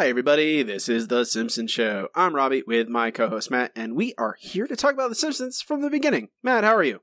Hi, 0.00 0.08
everybody. 0.08 0.62
This 0.62 0.88
is 0.88 1.08
The 1.08 1.26
Simpsons 1.26 1.70
Show. 1.70 2.08
I'm 2.14 2.34
Robbie 2.34 2.62
with 2.66 2.88
my 2.88 3.10
co 3.10 3.28
host 3.28 3.50
Matt, 3.50 3.70
and 3.76 3.94
we 3.94 4.14
are 4.16 4.34
here 4.40 4.66
to 4.66 4.74
talk 4.74 4.94
about 4.94 5.10
The 5.10 5.14
Simpsons 5.14 5.60
from 5.60 5.82
the 5.82 5.90
beginning. 5.90 6.30
Matt, 6.42 6.64
how 6.64 6.74
are 6.74 6.82
you? 6.82 7.02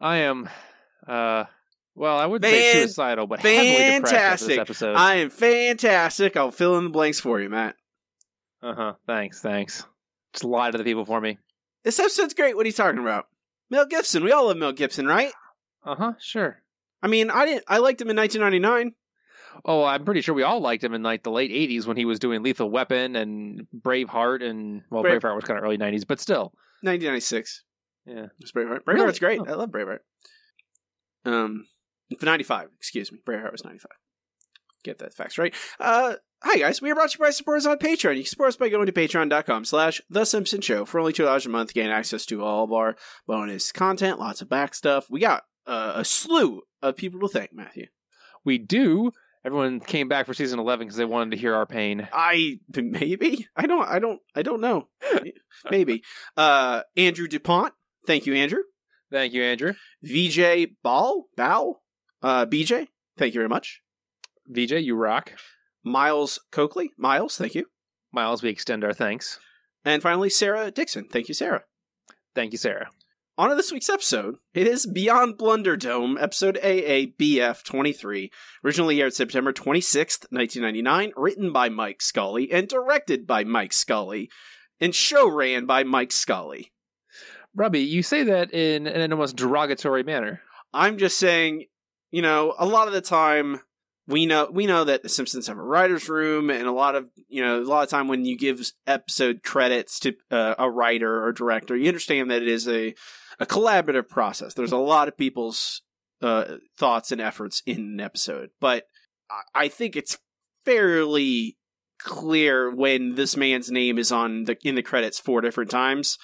I 0.00 0.16
am, 0.16 0.48
uh, 1.06 1.44
well, 1.94 2.18
I 2.18 2.26
wouldn't 2.26 2.52
say 2.52 2.80
suicidal, 2.80 3.28
but 3.28 3.38
heavily 3.38 3.70
depressed 3.70 3.94
after 3.94 4.08
Fantastic. 4.08 4.48
this 4.48 4.58
episode. 4.58 4.96
I 4.96 5.14
am 5.18 5.30
fantastic. 5.30 6.36
I'll 6.36 6.50
fill 6.50 6.76
in 6.78 6.82
the 6.82 6.90
blanks 6.90 7.20
for 7.20 7.40
you, 7.40 7.48
Matt. 7.48 7.76
Uh 8.60 8.74
huh. 8.74 8.94
Thanks, 9.06 9.40
thanks. 9.40 9.86
Just 10.32 10.42
lie 10.42 10.72
to 10.72 10.78
the 10.78 10.82
people 10.82 11.04
for 11.04 11.20
me. 11.20 11.38
This 11.84 12.00
episode's 12.00 12.34
great. 12.34 12.56
What 12.56 12.66
are 12.66 12.70
you 12.70 12.72
talking 12.72 12.98
about? 12.98 13.26
Mel 13.70 13.86
Gibson. 13.86 14.24
We 14.24 14.32
all 14.32 14.48
love 14.48 14.56
Mel 14.56 14.72
Gibson, 14.72 15.06
right? 15.06 15.30
Uh 15.86 15.94
huh. 15.94 16.12
Sure. 16.18 16.60
I 17.04 17.06
mean, 17.06 17.30
I 17.30 17.46
didn't. 17.46 17.66
I 17.68 17.78
liked 17.78 18.00
him 18.00 18.10
in 18.10 18.16
1999. 18.16 18.96
Oh, 19.64 19.84
I'm 19.84 20.04
pretty 20.04 20.20
sure 20.20 20.34
we 20.34 20.42
all 20.42 20.60
liked 20.60 20.82
him 20.84 20.94
in 20.94 21.02
like 21.02 21.22
the 21.22 21.30
late 21.30 21.50
'80s 21.50 21.86
when 21.86 21.96
he 21.96 22.04
was 22.04 22.18
doing 22.18 22.42
Lethal 22.42 22.70
Weapon 22.70 23.16
and 23.16 23.66
Braveheart, 23.74 24.42
and 24.42 24.82
well, 24.90 25.02
Brave- 25.02 25.20
Braveheart 25.20 25.36
was 25.36 25.44
kind 25.44 25.58
of 25.58 25.64
early 25.64 25.78
'90s, 25.78 26.06
but 26.06 26.20
still. 26.20 26.52
1996. 26.82 27.64
Yeah. 28.06 28.26
It's 28.38 28.52
Braveheart. 28.52 28.80
Really? 28.86 29.00
Braveheart's 29.00 29.18
great. 29.18 29.40
Oh. 29.40 29.44
I 29.46 29.52
love 29.52 29.70
Braveheart. 29.70 29.98
Um, 31.24 31.66
for 32.18 32.24
95. 32.26 32.68
Excuse 32.78 33.12
me. 33.12 33.18
Braveheart 33.26 33.52
was 33.52 33.64
95. 33.64 33.90
Get 34.82 34.98
that 34.98 35.12
facts 35.12 35.36
right. 35.36 35.54
Uh, 35.78 36.14
hi 36.42 36.58
guys. 36.58 36.80
We 36.80 36.90
are 36.90 36.94
brought 36.94 37.10
to 37.10 37.18
you 37.18 37.24
by 37.24 37.30
supporters 37.30 37.66
on 37.66 37.76
Patreon. 37.76 38.16
You 38.16 38.22
can 38.22 38.30
support 38.30 38.48
us 38.48 38.56
by 38.56 38.70
going 38.70 38.86
to 38.86 38.92
patreon.com 38.92 39.66
slash 39.66 40.00
The 40.08 40.24
Simpson 40.24 40.62
Show. 40.62 40.86
For 40.86 40.98
only 40.98 41.12
$2 41.12 41.44
a 41.44 41.48
month, 41.50 41.74
gain 41.74 41.90
access 41.90 42.24
to 42.26 42.42
all 42.42 42.64
of 42.64 42.72
our 42.72 42.96
bonus 43.26 43.72
content, 43.72 44.18
lots 44.18 44.40
of 44.40 44.48
back 44.48 44.74
stuff. 44.74 45.10
We 45.10 45.20
got 45.20 45.42
uh, 45.66 45.92
a 45.96 46.04
slew 46.04 46.62
of 46.80 46.96
people 46.96 47.20
to 47.20 47.28
thank, 47.28 47.52
Matthew. 47.52 47.88
We 48.42 48.56
do. 48.56 49.12
Everyone 49.44 49.80
came 49.80 50.08
back 50.08 50.26
for 50.26 50.34
season 50.34 50.58
11 50.58 50.86
because 50.86 50.96
they 50.96 51.04
wanted 51.04 51.30
to 51.30 51.36
hear 51.38 51.54
our 51.54 51.64
pain. 51.66 52.06
I 52.12 52.60
maybe? 52.76 53.46
I 53.56 53.66
don't 53.66 53.88
I 53.88 53.98
don't 53.98 54.20
I 54.34 54.42
don't 54.42 54.60
know. 54.60 54.88
Maybe. 55.70 56.02
Uh 56.36 56.82
Andrew 56.96 57.26
Dupont. 57.26 57.72
Thank 58.06 58.26
you 58.26 58.34
Andrew. 58.34 58.60
Thank 59.10 59.32
you, 59.32 59.42
Andrew. 59.42 59.72
VJ 60.02 60.72
Ball? 60.82 61.24
Bow? 61.36 61.80
Uh 62.22 62.44
BJ 62.46 62.88
thank 63.16 63.34
you 63.34 63.40
very 63.40 63.48
much. 63.48 63.80
VJ, 64.46 64.72
you 64.72 64.94
rock. 64.94 65.32
Miles 65.84 66.38
Coakley? 66.52 66.90
Miles 66.98 67.36
thank 67.36 67.54
you. 67.54 67.66
Miles, 68.12 68.42
we 68.42 68.50
extend 68.50 68.84
our 68.84 68.92
thanks. 68.92 69.38
and 69.84 70.02
finally 70.02 70.28
Sarah 70.28 70.70
Dixon. 70.70 71.06
Thank 71.10 71.28
you 71.28 71.34
Sarah. 71.34 71.64
Thank 72.34 72.52
you, 72.52 72.58
Sarah. 72.58 72.90
On 73.40 73.48
to 73.48 73.54
this 73.54 73.72
week's 73.72 73.88
episode. 73.88 74.36
It 74.52 74.66
is 74.66 74.84
Beyond 74.84 75.38
Blunderdome 75.38 76.22
episode 76.22 76.58
AABF 76.62 77.64
23 77.64 78.30
originally 78.62 79.00
aired 79.00 79.14
September 79.14 79.50
26th 79.50 80.26
1999 80.30 81.12
written 81.16 81.50
by 81.50 81.70
Mike 81.70 82.02
Scully 82.02 82.52
and 82.52 82.68
directed 82.68 83.26
by 83.26 83.44
Mike 83.44 83.72
Scully 83.72 84.28
and 84.78 84.94
show 84.94 85.26
ran 85.26 85.64
by 85.64 85.84
Mike 85.84 86.12
Scully. 86.12 86.70
Robbie, 87.56 87.80
you 87.80 88.02
say 88.02 88.24
that 88.24 88.52
in, 88.52 88.86
in 88.86 89.00
an 89.00 89.10
almost 89.10 89.36
derogatory 89.36 90.02
manner. 90.02 90.42
I'm 90.74 90.98
just 90.98 91.16
saying, 91.16 91.64
you 92.10 92.20
know, 92.20 92.54
a 92.58 92.66
lot 92.66 92.88
of 92.88 92.92
the 92.92 93.00
time 93.00 93.62
we 94.10 94.26
know 94.26 94.48
we 94.52 94.66
know 94.66 94.84
that 94.84 95.02
the 95.02 95.08
Simpsons 95.08 95.46
have 95.46 95.58
a 95.58 95.62
writers' 95.62 96.08
room, 96.08 96.50
and 96.50 96.66
a 96.66 96.72
lot 96.72 96.94
of 96.94 97.08
you 97.28 97.42
know 97.42 97.60
a 97.60 97.64
lot 97.64 97.82
of 97.84 97.88
time 97.88 98.08
when 98.08 98.24
you 98.24 98.36
give 98.36 98.60
episode 98.86 99.42
credits 99.42 99.98
to 100.00 100.14
uh, 100.30 100.54
a 100.58 100.70
writer 100.70 101.24
or 101.24 101.32
director, 101.32 101.76
you 101.76 101.88
understand 101.88 102.30
that 102.30 102.42
it 102.42 102.48
is 102.48 102.68
a 102.68 102.94
a 103.38 103.46
collaborative 103.46 104.08
process. 104.08 104.54
There's 104.54 104.72
a 104.72 104.76
lot 104.76 105.08
of 105.08 105.16
people's 105.16 105.82
uh, 106.20 106.56
thoughts 106.76 107.12
and 107.12 107.20
efforts 107.20 107.62
in 107.64 107.78
an 107.78 108.00
episode, 108.00 108.50
but 108.60 108.86
I- 109.54 109.68
think 109.68 109.96
it's 109.96 110.18
fairly 110.64 111.56
clear 111.98 112.70
when 112.74 113.14
this 113.14 113.36
man's 113.36 113.70
name 113.70 113.98
is 113.98 114.10
on 114.12 114.44
the 114.44 114.56
in 114.62 114.74
the 114.74 114.82
credits 114.82 115.18
four 115.18 115.40
different 115.40 115.70
times. 115.70 116.18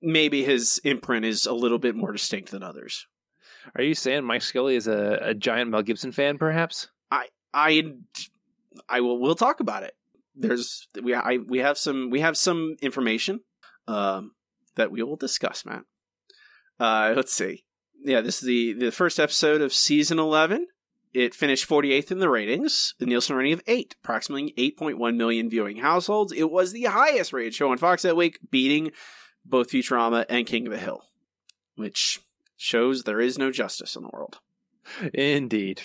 Maybe 0.00 0.44
his 0.44 0.80
imprint 0.84 1.24
is 1.24 1.44
a 1.46 1.52
little 1.52 1.78
bit 1.78 1.96
more 1.96 2.12
distinct 2.12 2.50
than 2.50 2.62
others. 2.62 3.06
Are 3.76 3.82
you 3.82 3.94
saying 3.94 4.24
Mike 4.24 4.42
Scully 4.42 4.76
is 4.76 4.86
a, 4.86 5.18
a 5.22 5.34
giant 5.34 5.70
Mel 5.70 5.82
Gibson 5.82 6.12
fan, 6.12 6.38
perhaps? 6.38 6.88
I 7.10 7.26
I 7.52 7.94
I 8.88 9.00
will 9.00 9.20
we'll 9.20 9.34
talk 9.34 9.60
about 9.60 9.82
it. 9.82 9.94
There's 10.34 10.86
we 11.02 11.14
I 11.14 11.38
we 11.38 11.58
have 11.58 11.78
some 11.78 12.10
we 12.10 12.20
have 12.20 12.36
some 12.36 12.76
information 12.80 13.40
um 13.86 14.32
that 14.76 14.90
we 14.90 15.02
will 15.02 15.16
discuss, 15.16 15.64
Matt. 15.64 15.84
Uh 16.78 17.12
let's 17.16 17.32
see. 17.32 17.64
Yeah, 18.04 18.20
this 18.20 18.42
is 18.42 18.46
the 18.46 18.72
the 18.74 18.92
first 18.92 19.18
episode 19.18 19.60
of 19.60 19.72
season 19.72 20.18
11. 20.18 20.66
It 21.14 21.34
finished 21.34 21.68
48th 21.68 22.12
in 22.12 22.18
the 22.18 22.28
ratings, 22.28 22.94
the 22.98 23.06
Nielsen 23.06 23.34
rating 23.34 23.54
of 23.54 23.62
8, 23.66 23.96
approximately 24.04 24.52
8.1 24.58 25.16
million 25.16 25.48
viewing 25.48 25.78
households. 25.78 26.32
It 26.32 26.50
was 26.50 26.72
the 26.72 26.84
highest 26.84 27.32
rated 27.32 27.54
show 27.54 27.72
on 27.72 27.78
Fox 27.78 28.02
that 28.02 28.14
week, 28.14 28.38
beating 28.50 28.92
both 29.44 29.70
Futurama 29.70 30.26
and 30.28 30.46
King 30.46 30.66
of 30.66 30.72
the 30.72 30.78
Hill, 30.78 31.02
which 31.76 32.20
shows 32.58 33.02
there 33.02 33.20
is 33.20 33.38
no 33.38 33.50
justice 33.50 33.96
in 33.96 34.02
the 34.02 34.10
world. 34.12 34.38
Indeed. 35.14 35.82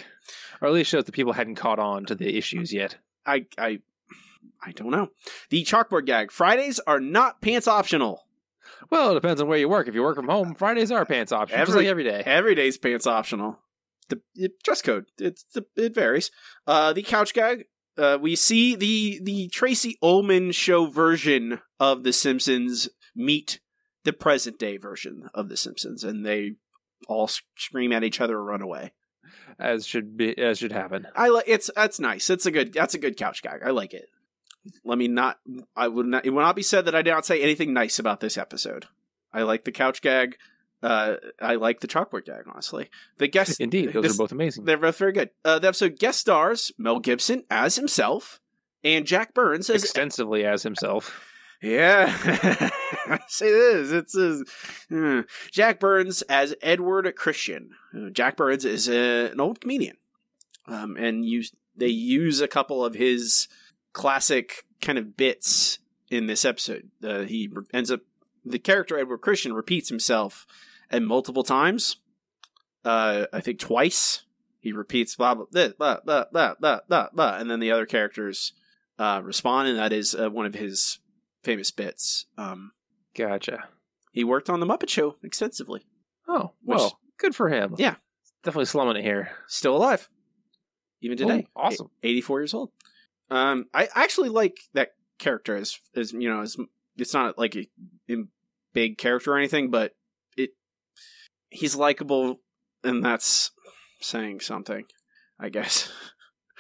Or 0.61 0.67
at 0.67 0.73
least 0.73 0.89
shows 0.89 1.05
that 1.05 1.11
people 1.11 1.33
hadn't 1.33 1.55
caught 1.55 1.79
on 1.79 2.05
to 2.05 2.15
the 2.15 2.37
issues 2.37 2.73
yet. 2.73 2.97
I 3.25 3.45
I 3.57 3.79
I 4.65 4.71
don't 4.71 4.91
know. 4.91 5.09
The 5.49 5.63
chalkboard 5.63 6.05
gag. 6.05 6.31
Fridays 6.31 6.79
are 6.87 6.99
not 6.99 7.41
pants 7.41 7.67
optional. 7.67 8.25
Well, 8.89 9.11
it 9.11 9.15
depends 9.15 9.41
on 9.41 9.47
where 9.47 9.57
you 9.57 9.69
work. 9.69 9.87
If 9.87 9.95
you 9.95 10.03
work 10.03 10.15
from 10.15 10.27
home, 10.27 10.55
Fridays 10.55 10.91
are 10.91 11.05
pants 11.05 11.31
optional. 11.31 11.61
Every- 11.61 11.75
like 11.75 11.87
every 11.87 12.03
day. 12.03 12.23
Every 12.25 12.55
day's 12.55 12.77
pants 12.77 13.07
optional. 13.07 13.59
The 14.09 14.21
it, 14.35 14.61
dress 14.63 14.81
code. 14.81 15.05
It's 15.17 15.45
the, 15.53 15.65
it 15.75 15.95
varies. 15.95 16.31
Uh, 16.67 16.93
the 16.93 17.03
couch 17.03 17.33
gag. 17.33 17.65
Uh, 17.97 18.17
we 18.19 18.35
see 18.35 18.75
the 18.75 19.19
the 19.21 19.47
Tracey 19.49 19.97
Ullman 20.01 20.51
show 20.51 20.87
version 20.87 21.59
of 21.79 22.03
The 22.03 22.13
Simpsons 22.13 22.89
meet 23.15 23.59
the 24.03 24.13
present 24.13 24.57
day 24.59 24.77
version 24.77 25.29
of 25.33 25.47
The 25.47 25.57
Simpsons, 25.57 26.03
and 26.03 26.25
they 26.25 26.53
all 27.07 27.27
scream 27.27 27.91
at 27.91 28.03
each 28.03 28.21
other 28.21 28.37
or 28.37 28.43
run 28.43 28.61
away. 28.61 28.93
As 29.59 29.85
should 29.85 30.17
be 30.17 30.37
as 30.37 30.59
should 30.59 30.71
happen. 30.71 31.07
I 31.15 31.29
like 31.29 31.45
it's 31.47 31.69
that's 31.75 31.99
nice. 31.99 32.29
It's 32.29 32.45
a 32.45 32.51
good 32.51 32.73
that's 32.73 32.95
a 32.95 32.99
good 32.99 33.17
couch 33.17 33.41
gag. 33.43 33.61
I 33.63 33.69
like 33.71 33.93
it. 33.93 34.09
Let 34.83 34.97
me 34.97 35.07
not. 35.07 35.39
I 35.75 35.87
would 35.87 36.05
not. 36.05 36.25
It 36.25 36.31
will 36.31 36.41
not 36.41 36.55
be 36.55 36.63
said 36.63 36.85
that 36.85 36.95
I 36.95 37.01
did 37.01 37.11
not 37.11 37.25
say 37.25 37.41
anything 37.41 37.73
nice 37.73 37.99
about 37.99 38.19
this 38.19 38.37
episode. 38.37 38.85
I 39.31 39.43
like 39.43 39.63
the 39.65 39.71
couch 39.71 40.01
gag. 40.01 40.37
Uh, 40.81 41.15
I 41.41 41.55
like 41.55 41.79
the 41.79 41.87
chalkboard 41.87 42.25
gag. 42.25 42.43
Honestly, 42.47 42.89
the 43.17 43.27
guest. 43.27 43.59
Indeed, 43.61 43.93
those 43.93 44.03
this- 44.03 44.15
are 44.15 44.17
both 44.17 44.31
amazing. 44.31 44.65
They're 44.65 44.77
both 44.77 44.97
very 44.97 45.11
good. 45.11 45.29
Uh, 45.45 45.59
the 45.59 45.67
episode 45.69 45.99
guest 45.99 46.19
stars 46.19 46.71
Mel 46.77 46.99
Gibson 46.99 47.43
as 47.49 47.75
himself 47.75 48.39
and 48.83 49.05
Jack 49.05 49.33
Burns 49.33 49.69
as 49.69 49.83
Extensively 49.83 50.45
as 50.45 50.63
himself. 50.63 51.25
Yeah, 51.63 52.13
say 53.29 53.49
this. 53.49 53.91
It 53.91 54.11
says 54.11 54.41
uh, 54.91 54.95
hmm. 54.95 55.19
Jack 55.49 55.79
Burns 55.79 56.21
as 56.23 56.53
Edward 56.61 57.09
Christian. 57.15 57.69
Uh, 57.95 58.09
Jack 58.09 58.35
Burns 58.35 58.65
is 58.65 58.89
a, 58.89 59.31
an 59.31 59.39
old 59.39 59.61
comedian, 59.61 59.95
um, 60.67 60.97
and 60.97 61.25
you 61.25 61.43
they 61.73 61.87
use 61.87 62.41
a 62.41 62.49
couple 62.49 62.83
of 62.83 62.95
his 62.95 63.47
classic 63.93 64.65
kind 64.81 64.97
of 64.97 65.15
bits 65.15 65.79
in 66.11 66.27
this 66.27 66.43
episode. 66.43 66.89
Uh, 67.01 67.21
he 67.21 67.49
ends 67.73 67.89
up 67.89 68.01
the 68.43 68.59
character 68.59 68.99
Edward 68.99 69.19
Christian 69.19 69.53
repeats 69.53 69.87
himself 69.87 70.45
and 70.89 71.07
multiple 71.07 71.43
times. 71.43 71.95
Uh, 72.83 73.27
I 73.31 73.39
think 73.39 73.59
twice 73.59 74.23
he 74.59 74.73
repeats 74.73 75.15
blah 75.15 75.33
blah 75.33 75.45
blah 75.49 75.69
blah 75.77 75.99
blah 76.03 76.25
blah 76.59 76.79
blah, 76.89 77.07
blah 77.13 77.37
and 77.37 77.49
then 77.49 77.61
the 77.61 77.71
other 77.71 77.85
characters 77.85 78.51
uh, 78.99 79.21
respond, 79.23 79.69
and 79.69 79.77
that 79.79 79.93
is 79.93 80.13
uh, 80.13 80.29
one 80.29 80.45
of 80.45 80.55
his 80.55 80.99
famous 81.43 81.71
bits. 81.71 82.25
Um, 82.37 82.71
Gotcha. 83.15 83.67
he 84.11 84.23
worked 84.23 84.49
on 84.49 84.59
the 84.59 84.65
Muppet 84.65 84.89
Show 84.89 85.15
extensively. 85.23 85.85
Oh, 86.27 86.53
Which- 86.63 86.77
well, 86.77 86.99
good 87.17 87.35
for 87.35 87.49
him. 87.49 87.75
Yeah. 87.77 87.95
Definitely 88.43 88.65
slumming 88.65 88.97
it 88.97 89.03
here. 89.03 89.31
Still 89.47 89.77
alive, 89.77 90.09
even 91.01 91.17
today. 91.17 91.47
Oh, 91.55 91.61
awesome. 91.61 91.89
Eighty-four 92.03 92.41
years 92.41 92.53
old. 92.53 92.71
Um, 93.29 93.67
I 93.73 93.87
actually 93.95 94.27
like 94.27 94.57
that 94.73 94.95
character 95.17 95.55
as 95.55 95.79
as 95.95 96.11
you 96.11 96.27
know 96.29 96.41
as 96.41 96.57
it's 96.97 97.13
not 97.13 97.37
like 97.37 97.55
a, 97.55 97.69
a 98.09 98.15
big 98.73 98.97
character 98.97 99.31
or 99.31 99.37
anything, 99.37 99.71
but 99.71 99.95
it 100.35 100.49
he's 101.49 101.73
likable, 101.77 102.41
and 102.83 103.01
that's 103.01 103.51
saying 104.01 104.41
something, 104.41 104.83
I 105.39 105.47
guess. 105.47 105.89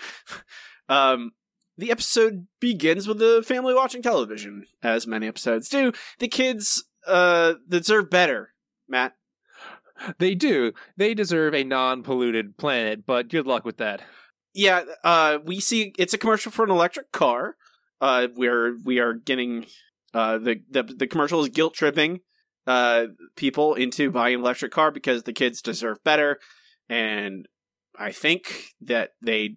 um, 0.87 1.31
the 1.77 1.91
episode 1.91 2.47
begins 2.59 3.07
with 3.07 3.19
the 3.19 3.43
family 3.45 3.73
watching 3.73 4.01
television, 4.01 4.65
as 4.81 5.07
many 5.07 5.27
episodes 5.27 5.69
do. 5.69 5.91
The 6.19 6.27
kids 6.27 6.85
uh 7.07 7.55
deserve 7.67 8.09
better, 8.09 8.53
Matt. 8.87 9.13
They 10.17 10.35
do. 10.35 10.73
They 10.97 11.13
deserve 11.13 11.53
a 11.53 11.63
non-polluted 11.63 12.57
planet, 12.57 13.05
but 13.05 13.29
good 13.29 13.45
luck 13.45 13.63
with 13.63 13.77
that. 13.77 14.01
Yeah, 14.53 14.83
uh, 15.03 15.39
we 15.43 15.59
see 15.59 15.93
it's 15.97 16.13
a 16.13 16.17
commercial 16.17 16.51
for 16.51 16.65
an 16.65 16.71
electric 16.71 17.11
car. 17.11 17.55
Uh, 18.01 18.27
where 18.35 18.75
we 18.83 18.99
are 18.99 19.13
getting 19.13 19.65
uh 20.13 20.37
the 20.37 20.61
the, 20.69 20.83
the 20.83 21.07
commercial 21.07 21.41
is 21.41 21.47
guilt 21.47 21.73
tripping 21.73 22.19
uh 22.67 23.05
people 23.37 23.75
into 23.75 24.11
buying 24.11 24.35
an 24.35 24.41
electric 24.41 24.73
car 24.73 24.91
because 24.91 25.23
the 25.23 25.31
kids 25.31 25.61
deserve 25.61 26.03
better, 26.03 26.39
and 26.89 27.47
I 27.97 28.11
think 28.11 28.73
that 28.81 29.11
they 29.21 29.55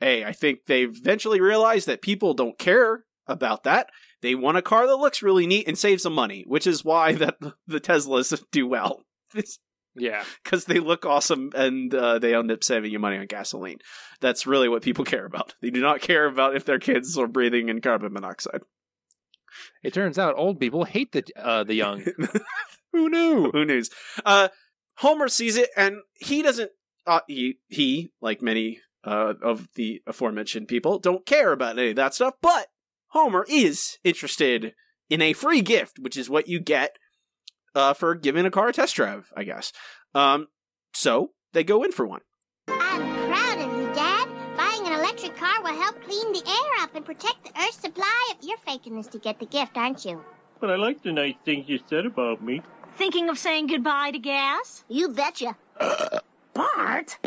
hey, 0.00 0.24
I 0.24 0.32
think 0.32 0.66
they 0.66 0.82
eventually 0.82 1.40
realized 1.40 1.86
that 1.86 2.02
people 2.02 2.34
don't 2.34 2.58
care 2.58 3.04
about 3.26 3.64
that. 3.64 3.88
They 4.22 4.34
want 4.34 4.56
a 4.56 4.62
car 4.62 4.86
that 4.86 4.96
looks 4.96 5.22
really 5.22 5.46
neat 5.46 5.68
and 5.68 5.78
saves 5.78 6.02
some 6.02 6.14
money, 6.14 6.44
which 6.46 6.66
is 6.66 6.84
why 6.84 7.12
that 7.14 7.36
the 7.66 7.80
Teslas 7.80 8.42
do 8.50 8.66
well. 8.66 9.02
Yeah. 9.98 10.24
because 10.44 10.66
they 10.66 10.78
look 10.78 11.06
awesome 11.06 11.52
and 11.54 11.94
uh, 11.94 12.18
they 12.18 12.34
end 12.34 12.50
up 12.52 12.62
saving 12.62 12.92
you 12.92 12.98
money 12.98 13.16
on 13.16 13.24
gasoline. 13.24 13.78
That's 14.20 14.46
really 14.46 14.68
what 14.68 14.82
people 14.82 15.04
care 15.06 15.24
about. 15.24 15.54
They 15.62 15.70
do 15.70 15.80
not 15.80 16.02
care 16.02 16.26
about 16.26 16.54
if 16.54 16.66
their 16.66 16.78
kids 16.78 17.16
are 17.16 17.26
breathing 17.26 17.70
in 17.70 17.80
carbon 17.80 18.12
monoxide. 18.12 18.60
It 19.82 19.94
turns 19.94 20.18
out 20.18 20.34
old 20.36 20.60
people 20.60 20.84
hate 20.84 21.12
the 21.12 21.24
uh, 21.42 21.64
the 21.64 21.72
young. 21.76 22.04
Who 22.92 23.08
knew? 23.08 23.50
Who 23.52 23.64
knows? 23.64 23.88
Uh, 24.22 24.48
Homer 24.98 25.28
sees 25.28 25.56
it 25.56 25.70
and 25.78 25.96
he 26.14 26.42
doesn't. 26.42 26.72
Uh, 27.06 27.20
he 27.26 27.58
he 27.68 28.10
like 28.20 28.42
many 28.42 28.80
uh, 29.06 29.34
of 29.40 29.68
the 29.74 30.02
aforementioned 30.06 30.68
people 30.68 30.98
don't 30.98 31.24
care 31.24 31.52
about 31.52 31.78
any 31.78 31.90
of 31.90 31.96
that 31.96 32.14
stuff. 32.14 32.34
But 32.42 32.66
Homer 33.08 33.46
is 33.48 33.98
interested 34.04 34.74
in 35.08 35.22
a 35.22 35.32
free 35.32 35.62
gift, 35.62 35.98
which 35.98 36.16
is 36.16 36.28
what 36.28 36.48
you 36.48 36.60
get 36.60 36.96
uh, 37.74 37.94
for 37.94 38.14
giving 38.14 38.44
a 38.44 38.50
car 38.50 38.68
a 38.68 38.72
test 38.72 38.96
drive, 38.96 39.32
I 39.36 39.44
guess. 39.44 39.72
Um, 40.14 40.48
so 40.92 41.30
they 41.52 41.62
go 41.62 41.82
in 41.82 41.92
for 41.92 42.06
one. 42.06 42.22
I'm 42.68 43.28
proud 43.28 43.58
of 43.58 43.78
you, 43.78 43.86
Dad. 43.94 44.28
Buying 44.56 44.86
an 44.86 44.98
electric 44.98 45.36
car 45.36 45.62
will 45.62 45.80
help 45.80 46.02
clean 46.02 46.32
the 46.32 46.42
air 46.46 46.82
up 46.82 46.94
and 46.94 47.04
protect 47.04 47.44
the 47.44 47.50
Earth's 47.60 47.76
supply. 47.76 48.32
Of... 48.32 48.46
You're 48.46 48.58
faking 48.58 48.96
this 48.96 49.06
to 49.08 49.18
get 49.18 49.38
the 49.38 49.46
gift, 49.46 49.76
aren't 49.76 50.04
you? 50.04 50.24
But 50.60 50.70
I 50.70 50.76
like 50.76 51.02
the 51.02 51.12
nice 51.12 51.34
things 51.44 51.68
you 51.68 51.78
said 51.88 52.06
about 52.06 52.42
me. 52.42 52.62
Thinking 52.96 53.28
of 53.28 53.38
saying 53.38 53.66
goodbye 53.66 54.10
to 54.12 54.18
gas? 54.18 54.84
You 54.88 55.10
betcha. 55.10 55.56
Bart? 56.54 57.18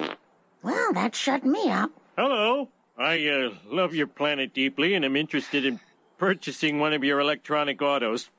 Well, 0.62 0.94
that 0.94 1.16
shut 1.16 1.46
me 1.46 1.70
up. 1.72 1.92
Hello. 2.18 2.70
I 2.98 3.28
uh, 3.28 3.52
love 3.66 3.96
your 3.96 4.08
planet 4.08 4.54
deeply 4.54 4.94
and 4.94 5.06
am 5.06 5.16
interested 5.16 5.64
in 5.66 5.80
purchasing 6.18 6.80
one 6.80 6.92
of 6.94 7.04
your 7.04 7.20
electronic 7.20 7.82
autos. 7.82 8.30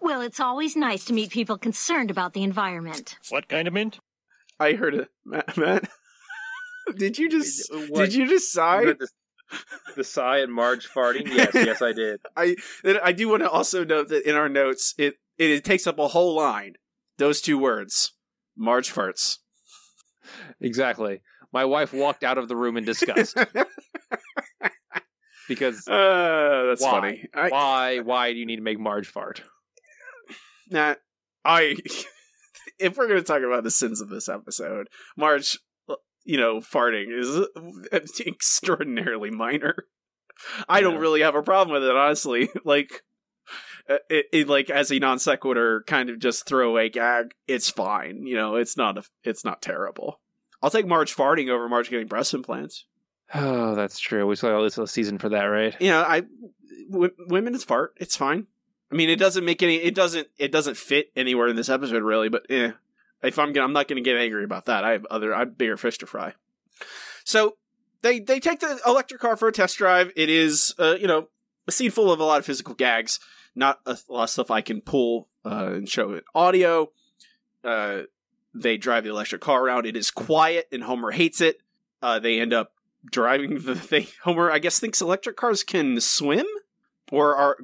Well, 0.00 0.20
it's 0.20 0.38
always 0.38 0.76
nice 0.76 1.06
to 1.06 1.14
meet 1.14 1.30
people 1.30 1.56
concerned 1.56 2.10
about 2.10 2.34
the 2.34 2.42
environment. 2.42 3.16
What 3.30 3.48
kind 3.48 3.66
of 3.66 3.72
mint? 3.72 4.00
I 4.60 4.74
heard 4.74 4.94
it, 4.94 5.08
Matt. 5.24 5.56
Matt. 5.56 5.88
did 6.96 7.16
you 7.18 7.30
just 7.30 7.72
What? 7.88 8.04
did 8.04 8.14
you 8.14 8.28
just 8.28 8.52
sigh? 8.52 8.84
the, 8.84 9.08
the 9.96 10.04
sigh 10.04 10.38
and 10.40 10.52
Marge 10.52 10.86
farting? 10.86 11.26
Yes, 11.26 11.54
yes, 11.54 11.80
I 11.82 11.92
did. 11.92 12.20
I 12.36 12.56
I 13.02 13.12
do 13.12 13.28
want 13.30 13.42
to 13.44 13.50
also 13.50 13.82
note 13.82 14.08
that 14.08 14.28
in 14.28 14.36
our 14.36 14.50
notes, 14.50 14.94
it 14.98 15.14
it, 15.38 15.50
it 15.50 15.64
takes 15.64 15.86
up 15.86 15.98
a 15.98 16.08
whole 16.08 16.36
line. 16.36 16.74
Those 17.16 17.40
two 17.40 17.56
words, 17.56 18.12
Marge 18.56 18.92
farts. 18.92 19.38
Exactly. 20.60 21.20
My 21.52 21.64
wife 21.64 21.92
walked 21.92 22.24
out 22.24 22.38
of 22.38 22.48
the 22.48 22.56
room 22.56 22.76
in 22.76 22.84
disgust 22.84 23.36
because 25.48 25.86
Uh, 25.86 26.64
that's 26.68 26.82
Why? 26.82 26.90
funny. 26.90 27.28
I, 27.34 27.48
why? 27.48 27.98
Why 28.00 28.32
do 28.32 28.38
you 28.38 28.46
need 28.46 28.56
to 28.56 28.62
make 28.62 28.80
Marge 28.80 29.08
fart? 29.08 29.42
Nah, 30.70 30.94
I. 31.44 31.76
if 32.78 32.96
we're 32.96 33.08
going 33.08 33.20
to 33.20 33.26
talk 33.26 33.42
about 33.42 33.62
the 33.62 33.70
sins 33.70 34.00
of 34.00 34.08
this 34.08 34.28
episode, 34.28 34.88
Marge, 35.16 35.58
you 36.24 36.38
know, 36.38 36.60
farting 36.60 37.16
is 37.16 37.46
extraordinarily 38.26 39.30
minor. 39.30 39.76
I 40.68 40.80
don't 40.80 40.98
really 40.98 41.20
have 41.20 41.36
a 41.36 41.42
problem 41.42 41.74
with 41.74 41.88
it, 41.88 41.96
honestly. 41.96 42.48
Like, 42.64 43.02
uh, 43.88 43.98
it, 44.08 44.26
it 44.32 44.48
like 44.48 44.70
as 44.70 44.90
a 44.90 44.98
non 44.98 45.18
sequitur 45.18 45.84
kind 45.86 46.10
of 46.10 46.18
just 46.18 46.46
throwaway 46.46 46.88
gag, 46.88 47.32
it's 47.46 47.70
fine. 47.70 48.26
You 48.26 48.36
know, 48.36 48.56
it's 48.56 48.76
not 48.76 48.98
a, 48.98 49.02
it's 49.22 49.44
not 49.44 49.62
terrible. 49.62 50.20
I'll 50.64 50.70
take 50.70 50.86
Marge 50.86 51.14
farting 51.14 51.50
over 51.50 51.68
Marge 51.68 51.90
getting 51.90 52.06
breast 52.06 52.32
implants. 52.32 52.86
Oh, 53.34 53.74
that's 53.74 53.98
true. 53.98 54.26
We 54.26 54.34
saw 54.34 54.62
this 54.62 54.78
season 54.90 55.18
for 55.18 55.28
that, 55.28 55.44
right? 55.44 55.78
you 55.78 55.90
know, 55.90 56.00
I 56.00 56.22
w- 56.90 57.12
women 57.28 57.54
is 57.54 57.62
fart. 57.62 57.92
It's 57.98 58.16
fine. 58.16 58.46
I 58.90 58.94
mean, 58.94 59.10
it 59.10 59.18
doesn't 59.18 59.44
make 59.44 59.62
any. 59.62 59.76
It 59.76 59.94
doesn't. 59.94 60.28
It 60.38 60.52
doesn't 60.52 60.78
fit 60.78 61.12
anywhere 61.14 61.48
in 61.48 61.56
this 61.56 61.68
episode, 61.68 62.02
really. 62.02 62.30
But 62.30 62.46
eh, 62.48 62.72
if 63.22 63.38
I'm 63.38 63.52
gonna, 63.52 63.66
I'm 63.66 63.74
not 63.74 63.88
gonna 63.88 64.00
get 64.00 64.16
angry 64.16 64.42
about 64.42 64.64
that. 64.64 64.84
I 64.84 64.92
have 64.92 65.04
other. 65.10 65.34
I 65.34 65.40
have 65.40 65.58
bigger 65.58 65.76
fish 65.76 65.98
to 65.98 66.06
fry. 66.06 66.32
So 67.24 67.58
they 68.00 68.20
they 68.20 68.40
take 68.40 68.60
the 68.60 68.80
electric 68.86 69.20
car 69.20 69.36
for 69.36 69.48
a 69.48 69.52
test 69.52 69.76
drive. 69.76 70.12
It 70.16 70.30
is, 70.30 70.74
uh, 70.78 70.96
you 70.98 71.06
know, 71.06 71.28
a 71.68 71.72
scene 71.72 71.90
full 71.90 72.10
of 72.10 72.20
a 72.20 72.24
lot 72.24 72.38
of 72.38 72.46
physical 72.46 72.74
gags. 72.74 73.20
Not 73.54 73.80
a 73.84 73.98
lot 74.08 74.24
of 74.24 74.30
stuff 74.30 74.50
I 74.50 74.62
can 74.62 74.80
pull 74.80 75.28
uh, 75.44 75.72
and 75.74 75.86
show 75.86 76.12
it 76.12 76.24
audio. 76.34 76.90
Uh, 77.62 78.02
they 78.54 78.76
drive 78.76 79.04
the 79.04 79.10
electric 79.10 79.40
car 79.40 79.64
around. 79.64 79.86
It 79.86 79.96
is 79.96 80.10
quiet, 80.10 80.66
and 80.72 80.82
Homer 80.82 81.10
hates 81.10 81.40
it. 81.40 81.58
Uh, 82.02 82.18
they 82.18 82.40
end 82.40 82.52
up 82.52 82.72
driving 83.10 83.58
the 83.64 83.74
thing. 83.74 84.06
Homer, 84.22 84.50
I 84.50 84.58
guess, 84.58 84.78
thinks 84.78 85.00
electric 85.00 85.36
cars 85.36 85.62
can 85.62 86.00
swim 86.00 86.46
or 87.10 87.36
are 87.36 87.56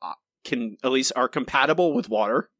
uh, 0.00 0.14
can 0.44 0.76
at 0.82 0.90
least 0.90 1.12
are 1.16 1.28
compatible 1.28 1.92
with 1.92 2.08
water. 2.08 2.50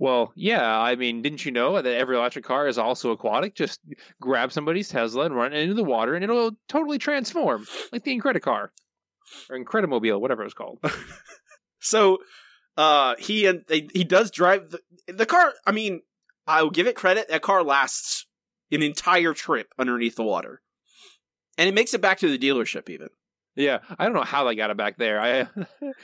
Well, 0.00 0.32
yeah. 0.36 0.78
I 0.78 0.94
mean, 0.94 1.22
didn't 1.22 1.44
you 1.44 1.50
know 1.50 1.74
that 1.74 1.84
every 1.84 2.16
electric 2.16 2.44
car 2.44 2.68
is 2.68 2.78
also 2.78 3.10
aquatic? 3.10 3.56
Just 3.56 3.80
grab 4.20 4.52
somebody's 4.52 4.88
Tesla 4.88 5.24
and 5.24 5.34
run 5.34 5.52
it 5.52 5.60
into 5.60 5.74
the 5.74 5.82
water, 5.82 6.14
and 6.14 6.22
it'll 6.22 6.52
totally 6.68 6.98
transform, 6.98 7.66
like 7.92 8.04
the 8.04 8.16
Incredicar 8.16 8.68
or 9.50 9.58
Incredimobile, 9.58 10.20
whatever 10.20 10.44
it's 10.44 10.54
called. 10.54 10.78
So, 11.80 12.18
uh, 12.76 13.14
he 13.18 13.46
and 13.46 13.64
they, 13.68 13.88
he 13.92 14.04
does 14.04 14.30
drive 14.30 14.70
the, 14.70 14.80
the 15.12 15.26
car. 15.26 15.52
I 15.66 15.72
mean, 15.72 16.02
I'll 16.48 16.70
give 16.70 16.86
it 16.86 16.96
credit. 16.96 17.28
That 17.28 17.42
car 17.42 17.62
lasts 17.62 18.26
an 18.72 18.82
entire 18.82 19.34
trip 19.34 19.68
underneath 19.78 20.16
the 20.16 20.24
water, 20.24 20.62
and 21.56 21.68
it 21.68 21.74
makes 21.74 21.94
it 21.94 22.00
back 22.00 22.18
to 22.18 22.28
the 22.28 22.38
dealership. 22.38 22.88
Even 22.88 23.08
Yeah, 23.54 23.78
I 23.98 24.04
don't 24.04 24.14
know 24.14 24.22
how 24.22 24.44
they 24.44 24.56
got 24.56 24.70
it 24.70 24.76
back 24.76 24.96
there. 24.96 25.20
I 25.20 25.48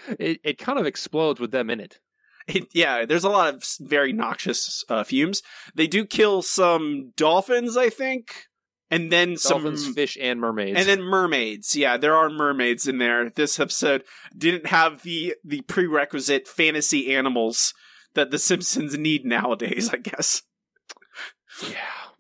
it, 0.19 0.41
it 0.44 0.58
kind 0.58 0.79
of 0.79 0.87
explodes 0.87 1.41
with 1.41 1.50
them 1.50 1.70
in 1.70 1.81
it. 1.81 1.99
it, 2.46 2.69
yeah, 2.73 3.06
there's 3.06 3.25
a 3.25 3.31
lot 3.31 3.55
of 3.55 3.64
very 3.81 4.12
noxious 4.12 4.85
uh, 4.88 5.02
fumes. 5.02 5.43
They 5.75 5.87
do 5.87 6.05
kill 6.05 6.43
some 6.43 7.12
dolphins, 7.17 7.76
I 7.76 7.88
think, 7.88 8.49
and 8.90 9.11
then 9.11 9.37
Dolphins, 9.43 9.85
some 9.85 9.94
fish, 9.94 10.17
and 10.20 10.40
mermaids. 10.40 10.79
And 10.79 10.88
then 10.88 11.02
mermaids. 11.02 11.75
Yeah, 11.75 11.97
there 11.97 12.14
are 12.14 12.29
mermaids 12.29 12.87
in 12.87 12.99
there. 12.99 13.31
This 13.31 13.58
episode 13.58 14.05
didn't 14.37 14.67
have 14.67 15.02
the 15.02 15.35
the 15.43 15.62
prerequisite 15.62 16.47
fantasy 16.47 17.14
animals 17.14 17.75
that 18.14 18.31
the 18.31 18.38
Simpsons 18.38 18.96
need 18.96 19.25
nowadays, 19.25 19.90
I 19.92 19.99
guess. 19.99 20.42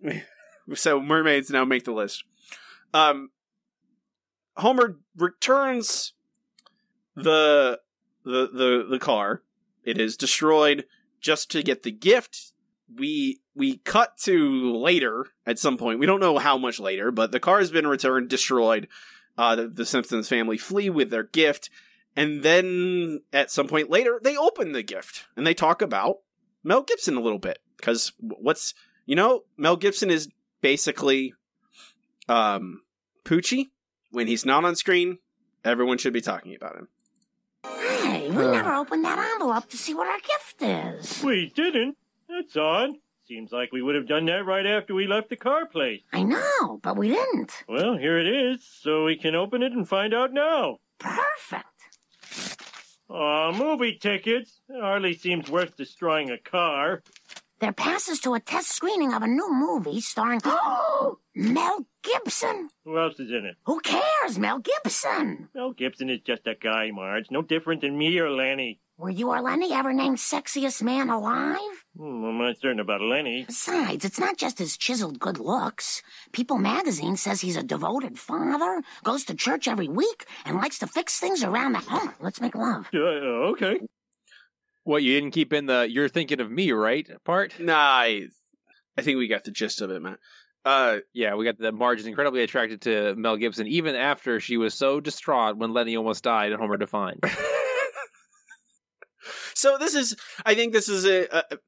yeah, 0.02 0.20
So 0.74 1.00
mermaids 1.00 1.50
now 1.50 1.64
make 1.64 1.84
the 1.84 1.92
list. 1.92 2.24
Um 2.92 3.30
Homer 4.56 4.98
returns 5.16 6.12
the 7.16 7.80
the 8.24 8.48
the 8.52 8.86
the 8.88 8.98
car. 8.98 9.42
It 9.84 9.98
is 9.98 10.16
destroyed 10.16 10.86
just 11.20 11.50
to 11.52 11.62
get 11.62 11.82
the 11.82 11.90
gift. 11.90 12.52
We 12.94 13.40
we 13.54 13.78
cut 13.78 14.16
to 14.18 14.72
later 14.76 15.26
at 15.46 15.58
some 15.58 15.76
point. 15.76 15.98
We 15.98 16.06
don't 16.06 16.20
know 16.20 16.38
how 16.38 16.56
much 16.58 16.78
later, 16.78 17.10
but 17.10 17.32
the 17.32 17.40
car 17.40 17.58
has 17.58 17.70
been 17.70 17.86
returned, 17.86 18.28
destroyed. 18.28 18.88
Uh, 19.36 19.56
the, 19.56 19.68
the 19.68 19.86
Simpsons 19.86 20.28
family 20.28 20.56
flee 20.56 20.88
with 20.88 21.10
their 21.10 21.24
gift, 21.24 21.68
and 22.16 22.42
then 22.42 23.22
at 23.32 23.50
some 23.50 23.66
point 23.68 23.90
later, 23.90 24.20
they 24.22 24.36
open 24.36 24.72
the 24.72 24.82
gift 24.82 25.24
and 25.36 25.46
they 25.46 25.54
talk 25.54 25.82
about 25.82 26.18
Mel 26.62 26.82
Gibson 26.82 27.16
a 27.16 27.20
little 27.20 27.38
bit 27.38 27.58
because 27.76 28.12
what's 28.20 28.74
you 29.06 29.16
know 29.16 29.42
Mel 29.56 29.76
Gibson 29.76 30.10
is 30.10 30.28
basically 30.60 31.34
um 32.28 32.82
Poochie 33.24 33.70
when 34.10 34.26
he's 34.26 34.44
not 34.44 34.64
on 34.64 34.76
screen. 34.76 35.18
Everyone 35.64 35.98
should 35.98 36.12
be 36.12 36.20
talking 36.20 36.54
about 36.54 36.76
him. 36.76 36.88
Hey, 37.64 38.30
we 38.30 38.44
Uh. 38.44 38.50
never 38.52 38.72
opened 38.74 39.04
that 39.04 39.18
envelope 39.18 39.68
to 39.70 39.78
see 39.78 39.94
what 39.94 40.06
our 40.06 40.18
gift 40.20 40.62
is. 40.62 41.22
We 41.24 41.50
didn't. 41.54 41.96
That's 42.28 42.56
odd. 42.56 42.90
Seems 43.26 43.52
like 43.52 43.72
we 43.72 43.80
would 43.80 43.94
have 43.94 44.06
done 44.06 44.26
that 44.26 44.44
right 44.44 44.66
after 44.66 44.94
we 44.94 45.06
left 45.06 45.30
the 45.30 45.36
car 45.36 45.64
place. 45.64 46.02
I 46.12 46.22
know, 46.22 46.78
but 46.82 46.96
we 46.98 47.08
didn't. 47.08 47.64
Well, 47.66 47.96
here 47.96 48.18
it 48.18 48.26
is, 48.26 48.62
so 48.82 49.04
we 49.04 49.16
can 49.16 49.34
open 49.34 49.62
it 49.62 49.72
and 49.72 49.88
find 49.88 50.12
out 50.12 50.30
now. 50.34 50.78
Perfect. 50.98 51.64
Aw, 53.08 53.52
movie 53.52 53.98
tickets. 54.00 54.60
Hardly 54.72 55.14
seems 55.14 55.50
worth 55.50 55.76
destroying 55.76 56.30
a 56.30 56.38
car. 56.38 57.02
They're 57.60 57.72
passes 57.72 58.20
to 58.20 58.34
a 58.34 58.40
test 58.40 58.74
screening 58.74 59.12
of 59.12 59.22
a 59.22 59.26
new 59.26 59.52
movie 59.52 60.00
starring 60.00 60.40
Mel 61.34 61.86
Gibson. 62.02 62.68
Who 62.84 62.98
else 62.98 63.18
is 63.20 63.30
in 63.30 63.46
it? 63.46 63.56
Who 63.66 63.80
cares, 63.80 64.38
Mel 64.38 64.58
Gibson? 64.58 65.48
Mel 65.54 65.72
Gibson 65.72 66.10
is 66.10 66.20
just 66.20 66.46
a 66.46 66.54
guy, 66.54 66.90
Marge. 66.90 67.30
No 67.30 67.42
different 67.42 67.80
than 67.82 67.96
me 67.96 68.18
or 68.18 68.30
Lenny. 68.30 68.80
Were 68.96 69.10
you 69.10 69.30
or 69.30 69.40
Lenny 69.42 69.72
ever 69.72 69.92
named 69.92 70.18
sexiest 70.18 70.80
man 70.80 71.10
alive? 71.10 71.58
Hmm, 71.96 72.24
I'm 72.24 72.38
not 72.38 72.58
certain 72.60 72.78
about 72.78 73.00
Lenny. 73.00 73.44
Besides, 73.44 74.04
it's 74.04 74.20
not 74.20 74.36
just 74.36 74.58
his 74.58 74.76
chiseled 74.76 75.18
good 75.18 75.38
looks. 75.40 76.00
People 76.32 76.58
magazine 76.58 77.16
says 77.16 77.40
he's 77.40 77.56
a 77.56 77.64
devoted 77.64 78.20
father, 78.20 78.82
goes 79.02 79.24
to 79.24 79.34
church 79.34 79.66
every 79.66 79.88
week, 79.88 80.26
and 80.44 80.58
likes 80.58 80.78
to 80.78 80.86
fix 80.86 81.18
things 81.18 81.42
around 81.42 81.72
the 81.72 81.80
home. 81.80 82.12
Let's 82.20 82.40
make 82.40 82.54
love. 82.54 82.88
Uh, 82.94 82.98
okay. 83.54 83.80
what 84.84 85.02
you 85.02 85.18
didn't 85.18 85.32
keep 85.34 85.52
in 85.52 85.66
the 85.66 85.88
"you're 85.90 86.08
thinking 86.08 86.40
of 86.40 86.48
me" 86.50 86.70
right 86.70 87.08
part? 87.24 87.58
Nah, 87.58 87.74
I, 87.76 88.28
I 88.96 89.02
think 89.02 89.18
we 89.18 89.26
got 89.26 89.42
the 89.42 89.50
gist 89.50 89.80
of 89.80 89.90
it, 89.90 90.02
man. 90.02 90.18
Uh, 90.64 90.98
Yeah, 91.12 91.34
we 91.34 91.44
got 91.44 91.58
the 91.58 91.72
Marge 91.72 91.98
is 91.98 92.06
incredibly 92.06 92.42
attracted 92.44 92.82
to 92.82 93.16
Mel 93.16 93.36
Gibson, 93.38 93.66
even 93.66 93.96
after 93.96 94.38
she 94.38 94.56
was 94.56 94.72
so 94.72 95.00
distraught 95.00 95.56
when 95.56 95.72
Lenny 95.72 95.96
almost 95.96 96.22
died 96.22 96.52
and 96.52 96.60
Homer 96.60 96.76
defined. 96.76 97.20
so 99.54 99.76
this 99.78 99.94
is, 99.94 100.16
I 100.44 100.54
think 100.54 100.72
this 100.72 100.88
is 100.88 101.04
a, 101.04 101.26
a, 101.36 101.58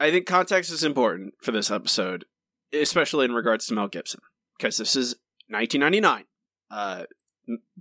I 0.00 0.10
think 0.10 0.26
context 0.26 0.72
is 0.72 0.82
important 0.82 1.34
for 1.42 1.52
this 1.52 1.70
episode, 1.70 2.24
especially 2.72 3.24
in 3.24 3.32
regards 3.32 3.66
to 3.66 3.74
Mel 3.74 3.88
Gibson, 3.88 4.20
because 4.58 4.76
this 4.76 4.96
is 4.96 5.16
1999. 5.48 6.24
Uh, 6.70 7.04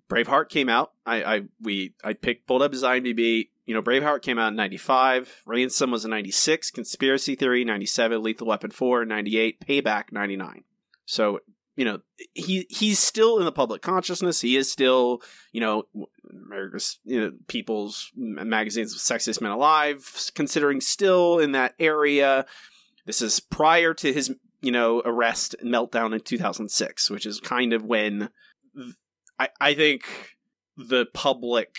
Braveheart 0.09 0.49
came 0.49 0.69
out. 0.69 0.91
I, 1.05 1.23
I, 1.23 1.41
we, 1.61 1.93
I 2.03 2.13
picked, 2.13 2.47
pulled 2.47 2.61
up 2.61 2.73
his 2.73 2.83
IMDb. 2.83 3.49
You 3.65 3.73
know, 3.73 3.81
Braveheart 3.81 4.21
came 4.21 4.37
out 4.37 4.49
in 4.49 4.55
95. 4.55 5.43
Ransom 5.45 5.91
was 5.91 6.03
in 6.03 6.11
96. 6.11 6.71
Conspiracy 6.71 7.35
Theory, 7.35 7.63
97. 7.63 8.21
Lethal 8.21 8.47
Weapon 8.47 8.71
4, 8.71 9.05
98. 9.05 9.65
Payback, 9.65 10.11
99. 10.11 10.63
So, 11.05 11.39
you 11.75 11.85
know, 11.85 11.99
he, 12.33 12.65
he's 12.69 12.99
still 12.99 13.39
in 13.39 13.45
the 13.45 13.51
public 13.51 13.81
consciousness. 13.81 14.41
He 14.41 14.57
is 14.57 14.71
still, 14.71 15.21
you 15.53 15.61
know, 15.61 15.83
America's, 16.45 16.99
you 17.03 17.19
know, 17.19 17.31
people's 17.47 18.11
magazines, 18.15 18.95
Sexiest 18.95 19.41
Men 19.41 19.51
Alive, 19.51 20.31
considering 20.35 20.81
still 20.81 21.39
in 21.39 21.51
that 21.53 21.75
area. 21.79 22.45
This 23.05 23.21
is 23.21 23.39
prior 23.39 23.93
to 23.95 24.13
his, 24.13 24.33
you 24.61 24.71
know, 24.71 25.01
arrest 25.05 25.55
and 25.59 25.73
meltdown 25.73 26.13
in 26.13 26.21
2006, 26.21 27.09
which 27.09 27.25
is 27.25 27.39
kind 27.39 27.73
of 27.73 27.83
when 27.83 28.29
I, 29.39 29.49
I 29.59 29.73
think 29.73 30.03
the 30.77 31.05
public 31.13 31.75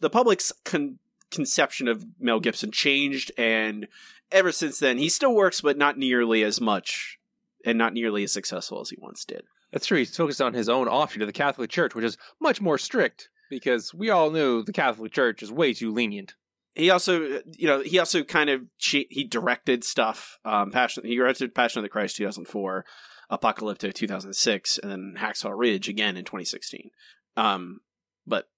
the 0.00 0.10
public's 0.10 0.52
con- 0.64 0.98
conception 1.30 1.88
of 1.88 2.04
Mel 2.18 2.40
Gibson 2.40 2.70
changed, 2.70 3.32
and 3.36 3.88
ever 4.30 4.52
since 4.52 4.78
then, 4.78 4.98
he 4.98 5.08
still 5.08 5.34
works, 5.34 5.60
but 5.60 5.78
not 5.78 5.98
nearly 5.98 6.42
as 6.42 6.60
much 6.60 7.18
and 7.64 7.78
not 7.78 7.92
nearly 7.92 8.24
as 8.24 8.32
successful 8.32 8.80
as 8.80 8.90
he 8.90 8.96
once 9.00 9.24
did. 9.24 9.44
That's 9.72 9.86
true. 9.86 9.98
He's 9.98 10.16
focused 10.16 10.40
on 10.40 10.54
his 10.54 10.68
own 10.68 10.86
offshoot 10.86 11.22
of 11.22 11.26
the 11.26 11.32
Catholic 11.32 11.70
Church, 11.70 11.94
which 11.94 12.04
is 12.04 12.18
much 12.40 12.60
more 12.60 12.78
strict 12.78 13.28
because 13.54 13.94
we 13.94 14.10
all 14.10 14.30
knew 14.30 14.62
the 14.62 14.72
Catholic 14.72 15.12
Church 15.12 15.42
is 15.42 15.52
way 15.52 15.72
too 15.72 15.92
lenient. 15.92 16.34
He 16.74 16.90
also, 16.90 17.20
you 17.56 17.68
know, 17.68 17.80
he 17.80 17.98
also 17.98 18.24
kind 18.24 18.50
of 18.50 18.62
he 18.78 19.24
directed 19.24 19.84
stuff. 19.84 20.38
Um, 20.44 20.70
Passion. 20.70 21.04
He 21.04 21.14
directed 21.14 21.54
Passion 21.54 21.78
of 21.78 21.84
the 21.84 21.88
Christ 21.88 22.16
2004, 22.16 22.84
Apocalypto 23.30 23.94
2006, 23.94 24.78
and 24.78 24.90
then 24.90 25.14
Hacksaw 25.18 25.52
Ridge 25.56 25.88
again 25.88 26.16
in 26.16 26.24
2016. 26.24 26.90
Um, 27.36 27.80
but 28.26 28.48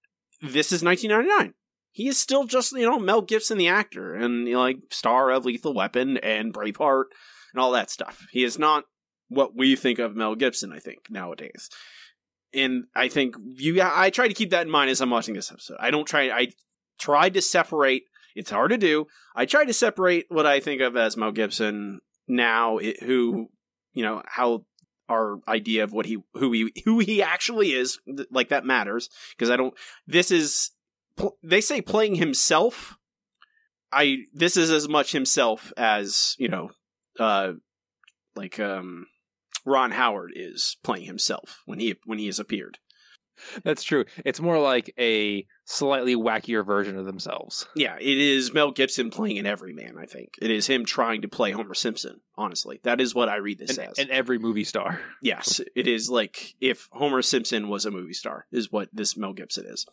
this 0.40 0.72
is 0.72 0.82
1999. 0.82 1.54
He 1.90 2.08
is 2.08 2.18
still 2.18 2.44
just, 2.44 2.72
you 2.72 2.88
know, 2.88 2.98
Mel 2.98 3.22
Gibson, 3.22 3.58
the 3.58 3.68
actor, 3.68 4.14
and 4.14 4.46
you 4.46 4.54
know, 4.54 4.60
like 4.60 4.78
star 4.90 5.30
of 5.30 5.44
Lethal 5.44 5.74
Weapon 5.74 6.16
and 6.18 6.52
Braveheart 6.52 7.04
and 7.52 7.60
all 7.60 7.72
that 7.72 7.90
stuff. 7.90 8.26
He 8.32 8.44
is 8.44 8.58
not 8.58 8.84
what 9.28 9.56
we 9.56 9.76
think 9.76 9.98
of 9.98 10.16
Mel 10.16 10.34
Gibson, 10.34 10.72
I 10.72 10.78
think, 10.78 11.10
nowadays. 11.10 11.68
And 12.54 12.84
I 12.94 13.08
think 13.08 13.36
you, 13.54 13.80
I 13.82 14.10
try 14.10 14.28
to 14.28 14.34
keep 14.34 14.50
that 14.50 14.66
in 14.66 14.70
mind 14.70 14.90
as 14.90 15.00
I'm 15.00 15.10
watching 15.10 15.34
this 15.34 15.50
episode. 15.50 15.76
I 15.80 15.90
don't 15.90 16.06
try, 16.06 16.30
I 16.30 16.48
tried 16.98 17.34
to 17.34 17.42
separate, 17.42 18.04
it's 18.34 18.50
hard 18.50 18.70
to 18.70 18.78
do. 18.78 19.06
I 19.34 19.46
tried 19.46 19.66
to 19.66 19.74
separate 19.74 20.26
what 20.28 20.46
I 20.46 20.60
think 20.60 20.80
of 20.80 20.96
as 20.96 21.16
Mel 21.16 21.32
Gibson 21.32 22.00
now, 22.28 22.78
it, 22.78 23.02
who, 23.02 23.48
you 23.92 24.02
know, 24.02 24.22
how 24.26 24.64
our 25.08 25.38
idea 25.48 25.84
of 25.84 25.92
what 25.92 26.06
he 26.06 26.18
who 26.34 26.52
he 26.52 26.72
who 26.84 26.98
he 26.98 27.22
actually 27.22 27.72
is 27.72 27.98
like 28.30 28.48
that 28.48 28.64
matters 28.64 29.08
because 29.30 29.50
I 29.50 29.56
don't 29.56 29.74
this 30.06 30.30
is 30.30 30.72
they 31.42 31.60
say 31.60 31.80
playing 31.80 32.16
himself 32.16 32.96
I 33.92 34.24
this 34.34 34.56
is 34.56 34.70
as 34.70 34.88
much 34.88 35.12
himself 35.12 35.72
as 35.76 36.34
you 36.38 36.48
know 36.48 36.70
uh 37.20 37.52
like 38.34 38.58
um 38.58 39.06
Ron 39.66 39.90
Howard 39.90 40.32
is 40.34 40.76
playing 40.82 41.06
himself 41.06 41.62
when 41.66 41.80
he 41.80 41.96
when 42.06 42.18
he 42.18 42.26
has 42.26 42.38
appeared 42.38 42.78
That's 43.64 43.82
true. 43.82 44.06
It's 44.24 44.40
more 44.40 44.58
like 44.58 44.94
a 44.98 45.46
slightly 45.66 46.16
wackier 46.16 46.64
version 46.64 46.96
of 46.96 47.04
themselves. 47.04 47.66
Yeah, 47.74 47.96
it 48.00 48.18
is 48.18 48.54
Mel 48.54 48.70
Gibson 48.70 49.10
playing 49.10 49.38
an 49.38 49.44
everyman, 49.44 49.96
I 49.98 50.06
think. 50.06 50.30
It 50.40 50.50
is 50.50 50.66
him 50.66 50.86
trying 50.86 51.22
to 51.22 51.28
play 51.28 51.50
Homer 51.50 51.74
Simpson, 51.74 52.20
honestly. 52.36 52.80
That 52.84 53.00
is 53.00 53.14
what 53.14 53.28
I 53.28 53.36
read 53.36 53.58
this 53.58 53.76
And, 53.76 53.88
as. 53.90 53.98
and 53.98 54.08
every 54.08 54.38
movie 54.38 54.64
star. 54.64 55.00
yes, 55.22 55.60
it 55.74 55.86
is 55.86 56.08
like 56.08 56.54
if 56.60 56.88
Homer 56.92 57.20
Simpson 57.20 57.68
was 57.68 57.84
a 57.84 57.90
movie 57.90 58.14
star, 58.14 58.46
is 58.50 58.72
what 58.72 58.88
this 58.92 59.16
Mel 59.16 59.32
Gibson 59.34 59.66
is. 59.66 59.84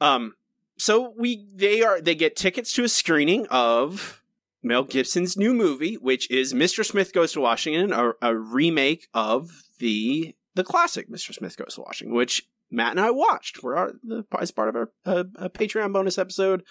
Um 0.00 0.34
so 0.76 1.14
we 1.16 1.46
they 1.54 1.82
are 1.82 2.00
they 2.00 2.14
get 2.14 2.34
tickets 2.36 2.72
to 2.74 2.84
a 2.84 2.88
screening 2.88 3.46
of 3.50 4.21
Mel 4.62 4.84
Gibson's 4.84 5.36
new 5.36 5.52
movie, 5.54 5.94
which 5.94 6.30
is 6.30 6.52
Mr. 6.54 6.84
Smith 6.84 7.12
Goes 7.12 7.32
to 7.32 7.40
Washington, 7.40 7.92
a, 7.92 8.12
a 8.22 8.36
remake 8.36 9.08
of 9.14 9.50
the 9.78 10.34
the 10.54 10.64
classic 10.64 11.08
Mr. 11.10 11.34
Smith 11.34 11.56
Goes 11.56 11.74
to 11.74 11.80
Washington, 11.80 12.14
which 12.16 12.42
Matt 12.70 12.92
and 12.92 13.00
I 13.00 13.10
watched 13.10 13.56
for 13.56 13.76
our 13.76 13.92
the, 14.02 14.24
as 14.38 14.50
part 14.50 14.68
of 14.68 14.76
our 14.76 14.90
uh, 15.04 15.24
a 15.36 15.50
Patreon 15.50 15.92
bonus 15.92 16.18
episode. 16.18 16.62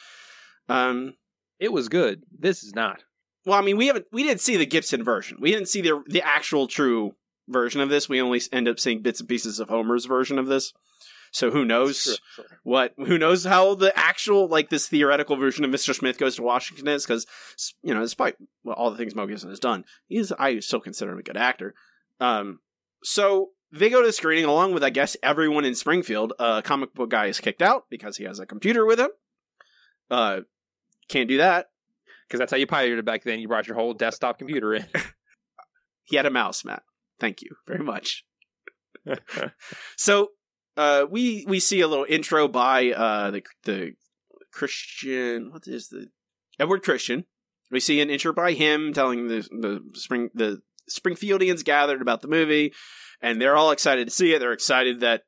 Um, 0.70 1.16
It 1.60 1.72
was 1.74 1.90
good. 1.90 2.24
This 2.38 2.64
is 2.64 2.74
not. 2.74 3.04
well, 3.46 3.60
I 3.60 3.62
mean, 3.62 3.78
we 3.78 3.88
haven't 3.88 4.06
we 4.12 4.24
didn't 4.24 4.42
see 4.42 4.58
the 4.58 4.66
Gibson 4.66 5.04
version. 5.04 5.38
We 5.42 5.52
didn't 5.52 5.68
see 5.70 5.82
the 5.82 6.04
the 6.08 6.22
actual 6.22 6.68
true 6.68 7.16
version 7.50 7.82
of 7.82 7.90
this. 7.90 8.08
We 8.08 8.22
only 8.22 8.42
end 8.52 8.68
up 8.68 8.80
seeing 8.80 9.02
bits 9.02 9.20
and 9.20 9.28
pieces 9.28 9.60
of 9.60 9.70
Homer's 9.70 10.06
version 10.06 10.40
of 10.40 10.48
this. 10.48 10.74
So 11.32 11.50
who 11.50 11.64
knows 11.64 12.20
what? 12.64 12.94
Who 12.98 13.18
knows 13.18 13.46
how 13.46 13.74
the 13.76 13.98
actual 13.98 14.48
like 14.48 14.70
this 14.70 14.88
theoretical 14.88 15.38
version 15.38 15.64
of 15.64 15.72
Mr. 15.72 15.96
Smith 15.96 16.18
goes 16.18 16.36
to 16.36 16.44
Washington 16.44 16.88
is? 16.90 17.06
Because 17.06 17.26
you 17.82 17.94
know, 17.94 18.02
despite 18.02 18.36
all 18.68 18.92
the 18.92 18.98
things 18.98 19.16
Mel 19.16 19.28
Gibson 19.28 19.50
has 19.50 19.60
done, 19.60 19.86
he's 20.08 20.32
I 20.34 20.60
still 20.60 20.82
consider 20.82 21.14
him 21.14 21.20
a 21.20 21.24
good 21.24 21.38
actor. 21.38 21.74
Um, 22.20 22.60
so 23.02 23.52
they 23.72 23.90
go 23.90 24.02
to 24.02 24.08
the 24.08 24.14
screening 24.14 24.46
along 24.46 24.74
with 24.74 24.84
I 24.84 24.90
guess 24.90 25.16
everyone 25.24 25.64
in 25.64 25.74
Springfield. 25.74 26.34
A 26.38 26.44
uh, 26.44 26.62
comic 26.62 26.94
book 26.94 27.10
guy 27.10 27.28
is 27.28 27.40
kicked 27.40 27.62
out 27.62 27.86
because 27.90 28.18
he 28.18 28.26
has 28.26 28.40
a 28.40 28.46
computer 28.46 28.86
with 28.86 29.00
him. 29.00 29.10
Uh, 30.10 30.42
can't 31.08 31.30
do 31.30 31.38
that. 31.38 31.70
Because 32.28 32.40
that's 32.40 32.52
how 32.52 32.58
you 32.58 32.68
pirated 32.68 33.04
back 33.06 33.24
then. 33.24 33.40
You 33.40 33.48
brought 33.48 33.68
your 33.68 33.76
whole 33.76 33.94
desktop 33.94 34.38
computer 34.38 34.74
in. 34.74 34.86
He 36.04 36.18
had 36.18 36.26
a 36.26 36.30
mouse, 36.30 36.66
Matt. 36.66 36.84
Thank 37.20 37.42
you 37.42 37.56
very 37.66 37.84
much. 37.84 38.26
So 39.96 40.32
uh, 40.78 41.06
we 41.10 41.46
we 41.48 41.60
see 41.60 41.82
a 41.82 41.88
little 41.88 42.06
intro 42.08 42.48
by 42.48 42.92
uh, 42.92 43.32
the 43.32 43.44
the 43.64 43.94
Christian. 44.52 45.52
What 45.52 45.68
is 45.68 45.90
the 45.90 46.08
Edward 46.60 46.84
Christian? 46.84 47.26
We 47.70 47.80
see 47.80 48.02
an 48.02 48.10
intro 48.10 48.34
by 48.34 48.54
him 48.54 48.94
telling 48.94 49.28
the 49.28 49.48
the 49.52 49.82
spring 49.94 50.30
the 50.34 50.62
Springfieldians 50.90 51.64
gathered 51.64 52.02
about 52.02 52.22
the 52.22 52.28
movie, 52.28 52.74
and 53.22 53.42
they're 53.42 53.56
all 53.56 53.72
excited 53.72 54.08
to 54.08 54.14
see 54.14 54.34
it. 54.34 54.40
They're 54.40 54.54
excited 54.54 55.00
that 55.02 55.24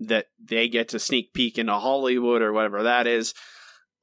that 0.00 0.26
they 0.42 0.68
get 0.68 0.88
to 0.90 0.98
sneak 0.98 1.32
peek 1.32 1.58
into 1.58 1.74
Hollywood 1.74 2.42
or 2.42 2.52
whatever 2.52 2.82
that 2.82 3.06
is. 3.06 3.34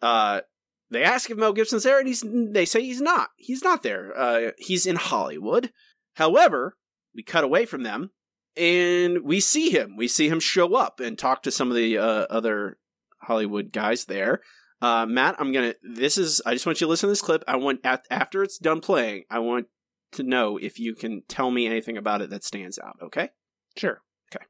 Uh, 0.02 0.42
they 0.90 1.04
ask 1.04 1.30
if 1.30 1.38
Mel 1.38 1.54
Gibson's 1.54 1.84
there, 1.84 2.00
and 2.00 2.08
he's 2.08 2.24
they 2.26 2.66
say 2.66 2.82
he's 2.82 3.02
not. 3.02 3.30
He's 3.38 3.64
not 3.64 3.84
there. 3.84 4.14
Uh, 4.18 4.52
he's 4.58 4.86
in 4.86 4.96
Hollywood. 4.96 5.72
However, 6.16 6.78
we 7.16 7.24
cut 7.24 7.44
away 7.44 7.66
from 7.66 7.84
them 7.84 8.12
and 8.56 9.24
we 9.24 9.40
see 9.40 9.70
him. 9.70 9.96
We 9.98 10.08
see 10.08 10.30
him 10.30 10.40
show 10.40 10.76
up 10.76 11.00
and 11.00 11.18
talk 11.18 11.44
to 11.44 11.52
some 11.52 11.70
of 11.70 11.76
the 11.76 11.98
uh, 11.98 12.26
other 12.30 12.78
Hollywood 13.22 13.72
guys 13.72 14.06
there. 14.06 14.42
Uh, 14.82 15.06
Matt, 15.06 15.36
I'm 15.40 15.52
gonna. 15.52 15.76
This 15.82 16.18
is. 16.18 16.42
I 16.46 16.54
just 16.54 16.66
want 16.66 16.82
you 16.82 16.88
to 16.88 16.90
listen 16.90 17.08
to 17.08 17.12
this 17.12 17.22
clip. 17.22 17.44
I 17.48 17.56
want 17.56 17.80
at, 17.84 18.06
after 18.10 18.44
it's 18.44 18.58
done 18.58 18.82
playing. 18.82 19.24
I 19.30 19.40
want 19.40 19.68
to 20.14 20.24
know 20.24 20.58
if 20.58 20.80
you 20.80 20.94
can 20.94 21.24
tell 21.28 21.52
me 21.52 21.66
anything 21.66 21.98
about 21.98 22.22
it 22.22 22.30
that 22.30 22.44
stands 22.44 22.78
out. 22.80 22.98
Okay. 23.02 23.30
sure. 23.78 24.02
Okay. 24.34 24.46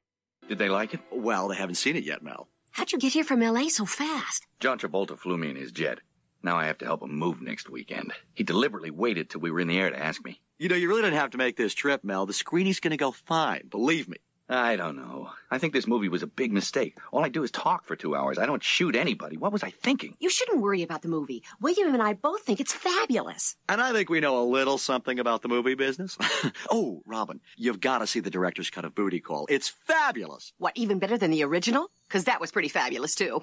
Did 0.47 0.57
they 0.57 0.69
like 0.69 0.93
it? 0.93 1.01
Well, 1.11 1.47
they 1.47 1.55
haven't 1.55 1.75
seen 1.75 1.95
it 1.95 2.03
yet, 2.03 2.23
Mel. 2.23 2.49
How'd 2.71 2.91
you 2.91 2.97
get 2.97 3.13
here 3.13 3.23
from 3.23 3.43
L.A. 3.43 3.69
so 3.69 3.85
fast? 3.85 4.47
John 4.59 4.79
Travolta 4.79 5.17
flew 5.17 5.37
me 5.37 5.51
in 5.51 5.55
his 5.55 5.71
jet. 5.71 5.99
Now 6.43 6.57
I 6.57 6.65
have 6.65 6.77
to 6.79 6.85
help 6.85 7.01
him 7.01 7.17
move 7.17 7.41
next 7.41 7.69
weekend. 7.69 8.11
He 8.33 8.43
deliberately 8.43 8.91
waited 8.91 9.29
till 9.29 9.41
we 9.41 9.49
were 9.49 9.61
in 9.61 9.67
the 9.69 9.79
air 9.79 9.89
to 9.89 9.99
ask 9.99 10.23
me. 10.23 10.41
You 10.59 10.69
know, 10.69 10.75
you 10.75 10.89
really 10.89 11.01
don't 11.01 11.13
have 11.13 11.31
to 11.31 11.37
make 11.37 11.55
this 11.55 11.73
trip, 11.73 12.03
Mel. 12.03 12.25
The 12.25 12.33
screening's 12.33 12.79
gonna 12.79 12.97
go 12.97 13.11
fine, 13.11 13.67
believe 13.69 14.07
me. 14.09 14.17
I 14.49 14.75
don't 14.75 14.97
know. 14.97 15.29
I 15.49 15.57
think 15.57 15.71
this 15.73 15.87
movie 15.87 16.09
was 16.09 16.21
a 16.21 16.27
big 16.27 16.51
mistake. 16.51 16.97
All 17.11 17.23
I 17.23 17.29
do 17.29 17.43
is 17.43 17.51
talk 17.51 17.85
for 17.85 17.95
two 17.95 18.13
hours. 18.13 18.37
I 18.37 18.45
don't 18.45 18.61
shoot 18.61 18.93
anybody. 18.95 19.37
What 19.37 19.53
was 19.53 19.63
I 19.63 19.69
thinking? 19.69 20.15
You 20.19 20.29
shouldn't 20.29 20.61
worry 20.61 20.83
about 20.83 21.01
the 21.01 21.07
movie. 21.07 21.43
William 21.61 21.93
and 21.93 22.03
I 22.03 22.13
both 22.13 22.41
think 22.41 22.59
it's 22.59 22.73
fabulous. 22.73 23.55
And 23.69 23.81
I 23.81 23.93
think 23.93 24.09
we 24.09 24.19
know 24.19 24.41
a 24.41 24.43
little 24.43 24.77
something 24.77 25.17
about 25.17 25.43
the 25.43 25.47
movie 25.47 25.75
business. 25.75 26.17
oh, 26.69 27.01
Robin, 27.05 27.39
you've 27.55 27.79
got 27.79 27.99
to 27.99 28.07
see 28.07 28.19
the 28.19 28.29
director's 28.29 28.69
cut 28.69 28.83
of 28.83 28.93
Booty 28.93 29.21
Call. 29.21 29.45
It's 29.49 29.69
fabulous. 29.69 30.51
What, 30.57 30.73
even 30.75 30.99
better 30.99 31.17
than 31.17 31.31
the 31.31 31.43
original? 31.43 31.89
Because 32.07 32.25
that 32.25 32.41
was 32.41 32.51
pretty 32.51 32.69
fabulous, 32.69 33.15
too. 33.15 33.41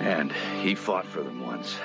And 0.00 0.32
he 0.62 0.74
fought 0.74 1.06
for 1.06 1.22
them 1.22 1.44
once. 1.44 1.76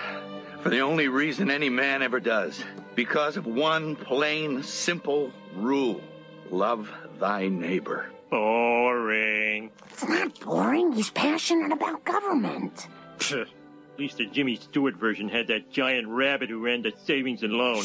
For 0.61 0.69
the 0.69 0.79
only 0.79 1.07
reason 1.07 1.51
any 1.51 1.69
man 1.69 2.01
ever 2.01 2.19
does. 2.19 2.63
Because 2.95 3.37
of 3.37 3.45
one 3.45 3.95
plain, 3.95 4.63
simple 4.63 5.31
rule. 5.55 6.01
Love 6.49 6.89
thy 7.19 7.47
neighbor. 7.47 8.09
Boring. 8.29 9.71
It's 9.89 10.07
not 10.07 10.39
boring. 10.39 10.93
He's 10.93 11.09
passionate 11.09 11.71
about 11.71 12.03
government. 12.05 12.87
Pfft. 13.17 13.47
At 13.93 13.99
least 13.99 14.17
the 14.17 14.25
Jimmy 14.25 14.55
Stewart 14.55 14.95
version 14.95 15.29
had 15.29 15.47
that 15.47 15.71
giant 15.71 16.07
rabbit 16.07 16.49
who 16.49 16.63
ran 16.63 16.81
the 16.81 16.93
savings 17.05 17.43
and 17.43 17.53
loan. 17.53 17.83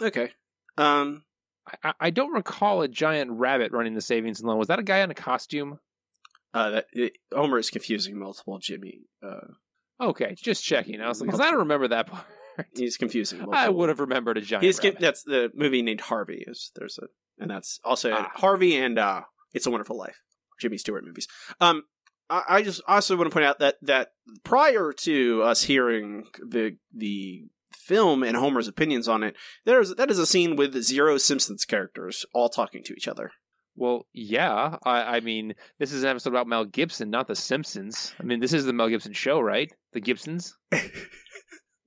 Okay. 0.00 0.30
Um, 0.78 1.24
I, 1.82 1.92
I 2.00 2.10
don't 2.10 2.32
recall 2.32 2.82
a 2.82 2.88
giant 2.88 3.32
rabbit 3.32 3.72
running 3.72 3.94
the 3.94 4.00
savings 4.00 4.40
and 4.40 4.48
loan. 4.48 4.58
Was 4.58 4.68
that 4.68 4.78
a 4.78 4.82
guy 4.82 4.98
in 5.00 5.10
a 5.10 5.14
costume? 5.14 5.78
Uh, 6.56 6.70
that 6.70 6.86
it, 6.92 7.12
Homer 7.34 7.58
is 7.58 7.70
confusing 7.70 8.18
multiple 8.18 8.58
Jimmy. 8.58 9.00
Uh, 9.22 9.46
Okay, 9.98 10.34
just 10.38 10.62
checking. 10.62 11.00
I 11.00 11.08
was 11.08 11.20
like, 11.22 11.28
because 11.28 11.40
I 11.40 11.50
don't 11.50 11.60
remember 11.60 11.88
that 11.88 12.08
part. 12.08 12.26
he's 12.76 12.98
confusing. 12.98 13.38
Multiple. 13.38 13.58
I 13.58 13.70
would 13.70 13.88
have 13.88 14.00
remembered 14.00 14.36
a 14.36 14.42
giant 14.42 14.62
He's 14.64 14.78
rabbit. 14.84 15.00
that's 15.00 15.22
the 15.22 15.50
movie 15.54 15.80
named 15.80 16.02
Harvey. 16.02 16.44
Is 16.46 16.70
there's 16.74 16.98
a 16.98 17.06
and 17.38 17.50
that's 17.50 17.80
also 17.82 18.12
Ah. 18.12 18.30
Harvey 18.34 18.76
and 18.76 18.98
uh, 18.98 19.22
It's 19.54 19.66
a 19.66 19.70
Wonderful 19.70 19.96
Life, 19.96 20.16
Jimmy 20.60 20.76
Stewart 20.76 21.02
movies. 21.04 21.26
Um, 21.62 21.84
I, 22.28 22.42
I 22.46 22.62
just 22.62 22.82
also 22.86 23.16
want 23.16 23.30
to 23.30 23.32
point 23.32 23.46
out 23.46 23.58
that 23.60 23.76
that 23.82 24.08
prior 24.44 24.92
to 25.04 25.42
us 25.42 25.62
hearing 25.62 26.24
the 26.46 26.76
the 26.94 27.44
film 27.72 28.22
and 28.22 28.36
Homer's 28.36 28.68
opinions 28.68 29.08
on 29.08 29.22
it, 29.22 29.34
there's 29.64 29.94
that 29.94 30.10
is 30.10 30.18
a 30.18 30.26
scene 30.26 30.56
with 30.56 30.74
zero 30.82 31.16
Simpsons 31.16 31.64
characters 31.64 32.26
all 32.34 32.50
talking 32.50 32.82
to 32.84 32.92
each 32.92 33.08
other. 33.08 33.30
Well, 33.76 34.06
yeah. 34.12 34.76
I, 34.84 35.16
I 35.16 35.20
mean, 35.20 35.54
this 35.78 35.92
is 35.92 36.02
an 36.02 36.08
episode 36.10 36.30
about 36.30 36.46
Mel 36.48 36.64
Gibson, 36.64 37.10
not 37.10 37.28
The 37.28 37.36
Simpsons. 37.36 38.14
I 38.18 38.22
mean, 38.24 38.40
this 38.40 38.52
is 38.52 38.64
the 38.64 38.72
Mel 38.72 38.88
Gibson 38.88 39.12
show, 39.12 39.38
right? 39.40 39.70
The 39.92 40.00
Gibsons. 40.00 40.56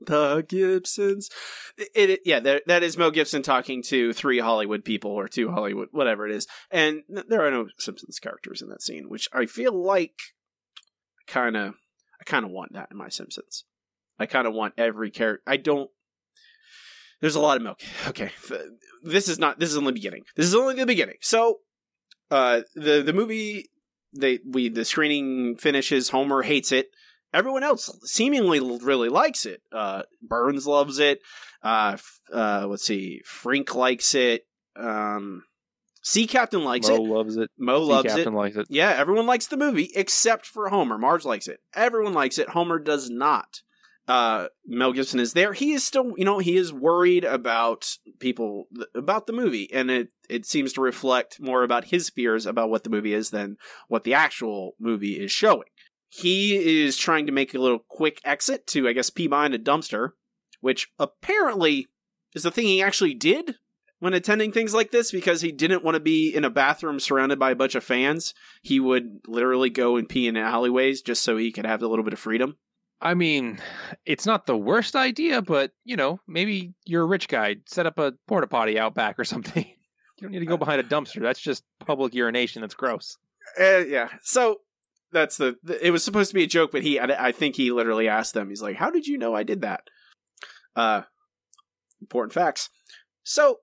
The 0.02 0.46
Gibsons. 0.48 1.30
It, 1.78 2.10
it- 2.10 2.20
yeah, 2.24 2.40
there, 2.40 2.62
that 2.68 2.84
is 2.84 2.98
Mel 2.98 3.12
Gibson 3.12 3.42
talking 3.42 3.84
to 3.84 4.14
three 4.14 4.40
Hollywood 4.40 4.86
people 4.86 5.12
or 5.12 5.28
two 5.28 5.52
Hollywood, 5.52 5.90
whatever 5.92 6.26
it 6.26 6.32
is. 6.34 6.48
And 6.72 7.02
there 7.28 7.46
are 7.46 7.52
no 7.52 7.68
Simpsons 7.78 8.18
characters 8.18 8.62
in 8.62 8.70
that 8.70 8.82
scene, 8.82 9.10
which 9.10 9.28
I 9.34 9.46
feel 9.46 9.74
like 9.74 10.14
kind 11.28 11.58
of, 11.58 11.74
I 12.20 12.24
kind 12.24 12.46
of 12.46 12.52
want 12.52 12.72
that 12.74 12.88
in 12.92 12.98
my 12.98 13.10
Simpsons. 13.10 13.66
I 14.18 14.26
kind 14.26 14.48
of 14.48 14.54
want 14.54 14.74
every 14.78 15.12
character. 15.12 15.44
I 15.46 15.58
don't. 15.58 15.90
There's 17.20 17.36
a 17.36 17.42
lot 17.42 17.58
of 17.58 17.64
milk. 17.64 17.82
Okay, 18.08 18.32
this 19.04 19.28
is 19.28 19.38
not. 19.38 19.60
This 19.60 19.70
is 19.70 19.78
only 19.78 19.90
the 19.90 19.96
beginning. 19.96 20.24
This 20.38 20.46
is 20.46 20.56
only 20.56 20.76
the 20.76 20.86
beginning. 20.86 21.18
So, 21.20 21.60
uh, 22.32 22.62
the 22.76 23.02
the 23.02 23.14
movie, 23.14 23.70
they 24.14 24.40
we 24.46 24.70
the 24.70 24.86
screening 24.86 25.58
finishes. 25.58 26.10
Homer 26.10 26.42
hates 26.44 26.72
it 26.72 26.88
everyone 27.34 27.64
else 27.64 27.90
seemingly 28.04 28.60
really 28.60 29.10
likes 29.10 29.46
it. 29.46 29.62
Uh, 29.72 30.04
Burns 30.22 30.66
loves 30.66 31.00
it. 31.00 31.20
Uh, 31.62 31.98
uh, 32.34 32.66
let's 32.68 32.86
see, 32.86 33.22
Frink 33.26 33.76
likes 33.76 34.16
it. 34.16 34.44
Um, 34.76 35.44
Sea 36.02 36.28
Captain 36.28 36.64
likes 36.64 36.88
Moe 36.88 36.96
it. 36.96 36.98
Moe 37.00 37.04
loves 37.04 37.38
it. 37.38 37.50
Moe 37.58 37.80
Sea 37.84 37.92
loves 37.92 38.08
Captain 38.08 38.34
it. 38.34 38.38
likes 38.38 38.56
it. 38.56 38.68
Yeah, 38.70 38.92
everyone 38.92 39.26
likes 39.26 39.48
the 39.48 39.58
movie 39.58 39.92
except 39.96 40.46
for 40.46 40.70
Homer. 40.70 40.98
Marge 40.98 41.26
likes 41.26 41.48
it. 41.48 41.60
Everyone 41.76 42.14
likes 42.14 42.38
it. 42.38 42.50
Homer 42.50 42.80
does 42.80 43.10
not. 43.10 43.62
Uh, 44.10 44.48
Mel 44.66 44.92
Gibson 44.92 45.20
is 45.20 45.34
there. 45.34 45.54
He 45.54 45.72
is 45.72 45.86
still, 45.86 46.14
you 46.18 46.26
know, 46.26 46.40
he 46.40 46.58
is 46.58 46.74
worried 46.74 47.24
about 47.24 47.96
people 48.18 48.68
about 48.96 49.28
the 49.28 49.34
movie, 49.34 49.72
and 49.72 49.92
it 49.92 50.10
it 50.28 50.48
seems 50.48 50.74
to 50.74 50.82
reflect 50.82 51.40
more 51.40 51.62
about 51.62 51.86
his 51.86 52.10
fears 52.10 52.48
about 52.48 52.72
what 52.72 52.84
the 52.84 52.90
movie 52.90 53.14
is 53.14 53.30
than 53.30 53.58
what 53.88 54.04
the 54.04 54.16
actual 54.16 54.74
movie 54.80 55.20
is 55.20 55.32
showing. 55.32 55.68
He 56.08 56.82
is 56.84 56.98
trying 56.98 57.28
to 57.28 57.32
make 57.32 57.54
a 57.54 57.60
little 57.60 57.86
quick 57.88 58.20
exit 58.26 58.66
to, 58.68 58.88
I 58.88 58.94
guess, 58.94 59.12
pee 59.12 59.28
behind 59.28 59.54
a 59.54 59.60
dumpster, 59.60 60.14
which 60.60 60.88
apparently 60.98 61.86
is 62.34 62.42
the 62.42 62.50
thing 62.50 62.66
he 62.66 62.82
actually 62.82 63.14
did 63.14 63.58
when 64.00 64.16
attending 64.16 64.52
things 64.52 64.74
like 64.74 64.90
this 64.90 65.12
because 65.12 65.42
he 65.42 65.52
didn't 65.52 65.84
want 65.84 65.94
to 65.94 66.00
be 66.00 66.34
in 66.34 66.44
a 66.44 66.50
bathroom 66.50 67.00
surrounded 67.00 67.38
by 67.38 67.52
a 67.52 67.56
bunch 67.56 67.76
of 67.76 67.84
fans. 67.84 68.34
He 68.64 68.80
would 68.80 69.20
literally 69.28 69.70
go 69.70 69.98
and 69.98 70.10
pee 70.10 70.28
in 70.28 70.36
alleyways 70.36 71.04
just 71.04 71.22
so 71.22 71.38
he 71.38 71.52
could 71.52 71.68
have 71.68 71.84
a 71.84 71.88
little 71.88 72.04
bit 72.04 72.14
of 72.14 72.20
freedom. 72.20 72.58
I 73.02 73.14
mean, 73.14 73.60
it's 74.06 74.26
not 74.26 74.46
the 74.46 74.58
worst 74.58 74.96
idea, 74.96 75.42
but 75.42 75.72
you 75.86 75.96
know, 75.96 76.20
maybe 76.28 76.74
you're 76.86 77.04
a 77.04 77.08
rich 77.08 77.28
guy. 77.28 77.58
Set 77.66 77.86
up 77.86 77.98
a 77.98 78.14
porta 78.28 78.48
potty 78.48 78.78
out 78.78 78.94
back 78.94 79.18
or 79.18 79.24
something. 79.26 79.66
You 79.66 80.22
don't 80.22 80.32
need 80.32 80.40
to 80.40 80.46
go 80.46 80.58
behind 80.58 80.82
a 80.82 80.84
dumpster. 80.84 81.22
That's 81.22 81.40
just 81.40 81.64
public 81.86 82.14
urination. 82.14 82.62
That's 82.62 82.76
gross. 82.76 83.18
Uh, 83.60 83.80
yeah. 83.80 84.10
So 84.22 84.58
that's 85.12 85.38
the, 85.38 85.56
the. 85.64 85.86
It 85.86 85.92
was 85.92 86.04
supposed 86.04 86.30
to 86.30 86.36
be 86.36 86.44
a 86.44 86.48
joke, 86.48 86.72
but 86.72 86.84
he. 86.84 87.00
I, 87.00 87.28
I 87.28 87.32
think 87.32 87.56
he 87.56 87.72
literally 87.72 88.08
asked 88.08 88.34
them. 88.34 88.50
He's 88.50 88.62
like, 88.62 88.76
"How 88.76 88.92
did 88.92 89.08
you 89.08 89.18
know 89.18 89.34
I 89.34 89.44
did 89.44 89.62
that?" 89.62 89.84
Uh, 90.76 91.04
important 92.02 92.34
facts. 92.34 92.70
So 93.24 93.60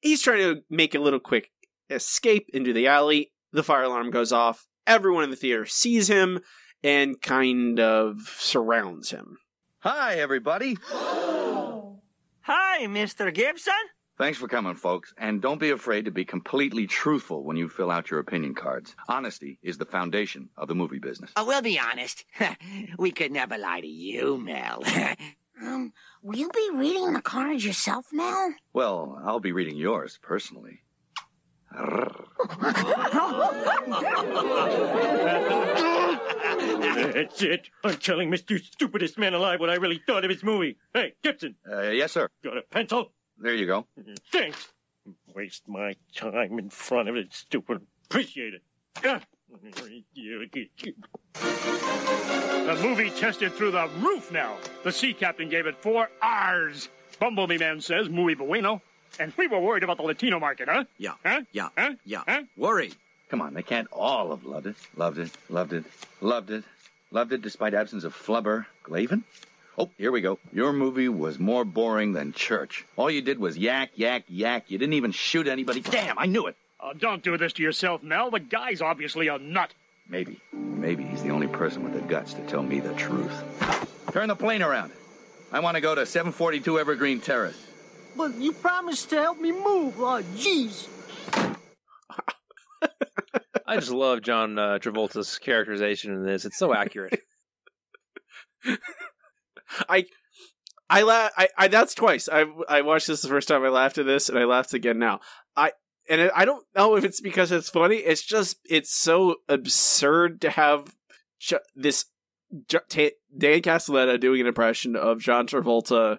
he's 0.00 0.22
trying 0.22 0.38
to 0.38 0.62
make 0.68 0.94
a 0.94 1.00
little 1.00 1.20
quick 1.20 1.50
escape 1.90 2.48
into 2.52 2.72
the 2.72 2.86
alley. 2.86 3.32
The 3.52 3.62
fire 3.62 3.84
alarm 3.84 4.10
goes 4.10 4.32
off. 4.32 4.66
Everyone 4.86 5.24
in 5.24 5.30
the 5.30 5.36
theater 5.36 5.66
sees 5.66 6.08
him 6.08 6.40
and 6.82 7.20
kind 7.20 7.80
of 7.80 8.20
surrounds 8.38 9.10
him. 9.10 9.38
Hi, 9.80 10.16
everybody. 10.16 10.76
Hi, 10.90 12.86
Mr. 12.86 13.32
Gibson. 13.32 13.72
Thanks 14.16 14.38
for 14.38 14.48
coming, 14.48 14.74
folks. 14.74 15.14
And 15.16 15.40
don't 15.40 15.60
be 15.60 15.70
afraid 15.70 16.06
to 16.06 16.10
be 16.10 16.24
completely 16.24 16.88
truthful 16.88 17.44
when 17.44 17.56
you 17.56 17.68
fill 17.68 17.90
out 17.90 18.10
your 18.10 18.18
opinion 18.18 18.54
cards. 18.54 18.96
Honesty 19.08 19.60
is 19.62 19.78
the 19.78 19.84
foundation 19.84 20.48
of 20.56 20.66
the 20.66 20.74
movie 20.74 20.98
business. 20.98 21.30
Uh, 21.36 21.44
we'll 21.46 21.62
be 21.62 21.78
honest. 21.78 22.24
we 22.98 23.12
could 23.12 23.30
never 23.30 23.56
lie 23.56 23.80
to 23.80 23.86
you, 23.86 24.38
Mel. 24.38 24.82
Um, 25.60 25.92
will 26.22 26.38
you 26.38 26.48
be 26.54 26.70
reading 26.72 27.14
the 27.14 27.20
cards 27.20 27.64
yourself, 27.64 28.06
Mel? 28.12 28.54
Well, 28.72 29.20
I'll 29.24 29.40
be 29.40 29.50
reading 29.50 29.76
yours 29.76 30.16
personally. 30.22 30.82
That's 36.58 37.42
it. 37.42 37.68
I'm 37.84 37.96
telling 37.96 38.30
Mr. 38.30 38.62
Stupidest 38.62 39.18
Man 39.18 39.34
Alive 39.34 39.60
what 39.60 39.70
I 39.70 39.74
really 39.74 40.00
thought 40.06 40.24
of 40.24 40.30
his 40.30 40.42
movie. 40.42 40.76
Hey, 40.92 41.14
Gibson, 41.22 41.54
Uh, 41.70 41.90
yes, 41.90 42.12
sir. 42.12 42.28
got 42.42 42.56
a 42.56 42.62
pencil? 42.62 43.12
There 43.38 43.54
you 43.54 43.66
go. 43.66 43.86
Thanks. 44.32 44.72
Waste 45.34 45.68
my 45.68 45.94
time 46.14 46.58
in 46.58 46.70
front 46.70 47.08
of 47.08 47.16
it, 47.16 47.32
stupid. 47.32 47.86
Appreciate 48.06 48.54
it. 48.54 48.62
Ah. 49.04 49.20
The 52.66 52.78
movie 52.82 53.10
tested 53.10 53.52
through 53.54 53.70
the 53.70 53.88
roof 54.00 54.30
now. 54.30 54.56
The 54.84 54.92
sea 54.92 55.14
captain 55.14 55.48
gave 55.48 55.66
it 55.66 55.76
four 55.76 56.08
R's. 56.20 56.88
Bumblebee 57.18 57.58
Man 57.58 57.80
says 57.80 58.08
muy 58.10 58.34
bueno. 58.34 58.82
And 59.18 59.32
we 59.38 59.46
were 59.48 59.58
worried 59.58 59.82
about 59.82 59.96
the 59.96 60.02
Latino 60.02 60.38
market, 60.38 60.68
huh? 60.68 60.84
Yeah. 60.98 61.14
Huh? 61.24 61.40
Yeah. 61.52 61.68
Huh? 61.76 61.94
Yeah. 62.04 62.22
Huh? 62.28 62.42
Worried. 62.56 62.94
Come 63.28 63.42
on, 63.42 63.54
they 63.54 63.62
can't 63.62 63.88
all 63.92 64.30
have 64.30 64.44
loved 64.44 64.66
it. 64.66 64.76
Loved 64.96 65.18
it, 65.18 65.30
loved 65.48 65.72
it, 65.72 65.84
loved 66.20 66.50
it, 66.50 66.64
loved 67.10 67.32
it 67.32 67.42
despite 67.42 67.74
absence 67.74 68.04
of 68.04 68.14
flubber. 68.14 68.66
Glavin? 68.84 69.22
Oh, 69.76 69.90
here 69.96 70.10
we 70.10 70.20
go. 70.20 70.38
Your 70.52 70.72
movie 70.72 71.08
was 71.08 71.38
more 71.38 71.64
boring 71.64 72.12
than 72.12 72.32
church. 72.32 72.84
All 72.96 73.10
you 73.10 73.22
did 73.22 73.38
was 73.38 73.56
yak, 73.56 73.90
yak, 73.94 74.24
yak. 74.28 74.70
You 74.70 74.78
didn't 74.78 74.94
even 74.94 75.12
shoot 75.12 75.46
anybody. 75.46 75.80
Damn, 75.80 76.18
I 76.18 76.26
knew 76.26 76.46
it. 76.46 76.56
Oh, 76.80 76.92
don't 76.94 77.22
do 77.22 77.36
this 77.36 77.52
to 77.54 77.62
yourself, 77.62 78.02
Mel. 78.02 78.30
The 78.30 78.40
guy's 78.40 78.80
obviously 78.80 79.28
a 79.28 79.38
nut. 79.38 79.72
Maybe. 80.08 80.40
Maybe 80.52 81.04
he's 81.04 81.22
the 81.22 81.30
only 81.30 81.48
person 81.48 81.84
with 81.84 81.92
the 81.92 82.00
guts 82.00 82.34
to 82.34 82.40
tell 82.46 82.62
me 82.62 82.80
the 82.80 82.94
truth. 82.94 83.44
Turn 84.12 84.28
the 84.28 84.36
plane 84.36 84.62
around. 84.62 84.90
I 85.52 85.60
want 85.60 85.76
to 85.76 85.80
go 85.80 85.94
to 85.94 86.06
742 86.06 86.78
Evergreen 86.78 87.20
Terrace. 87.20 87.66
But 88.16 88.34
you 88.36 88.52
promised 88.52 89.10
to 89.10 89.16
help 89.16 89.40
me 89.40 89.52
move. 89.52 89.94
Oh, 89.98 90.22
jeez. 90.34 90.88
I 93.66 93.76
just 93.76 93.90
love 93.90 94.22
John 94.22 94.58
uh, 94.58 94.78
Travolta's 94.80 95.38
characterization 95.38 96.12
in 96.12 96.24
this. 96.24 96.44
It's 96.44 96.58
so 96.58 96.74
accurate. 96.74 97.20
I 99.88 100.06
I 100.90 101.02
la- 101.02 101.28
I, 101.36 101.48
I 101.56 101.68
that's 101.68 101.94
twice. 101.94 102.28
I 102.30 102.46
I 102.68 102.82
watched 102.82 103.06
this 103.06 103.22
the 103.22 103.28
first 103.28 103.48
time. 103.48 103.64
I 103.64 103.68
laughed 103.68 103.98
at 103.98 104.06
this, 104.06 104.28
and 104.28 104.38
I 104.38 104.44
laughed 104.44 104.72
again 104.72 104.98
now. 104.98 105.20
I 105.56 105.72
and 106.08 106.30
I 106.34 106.44
don't 106.44 106.64
know 106.74 106.96
if 106.96 107.04
it's 107.04 107.20
because 107.20 107.52
it's 107.52 107.68
funny. 107.68 107.96
It's 107.96 108.22
just 108.22 108.58
it's 108.64 108.94
so 108.94 109.36
absurd 109.48 110.40
to 110.42 110.50
have 110.50 110.94
this 111.74 112.06
Dan 112.50 113.60
Castellaneta 113.60 114.18
doing 114.18 114.40
an 114.40 114.46
impression 114.46 114.96
of 114.96 115.20
John 115.20 115.46
Travolta 115.46 116.18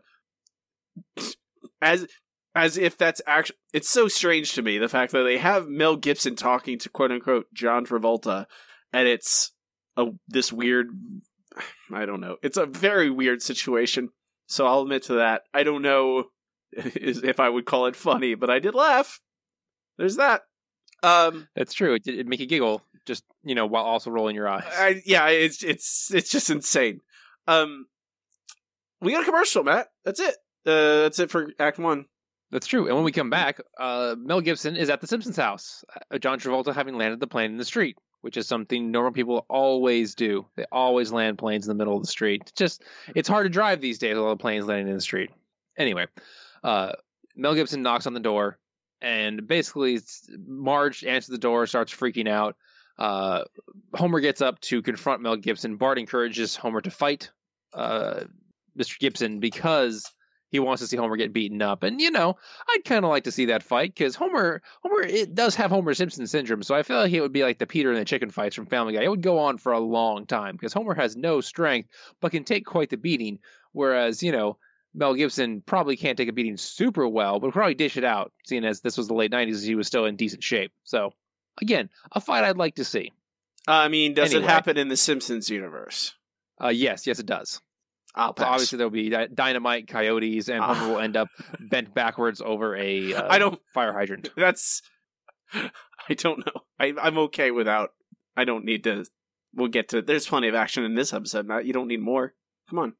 as 1.81 2.05
as 2.55 2.77
if 2.77 2.97
that's 2.97 3.21
actually. 3.27 3.57
It's 3.73 3.89
so 3.89 4.07
strange 4.07 4.53
to 4.53 4.61
me 4.61 4.77
the 4.77 4.89
fact 4.89 5.11
that 5.11 5.23
they 5.23 5.37
have 5.37 5.67
Mel 5.67 5.95
Gibson 5.95 6.35
talking 6.35 6.79
to 6.79 6.89
quote 6.89 7.11
unquote 7.11 7.53
John 7.53 7.85
Travolta, 7.85 8.45
and 8.93 9.07
it's 9.07 9.51
a 9.97 10.07
this 10.27 10.51
weird 10.51 10.89
I 11.93 12.05
don't 12.05 12.21
know. 12.21 12.37
It's 12.41 12.57
a 12.57 12.65
very 12.65 13.09
weird 13.09 13.41
situation. 13.41 14.09
So 14.47 14.65
I'll 14.65 14.81
admit 14.81 15.03
to 15.03 15.15
that. 15.15 15.43
I 15.53 15.63
don't 15.63 15.81
know 15.81 16.25
if 16.71 17.39
I 17.39 17.49
would 17.49 17.65
call 17.65 17.85
it 17.87 17.95
funny, 17.95 18.35
but 18.35 18.49
I 18.49 18.59
did 18.59 18.75
laugh. 18.75 19.19
There's 19.97 20.17
that. 20.17 20.41
Um, 21.03 21.47
That's 21.55 21.73
true. 21.73 21.95
It 21.95 22.03
did 22.03 22.27
make 22.27 22.39
you 22.39 22.45
giggle, 22.45 22.81
just 23.05 23.23
you 23.43 23.55
know, 23.55 23.65
while 23.65 23.83
also 23.83 24.11
rolling 24.11 24.35
your 24.35 24.47
eyes. 24.47 24.63
I, 24.67 25.01
yeah, 25.05 25.27
it's 25.27 25.63
it's 25.63 26.13
it's 26.13 26.29
just 26.29 26.49
insane. 26.49 27.01
Um, 27.47 27.87
we 29.01 29.13
got 29.13 29.21
a 29.21 29.25
commercial, 29.25 29.63
Matt. 29.63 29.87
That's 30.03 30.19
it. 30.19 30.35
Uh, 30.65 31.03
that's 31.03 31.19
it 31.19 31.31
for 31.31 31.51
Act 31.57 31.79
One. 31.79 32.05
That's 32.51 32.67
true. 32.67 32.87
And 32.87 32.95
when 32.95 33.05
we 33.05 33.11
come 33.11 33.29
back, 33.29 33.59
uh, 33.79 34.15
Mel 34.17 34.41
Gibson 34.41 34.75
is 34.75 34.89
at 34.89 35.01
the 35.01 35.07
Simpsons 35.07 35.37
house. 35.37 35.83
Uh, 36.11 36.17
John 36.17 36.39
Travolta 36.39 36.73
having 36.73 36.95
landed 36.95 37.19
the 37.19 37.27
plane 37.27 37.51
in 37.51 37.57
the 37.57 37.65
street, 37.65 37.97
which 38.21 38.37
is 38.37 38.47
something 38.47 38.91
normal 38.91 39.11
people 39.11 39.45
always 39.49 40.15
do. 40.15 40.47
They 40.55 40.65
always 40.71 41.11
land 41.11 41.37
planes 41.37 41.65
in 41.65 41.69
the 41.69 41.75
middle 41.75 41.95
of 41.95 42.01
the 42.01 42.07
street. 42.07 42.41
It's 42.43 42.51
just 42.53 42.83
it's 43.15 43.29
hard 43.29 43.45
to 43.45 43.49
drive 43.49 43.81
these 43.81 43.99
days. 43.99 44.15
with 44.15 44.23
All 44.23 44.29
the 44.29 44.37
planes 44.37 44.65
landing 44.65 44.87
in 44.87 44.95
the 44.95 45.01
street. 45.01 45.29
Anyway, 45.77 46.07
uh, 46.63 46.93
Mel 47.35 47.53
Gibson 47.53 47.83
knocks 47.83 48.07
on 48.07 48.13
the 48.13 48.19
door, 48.19 48.57
and 49.01 49.47
basically 49.47 49.99
Marge 50.47 51.03
answers 51.03 51.29
the 51.29 51.37
door, 51.37 51.67
starts 51.67 51.93
freaking 51.93 52.27
out. 52.27 52.55
Uh, 52.97 53.43
Homer 53.93 54.19
gets 54.19 54.41
up 54.41 54.59
to 54.59 54.81
confront 54.81 55.21
Mel 55.21 55.37
Gibson. 55.37 55.77
Bart 55.77 55.99
encourages 55.99 56.55
Homer 56.55 56.81
to 56.81 56.91
fight 56.91 57.29
uh, 57.73 58.21
Mr. 58.77 58.99
Gibson 58.99 59.39
because 59.39 60.11
he 60.49 60.59
wants 60.59 60.81
to 60.81 60.87
see 60.87 60.97
Homer 60.97 61.15
get 61.15 61.33
beaten 61.33 61.61
up. 61.61 61.83
And 61.83 62.01
you 62.01 62.11
know, 62.11 62.37
I'd 62.69 62.85
kind 62.85 63.05
of 63.05 63.09
like 63.09 63.23
to 63.25 63.31
see 63.31 63.45
that 63.45 63.63
fight 63.63 63.93
because 63.93 64.15
Homer, 64.15 64.61
Homer, 64.83 65.01
it 65.01 65.35
does 65.35 65.55
have 65.55 65.71
Homer 65.71 65.93
Simpson 65.93 66.27
syndrome. 66.27 66.63
So 66.63 66.75
I 66.75 66.83
feel 66.83 66.97
like 66.97 67.13
it 67.13 67.21
would 67.21 67.33
be 67.33 67.43
like 67.43 67.59
the 67.59 67.67
Peter 67.67 67.89
and 67.89 67.99
the 67.99 68.05
chicken 68.05 68.29
fights 68.29 68.55
from 68.55 68.65
Family 68.65 68.93
Guy. 68.93 69.03
It 69.03 69.09
would 69.09 69.21
go 69.21 69.39
on 69.39 69.57
for 69.57 69.71
a 69.71 69.79
long 69.79 70.25
time 70.25 70.55
because 70.55 70.73
Homer 70.73 70.95
has 70.95 71.15
no 71.15 71.41
strength 71.41 71.89
but 72.19 72.31
can 72.31 72.43
take 72.43 72.65
quite 72.65 72.89
the 72.89 72.97
beating. 72.97 73.39
Whereas 73.71 74.23
you 74.23 74.31
know. 74.31 74.57
Mel 74.95 75.13
Gibson 75.13 75.61
probably 75.61 75.95
can't 75.97 76.17
take 76.17 76.29
a 76.29 76.33
beating 76.33 76.57
super 76.57 77.07
well, 77.07 77.39
but 77.39 77.51
probably 77.51 77.75
dish 77.75 77.95
it 77.95 78.03
out, 78.03 78.31
seeing 78.47 78.65
as 78.65 78.81
this 78.81 78.97
was 78.97 79.07
the 79.07 79.13
late 79.13 79.31
'90s, 79.31 79.63
he 79.63 79.75
was 79.75 79.85
still 79.85 80.05
in 80.05 80.15
decent 80.15 80.43
shape. 80.43 80.71
So, 80.83 81.13
again, 81.61 81.91
a 82.11 82.19
fight 82.19 82.43
I'd 82.43 82.57
like 82.57 82.73
to 82.75 82.83
see. 82.83 83.11
I 83.67 83.87
mean, 83.87 84.15
does 84.15 84.31
Anyway. 84.33 84.45
it 84.47 84.49
happen 84.49 84.77
in 84.77 84.87
the 84.87 84.97
Simpsons 84.97 85.47
universe? 85.47 86.15
Uh, 86.59 86.69
yes, 86.69 87.05
yes, 87.05 87.19
it 87.19 87.27
does. 87.27 87.61
I'll 88.15 88.29
So 88.29 88.43
pass. 88.43 88.47
obviously, 88.47 88.77
there'll 88.77 88.91
be 88.91 89.09
dynamite, 89.33 89.87
coyotes, 89.87 90.49
and 90.49 90.63
Homer 90.63 90.79
Ah. 90.81 90.87
will 90.89 90.99
end 90.99 91.15
up 91.15 91.27
bent 91.59 91.93
backwards 91.93 92.41
over 92.41 92.75
a 92.75 93.13
uh, 93.13 93.27
I 93.29 93.39
don't- 93.39 93.61
fire 93.73 93.93
hydrant. 93.93 94.29
That's. 94.37 94.81
I 95.53 96.13
don't 96.15 96.45
know. 96.45 96.61
I, 96.79 96.93
I'm 97.01 97.17
okay 97.19 97.51
without. 97.51 97.91
I 98.37 98.45
don't 98.45 98.65
need 98.65 98.83
to. 98.85 99.05
We'll 99.53 99.67
get 99.67 99.89
to. 99.89 100.01
There's 100.01 100.27
plenty 100.27 100.47
of 100.47 100.55
action 100.55 100.83
in 100.83 100.95
this 100.95 101.13
episode. 101.13 101.45
Matt. 101.47 101.65
You 101.65 101.73
don't 101.73 101.87
need 101.87 102.01
more. 102.01 102.33
Come 102.69 102.79
on. 102.79 102.93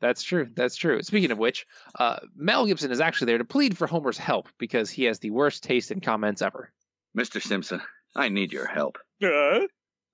That's 0.00 0.22
true. 0.22 0.48
That's 0.54 0.76
true. 0.76 1.02
Speaking 1.02 1.30
of 1.30 1.38
which, 1.38 1.66
uh, 1.98 2.18
Mel 2.36 2.66
Gibson 2.66 2.90
is 2.90 3.00
actually 3.00 3.26
there 3.26 3.38
to 3.38 3.44
plead 3.44 3.76
for 3.76 3.86
Homer's 3.86 4.18
help 4.18 4.48
because 4.58 4.90
he 4.90 5.04
has 5.04 5.18
the 5.18 5.30
worst 5.30 5.62
taste 5.64 5.90
in 5.90 6.00
comments 6.00 6.42
ever. 6.42 6.70
Mr. 7.16 7.42
Simpson, 7.42 7.80
I 8.14 8.28
need 8.28 8.52
your 8.52 8.66
help. 8.66 8.98
Uh, 9.22 9.60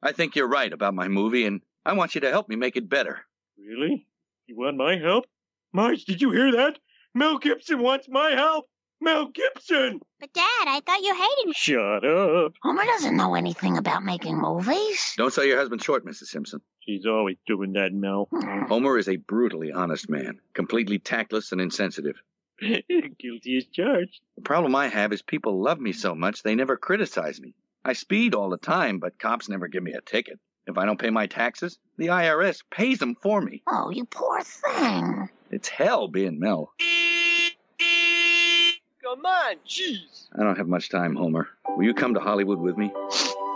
I 0.02 0.12
think 0.12 0.36
you're 0.36 0.48
right 0.48 0.72
about 0.72 0.94
my 0.94 1.08
movie, 1.08 1.44
and 1.44 1.60
I 1.84 1.94
want 1.94 2.14
you 2.14 2.20
to 2.22 2.30
help 2.30 2.48
me 2.48 2.54
make 2.56 2.76
it 2.76 2.88
better. 2.88 3.20
really? 3.58 4.06
You 4.48 4.56
want 4.56 4.78
my 4.78 4.96
help? 4.96 5.26
Marge, 5.74 6.06
did 6.06 6.22
you 6.22 6.30
hear 6.30 6.50
that? 6.52 6.78
Mel 7.14 7.36
Gibson 7.36 7.80
wants 7.80 8.08
my 8.08 8.30
help! 8.30 8.64
Mel 8.98 9.26
Gibson! 9.26 10.00
But, 10.18 10.32
Dad, 10.32 10.64
I 10.66 10.80
thought 10.80 11.02
you 11.02 11.14
hated 11.14 11.48
me. 11.48 11.52
Shut 11.54 12.02
up. 12.02 12.54
Homer 12.62 12.84
doesn't 12.86 13.14
know 13.14 13.34
anything 13.34 13.76
about 13.76 14.04
making 14.04 14.40
movies. 14.40 15.12
Don't 15.18 15.34
sell 15.34 15.44
your 15.44 15.58
husband 15.58 15.82
short, 15.82 16.06
Mrs. 16.06 16.28
Simpson. 16.28 16.62
She's 16.80 17.04
always 17.04 17.36
doing 17.46 17.74
that, 17.74 17.92
Mel. 17.92 18.30
Homer 18.68 18.96
is 18.96 19.10
a 19.10 19.16
brutally 19.16 19.70
honest 19.70 20.08
man, 20.08 20.40
completely 20.54 20.98
tactless 20.98 21.52
and 21.52 21.60
insensitive. 21.60 22.16
Guilty 22.58 23.58
as 23.58 23.66
charged. 23.66 24.18
The 24.36 24.42
problem 24.42 24.74
I 24.74 24.88
have 24.88 25.12
is 25.12 25.20
people 25.20 25.62
love 25.62 25.78
me 25.78 25.92
so 25.92 26.14
much 26.14 26.42
they 26.42 26.54
never 26.54 26.78
criticize 26.78 27.38
me. 27.38 27.54
I 27.84 27.92
speed 27.92 28.34
all 28.34 28.48
the 28.48 28.56
time, 28.56 28.98
but 28.98 29.18
cops 29.18 29.50
never 29.50 29.68
give 29.68 29.82
me 29.82 29.92
a 29.92 30.00
ticket. 30.00 30.40
If 30.68 30.76
I 30.76 30.84
don't 30.84 31.00
pay 31.00 31.08
my 31.08 31.26
taxes, 31.26 31.78
the 31.96 32.08
IRS 32.08 32.62
pays 32.70 32.98
them 32.98 33.16
for 33.22 33.40
me. 33.40 33.62
Oh, 33.66 33.88
you 33.88 34.04
poor 34.04 34.42
thing. 34.42 35.30
It's 35.50 35.68
hell 35.68 36.08
being 36.08 36.38
Mel. 36.38 36.74
Come 39.02 39.24
on, 39.24 39.56
jeez. 39.66 40.28
I 40.38 40.42
don't 40.42 40.58
have 40.58 40.68
much 40.68 40.90
time, 40.90 41.16
Homer. 41.16 41.48
Will 41.70 41.84
you 41.84 41.94
come 41.94 42.12
to 42.14 42.20
Hollywood 42.20 42.58
with 42.58 42.76
me? 42.76 42.92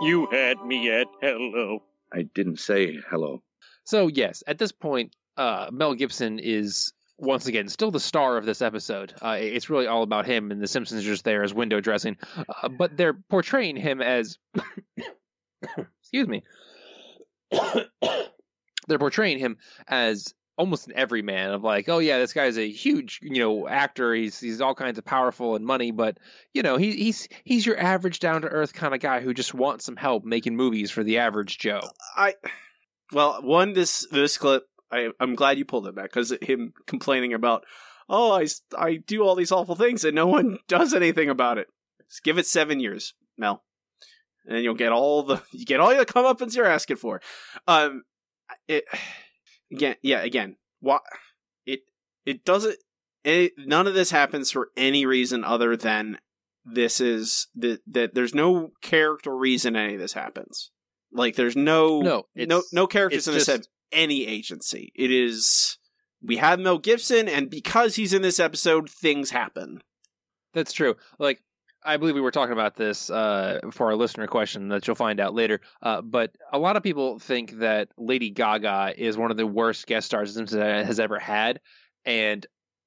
You 0.01 0.27
had 0.31 0.65
me 0.65 0.89
at 0.89 1.05
hello. 1.21 1.83
I 2.11 2.23
didn't 2.23 2.59
say 2.59 2.97
hello. 3.07 3.43
So 3.83 4.07
yes, 4.07 4.43
at 4.47 4.57
this 4.57 4.71
point, 4.71 5.15
uh, 5.37 5.67
Mel 5.71 5.93
Gibson 5.93 6.39
is 6.39 6.93
once 7.19 7.45
again 7.45 7.69
still 7.69 7.91
the 7.91 7.99
star 7.99 8.37
of 8.37 8.45
this 8.45 8.63
episode. 8.63 9.13
Uh, 9.21 9.37
it's 9.39 9.69
really 9.69 9.85
all 9.85 10.01
about 10.01 10.25
him, 10.25 10.49
and 10.49 10.59
the 10.59 10.67
Simpsons 10.67 11.03
are 11.03 11.07
just 11.07 11.25
there 11.25 11.43
as 11.43 11.53
window 11.53 11.79
dressing. 11.79 12.17
Uh, 12.35 12.69
but 12.69 12.97
they're 12.97 13.13
portraying 13.13 13.75
him 13.75 14.01
as, 14.01 14.39
excuse 16.01 16.27
me, 16.27 16.41
they're 18.87 18.99
portraying 18.99 19.39
him 19.39 19.57
as 19.87 20.33
almost 20.57 20.87
an 20.87 20.93
everyman 20.95 21.51
of 21.51 21.63
like, 21.63 21.89
oh 21.89 21.99
yeah, 21.99 22.19
this 22.19 22.33
guy's 22.33 22.57
a 22.57 22.69
huge 22.69 23.19
you 23.21 23.39
know 23.39 23.67
actor. 23.67 24.13
He's 24.13 24.39
he's 24.39 24.61
all 24.61 24.75
kinds 24.75 24.97
of 24.97 25.05
powerful 25.05 25.55
and 25.55 25.65
money, 25.65 25.91
but 25.91 26.17
you 26.53 26.61
know 26.61 26.77
he, 26.77 26.91
he's 26.91 27.27
he's 27.43 27.65
your 27.65 27.79
average 27.79 28.19
down 28.19 28.41
to 28.41 28.47
earth 28.47 28.73
kind 28.73 28.93
of 28.93 28.99
guy 28.99 29.19
who 29.21 29.33
just 29.33 29.53
wants 29.53 29.85
some 29.85 29.95
help 29.95 30.23
making 30.23 30.55
movies 30.55 30.91
for 30.91 31.03
the 31.03 31.19
average 31.19 31.57
Joe. 31.57 31.81
I. 32.15 32.35
Well, 33.11 33.41
one 33.41 33.73
this 33.73 34.07
this 34.11 34.37
clip. 34.37 34.63
I 34.91 35.09
I'm 35.19 35.35
glad 35.35 35.57
you 35.57 35.65
pulled 35.65 35.87
it 35.87 35.95
back 35.95 36.05
because 36.05 36.33
him 36.41 36.73
complaining 36.87 37.33
about. 37.33 37.65
Oh, 38.09 38.31
I 38.33 38.47
I 38.77 38.95
do 38.97 39.23
all 39.23 39.35
these 39.35 39.51
awful 39.51 39.75
things 39.75 40.03
and 40.03 40.15
no 40.15 40.27
one 40.27 40.59
does 40.67 40.93
anything 40.93 41.29
about 41.29 41.57
it. 41.57 41.67
Just 42.09 42.23
give 42.23 42.37
it 42.37 42.45
seven 42.45 42.79
years, 42.79 43.13
Mel, 43.37 43.63
and 44.47 44.63
you'll 44.63 44.73
get 44.73 44.91
all 44.91 45.23
the 45.23 45.41
you 45.51 45.65
get 45.65 45.79
all 45.79 45.95
the 45.95 46.05
comeuppance 46.05 46.55
you're 46.55 46.65
asking 46.65 46.97
for. 46.97 47.21
Um, 47.67 48.03
it 48.67 48.85
again, 49.71 49.95
yeah, 50.01 50.21
again, 50.21 50.57
what 50.79 51.01
it 51.65 51.81
it 52.25 52.45
doesn't. 52.45 52.77
It, 53.23 53.53
none 53.57 53.87
of 53.87 53.93
this 53.93 54.11
happens 54.11 54.51
for 54.51 54.67
any 54.75 55.05
reason 55.05 55.45
other 55.45 55.77
than 55.77 56.17
this 56.65 56.99
is 56.99 57.47
that 57.55 57.79
that 57.87 58.13
there's 58.13 58.35
no 58.35 58.71
character 58.81 59.35
reason 59.35 59.75
any 59.75 59.93
of 59.93 59.99
this 60.01 60.13
happens. 60.13 60.71
Like 61.11 61.35
there's 61.35 61.55
no 61.55 62.01
No, 62.01 62.25
no 62.35 62.63
no 62.73 62.87
characters 62.87 63.27
in 63.27 63.33
this 63.33 63.45
just- 63.45 63.57
have 63.57 63.67
any 63.91 64.25
agency. 64.27 64.91
It 64.95 65.11
is 65.11 65.77
we 66.21 66.37
have 66.37 66.59
Mel 66.59 66.77
Gibson, 66.79 67.27
and 67.27 67.49
because 67.49 67.95
he's 67.95 68.13
in 68.13 68.21
this 68.21 68.39
episode, 68.39 68.89
things 68.89 69.29
happen. 69.31 69.81
That's 70.53 70.73
true. 70.73 70.95
Like 71.19 71.43
I 71.85 71.97
believe 71.97 72.15
we 72.15 72.21
were 72.21 72.31
talking 72.31 72.53
about 72.53 72.75
this 72.75 73.09
uh, 73.09 73.59
for 73.71 73.87
our 73.87 73.95
listener 73.95 74.27
question 74.27 74.69
that 74.69 74.87
you'll 74.87 74.95
find 74.95 75.19
out 75.19 75.33
later. 75.33 75.61
Uh, 75.81 76.01
but 76.01 76.35
a 76.51 76.59
lot 76.59 76.77
of 76.77 76.83
people 76.83 77.19
think 77.19 77.59
that 77.59 77.89
Lady 77.97 78.29
Gaga 78.29 78.93
is 78.97 79.17
one 79.17 79.31
of 79.31 79.37
the 79.37 79.47
worst 79.47 79.85
guest 79.87 80.07
stars 80.07 80.33
Simpsons 80.33 80.61
has 80.61 80.99
ever 80.99 81.19
had, 81.19 81.59
and 82.05 82.45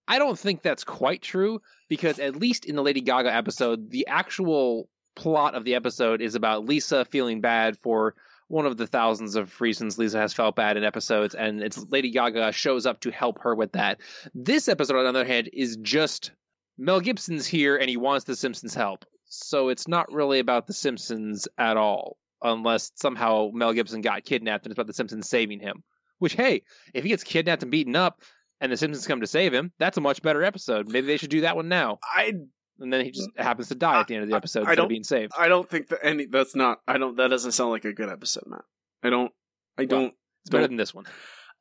I 0.09 0.19
don't 0.19 0.39
think 0.39 0.63
that's 0.63 0.85
quite 0.85 1.23
true 1.23 1.61
because 1.89 2.19
at 2.19 2.37
least 2.37 2.65
in 2.65 2.77
the 2.77 2.83
Lady 2.83 3.01
Gaga 3.01 3.33
episode, 3.35 3.91
the 3.91 4.07
actual 4.07 4.89
plot 5.15 5.55
of 5.55 5.65
the 5.65 5.75
episode 5.75 6.21
is 6.21 6.35
about 6.35 6.65
Lisa 6.65 7.05
feeling 7.05 7.41
bad 7.41 7.77
for 7.79 8.15
one 8.49 8.67
of 8.67 8.77
the 8.77 8.87
thousands 8.87 9.35
of 9.35 9.61
reasons 9.61 9.99
Lisa 9.99 10.19
has 10.19 10.33
felt 10.33 10.55
bad 10.55 10.77
in 10.77 10.85
episodes, 10.85 11.35
and 11.35 11.61
it's 11.61 11.85
Lady 11.91 12.11
Gaga 12.11 12.53
shows 12.53 12.87
up 12.87 13.01
to 13.01 13.11
help 13.11 13.41
her 13.43 13.55
with 13.55 13.73
that. 13.73 14.01
This 14.35 14.69
episode, 14.69 14.99
on 14.99 15.05
the 15.05 15.21
other 15.21 15.25
hand, 15.25 15.51
is 15.53 15.77
just 15.83 16.31
Mel 16.79 17.01
Gibson's 17.01 17.47
here 17.47 17.77
and 17.77 17.89
he 17.89 17.97
wants 17.97 18.25
the 18.25 18.37
Simpsons 18.37 18.75
help. 18.75 19.05
So 19.29 19.69
it's 19.69 19.89
not 19.89 20.13
really 20.13 20.39
about 20.39 20.67
the 20.67 20.73
Simpsons 20.73 21.49
at 21.59 21.77
all, 21.77 22.17
unless 22.43 22.93
somehow 22.95 23.51
Mel 23.53 23.73
Gibson 23.73 24.01
got 24.01 24.25
kidnapped 24.25 24.65
and 24.67 24.71
it's 24.71 24.77
about 24.79 24.87
the 24.87 24.93
Simpsons 24.95 25.29
saving 25.29 25.61
him. 25.61 25.83
Which, 26.19 26.35
hey, 26.35 26.63
if 26.95 27.03
he 27.03 27.11
gets 27.11 27.25
kidnapped 27.25 27.63
and 27.63 27.71
beaten 27.71 27.97
up 27.97 28.23
and 28.61 28.71
the 28.73 28.77
Simpsons 28.77 29.07
come 29.07 29.21
to 29.21 29.27
save 29.27 29.53
him, 29.53 29.73
that's 29.79 29.99
a 29.99 30.01
much 30.01 30.23
better 30.23 30.43
episode. 30.43 30.89
Maybe 30.89 31.07
they 31.07 31.17
should 31.17 31.31
do 31.31 31.43
that 31.43 31.57
one 31.57 31.69
now. 31.69 31.99
I 32.03 32.33
And 32.79 32.93
then 32.93 33.05
he 33.05 33.11
just 33.11 33.29
happens 33.37 33.69
to 33.69 33.75
die 33.75 34.01
at 34.01 34.07
the 34.07 34.15
end 34.15 34.23
of 34.25 34.31
the 34.31 34.37
episode 34.37 34.61
I 34.61 34.71
instead 34.71 34.79
of 34.85 34.89
being 34.89 35.05
saved. 35.05 35.33
I 35.37 35.49
don't 35.49 35.69
think 35.69 35.89
that 35.89 35.99
any 36.03 36.27
that's 36.27 36.55
not 36.55 36.81
I 36.87 36.99
don't 36.99 37.17
that 37.17 37.29
doesn't 37.29 37.53
sound 37.53 37.71
like 37.71 37.85
a 37.85 37.93
good 37.93 38.09
episode, 38.09 38.45
Matt. 38.47 38.65
I 39.03 39.11
don't 39.11 39.33
I 39.77 39.85
don't 39.85 40.15
It's 40.43 40.51
better 40.51 40.63
don't- 40.63 40.71
than 40.71 40.77
this 40.77 40.95
one. 40.95 41.05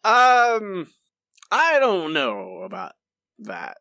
Um, 0.05 0.87
I 1.51 1.79
don't 1.79 2.13
know 2.13 2.61
about 2.63 2.93
that. 3.39 3.77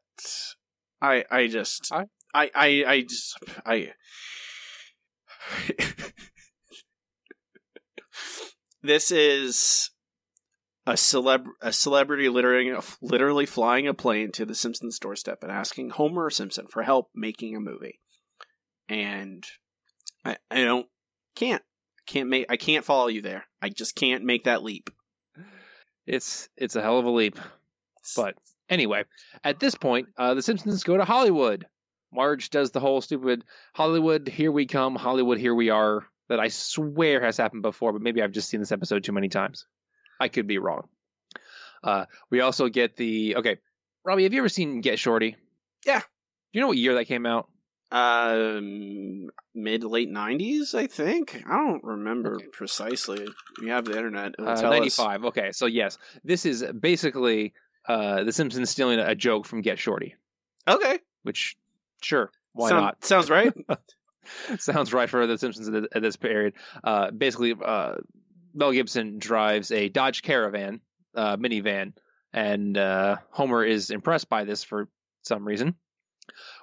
I 1.05 1.25
I 1.31 1.47
just 1.49 1.93
I- 1.93 2.07
I 2.33 2.51
I, 2.55 2.85
I 2.87 3.01
just 3.03 3.39
I. 3.65 3.93
this 8.83 9.11
is 9.11 9.91
a 10.87 10.93
celeb 10.95 11.45
a 11.61 11.73
celebrity 11.73 12.29
literally 12.29 12.75
literally 13.01 13.47
flying 13.47 13.87
a 13.87 13.95
plane 13.95 14.33
to 14.33 14.45
the 14.45 14.55
Simpsons 14.55 14.99
doorstep 14.99 15.43
and 15.43 15.53
asking 15.53 15.91
Homer 15.91 16.31
Simpson 16.31 16.67
for 16.67 16.83
help 16.83 17.11
making 17.15 17.55
a 17.57 17.61
movie, 17.61 18.01
and 18.89 19.45
I 20.25 20.37
I 20.51 20.65
don't 20.65 20.87
can't 21.35 21.63
can't 22.07 22.29
make 22.29 22.47
I 22.49 22.57
can't 22.57 22.85
follow 22.85 23.09
you 23.09 23.23
there. 23.23 23.45
I 23.63 23.69
just 23.69 23.95
can't 23.95 24.25
make 24.25 24.45
that 24.45 24.63
leap. 24.63 24.91
It's 26.07 26.49
it's 26.57 26.77
a 26.77 26.83
hell 26.83 26.99
of 26.99 27.05
a 27.07 27.11
leap. 27.11 27.39
But 28.17 28.37
anyway, 28.69 29.05
at 29.43 29.61
this 29.61 29.75
point, 29.75 30.09
uh, 30.17 30.35
the 30.35 30.43
Simpsons 30.43 30.85
go 30.85 30.97
to 30.97 31.05
Hollywood. 31.05 31.67
Marge 32.13 32.51
does 32.51 32.71
the 32.71 32.81
whole 32.81 33.01
stupid 33.01 33.45
Hollywood, 33.75 34.29
here 34.29 34.53
we 34.53 34.67
come, 34.67 34.95
Hollywood, 34.95 35.39
here 35.39 35.55
we 35.55 35.71
are, 35.71 36.07
that 36.29 36.39
I 36.39 36.49
swear 36.49 37.25
has 37.25 37.37
happened 37.37 37.63
before, 37.63 37.93
but 37.93 38.03
maybe 38.03 38.23
I've 38.23 38.31
just 38.33 38.49
seen 38.49 38.61
this 38.61 38.71
episode 38.73 39.03
too 39.05 39.13
many 39.13 39.29
times. 39.29 39.67
I 40.21 40.29
could 40.29 40.47
be 40.47 40.59
wrong. 40.59 40.89
Uh, 41.83 42.05
we 42.31 42.41
also 42.41 42.69
get 42.69 42.97
the 42.97 43.37
okay, 43.37 43.59
Robbie. 44.05 44.23
Have 44.23 44.33
you 44.33 44.39
ever 44.41 44.49
seen 44.49 44.81
Get 44.81 44.99
Shorty? 44.99 45.37
Yeah. 45.85 45.99
Do 45.99 46.05
you 46.53 46.61
know 46.61 46.69
what 46.69 46.79
year 46.79 46.95
that 46.95 47.07
came 47.07 47.27
out? 47.27 47.49
Um, 47.91 49.29
mid 49.55 49.85
late 49.85 50.09
nineties, 50.09 50.75
I 50.75 50.87
think. 50.87 51.43
I 51.47 51.57
don't 51.57 51.85
remember 51.85 52.39
precisely. 52.53 53.27
We 53.61 53.69
have 53.69 53.85
the 53.85 53.97
internet. 53.97 54.35
It'll 54.39 54.49
Uh, 54.51 54.57
tell 54.57 54.73
us. 54.73 54.99
95. 54.99 55.25
Okay, 55.27 55.53
so 55.53 55.67
yes, 55.67 55.99
this 56.23 56.47
is 56.47 56.65
basically 56.81 57.53
uh, 57.89 58.25
the 58.25 58.33
Simpsons 58.33 58.71
stealing 58.71 58.99
a 58.99 59.15
joke 59.15 59.47
from 59.47 59.61
Get 59.61 59.79
Shorty. 59.79 60.15
Okay. 60.67 60.99
which 61.23 61.57
Sure, 62.03 62.31
why 62.53 62.69
Sound- 62.71 62.83
not? 62.83 63.05
Sounds 63.05 63.31
right. 63.31 63.53
Sounds 64.59 64.93
right 64.93 65.09
for 65.09 65.27
The 65.27 65.39
Simpsons 65.39 65.69
at, 65.69 65.85
at 65.97 66.03
this 66.03 66.17
period. 66.17 66.55
Uh, 66.83 67.11
basically, 67.11 67.55
uh, 67.63 67.97
Mel 68.55 68.73
Gibson 68.73 69.19
drives 69.19 69.71
a 69.71 69.89
Dodge 69.89 70.23
Caravan 70.23 70.81
uh, 71.15 71.37
minivan, 71.37 71.93
and 72.33 72.77
uh, 72.77 73.17
Homer 73.31 73.65
is 73.65 73.91
impressed 73.91 74.29
by 74.29 74.45
this 74.45 74.65
for 74.65 74.89
some 75.23 75.47
reason. 75.47 75.75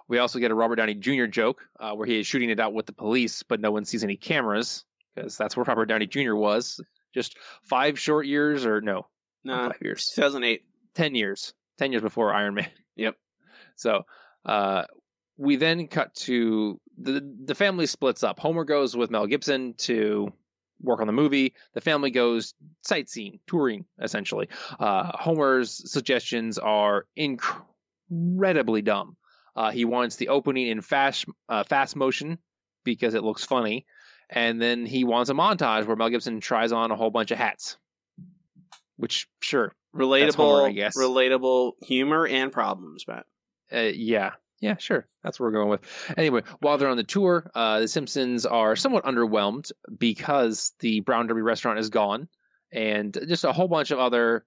We 0.07 0.17
also 0.17 0.39
get 0.39 0.51
a 0.51 0.55
Robert 0.55 0.75
Downey 0.77 0.95
Jr. 0.95 1.25
joke 1.25 1.61
uh, 1.79 1.93
where 1.93 2.07
he 2.07 2.19
is 2.19 2.27
shooting 2.27 2.49
it 2.49 2.59
out 2.59 2.73
with 2.73 2.85
the 2.85 2.93
police, 2.93 3.43
but 3.43 3.59
no 3.61 3.71
one 3.71 3.85
sees 3.85 4.03
any 4.03 4.17
cameras 4.17 4.83
because 5.15 5.37
that's 5.37 5.55
where 5.55 5.63
Robert 5.63 5.85
Downey 5.85 6.07
Jr. 6.07 6.35
was. 6.35 6.81
Just 7.13 7.37
five 7.63 7.99
short 7.99 8.25
years, 8.25 8.65
or 8.65 8.81
no, 8.81 9.07
no, 9.43 9.69
five 9.69 9.81
years, 9.81 10.11
2008. 10.15 10.63
Ten 10.95 11.15
years, 11.15 11.53
ten 11.77 11.91
years 11.91 12.01
before 12.01 12.33
Iron 12.33 12.55
Man. 12.55 12.69
Yep. 12.97 13.15
So 13.77 14.03
uh, 14.45 14.83
we 15.37 15.55
then 15.55 15.87
cut 15.87 16.13
to 16.15 16.79
the 16.97 17.21
the 17.45 17.55
family 17.55 17.87
splits 17.87 18.21
up. 18.21 18.37
Homer 18.37 18.65
goes 18.65 18.95
with 18.95 19.09
Mel 19.09 19.27
Gibson 19.27 19.75
to 19.79 20.31
work 20.81 20.99
on 20.99 21.07
the 21.07 21.13
movie. 21.13 21.53
The 21.73 21.81
family 21.81 22.11
goes 22.11 22.53
sightseeing, 22.83 23.39
touring, 23.47 23.85
essentially. 23.99 24.49
Uh, 24.79 25.11
Homer's 25.17 25.91
suggestions 25.91 26.57
are 26.57 27.05
incredibly 27.15 28.81
dumb. 28.81 29.15
Uh, 29.55 29.71
he 29.71 29.85
wants 29.85 30.15
the 30.15 30.29
opening 30.29 30.67
in 30.67 30.81
fast 30.81 31.25
uh, 31.49 31.63
fast 31.63 31.95
motion 31.95 32.37
because 32.83 33.13
it 33.13 33.23
looks 33.23 33.43
funny, 33.45 33.85
and 34.29 34.61
then 34.61 34.85
he 34.85 35.03
wants 35.03 35.29
a 35.29 35.33
montage 35.33 35.85
where 35.85 35.95
Mel 35.95 36.09
Gibson 36.09 36.39
tries 36.39 36.71
on 36.71 36.91
a 36.91 36.95
whole 36.95 37.11
bunch 37.11 37.31
of 37.31 37.37
hats. 37.37 37.77
Which, 38.97 39.27
sure, 39.41 39.73
Relatable, 39.95 40.35
Homer, 40.35 40.67
I 40.67 40.71
guess. 40.71 40.97
relatable 40.97 41.73
humor 41.83 42.25
and 42.25 42.51
problems, 42.51 43.05
Matt. 43.07 43.25
Uh, 43.73 43.79
yeah. 43.93 44.31
Yeah, 44.59 44.77
sure. 44.77 45.07
That's 45.23 45.39
what 45.39 45.47
we're 45.47 45.53
going 45.53 45.69
with. 45.69 45.81
Anyway, 46.15 46.43
while 46.59 46.77
they're 46.77 46.89
on 46.89 46.97
the 46.97 47.03
tour, 47.03 47.49
uh, 47.55 47.79
the 47.79 47.87
Simpsons 47.87 48.45
are 48.45 48.75
somewhat 48.75 49.05
underwhelmed 49.05 49.71
because 49.97 50.73
the 50.79 50.99
Brown 50.99 51.25
Derby 51.27 51.41
restaurant 51.41 51.79
is 51.79 51.89
gone 51.89 52.27
and 52.71 53.17
just 53.27 53.43
a 53.43 53.51
whole 53.51 53.67
bunch 53.67 53.89
of 53.89 53.97
other, 53.97 54.45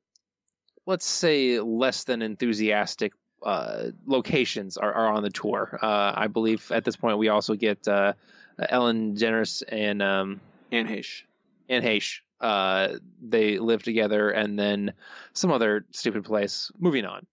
let's 0.87 1.05
say, 1.05 1.59
less 1.59 2.05
than 2.05 2.23
enthusiastic 2.23 3.13
uh, 3.45 3.87
locations 4.07 4.77
are, 4.77 4.93
are 4.93 5.13
on 5.13 5.25
the 5.25 5.31
tour. 5.31 5.79
Uh, 5.83 6.13
I 6.15 6.29
believe 6.29 6.71
at 6.71 6.85
this 6.85 6.97
point 6.97 7.19
we 7.19 7.29
also 7.29 7.55
get 7.55 7.87
uh, 7.89 8.13
Ellen 8.57 9.17
DeGeneres 9.17 9.65
and 9.69 10.01
um, 10.01 10.41
Anne 10.71 10.87
Heche. 10.87 11.23
Anne 11.69 11.83
Heche. 11.83 12.21
Uh, 12.45 12.99
they 13.23 13.59
live 13.59 13.83
together, 13.83 14.29
and 14.29 14.59
then 14.59 14.93
some 15.33 15.51
other 15.51 15.87
stupid 15.93 16.25
place. 16.25 16.71
Moving 16.79 17.07
on. 17.07 17.27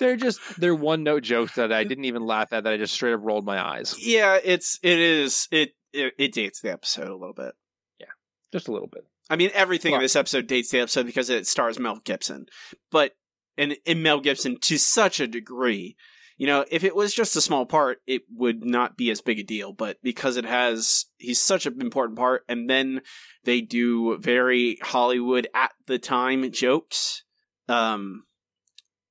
they're 0.00 0.16
just 0.16 0.40
they're 0.58 0.74
one 0.74 1.02
note 1.02 1.22
jokes 1.22 1.56
that 1.56 1.70
I 1.70 1.84
didn't 1.84 2.06
even 2.06 2.24
laugh 2.24 2.54
at 2.54 2.64
that 2.64 2.72
I 2.72 2.78
just 2.78 2.94
straight 2.94 3.12
up 3.12 3.20
rolled 3.22 3.44
my 3.44 3.62
eyes. 3.62 3.94
Yeah, 3.98 4.38
it's 4.42 4.78
it 4.82 4.98
is 4.98 5.48
it 5.50 5.74
it, 5.92 6.14
it 6.18 6.32
dates 6.32 6.62
the 6.62 6.72
episode 6.72 7.08
a 7.08 7.14
little 7.16 7.34
bit. 7.34 7.52
Yeah, 8.00 8.06
just 8.52 8.68
a 8.68 8.72
little 8.72 8.88
bit. 8.88 9.06
I 9.28 9.36
mean, 9.36 9.50
everything 9.52 9.92
in 9.92 10.00
this 10.00 10.16
episode 10.16 10.46
dates 10.46 10.70
the 10.70 10.80
episode 10.80 11.04
because 11.04 11.28
it 11.28 11.46
stars 11.46 11.78
Mel 11.78 12.00
Gibson, 12.04 12.46
but 12.90 13.16
and 13.58 13.76
in 13.84 14.02
Mel 14.02 14.20
Gibson 14.20 14.58
to 14.60 14.78
such 14.78 15.20
a 15.20 15.26
degree. 15.26 15.94
You 16.38 16.46
know, 16.46 16.64
if 16.70 16.84
it 16.84 16.94
was 16.94 17.14
just 17.14 17.34
a 17.36 17.40
small 17.40 17.64
part, 17.64 17.98
it 18.06 18.22
would 18.34 18.64
not 18.64 18.96
be 18.96 19.10
as 19.10 19.22
big 19.22 19.38
a 19.38 19.42
deal. 19.42 19.72
But 19.72 19.96
because 20.02 20.36
it 20.36 20.44
has, 20.44 21.06
he's 21.16 21.40
such 21.40 21.64
an 21.66 21.80
important 21.80 22.18
part, 22.18 22.42
and 22.48 22.68
then 22.68 23.00
they 23.44 23.60
do 23.62 24.18
very 24.18 24.78
Hollywood 24.82 25.48
at 25.54 25.72
the 25.86 25.98
time 25.98 26.50
jokes. 26.50 27.24
Um, 27.68 28.24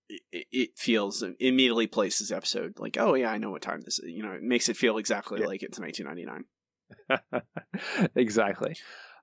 it, 0.08 0.46
it 0.52 0.70
feels 0.78 1.24
immediately 1.40 1.88
places 1.88 2.32
episode 2.32 2.74
like, 2.78 2.98
oh 3.00 3.16
yeah, 3.16 3.32
I 3.32 3.40
know 3.40 3.50
what 3.50 3.64
time 3.64 3.82
this 3.82 3.98
is. 4.00 4.12
You 4.12 4.22
know, 4.24 4.32
it 4.34 4.44
makes 4.44 4.70
it 4.70 4.78
feel 4.78 4.98
exactly 4.98 5.42
Yeah. 5.42 5.48
like 5.48 5.64
it's 5.64 5.80
1999. 5.80 7.42
exactly. 8.16 8.76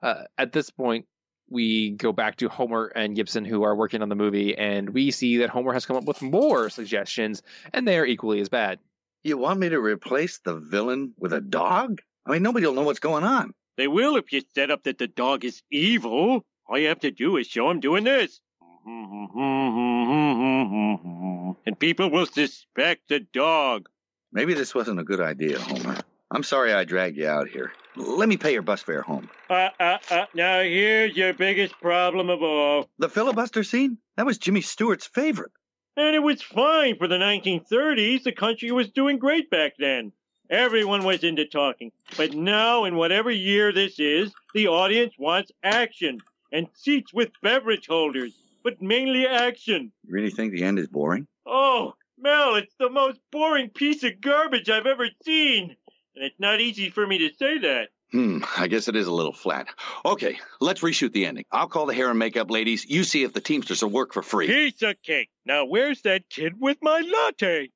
Uh, 0.03 0.25
at 0.37 0.53
this 0.53 0.71
point, 0.71 1.07
we 1.53 1.91
go 1.91 2.13
back 2.13 2.37
to 2.37 2.49
Homer 2.49 2.87
and 2.87 3.15
Gibson, 3.15 3.45
who 3.45 3.63
are 3.63 3.77
working 3.77 4.03
on 4.03 4.09
the 4.09 4.15
movie, 4.15 4.57
and 4.57 4.91
we 4.91 5.11
see 5.11 5.39
that 5.39 5.51
Homer 5.51 5.73
has 5.73 5.87
come 5.87 5.97
up 5.97 6.05
with 6.05 6.23
more 6.23 6.71
suggestions, 6.71 7.43
and 7.73 7.87
they 7.87 7.99
are 7.99 8.07
equally 8.07 8.41
as 8.41 8.49
bad. 8.49 8.79
You 9.23 9.39
want 9.39 9.61
me 9.61 9.69
to 9.69 9.79
replace 9.79 10.39
the 10.39 10.57
villain 10.57 11.15
with 11.19 11.33
a 11.33 11.41
dog? 11.41 12.01
I 12.27 12.33
mean, 12.33 12.43
nobody 12.43 12.67
will 12.67 12.75
know 12.75 12.83
what's 12.83 12.99
going 12.99 13.25
on. 13.25 13.53
They 13.77 13.89
will 13.89 14.17
if 14.17 14.33
you 14.33 14.43
set 14.55 14.71
up 14.71 14.85
that 14.85 14.99
the 14.99 15.07
dog 15.07 15.45
is 15.45 15.63
evil. 15.71 16.45
All 16.67 16.79
you 16.79 16.89
have 16.89 17.01
to 17.01 17.11
do 17.11 17.37
is 17.37 17.47
show 17.47 17.71
him 17.71 17.81
doing 17.81 18.05
this. 18.05 18.41
And 21.65 21.79
people 21.79 22.11
will 22.11 22.27
suspect 22.27 23.09
the 23.09 23.21
dog. 23.21 23.89
Maybe 24.33 24.55
this 24.55 24.75
wasn't 24.75 24.99
a 24.99 25.05
good 25.05 25.21
idea, 25.21 25.61
Homer. 25.61 25.97
I'm 26.35 26.43
sorry 26.43 26.73
I 26.73 26.85
dragged 26.85 27.19
you 27.19 27.29
out 27.29 27.49
here. 27.49 27.73
Let 27.95 28.27
me 28.27 28.39
pay 28.39 28.55
your 28.55 28.63
bus 28.63 28.81
fare 28.81 29.03
home. 29.03 29.29
Uh, 29.51 29.69
uh, 29.79 29.99
uh, 30.11 30.25
now 30.35 30.63
here's 30.63 31.15
your 31.15 31.35
biggest 31.35 31.79
problem 31.79 32.31
of 32.31 32.43
all. 32.43 32.89
The 32.99 33.11
filibuster 33.11 33.63
scene? 33.63 33.99
That 34.17 34.25
was 34.25 34.39
Jimmy 34.39 34.63
Stewart's 34.63 35.07
favorite. 35.07 35.53
And 35.95 36.17
it 36.17 36.23
was 36.23 36.41
fine 36.41 36.97
for 36.97 37.07
the 37.07 37.19
1930s. 37.19 38.23
The 38.23 38.33
country 38.33 38.73
was 38.73 38.89
doing 38.89 39.19
great 39.19 39.51
back 39.51 39.75
then. 39.79 40.13
Everyone 40.49 41.05
was 41.05 41.23
into 41.23 41.45
talking. 41.45 41.93
But 42.17 42.33
now, 42.33 42.85
in 42.85 42.97
whatever 42.97 43.31
year 43.31 43.71
this 43.71 44.01
is, 44.01 44.33
the 44.55 44.69
audience 44.69 45.13
wants 45.19 45.53
action 45.63 46.19
and 46.51 46.67
seats 46.75 47.13
with 47.13 47.31
beverage 47.43 47.89
holders, 47.89 48.33
but 48.65 48.81
mainly 48.81 49.27
action. 49.27 49.93
You 50.07 50.15
really 50.15 50.31
think 50.31 50.55
the 50.55 50.65
end 50.65 50.79
is 50.79 50.89
boring? 50.89 51.27
Oh, 51.45 51.93
Mel, 52.19 52.55
it's 52.55 52.75
the 52.79 52.89
most 52.89 53.19
boring 53.31 53.69
piece 53.69 54.03
of 54.03 54.21
garbage 54.21 54.71
I've 54.71 54.87
ever 54.87 55.09
seen. 55.25 55.77
And 56.15 56.25
it's 56.25 56.39
not 56.39 56.61
easy 56.61 56.91
for 56.91 57.07
me 57.07 57.19
to 57.19 57.31
say 57.39 57.59
that. 57.59 57.89
Hmm, 58.13 58.41
I 58.59 58.69
guess 58.69 58.89
it 58.89 58.97
is 58.97 59.07
a 59.07 59.13
little 59.13 59.33
flat. 59.33 59.69
Okay, 60.05 60.39
let's 60.61 60.83
reshoot 60.83 61.13
the 61.13 61.25
ending. 61.25 61.47
I'll 61.51 61.69
call 61.69 61.87
the 61.87 61.95
hair 61.95 62.11
and 62.11 62.19
makeup 62.19 62.51
ladies. 62.51 62.85
You 62.85 63.05
see 63.05 63.23
if 63.23 63.33
the 63.33 63.41
Teamsters 63.41 63.83
will 63.83 63.91
work 63.91 64.13
for 64.13 64.23
free. 64.23 64.47
Piece 64.47 64.83
of 64.83 64.97
cake. 65.03 65.31
Now, 65.47 65.65
where's 65.65 66.03
that 66.03 66.29
kid 66.29 66.61
with 66.61 66.77
my 66.83 67.01
latte? 67.01 67.71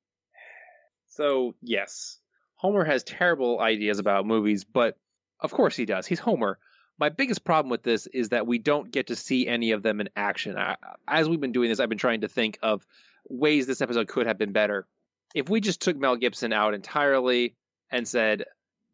So, 1.07 1.55
yes, 1.63 2.19
Homer 2.55 2.83
has 2.85 3.03
terrible 3.03 3.59
ideas 3.59 3.97
about 3.97 4.27
movies, 4.27 4.63
but 4.63 4.95
of 5.39 5.51
course 5.51 5.75
he 5.75 5.85
does. 5.85 6.05
He's 6.05 6.19
Homer. 6.19 6.59
My 6.99 7.09
biggest 7.09 7.43
problem 7.43 7.71
with 7.71 7.81
this 7.81 8.05
is 8.05 8.29
that 8.29 8.45
we 8.45 8.59
don't 8.59 8.91
get 8.91 9.07
to 9.07 9.15
see 9.15 9.47
any 9.47 9.71
of 9.71 9.81
them 9.81 10.01
in 10.01 10.09
action. 10.15 10.57
I, 10.57 10.75
as 11.07 11.27
we've 11.27 11.41
been 11.41 11.51
doing 11.51 11.69
this, 11.69 11.79
I've 11.79 11.89
been 11.89 11.97
trying 11.97 12.21
to 12.21 12.27
think 12.27 12.59
of 12.61 12.85
ways 13.27 13.65
this 13.65 13.81
episode 13.81 14.07
could 14.07 14.27
have 14.27 14.37
been 14.37 14.51
better. 14.51 14.87
If 15.33 15.49
we 15.49 15.61
just 15.61 15.81
took 15.81 15.97
Mel 15.97 16.15
Gibson 16.15 16.53
out 16.53 16.75
entirely 16.75 17.55
and 17.91 18.07
said, 18.07 18.45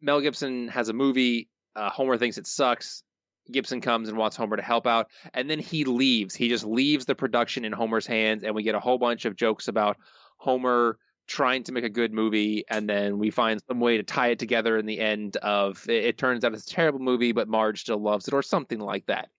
Mel 0.02 0.22
Gibson 0.22 0.68
has 0.70 0.90
a 0.90 0.94
movie, 0.94 1.50
uh, 1.76 1.90
Homer 1.90 2.18
thinks 2.18 2.38
it 2.38 2.48
sucks, 2.48 3.04
Gibson 3.52 3.82
comes 3.82 4.10
and 4.10 4.18
wants 4.18 4.36
Homer 4.36 4.58
to 4.58 4.64
help 4.64 4.88
out, 4.88 5.08
and 5.34 5.50
then 5.50 5.60
he 5.60 5.86
leaves. 5.86 6.36
He 6.36 6.50
just 6.50 6.66
leaves 6.66 7.06
the 7.06 7.16
production 7.16 7.66
in 7.66 7.74
Homer's 7.74 8.08
hands, 8.08 8.44
and 8.44 8.56
we 8.56 8.64
get 8.64 8.76
a 8.76 8.80
whole 8.80 8.98
bunch 8.98 9.26
of 9.26 9.36
jokes 9.36 9.68
about 9.68 9.98
Homer 10.38 10.98
trying 11.28 11.64
to 11.64 11.72
make 11.72 11.84
a 11.84 11.90
good 11.90 12.14
movie, 12.14 12.66
and 12.70 12.90
then 12.90 13.18
we 13.18 13.32
find 13.32 13.62
some 13.68 13.80
way 13.80 13.98
to 13.98 14.04
tie 14.04 14.30
it 14.30 14.40
together 14.40 14.78
in 14.78 14.86
the 14.86 15.00
end 15.00 15.38
of 15.38 15.88
it, 15.90 16.06
it 16.06 16.18
turns 16.18 16.44
out 16.44 16.54
it's 16.54 16.70
a 16.70 16.70
terrible 16.70 17.00
movie, 17.00 17.32
but 17.32 17.48
Marge 17.48 17.82
still 17.82 18.02
loves 18.02 18.28
it, 18.28 18.34
or 18.34 18.42
something 18.42 18.80
like 18.80 19.06
that. 19.08 19.30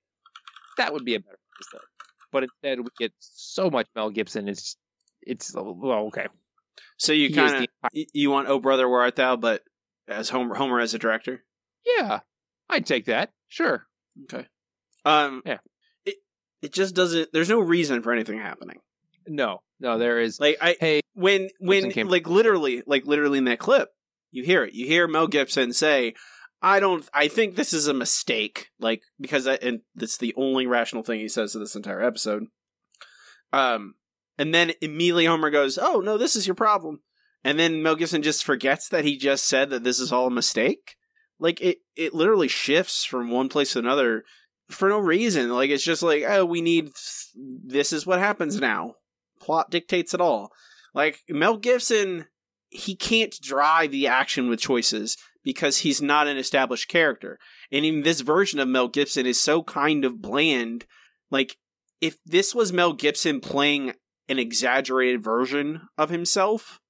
That 0.78 0.92
would 0.92 1.04
be 1.04 1.14
a 1.14 1.20
better 1.20 1.38
episode. 1.56 1.86
But 2.32 2.44
instead, 2.44 2.80
we 2.80 2.88
get 2.98 3.12
so 3.20 3.70
much 3.70 3.86
Mel 3.94 4.10
Gibson. 4.10 4.48
It's 4.48 4.76
it's 5.22 5.54
well, 5.54 6.06
okay. 6.06 6.26
So 6.96 7.12
you 7.12 7.32
kind 7.34 7.64
of 7.64 7.90
you 7.92 8.30
want 8.30 8.48
Oh 8.48 8.58
Brother 8.60 8.88
Where 8.88 9.00
Art 9.00 9.16
Thou, 9.16 9.37
but 9.37 9.62
as 10.08 10.28
Homer 10.28 10.54
Homer 10.54 10.80
as 10.80 10.94
a 10.94 10.98
director. 10.98 11.44
Yeah, 11.84 12.20
I'd 12.68 12.87
take 12.87 13.06
that. 13.06 13.30
Sure. 13.48 13.87
Okay. 14.24 14.46
Um. 15.04 15.42
Yeah. 15.44 15.58
It 16.04 16.16
it 16.62 16.72
just 16.72 16.94
doesn't. 16.94 17.32
There's 17.32 17.48
no 17.50 17.60
reason 17.60 18.02
for 18.02 18.12
anything 18.12 18.38
happening. 18.38 18.78
No, 19.26 19.62
no, 19.80 19.98
there 19.98 20.20
is. 20.20 20.38
Like 20.40 20.56
I 20.60 20.76
hey 20.78 21.00
when 21.14 21.48
when 21.58 21.90
came- 21.90 22.08
like 22.08 22.28
literally 22.28 22.82
like 22.87 23.06
literally 23.06 23.38
in 23.38 23.44
that 23.44 23.58
clip, 23.58 23.88
you 24.30 24.44
hear 24.44 24.64
it. 24.64 24.74
You 24.74 24.87
hear 24.87 25.06
Mel 25.08 25.26
Gibson 25.26 25.72
say, 25.72 26.14
"I 26.62 26.80
don't. 26.80 27.08
I 27.12 27.28
think 27.28 27.56
this 27.56 27.72
is 27.72 27.87
a 27.88 27.94
mistake." 27.94 28.68
Like 28.78 29.02
because 29.20 29.44
that, 29.44 29.62
and 29.62 29.80
that's 29.94 30.18
the 30.18 30.34
only 30.37 30.66
rational 30.66 31.02
thing 31.02 31.20
he 31.20 31.28
says 31.28 31.52
to 31.52 31.58
this 31.58 31.76
entire 31.76 32.02
episode. 32.02 32.44
Um, 33.52 33.94
and 34.38 34.54
then 34.54 34.72
immediately 34.80 35.26
Homer 35.26 35.50
goes, 35.50 35.78
"Oh 35.80 36.00
no, 36.00 36.18
this 36.18 36.36
is 36.36 36.46
your 36.46 36.54
problem." 36.54 37.00
And 37.44 37.58
then 37.58 37.82
Mel 37.82 37.96
Gibson 37.96 38.22
just 38.22 38.44
forgets 38.44 38.88
that 38.88 39.04
he 39.04 39.18
just 39.18 39.44
said 39.44 39.70
that 39.70 39.84
this 39.84 40.00
is 40.00 40.10
all 40.10 40.26
a 40.26 40.30
mistake. 40.30 40.96
Like 41.38 41.60
it, 41.60 41.78
it 41.94 42.14
literally 42.14 42.48
shifts 42.48 43.04
from 43.04 43.30
one 43.30 43.48
place 43.50 43.74
to 43.74 43.80
another 43.80 44.24
for 44.70 44.88
no 44.88 44.98
reason. 44.98 45.50
Like 45.50 45.70
it's 45.70 45.84
just 45.84 46.02
like, 46.02 46.24
oh, 46.26 46.44
we 46.44 46.62
need 46.62 46.90
this 47.34 47.92
is 47.92 48.06
what 48.06 48.18
happens 48.18 48.60
now. 48.60 48.94
Plot 49.40 49.70
dictates 49.70 50.14
it 50.14 50.20
all. 50.20 50.50
Like 50.94 51.18
Mel 51.28 51.58
Gibson, 51.58 52.26
he 52.70 52.96
can't 52.96 53.34
drive 53.42 53.90
the 53.90 54.06
action 54.06 54.48
with 54.48 54.60
choices 54.60 55.18
because 55.42 55.78
he's 55.78 56.00
not 56.00 56.26
an 56.26 56.38
established 56.38 56.88
character. 56.88 57.38
And 57.70 57.84
even 57.84 58.02
this 58.02 58.22
version 58.22 58.58
of 58.58 58.68
Mel 58.68 58.88
Gibson 58.88 59.26
is 59.26 59.38
so 59.38 59.62
kind 59.62 60.04
of 60.04 60.22
bland. 60.22 60.86
Like 61.30 61.56
if 62.00 62.16
this 62.24 62.54
was 62.54 62.72
Mel 62.72 62.94
Gibson 62.94 63.40
playing 63.40 63.92
an 64.28 64.38
exaggerated 64.38 65.22
version 65.22 65.88
of 65.98 66.10
himself, 66.10 66.80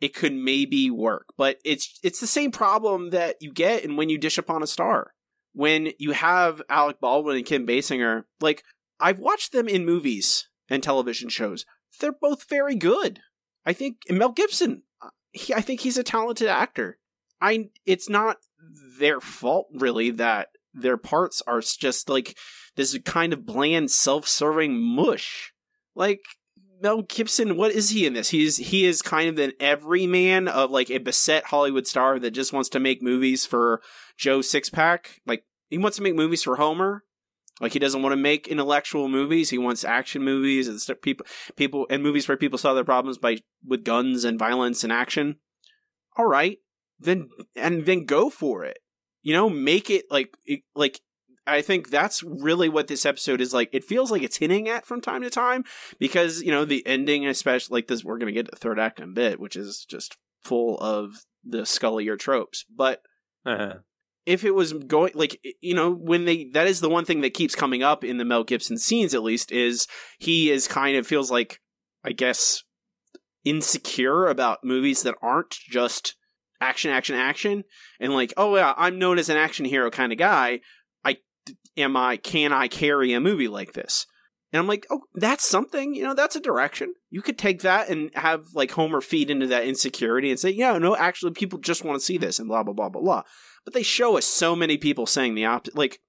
it 0.00 0.14
could 0.14 0.32
maybe 0.32 0.90
work. 0.90 1.26
But 1.36 1.58
it's 1.64 1.98
it's 2.02 2.20
the 2.20 2.26
same 2.26 2.50
problem 2.50 3.10
that 3.10 3.36
you 3.40 3.52
get 3.52 3.84
in 3.84 3.96
when 3.96 4.08
you 4.08 4.18
dish 4.18 4.38
upon 4.38 4.62
a 4.62 4.66
star. 4.66 5.12
When 5.52 5.92
you 5.98 6.12
have 6.12 6.62
Alec 6.68 7.00
Baldwin 7.00 7.36
and 7.36 7.46
Kim 7.46 7.66
Basinger, 7.66 8.24
like 8.40 8.64
I've 8.98 9.18
watched 9.18 9.52
them 9.52 9.68
in 9.68 9.84
movies 9.84 10.48
and 10.68 10.82
television 10.82 11.28
shows. 11.28 11.64
They're 12.00 12.12
both 12.12 12.48
very 12.48 12.76
good. 12.76 13.20
I 13.66 13.72
think 13.72 13.96
Mel 14.08 14.32
Gibson, 14.32 14.84
he, 15.32 15.52
I 15.52 15.60
think 15.60 15.80
he's 15.80 15.98
a 15.98 16.04
talented 16.04 16.48
actor. 16.48 16.98
I 17.40 17.70
it's 17.84 18.08
not 18.08 18.38
their 18.98 19.20
fault 19.20 19.66
really 19.72 20.10
that 20.10 20.48
their 20.72 20.96
parts 20.96 21.42
are 21.46 21.60
just 21.60 22.08
like 22.08 22.36
this 22.76 22.96
kind 23.04 23.32
of 23.32 23.44
bland 23.44 23.90
self-serving 23.90 24.80
mush. 24.80 25.52
Like 25.94 26.20
Mel 26.80 27.02
Gibson, 27.02 27.56
what 27.56 27.72
is 27.72 27.90
he 27.90 28.06
in 28.06 28.14
this? 28.14 28.30
He's 28.30 28.56
he 28.56 28.86
is 28.86 29.02
kind 29.02 29.28
of 29.28 29.38
an 29.38 29.52
everyman 29.60 30.48
of 30.48 30.70
like 30.70 30.90
a 30.90 30.98
beset 30.98 31.44
Hollywood 31.44 31.86
star 31.86 32.18
that 32.18 32.30
just 32.30 32.52
wants 32.52 32.70
to 32.70 32.80
make 32.80 33.02
movies 33.02 33.44
for 33.44 33.82
Joe 34.16 34.38
Sixpack. 34.38 35.18
Like 35.26 35.44
he 35.68 35.78
wants 35.78 35.96
to 35.98 36.02
make 36.02 36.14
movies 36.14 36.42
for 36.42 36.56
Homer. 36.56 37.04
Like 37.60 37.74
he 37.74 37.78
doesn't 37.78 38.02
want 38.02 38.14
to 38.14 38.16
make 38.16 38.48
intellectual 38.48 39.08
movies. 39.08 39.50
He 39.50 39.58
wants 39.58 39.84
action 39.84 40.22
movies 40.24 40.66
and 40.66 40.80
stuff. 40.80 41.02
People, 41.02 41.26
people, 41.56 41.86
and 41.90 42.02
movies 42.02 42.26
where 42.26 42.38
people 42.38 42.58
solve 42.58 42.76
their 42.76 42.84
problems 42.84 43.18
by 43.18 43.38
with 43.66 43.84
guns 43.84 44.24
and 44.24 44.38
violence 44.38 44.82
and 44.82 44.92
action. 44.92 45.36
All 46.16 46.26
right, 46.26 46.58
then 46.98 47.28
and 47.54 47.84
then 47.84 48.06
go 48.06 48.30
for 48.30 48.64
it. 48.64 48.78
You 49.22 49.34
know, 49.34 49.50
make 49.50 49.90
it 49.90 50.06
like 50.10 50.34
like 50.74 51.00
I 51.46 51.62
think 51.62 51.90
that's 51.90 52.22
really 52.22 52.68
what 52.68 52.86
this 52.86 53.04
episode 53.06 53.40
is 53.40 53.52
like. 53.52 53.70
It 53.72 53.84
feels 53.84 54.10
like 54.10 54.22
it's 54.22 54.36
hinting 54.36 54.68
at 54.68 54.86
from 54.86 55.00
time 55.00 55.22
to 55.22 55.30
time 55.30 55.64
because 55.98 56.42
you 56.42 56.50
know 56.50 56.64
the 56.64 56.86
ending, 56.86 57.26
especially 57.26 57.76
like 57.78 57.88
this. 57.88 58.04
We're 58.04 58.18
gonna 58.18 58.32
get 58.32 58.46
to 58.46 58.50
the 58.52 58.56
third 58.58 58.78
act 58.78 59.00
in 59.00 59.04
a 59.10 59.12
bit, 59.12 59.40
which 59.40 59.56
is 59.56 59.84
just 59.88 60.16
full 60.44 60.78
of 60.78 61.24
the 61.44 61.64
Scully-era 61.66 62.18
tropes. 62.18 62.64
But 62.74 63.02
Uh-huh. 63.46 63.78
if 64.26 64.44
it 64.44 64.54
was 64.54 64.72
going 64.74 65.12
like 65.14 65.40
you 65.60 65.74
know 65.74 65.90
when 65.90 66.26
they 66.26 66.44
that 66.52 66.66
is 66.66 66.80
the 66.80 66.90
one 66.90 67.04
thing 67.06 67.22
that 67.22 67.34
keeps 67.34 67.54
coming 67.54 67.82
up 67.82 68.04
in 68.04 68.18
the 68.18 68.24
Mel 68.24 68.44
Gibson 68.44 68.76
scenes 68.78 69.14
at 69.14 69.22
least 69.22 69.50
is 69.50 69.86
he 70.18 70.50
is 70.50 70.68
kind 70.68 70.96
of 70.96 71.06
feels 71.06 71.30
like 71.30 71.58
I 72.04 72.12
guess 72.12 72.62
insecure 73.44 74.26
about 74.26 74.64
movies 74.64 75.02
that 75.02 75.14
aren't 75.22 75.50
just 75.50 76.14
action 76.60 76.90
action 76.90 77.16
action 77.16 77.64
and 77.98 78.12
like 78.12 78.34
oh 78.36 78.54
yeah 78.54 78.74
I'm 78.76 78.98
known 78.98 79.18
as 79.18 79.30
an 79.30 79.38
action 79.38 79.64
hero 79.64 79.90
kind 79.90 80.12
of 80.12 80.18
guy 80.18 80.60
am 81.80 81.96
I 81.96 82.16
can 82.16 82.52
I 82.52 82.68
carry 82.68 83.12
a 83.12 83.20
movie 83.20 83.48
like 83.48 83.72
this? 83.72 84.06
And 84.52 84.60
I'm 84.60 84.66
like 84.66 84.86
oh 84.90 85.02
that's 85.14 85.44
something 85.44 85.94
you 85.94 86.02
know 86.02 86.14
that's 86.14 86.36
a 86.36 86.40
direction. 86.40 86.94
You 87.10 87.22
could 87.22 87.38
take 87.38 87.62
that 87.62 87.88
and 87.88 88.10
have 88.14 88.46
like 88.54 88.72
Homer 88.72 89.00
feed 89.00 89.30
into 89.30 89.46
that 89.48 89.64
insecurity 89.64 90.30
and 90.30 90.38
say 90.38 90.50
yeah 90.50 90.76
no 90.78 90.96
actually 90.96 91.32
people 91.32 91.58
just 91.58 91.84
want 91.84 91.98
to 91.98 92.04
see 92.04 92.18
this 92.18 92.38
and 92.38 92.48
blah 92.48 92.62
blah 92.62 92.74
blah 92.74 92.88
blah 92.88 93.02
blah. 93.02 93.22
But 93.64 93.74
they 93.74 93.82
show 93.82 94.16
us 94.16 94.26
so 94.26 94.56
many 94.56 94.76
people 94.76 95.06
saying 95.06 95.34
the 95.34 95.44
opposite 95.44 95.76
like 95.76 96.00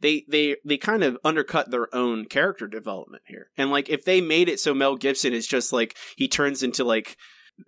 they 0.00 0.24
they 0.28 0.56
they 0.64 0.76
kind 0.76 1.02
of 1.02 1.18
undercut 1.24 1.70
their 1.70 1.92
own 1.94 2.26
character 2.26 2.66
development 2.66 3.22
here. 3.26 3.50
And 3.56 3.70
like 3.70 3.88
if 3.88 4.04
they 4.04 4.20
made 4.20 4.48
it 4.48 4.60
so 4.60 4.74
mel 4.74 4.96
gibson 4.96 5.32
is 5.32 5.46
just 5.46 5.72
like 5.72 5.96
he 6.16 6.28
turns 6.28 6.62
into 6.62 6.84
like 6.84 7.16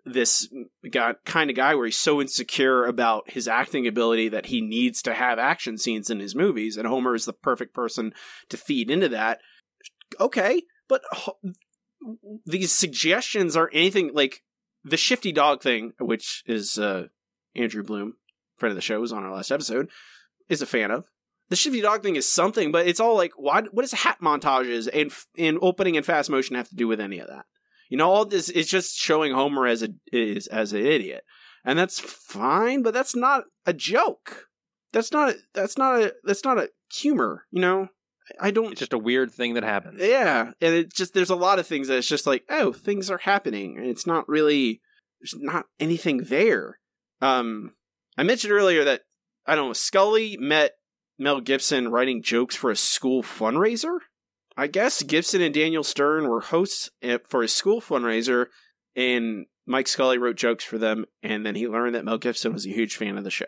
this 0.04 0.48
guy, 0.90 1.14
kind 1.24 1.50
of 1.50 1.56
guy 1.56 1.74
where 1.74 1.86
he's 1.86 1.96
so 1.96 2.20
insecure 2.20 2.84
about 2.84 3.30
his 3.30 3.46
acting 3.46 3.86
ability 3.86 4.28
that 4.28 4.46
he 4.46 4.60
needs 4.60 5.00
to 5.02 5.14
have 5.14 5.38
action 5.38 5.78
scenes 5.78 6.10
in 6.10 6.20
his 6.20 6.34
movies 6.34 6.76
and 6.76 6.86
homer 6.86 7.14
is 7.14 7.24
the 7.24 7.32
perfect 7.32 7.72
person 7.72 8.12
to 8.48 8.56
feed 8.56 8.90
into 8.90 9.08
that. 9.08 9.40
Okay 10.18 10.62
but 10.88 11.02
these 12.44 12.72
suggestions 12.72 13.56
are 13.56 13.70
anything 13.72 14.10
like 14.14 14.42
the 14.84 14.96
shifty 14.96 15.32
dog 15.32 15.62
thing 15.62 15.92
which 15.98 16.42
is 16.46 16.78
uh 16.78 17.06
andrew 17.54 17.82
bloom 17.82 18.14
friend 18.56 18.70
of 18.70 18.76
the 18.76 18.82
show 18.82 19.00
was 19.00 19.12
on 19.12 19.24
our 19.24 19.34
last 19.34 19.50
episode 19.50 19.88
is 20.48 20.62
a 20.62 20.66
fan 20.66 20.90
of. 20.90 21.06
The 21.48 21.56
shifty 21.56 21.80
dog 21.80 22.02
thing 22.02 22.16
is 22.16 22.30
something 22.30 22.72
but 22.72 22.86
it's 22.86 23.00
all 23.00 23.16
like 23.16 23.32
why 23.36 23.62
what 23.70 23.82
does 23.82 23.92
hat 23.92 24.18
montages 24.22 24.88
and 24.92 25.12
and 25.38 25.58
opening 25.60 25.96
and 25.96 26.04
fast 26.04 26.30
motion 26.30 26.56
have 26.56 26.68
to 26.68 26.76
do 26.76 26.88
with 26.88 27.00
any 27.00 27.18
of 27.18 27.28
that 27.28 27.46
you 27.88 27.96
know 27.96 28.10
all 28.10 28.24
this 28.24 28.48
is 28.48 28.68
just 28.68 28.96
showing 28.96 29.32
homer 29.32 29.66
as 29.66 29.82
a 29.82 29.88
is 30.12 30.46
as 30.48 30.72
an 30.72 30.84
idiot. 30.86 31.24
And 31.64 31.78
that's 31.78 31.98
fine 31.98 32.82
but 32.82 32.94
that's 32.94 33.16
not 33.16 33.44
a 33.64 33.72
joke. 33.72 34.46
That's 34.92 35.12
not 35.12 35.34
that's 35.54 35.76
not 35.76 36.00
a 36.00 36.14
that's 36.24 36.44
not 36.44 36.58
a 36.58 36.70
humor 36.92 37.44
you 37.50 37.60
know? 37.60 37.88
I 38.40 38.50
don't 38.50 38.72
It's 38.72 38.80
just 38.80 38.92
a 38.92 38.98
weird 38.98 39.30
thing 39.32 39.54
that 39.54 39.62
happens. 39.64 40.00
yeah 40.00 40.52
and 40.60 40.74
it 40.74 40.92
just 40.92 41.14
there's 41.14 41.30
a 41.30 41.36
lot 41.36 41.58
of 41.58 41.66
things 41.66 41.88
that 41.88 41.98
it's 41.98 42.08
just 42.08 42.26
like 42.26 42.44
oh 42.50 42.72
things 42.72 43.10
are 43.10 43.18
happening 43.18 43.76
and 43.78 43.86
it's 43.86 44.06
not 44.06 44.28
really 44.28 44.80
there's 45.20 45.34
not 45.38 45.66
anything 45.80 46.18
there. 46.24 46.78
Um 47.20 47.74
i 48.18 48.22
mentioned 48.22 48.52
earlier 48.52 48.84
that 48.84 49.02
i 49.46 49.54
don't 49.54 49.68
know 49.68 49.72
scully 49.72 50.36
met 50.38 50.72
mel 51.18 51.40
gibson 51.40 51.88
writing 51.88 52.22
jokes 52.22 52.56
for 52.56 52.70
a 52.70 52.76
school 52.76 53.22
fundraiser 53.22 53.98
i 54.56 54.66
guess 54.66 55.02
gibson 55.02 55.40
and 55.40 55.54
daniel 55.54 55.84
stern 55.84 56.28
were 56.28 56.40
hosts 56.40 56.90
eh, 57.02 57.18
for 57.28 57.42
a 57.42 57.48
school 57.48 57.80
fundraiser 57.80 58.46
and 58.94 59.46
mike 59.66 59.88
scully 59.88 60.18
wrote 60.18 60.36
jokes 60.36 60.64
for 60.64 60.78
them 60.78 61.04
and 61.22 61.44
then 61.44 61.54
he 61.54 61.68
learned 61.68 61.94
that 61.94 62.04
mel 62.04 62.18
gibson 62.18 62.52
was 62.52 62.66
a 62.66 62.70
huge 62.70 62.96
fan 62.96 63.18
of 63.18 63.24
the 63.24 63.30
show 63.30 63.46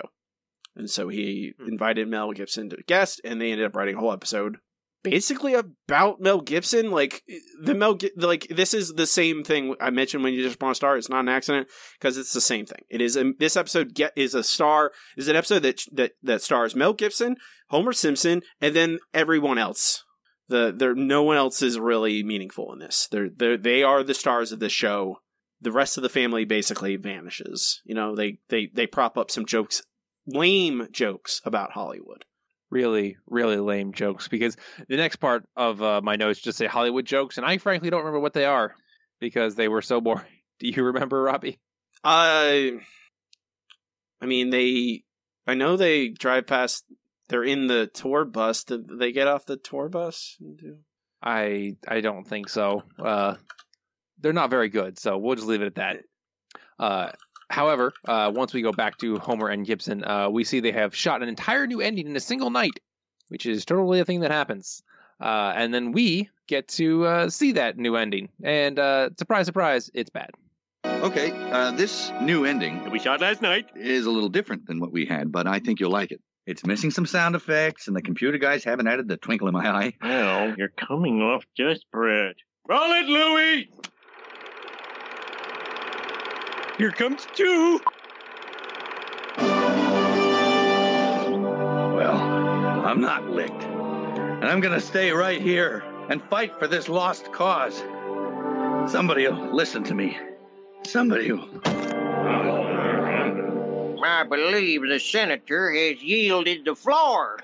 and 0.77 0.91
so 0.91 1.09
he 1.09 1.53
hmm. 1.59 1.69
invited 1.69 2.09
mel 2.09 2.33
gibson 2.33 2.69
to 2.69 2.77
guest 2.87 3.21
and 3.25 3.41
they 3.41 3.51
ended 3.51 3.67
up 3.67 3.77
writing 3.77 3.97
a 3.97 4.01
whole 4.01 4.13
episode 4.13 4.59
basically 5.03 5.55
about 5.55 6.21
Mel 6.21 6.41
Gibson. 6.41 6.91
Like 6.91 7.23
the 7.63 7.75
Mel, 7.75 7.99
like 8.17 8.47
this 8.49 8.75
is 8.75 8.93
the 8.95 9.07
same 9.07 9.45
thing 9.45 9.75
I 9.81 9.91
mentioned 9.91 10.23
when 10.23 10.35
you 10.35 10.43
just 10.43 10.61
want 10.61 10.75
to 10.75 10.77
star. 10.77 10.97
It's 10.97 11.09
not 11.09 11.21
an 11.21 11.29
accident 11.29 11.69
because 11.99 12.17
it's 12.17 12.33
the 12.33 12.41
same 12.41 12.67
thing. 12.67 12.83
It 12.89 13.01
is 13.01 13.17
a, 13.17 13.33
this 13.39 13.57
episode 13.57 13.95
get 13.95 14.13
is 14.17 14.35
a 14.35 14.43
star 14.43 14.93
is 15.17 15.29
an 15.29 15.37
episode 15.37 15.61
that 15.61 15.83
that 15.93 16.13
that 16.23 16.43
stars 16.43 16.75
Mel 16.75 16.93
Gibson, 16.93 17.37
Homer 17.71 17.93
Simpson, 17.93 18.43
and 18.61 18.75
then 18.75 18.99
everyone 19.15 19.59
else. 19.59 20.05
The 20.49 20.73
there 20.77 20.95
no 20.95 21.23
one 21.23 21.37
else 21.37 21.63
is 21.63 21.79
really 21.79 22.23
meaningful 22.23 22.73
in 22.73 22.79
this. 22.79 23.09
They're 23.11 23.29
they 23.29 23.57
they 23.57 23.83
are 23.83 24.03
the 24.03 24.15
stars 24.15 24.53
of 24.53 24.61
this 24.61 24.73
show. 24.73 25.19
The 25.61 25.73
rest 25.73 25.97
of 25.97 26.03
the 26.03 26.09
family 26.09 26.45
basically 26.45 26.97
vanishes. 26.97 27.83
You 27.85 27.95
know 27.95 28.15
they 28.15 28.39
they 28.49 28.71
they 28.73 28.87
prop 28.87 29.19
up 29.19 29.31
some 29.31 29.45
jokes, 29.47 29.83
lame 30.27 30.89
jokes 30.93 31.41
about 31.45 31.73
Hollywood. 31.73 32.25
really, 32.71 33.17
really 33.27 33.57
lame 33.57 33.93
jokes 33.93 34.29
because 34.29 34.57
the 34.89 34.97
next 34.97 35.17
part 35.17 35.45
of 35.57 35.83
uh, 35.83 36.01
my 36.03 36.17
notes 36.17 36.41
just 36.41 36.59
say 36.59 36.67
Hollywood 36.67 37.07
jokes, 37.07 37.37
and 37.39 37.47
I 37.47 37.59
frankly 37.59 37.91
don't 37.91 38.01
remember 38.01 38.21
what 38.21 38.35
they 38.35 38.45
are 38.45 38.75
because 39.21 39.55
they 39.55 39.69
were 39.69 39.83
so 39.83 40.01
boring. 40.01 40.25
Do 40.61 40.69
you 40.69 40.85
remember, 40.85 41.23
Robbie? 41.23 41.59
Uh, 42.05 42.79
I 44.21 44.27
mean, 44.27 44.51
they. 44.51 45.05
I 45.47 45.55
know 45.55 45.77
they 45.77 46.09
drive 46.11 46.47
past. 46.47 46.85
They're 47.29 47.45
in 47.45 47.67
the 47.67 47.87
tour 47.87 48.25
bus. 48.25 48.65
Did 48.65 48.89
they 48.99 49.13
get 49.13 49.29
off 49.29 49.47
the 49.47 49.57
tour 49.57 49.89
bus? 49.89 50.39
I 51.23 51.77
I 51.87 52.01
don't 52.01 52.27
think 52.27 52.49
so. 52.49 52.83
Uh, 52.99 53.35
they're 54.21 54.33
not 54.33 54.51
very 54.51 54.69
good, 54.69 54.99
so 54.99 55.19
we'll 55.19 55.37
just 55.37 55.47
leave 55.47 55.63
it 55.63 55.67
at 55.67 55.75
that. 55.77 55.97
Uh, 56.79 57.11
however, 57.51 57.93
uh, 58.07 58.33
once 58.35 58.53
we 58.53 58.63
go 58.63 58.73
back 58.73 58.99
to 58.99 59.19
Homer 59.19 59.49
and 59.49 59.67
Gibson, 59.67 60.05
uh, 60.05 60.29
we 60.31 60.45
see 60.45 60.61
they 60.61 60.73
have 60.73 60.95
shot 60.95 61.23
an 61.23 61.29
entire 61.29 61.67
new 61.67 61.81
ending 61.81 62.07
in 62.07 62.17
a 62.17 62.21
single 62.21 62.51
night, 62.51 62.81
which 63.29 63.47
is 63.47 63.65
totally 63.65 64.01
a 64.01 64.05
thing 64.05 64.21
that 64.21 64.31
happens. 64.31 64.83
Uh, 65.21 65.53
and 65.55 65.75
then 65.75 65.93
we 65.93 66.31
get 66.47 66.69
to 66.69 67.05
uh, 67.05 67.29
see 67.29 67.53
that 67.53 67.77
new 67.77 67.97
ending, 67.97 68.29
and 68.43 68.79
uh, 68.79 69.11
surprise, 69.19 69.47
surprise, 69.47 69.91
it's 69.93 70.11
bad. 70.11 70.31
Okay, 70.85 71.33
uh, 71.51 71.73
this 71.73 72.13
new 72.23 72.45
ending 72.45 72.83
that 72.85 72.93
we 72.93 73.01
shot 73.01 73.21
last 73.21 73.43
night 73.43 73.67
is 73.75 74.07
a 74.07 74.11
little 74.11 74.29
different 74.29 74.67
than 74.67 74.81
what 74.81 74.93
we 74.93 75.07
had, 75.07 75.31
but 75.31 75.47
I 75.47 75.59
think 75.59 75.81
you'll 75.81 75.91
like 75.91 76.13
it. 76.13 76.21
It's 76.49 76.65
missing 76.65 76.91
some 76.91 77.05
sound 77.05 77.35
effects, 77.37 77.89
and 77.89 77.97
the 77.97 78.01
computer 78.01 78.39
guys 78.39 78.65
haven't 78.65 78.87
added 78.87 79.07
the 79.07 79.19
twinkle 79.19 79.49
in 79.49 79.53
my 79.53 79.69
eye. 79.69 79.93
Well, 80.01 80.55
you're 80.57 80.71
coming 80.71 81.21
off 81.21 81.45
desperate. 81.59 82.39
Roll 82.67 82.91
it, 82.93 83.05
Louie! 83.05 83.69
Here 86.79 86.91
comes 86.91 87.27
two. 87.35 87.83
Well, 91.97 92.17
I'm 92.17 93.03
not 93.03 93.29
licked. 93.29 93.65
And 93.65 94.47
I'm 94.47 94.61
gonna 94.61 94.81
stay 94.81 95.11
right 95.11 95.43
here 95.43 95.85
and 96.09 96.23
fight 96.31 96.59
for 96.59 96.67
this 96.67 96.89
lost 96.89 97.31
cause. 97.31 97.77
Somebody 98.91 99.29
will 99.29 99.55
listen 99.55 99.85
to 99.85 99.95
me. 99.95 100.17
Somebody 100.87 101.31
will. 101.31 101.61
I 104.09 104.23
believe 104.23 104.89
the 104.89 104.99
senator 104.99 105.71
has 105.71 106.03
yielded 106.03 106.65
the 106.65 106.75
floor. 106.75 107.39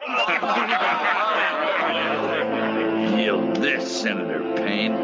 Yield 3.19 3.57
this, 3.57 4.01
Senator 4.01 4.41
Payne. 4.57 4.95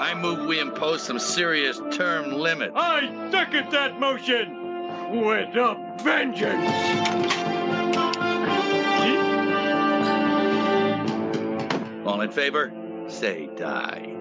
I 0.00 0.14
move 0.20 0.48
we 0.48 0.58
impose 0.58 1.02
some 1.02 1.20
serious 1.20 1.80
term 1.92 2.32
limits. 2.32 2.72
I 2.74 3.30
second 3.30 3.70
that 3.70 4.00
motion 4.00 5.20
with 5.22 5.54
a 5.54 5.76
vengeance. 6.02 6.70
All 12.04 12.20
in 12.20 12.32
favor? 12.32 12.72
Say 13.08 13.48
die. 13.54 14.14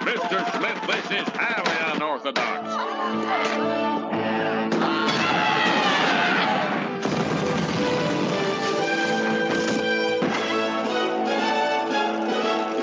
Mr. 0.00 0.38
Smith, 0.56 0.80
this 0.86 1.10
is 1.10 1.28
highly 1.34 1.94
unorthodox. 1.96 2.68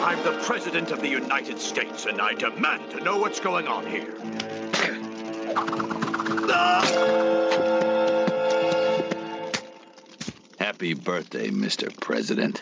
I'm 0.04 0.24
the 0.24 0.40
President 0.44 0.92
of 0.92 1.02
the 1.02 1.10
United 1.10 1.60
States, 1.60 2.06
and 2.06 2.22
I 2.22 2.34
demand 2.34 2.92
to 2.92 3.00
know 3.00 3.18
what's 3.18 3.40
going 3.40 3.68
on 3.68 3.86
here. 3.88 4.14
Ah! 6.50 7.37
Happy 10.68 10.94
birthday, 10.94 11.50
Mr. 11.50 11.98
President. 12.02 12.62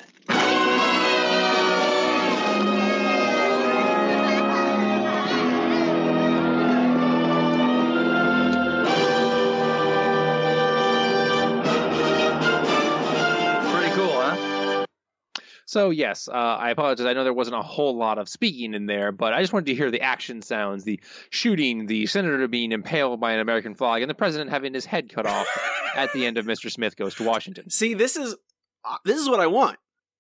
So 15.76 15.89
yes, 15.89 16.30
uh, 16.30 16.32
I 16.32 16.69
apologize. 16.69 17.05
I 17.05 17.11
know 17.11 17.26
there 17.26 17.34
wasn't 17.34 17.57
a 17.57 17.61
whole 17.61 17.97
lot 17.97 18.17
of 18.17 18.30
speaking 18.30 18.73
in 18.73 18.86
there, 18.86 19.11
but 19.11 19.34
I 19.34 19.41
just 19.41 19.51
wanted 19.51 19.65
to 19.65 19.76
hear 19.76 19.91
the 19.91 19.99
action 19.99 20.41
sounds, 20.41 20.86
the 20.86 21.01
shooting, 21.32 21.86
the 21.86 22.05
senator 22.05 22.47
being 22.47 22.71
impaled 22.71 23.19
by 23.19 23.34
an 23.34 23.41
American 23.41 23.76
flag, 23.76 24.01
and 24.01 24.09
the 24.09 24.15
president 24.15 24.51
having 24.51 24.73
his 24.73 24.86
head 24.86 25.13
cut 25.13 25.26
off 25.26 25.45
at 25.97 26.13
the 26.13 26.26
end 26.26 26.38
of 26.38 26.45
Mr. 26.45 26.71
Smith 26.71 26.95
Goes 26.95 27.15
to 27.15 27.26
Washington. 27.26 27.69
See, 27.69 27.93
this 27.93 28.15
is 28.15 28.38
uh, 28.86 28.95
this 29.03 29.19
is 29.19 29.28
what 29.28 29.41
I 29.41 29.47
want. 29.47 29.78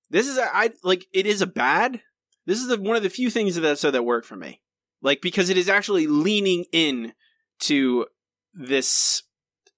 This 0.09 0.27
is 0.27 0.37
I 0.37 0.71
like 0.83 1.07
it 1.13 1.25
is 1.25 1.41
a 1.41 1.47
bad. 1.47 2.01
This 2.45 2.59
is 2.59 2.67
the, 2.67 2.77
one 2.77 2.97
of 2.97 3.03
the 3.03 3.09
few 3.09 3.29
things 3.29 3.55
the 3.55 3.65
episode 3.65 3.91
that 3.91 4.03
work 4.03 4.25
for 4.25 4.35
me. 4.35 4.59
Like 5.01 5.21
because 5.21 5.49
it 5.49 5.55
is 5.55 5.69
actually 5.69 6.05
leaning 6.05 6.65
in 6.73 7.13
to 7.61 8.07
this, 8.53 9.23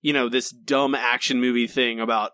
you 0.02 0.12
know, 0.12 0.28
this 0.28 0.50
dumb 0.50 0.96
action 0.96 1.40
movie 1.40 1.68
thing 1.68 2.00
about 2.00 2.32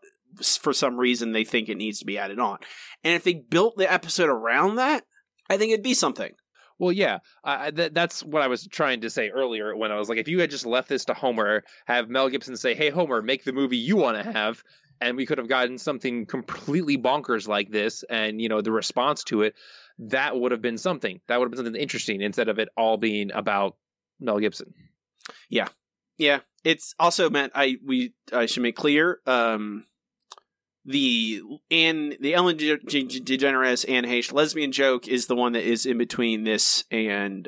for 0.62 0.74
some 0.74 0.98
reason 0.98 1.32
they 1.32 1.44
think 1.44 1.70
it 1.70 1.78
needs 1.78 2.00
to 2.00 2.06
be 2.06 2.18
added 2.18 2.40
on. 2.40 2.58
And 3.04 3.16
if 3.16 3.24
they 3.24 3.34
built 3.34 3.78
the 3.78 3.92
episode 3.92 4.30
around 4.30 4.76
that, 4.76 5.04
I 5.50 5.58
think 5.58 5.72
it'd 5.72 5.84
be 5.84 5.94
something. 5.94 6.34
Well, 6.80 6.92
yeah, 6.92 7.20
uh, 7.44 7.72
th- 7.72 7.94
that's 7.94 8.24
what 8.24 8.42
I 8.42 8.48
was 8.48 8.68
trying 8.68 9.02
to 9.02 9.10
say 9.10 9.30
earlier 9.30 9.76
when 9.76 9.92
I 9.92 9.98
was 9.98 10.10
like, 10.10 10.18
if 10.18 10.28
you 10.28 10.42
had 10.42 10.50
just 10.50 10.66
left 10.66 10.90
this 10.90 11.06
to 11.06 11.14
Homer, 11.14 11.64
have 11.86 12.10
Mel 12.10 12.30
Gibson 12.30 12.58
say, 12.58 12.74
"Hey, 12.74 12.90
Homer, 12.90 13.22
make 13.22 13.44
the 13.44 13.54
movie 13.54 13.78
you 13.78 13.96
want 13.96 14.18
to 14.18 14.32
have," 14.32 14.64
and 15.00 15.16
we 15.16 15.26
could 15.26 15.38
have 15.38 15.48
gotten 15.48 15.78
something 15.78 16.26
completely 16.26 16.98
bonkers 16.98 17.48
like 17.48 17.70
this, 17.70 18.04
and 18.10 18.42
you 18.42 18.50
know, 18.50 18.62
the 18.62 18.72
response 18.72 19.24
to 19.26 19.44
it, 19.44 19.54
that 20.00 20.36
would 20.36 20.52
have 20.52 20.62
been 20.62 20.78
something. 20.78 21.22
That 21.28 21.40
would 21.40 21.46
have 21.46 21.52
been 21.52 21.66
something 21.66 21.82
interesting 21.82 22.22
instead 22.22 22.50
of 22.50 22.60
it 22.60 22.70
all 22.76 22.98
being 22.98 23.32
about 23.32 23.78
Mel 24.20 24.40
Gibson. 24.40 24.74
Yeah, 25.50 25.68
yeah. 26.18 26.40
It's 26.64 26.96
also 27.00 27.30
meant 27.30 27.54
I 27.56 27.78
we 27.86 28.14
I 28.32 28.46
should 28.48 28.64
make 28.64 28.76
clear. 28.76 29.20
Um, 29.26 29.86
the 30.86 31.42
and 31.72 32.16
the 32.20 32.34
Ellen 32.34 32.58
De- 32.58 32.78
De- 32.78 33.06
DeGeneres 33.22 33.90
Anne 33.90 34.06
Heche 34.06 34.34
lesbian 34.34 34.72
joke 34.72 35.08
is 35.08 35.28
the 35.28 35.36
one 35.36 35.54
that 35.54 35.64
is 35.64 35.86
in 35.86 35.98
between 35.98 36.44
this 36.44 36.84
and 36.92 37.48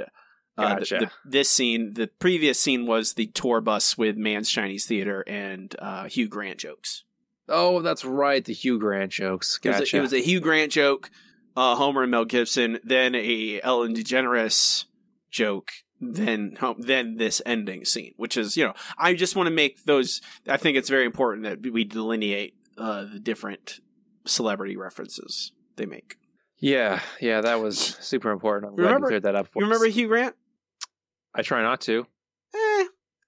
uh, 0.57 0.75
Gotcha. 0.75 0.97
the- 0.99 1.11
this 1.29 1.49
scene. 1.49 1.93
The 1.93 2.07
previous 2.07 2.59
scene 2.59 2.85
was 2.85 3.13
the 3.13 3.27
tour 3.27 3.61
bus 3.61 3.97
with 3.97 4.15
Mann's 4.15 4.49
Chinese 4.49 4.85
Theater 4.85 5.23
and 5.27 5.75
uh, 5.79 6.05
Hugh 6.05 6.27
Grant 6.29 6.59
jokes. 6.59 7.03
Oh, 7.47 7.81
that's 7.81 8.03
right, 8.03 8.43
the 8.43 8.53
Hugh 8.53 8.79
Grant 8.79 9.11
jokes. 9.11 9.59
It 9.63 9.69
was, 9.69 9.93
a, 9.93 9.97
it 9.97 10.01
was 10.01 10.13
a 10.13 10.19
Hugh 10.19 10.39
Grant 10.39 10.71
joke, 10.71 11.11
uh, 11.55 11.75
Homer 11.75 12.03
and 12.03 12.11
Mel 12.11 12.25
Gibson, 12.25 12.79
then 12.83 13.13
a 13.15 13.59
Ellen 13.61 13.93
DeGeneres 13.93 14.85
joke, 15.29 15.71
then 16.01 16.57
then 16.79 17.17
this 17.17 17.41
ending 17.45 17.85
scene, 17.85 18.13
which 18.17 18.35
is 18.37 18.57
you 18.57 18.63
know 18.65 18.73
I 18.97 19.13
just 19.13 19.35
want 19.35 19.47
to 19.47 19.51
make 19.53 19.83
those. 19.85 20.21
I 20.47 20.57
think 20.57 20.77
it's 20.77 20.89
very 20.89 21.05
important 21.05 21.43
that 21.43 21.71
we 21.71 21.83
delineate 21.83 22.55
uh, 22.77 23.05
the 23.11 23.19
different 23.19 23.79
celebrity 24.25 24.75
references 24.77 25.51
they 25.75 25.85
make. 25.85 26.17
yeah, 26.59 27.01
yeah, 27.21 27.41
that 27.41 27.61
was 27.61 27.77
super 28.01 28.31
important. 28.31 28.69
I'm 28.71 28.75
glad 28.75 28.85
Remember- 28.85 29.07
you 29.07 29.09
cleared 29.11 29.23
that 29.23 29.35
up. 29.35 29.47
For 29.47 29.59
You 29.59 29.65
remember. 29.65 29.87
Hugh 29.87 30.07
Grant? 30.07 30.35
I 31.33 31.41
try 31.41 31.61
not 31.61 31.81
to. 31.81 32.05
Eh, 32.53 32.85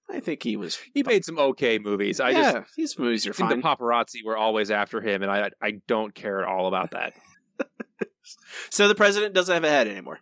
I 0.09 0.19
think 0.21 0.41
he 0.43 0.55
was. 0.55 0.77
He 0.93 1.03
made 1.03 1.25
some 1.25 1.37
okay 1.37 1.79
movies. 1.79 2.19
I 2.21 2.29
yeah, 2.29 2.51
just 2.61 2.75
these 2.77 2.97
movies 2.97 3.27
are 3.27 3.33
fine. 3.33 3.49
the 3.49 3.55
paparazzi 3.67 4.23
were 4.25 4.37
always 4.37 4.71
after 4.71 5.01
him, 5.01 5.21
and 5.23 5.29
I 5.31 5.49
I 5.61 5.81
don't 5.87 6.15
care 6.15 6.41
at 6.41 6.47
all 6.47 6.67
about 6.67 6.91
that. 6.91 7.13
so 8.69 8.87
the 8.87 8.95
president 8.95 9.33
doesn't 9.33 9.53
have 9.53 9.63
a 9.63 9.69
head 9.69 9.87
anymore. 9.87 10.19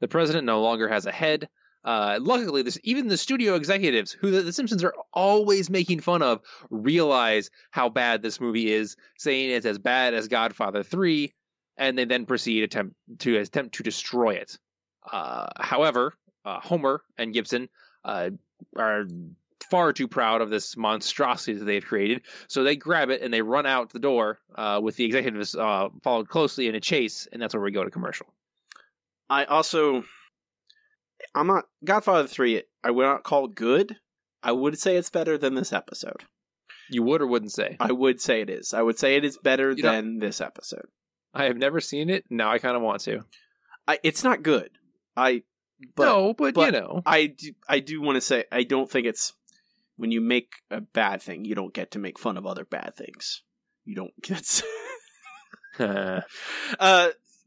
The 0.00 0.08
president 0.08 0.44
no 0.46 0.60
longer 0.62 0.88
has 0.88 1.06
a 1.06 1.12
head. 1.12 1.48
Uh, 1.84 2.18
luckily, 2.20 2.62
this 2.62 2.78
even 2.84 3.08
the 3.08 3.16
studio 3.16 3.54
executives, 3.54 4.12
who 4.12 4.30
the, 4.30 4.42
the 4.42 4.52
Simpsons 4.52 4.84
are 4.84 4.94
always 5.12 5.68
making 5.68 6.00
fun 6.00 6.22
of, 6.22 6.40
realize 6.70 7.50
how 7.70 7.88
bad 7.88 8.22
this 8.22 8.40
movie 8.40 8.72
is, 8.72 8.96
saying 9.18 9.50
it's 9.50 9.66
as 9.66 9.78
bad 9.78 10.14
as 10.14 10.28
Godfather 10.28 10.82
Three, 10.82 11.34
and 11.76 11.98
they 11.98 12.04
then 12.04 12.26
proceed 12.26 12.62
attempt 12.62 12.94
to 13.20 13.36
attempt 13.38 13.76
to 13.76 13.82
destroy 13.82 14.34
it. 14.34 14.58
Uh, 15.10 15.46
however, 15.58 16.14
uh, 16.44 16.60
Homer 16.60 17.02
and 17.18 17.32
Gibson 17.32 17.68
uh, 18.04 18.30
are 18.76 19.06
far 19.68 19.92
too 19.92 20.06
proud 20.06 20.40
of 20.40 20.50
this 20.50 20.76
monstrosity 20.76 21.54
that 21.54 21.64
they've 21.64 21.84
created, 21.84 22.22
so 22.46 22.62
they 22.62 22.76
grab 22.76 23.10
it 23.10 23.22
and 23.22 23.34
they 23.34 23.42
run 23.42 23.66
out 23.66 23.90
the 23.90 23.98
door 23.98 24.38
uh, 24.54 24.80
with 24.82 24.94
the 24.96 25.04
executives 25.04 25.56
uh, 25.56 25.88
followed 26.04 26.28
closely 26.28 26.68
in 26.68 26.76
a 26.76 26.80
chase, 26.80 27.26
and 27.32 27.42
that's 27.42 27.54
where 27.54 27.62
we 27.62 27.72
go 27.72 27.82
to 27.82 27.90
commercial. 27.90 28.26
I 29.28 29.46
also, 29.46 30.04
I'm 31.34 31.46
not 31.46 31.64
Godfather 31.84 32.28
three. 32.28 32.62
I 32.84 32.90
would 32.90 33.04
not 33.04 33.24
call 33.24 33.48
good. 33.48 33.96
I 34.42 34.52
would 34.52 34.78
say 34.78 34.96
it's 34.96 35.10
better 35.10 35.38
than 35.38 35.54
this 35.54 35.72
episode. 35.72 36.24
You 36.90 37.02
would 37.04 37.22
or 37.22 37.26
wouldn't 37.26 37.52
say? 37.52 37.76
I 37.80 37.92
would 37.92 38.20
say 38.20 38.40
it 38.40 38.50
is. 38.50 38.74
I 38.74 38.82
would 38.82 38.98
say 38.98 39.16
it 39.16 39.24
is 39.24 39.38
better 39.38 39.72
You 39.72 39.82
know- 39.82 39.92
than 39.92 40.18
this 40.18 40.40
episode. 40.40 40.86
I 41.34 41.44
have 41.44 41.56
never 41.56 41.80
seen 41.80 42.10
it. 42.10 42.24
Now 42.28 42.50
I 42.50 42.58
kind 42.58 42.76
of 42.76 42.82
want 42.82 43.00
to. 43.02 43.20
I, 43.88 43.98
it's 44.02 44.22
not 44.22 44.42
good. 44.42 44.70
I 45.16 45.42
but, 45.96 46.04
no, 46.04 46.34
but, 46.34 46.56
you 46.56 46.70
know, 46.70 47.02
I 47.04 47.26
do, 47.26 47.52
I 47.68 47.80
do 47.80 48.00
want 48.00 48.16
to 48.16 48.20
say 48.20 48.44
I 48.52 48.62
don't 48.62 48.90
think 48.90 49.06
it's 49.06 49.32
when 49.96 50.10
you 50.12 50.20
make 50.20 50.52
a 50.70 50.80
bad 50.80 51.22
thing, 51.22 51.44
you 51.44 51.54
don't 51.54 51.74
get 51.74 51.90
to 51.92 51.98
make 51.98 52.18
fun 52.18 52.36
of 52.36 52.46
other 52.46 52.64
bad 52.64 52.94
things. 52.96 53.42
You 53.84 53.94
don't. 53.96 54.12
That's 54.28 54.62
uh, 55.78 56.20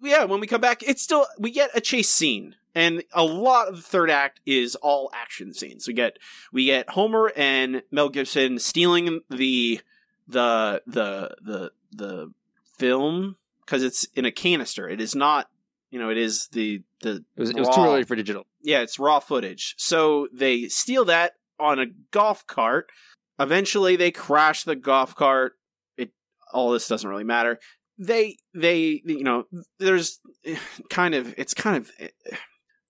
yeah. 0.01 0.23
When 0.25 0.39
we 0.39 0.47
come 0.47 0.61
back, 0.61 0.83
it's 0.83 1.01
still 1.01 1.27
we 1.39 1.51
get 1.51 1.69
a 1.75 1.81
chase 1.81 2.09
scene, 2.09 2.55
and 2.75 3.03
a 3.13 3.23
lot 3.23 3.69
of 3.69 3.77
the 3.77 3.81
third 3.81 4.09
act 4.11 4.41
is 4.45 4.75
all 4.75 5.09
action 5.13 5.53
scenes. 5.53 5.87
We 5.87 5.93
get 5.93 6.19
we 6.51 6.65
get 6.65 6.89
Homer 6.89 7.31
and 7.35 7.81
Mel 7.89 8.09
Gibson 8.09 8.59
stealing 8.59 9.21
the 9.29 9.79
the 10.27 10.83
the 10.85 11.35
the 11.41 11.71
the 11.93 12.31
film 12.77 13.37
because 13.65 13.81
it's 13.81 14.03
in 14.13 14.25
a 14.25 14.31
canister. 14.31 14.87
It 14.89 14.99
is 14.99 15.15
not. 15.15 15.49
You 15.89 15.99
know, 15.99 16.09
it 16.09 16.17
is 16.17 16.49
the 16.51 16.83
the. 17.01 17.23
it 17.37 17.39
was, 17.39 17.49
it 17.51 17.59
was 17.59 17.73
too 17.73 17.81
early 17.81 18.03
for 18.03 18.15
digital. 18.15 18.45
yeah, 18.61 18.81
it's 18.81 18.99
raw 18.99 19.19
footage. 19.19 19.75
So 19.77 20.27
they 20.33 20.67
steal 20.67 21.05
that 21.05 21.35
on 21.57 21.79
a 21.79 21.85
golf 22.11 22.45
cart. 22.45 22.91
Eventually, 23.39 23.95
they 23.95 24.11
crash 24.11 24.65
the 24.65 24.75
golf 24.75 25.15
cart. 25.15 25.53
It 25.95 26.11
all 26.51 26.71
this 26.71 26.89
doesn't 26.89 27.09
really 27.09 27.23
matter. 27.23 27.59
They 27.97 28.37
they 28.53 29.01
you 29.05 29.23
know 29.23 29.45
there's 29.79 30.19
kind 30.89 31.15
of 31.15 31.33
it's 31.37 31.53
kind 31.53 31.77
of 31.77 31.91
eh, 31.99 32.09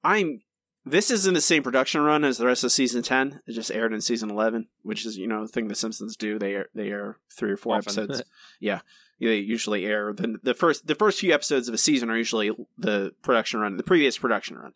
I'm 0.06 0.42
this 0.86 1.10
is 1.10 1.26
in 1.26 1.34
the 1.34 1.42
same 1.42 1.64
production 1.64 2.02
run 2.02 2.24
as 2.24 2.38
the 2.38 2.46
rest 2.46 2.64
of 2.64 2.72
season 2.72 3.02
ten. 3.02 3.42
It 3.48 3.54
just 3.54 3.72
aired 3.72 3.94
in 3.94 4.02
season 4.02 4.30
eleven, 4.30 4.68
which 4.84 5.06
is 5.06 5.18
you 5.18 5.28
know 5.28 5.42
the 5.42 5.48
thing 5.48 5.68
the 5.68 5.76
Simpsons 5.76 6.16
do. 6.16 6.38
They 6.38 6.54
air 6.54 6.70
they 6.74 6.90
air 6.90 7.18
three 7.36 7.52
or 7.52 7.58
four 7.58 7.78
Often. 7.78 8.04
episodes. 8.04 8.24
yeah, 8.60 8.82
they 9.20 9.38
usually 9.38 9.86
air 9.86 10.14
the 10.14 10.38
the 10.44 10.54
first 10.54 10.88
the 10.88 10.96
first 10.96 11.20
few 11.20 11.34
episodes 11.34 11.68
of 11.68 11.74
a 11.74 11.80
season 11.80 12.10
are 12.10 12.18
usually 12.18 12.52
the 12.78 13.14
production 13.24 13.60
run, 13.60 13.78
the 13.78 13.84
previous 13.84 14.18
production 14.18 14.58
run 14.58 14.74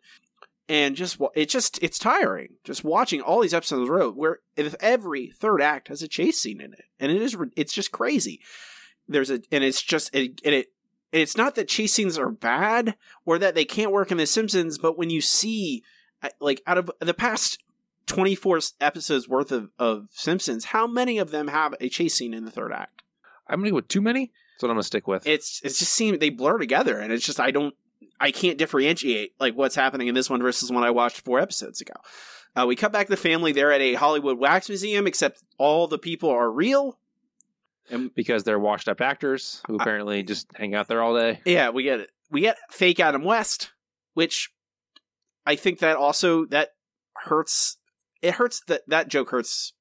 and 0.69 0.95
just 0.95 1.19
it 1.35 1.49
just 1.49 1.81
it's 1.81 1.97
tiring 1.97 2.49
just 2.63 2.83
watching 2.83 3.19
all 3.19 3.41
these 3.41 3.53
episodes 3.53 3.81
in 3.81 3.87
a 3.87 3.91
row 3.91 4.11
where 4.11 4.39
if 4.55 4.75
every 4.79 5.31
third 5.31 5.61
act 5.61 5.87
has 5.87 6.03
a 6.03 6.07
chase 6.07 6.39
scene 6.39 6.61
in 6.61 6.71
it 6.73 6.83
and 6.99 7.11
it 7.11 7.21
is 7.21 7.35
it's 7.57 7.73
just 7.73 7.91
crazy 7.91 8.39
there's 9.07 9.31
a 9.31 9.41
and 9.51 9.63
it's 9.63 9.81
just 9.81 10.13
it, 10.15 10.39
and 10.45 10.53
it 10.53 10.67
it's 11.11 11.35
not 11.37 11.55
that 11.55 11.67
chase 11.67 11.93
scenes 11.93 12.17
are 12.17 12.29
bad 12.29 12.95
or 13.25 13.39
that 13.39 13.55
they 13.55 13.65
can't 13.65 13.91
work 13.91 14.11
in 14.11 14.17
the 14.17 14.25
simpsons 14.27 14.77
but 14.77 14.97
when 14.97 15.09
you 15.09 15.21
see 15.21 15.83
uh, 16.23 16.29
like 16.39 16.61
out 16.67 16.77
of 16.77 16.91
the 16.99 17.13
past 17.13 17.59
24 18.07 18.59
episodes 18.81 19.27
worth 19.29 19.51
of, 19.51 19.69
of 19.77 20.07
simpsons 20.11 20.65
how 20.65 20.87
many 20.87 21.17
of 21.17 21.31
them 21.31 21.47
have 21.47 21.75
a 21.79 21.89
chase 21.89 22.15
scene 22.15 22.33
in 22.33 22.45
the 22.45 22.51
third 22.51 22.71
act 22.73 23.03
I'm 23.47 23.59
gonna 23.61 23.71
go 23.71 23.77
with 23.77 23.87
too 23.87 24.01
many. 24.01 24.31
That's 24.55 24.63
what 24.63 24.69
I'm 24.69 24.75
gonna 24.75 24.83
stick 24.83 25.07
with. 25.07 25.25
it's 25.25 25.61
it's 25.63 25.79
just 25.79 25.93
seem 25.93 26.17
they 26.19 26.29
blur 26.29 26.57
together 26.57 26.99
and 26.99 27.11
it's 27.13 27.25
just 27.25 27.39
i 27.39 27.49
don't 27.51 27.73
i 28.19 28.29
can't 28.31 28.57
differentiate 28.57 29.33
like 29.39 29.55
what's 29.55 29.75
happening 29.75 30.07
in 30.07 30.15
this 30.15 30.29
one 30.29 30.41
versus 30.41 30.71
one 30.71 30.83
i 30.83 30.91
watched 30.91 31.21
four 31.21 31.39
episodes 31.39 31.81
ago 31.81 31.93
Uh, 32.55 32.65
we 32.67 32.75
cut 32.75 32.91
back 32.91 33.07
the 33.07 33.15
family. 33.15 33.51
They're 33.51 33.71
at 33.71 33.79
a 33.79 33.93
Hollywood 33.93 34.39
wax 34.39 34.69
museum, 34.69 35.05
except 35.05 35.43
all 35.59 35.87
the 35.87 35.99
people 35.99 36.31
are 36.31 36.49
real. 36.51 36.97
And 37.91 38.13
because 38.13 38.43
they're 38.43 38.59
washed 38.59 38.87
up 38.87 39.01
actors 39.01 39.61
who 39.67 39.75
apparently 39.75 40.23
just 40.23 40.47
hang 40.55 40.75
out 40.75 40.87
there 40.87 41.01
all 41.01 41.15
day. 41.15 41.39
yeah, 41.45 41.69
we 41.69 41.83
get 41.83 42.01
it. 42.01 42.11
we 42.29 42.41
get 42.41 42.57
fake 42.69 42.99
Adam 42.99 43.23
West, 43.23 43.71
which 44.13 44.49
I 45.45 45.55
think 45.55 45.79
that 45.79 45.97
also 45.97 46.45
that 46.47 46.69
hurts. 47.15 47.77
It 48.21 48.35
hurts 48.35 48.61
that 48.67 48.81
that 48.87 49.07
joke 49.07 49.29
hurts 49.29 49.73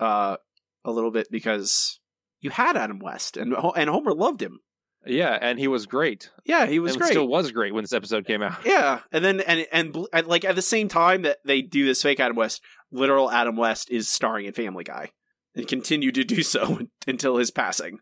uh, 0.00 0.36
a 0.84 0.90
little 0.90 1.10
bit 1.10 1.28
because 1.30 2.00
you 2.40 2.50
had 2.50 2.76
Adam 2.76 2.98
West 2.98 3.36
and 3.36 3.54
and 3.76 3.90
Homer 3.90 4.12
loved 4.12 4.42
him. 4.42 4.60
Yeah, 5.06 5.38
and 5.40 5.58
he 5.58 5.68
was 5.68 5.86
great. 5.86 6.30
Yeah, 6.44 6.66
he 6.66 6.80
was 6.80 6.92
and 6.92 7.00
great. 7.00 7.10
Still 7.12 7.28
was 7.28 7.52
great 7.52 7.72
when 7.72 7.84
this 7.84 7.92
episode 7.92 8.26
came 8.26 8.42
out. 8.42 8.58
Yeah, 8.64 9.00
and 9.12 9.24
then 9.24 9.40
and 9.40 9.66
and 9.72 10.06
and, 10.12 10.26
like 10.26 10.44
at 10.44 10.56
the 10.56 10.62
same 10.62 10.88
time 10.88 11.22
that 11.22 11.38
they 11.44 11.62
do 11.62 11.86
this 11.86 12.02
fake 12.02 12.20
Adam 12.20 12.36
West, 12.36 12.60
literal 12.90 13.30
Adam 13.30 13.56
West 13.56 13.90
is 13.90 14.08
starring 14.08 14.46
in 14.46 14.52
Family 14.52 14.84
Guy 14.84 15.12
and 15.58 15.68
continued 15.68 16.14
to 16.14 16.24
do 16.24 16.42
so 16.42 16.80
until 17.06 17.36
his 17.36 17.50
passing. 17.50 17.98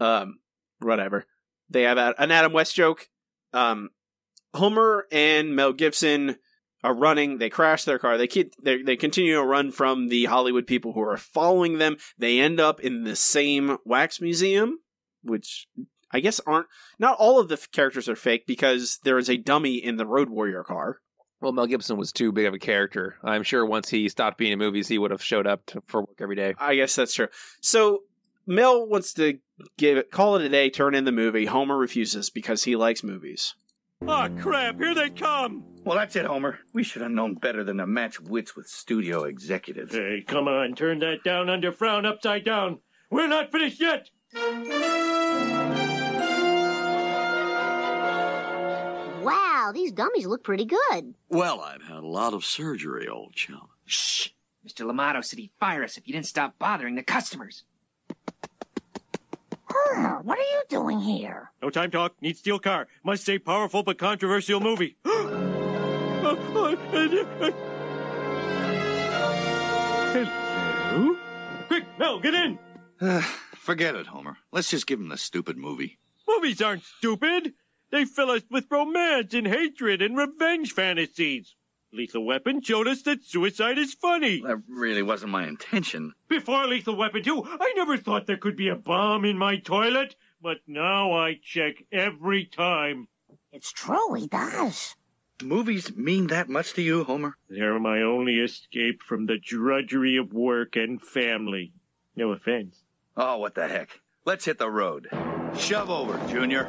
Um, 0.00 0.40
whatever. 0.80 1.26
They 1.70 1.82
have 1.82 1.98
an 1.98 2.30
Adam 2.30 2.52
West 2.52 2.74
joke. 2.74 3.08
Um, 3.52 3.90
Homer 4.54 5.06
and 5.12 5.54
Mel 5.54 5.72
Gibson 5.72 6.36
are 6.82 6.94
running. 6.94 7.38
They 7.38 7.50
crash 7.50 7.84
their 7.84 7.98
car. 7.98 8.16
They 8.16 8.26
keep 8.26 8.54
they 8.62 8.82
they 8.82 8.96
continue 8.96 9.34
to 9.34 9.44
run 9.44 9.70
from 9.70 10.08
the 10.08 10.24
Hollywood 10.24 10.66
people 10.66 10.92
who 10.92 11.00
are 11.00 11.16
following 11.16 11.78
them. 11.78 11.96
They 12.16 12.40
end 12.40 12.60
up 12.60 12.80
in 12.80 13.04
the 13.04 13.16
same 13.16 13.76
wax 13.84 14.20
museum, 14.20 14.78
which 15.22 15.68
I 16.10 16.20
guess 16.20 16.40
aren't 16.40 16.68
not 16.98 17.18
all 17.18 17.38
of 17.38 17.48
the 17.48 17.58
characters 17.72 18.08
are 18.08 18.16
fake 18.16 18.46
because 18.46 18.98
there 19.04 19.18
is 19.18 19.28
a 19.28 19.36
dummy 19.36 19.74
in 19.74 19.96
the 19.96 20.06
Road 20.06 20.30
Warrior 20.30 20.64
car. 20.64 21.00
Well, 21.40 21.52
Mel 21.52 21.66
Gibson 21.66 21.96
was 21.96 22.12
too 22.12 22.32
big 22.32 22.46
of 22.46 22.54
a 22.54 22.58
character. 22.58 23.16
I'm 23.22 23.44
sure 23.44 23.64
once 23.64 23.88
he 23.88 24.08
stopped 24.08 24.38
being 24.38 24.52
in 24.52 24.58
movies, 24.58 24.88
he 24.88 24.98
would 24.98 25.12
have 25.12 25.22
showed 25.22 25.46
up 25.46 25.64
to, 25.66 25.82
for 25.86 26.00
work 26.00 26.16
every 26.20 26.36
day. 26.36 26.54
I 26.58 26.74
guess 26.74 26.96
that's 26.96 27.14
true. 27.14 27.28
So 27.60 28.02
Mel 28.46 28.86
wants 28.86 29.12
to 29.14 29.38
give 29.76 29.98
it 29.98 30.10
call 30.10 30.36
it 30.36 30.44
a 30.44 30.48
day, 30.48 30.70
turn 30.70 30.94
in 30.94 31.04
the 31.04 31.12
movie. 31.12 31.46
Homer 31.46 31.76
refuses 31.76 32.30
because 32.30 32.64
he 32.64 32.74
likes 32.74 33.04
movies. 33.04 33.54
Oh, 34.00 34.28
crap, 34.40 34.78
here 34.78 34.94
they 34.94 35.10
come! 35.10 35.64
Well, 35.84 35.96
that's 35.96 36.14
it, 36.14 36.24
Homer. 36.24 36.60
We 36.72 36.84
should 36.84 37.02
have 37.02 37.10
known 37.10 37.34
better 37.34 37.64
than 37.64 37.78
to 37.78 37.86
match 37.86 38.20
wits 38.20 38.54
with 38.54 38.68
studio 38.68 39.24
executives. 39.24 39.92
Hey, 39.92 40.22
come 40.24 40.46
on, 40.46 40.74
turn 40.74 41.00
that 41.00 41.24
down 41.24 41.50
under 41.50 41.72
frown 41.72 42.06
upside 42.06 42.44
down. 42.44 42.78
We're 43.10 43.26
not 43.26 43.50
finished 43.50 43.80
yet! 43.80 44.08
Wow, 49.68 49.72
these 49.72 49.92
dummies 49.92 50.24
look 50.24 50.44
pretty 50.44 50.64
good. 50.64 51.12
Well, 51.28 51.60
I've 51.60 51.82
had 51.82 51.98
a 51.98 52.06
lot 52.06 52.32
of 52.32 52.42
surgery, 52.42 53.06
old 53.06 53.34
chum. 53.34 53.68
Shh. 53.84 54.30
Mr. 54.66 54.90
Lamato 54.90 55.22
said 55.22 55.38
he'd 55.38 55.50
fire 55.60 55.84
us 55.84 55.98
if 55.98 56.08
you 56.08 56.14
didn't 56.14 56.24
stop 56.24 56.58
bothering 56.58 56.94
the 56.94 57.02
customers. 57.02 57.64
Homer, 59.68 60.22
what 60.22 60.38
are 60.38 60.40
you 60.40 60.62
doing 60.70 61.00
here? 61.00 61.50
No 61.60 61.68
time 61.68 61.90
talk, 61.90 62.14
need 62.22 62.38
steel 62.38 62.58
car. 62.58 62.88
Must 63.04 63.22
say 63.22 63.38
powerful 63.38 63.82
but 63.82 63.98
controversial 63.98 64.58
movie. 64.58 64.96
Hello? 65.04 66.74
Quick, 71.66 71.84
Mel, 71.98 72.20
get 72.20 72.32
in! 72.32 72.58
Forget 73.58 73.96
it, 73.96 74.06
Homer. 74.06 74.38
Let's 74.50 74.70
just 74.70 74.86
give 74.86 74.98
him 74.98 75.10
the 75.10 75.18
stupid 75.18 75.58
movie. 75.58 75.98
Movies 76.26 76.62
aren't 76.62 76.84
stupid. 76.84 77.52
They 77.90 78.04
fill 78.04 78.30
us 78.30 78.42
with 78.50 78.66
romance 78.70 79.32
and 79.34 79.46
hatred 79.46 80.02
and 80.02 80.16
revenge 80.16 80.72
fantasies. 80.72 81.54
Lethal 81.92 82.26
Weapon 82.26 82.60
showed 82.60 82.86
us 82.86 83.02
that 83.02 83.24
suicide 83.24 83.78
is 83.78 83.94
funny. 83.94 84.42
That 84.42 84.62
really 84.68 85.02
wasn't 85.02 85.32
my 85.32 85.46
intention. 85.46 86.12
Before 86.28 86.66
Lethal 86.66 86.96
Weapon 86.96 87.22
2, 87.22 87.44
I 87.60 87.72
never 87.76 87.96
thought 87.96 88.26
there 88.26 88.36
could 88.36 88.56
be 88.56 88.68
a 88.68 88.76
bomb 88.76 89.24
in 89.24 89.38
my 89.38 89.56
toilet, 89.56 90.14
but 90.42 90.58
now 90.66 91.12
I 91.12 91.40
check 91.42 91.84
every 91.90 92.44
time. 92.44 93.08
It's 93.52 93.72
true, 93.72 94.12
he 94.14 94.26
does. 94.26 94.96
Movies 95.42 95.96
mean 95.96 96.26
that 96.26 96.48
much 96.48 96.74
to 96.74 96.82
you, 96.82 97.04
Homer? 97.04 97.36
They're 97.48 97.78
my 97.78 98.02
only 98.02 98.34
escape 98.34 99.02
from 99.02 99.24
the 99.24 99.38
drudgery 99.38 100.16
of 100.18 100.32
work 100.34 100.76
and 100.76 101.00
family. 101.00 101.72
No 102.14 102.32
offense. 102.32 102.82
Oh, 103.16 103.38
what 103.38 103.54
the 103.54 103.66
heck. 103.66 104.00
Let's 104.26 104.44
hit 104.44 104.58
the 104.58 104.70
road. 104.70 105.08
Shove 105.56 105.88
over, 105.90 106.18
Junior. 106.28 106.66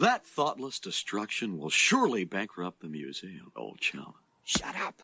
That 0.00 0.26
thoughtless 0.26 0.80
destruction 0.80 1.58
will 1.58 1.68
surely 1.68 2.24
bankrupt 2.24 2.80
the 2.80 2.88
museum, 2.88 3.52
old 3.54 3.80
chum. 3.80 4.14
Shut 4.44 4.74
up. 4.74 5.02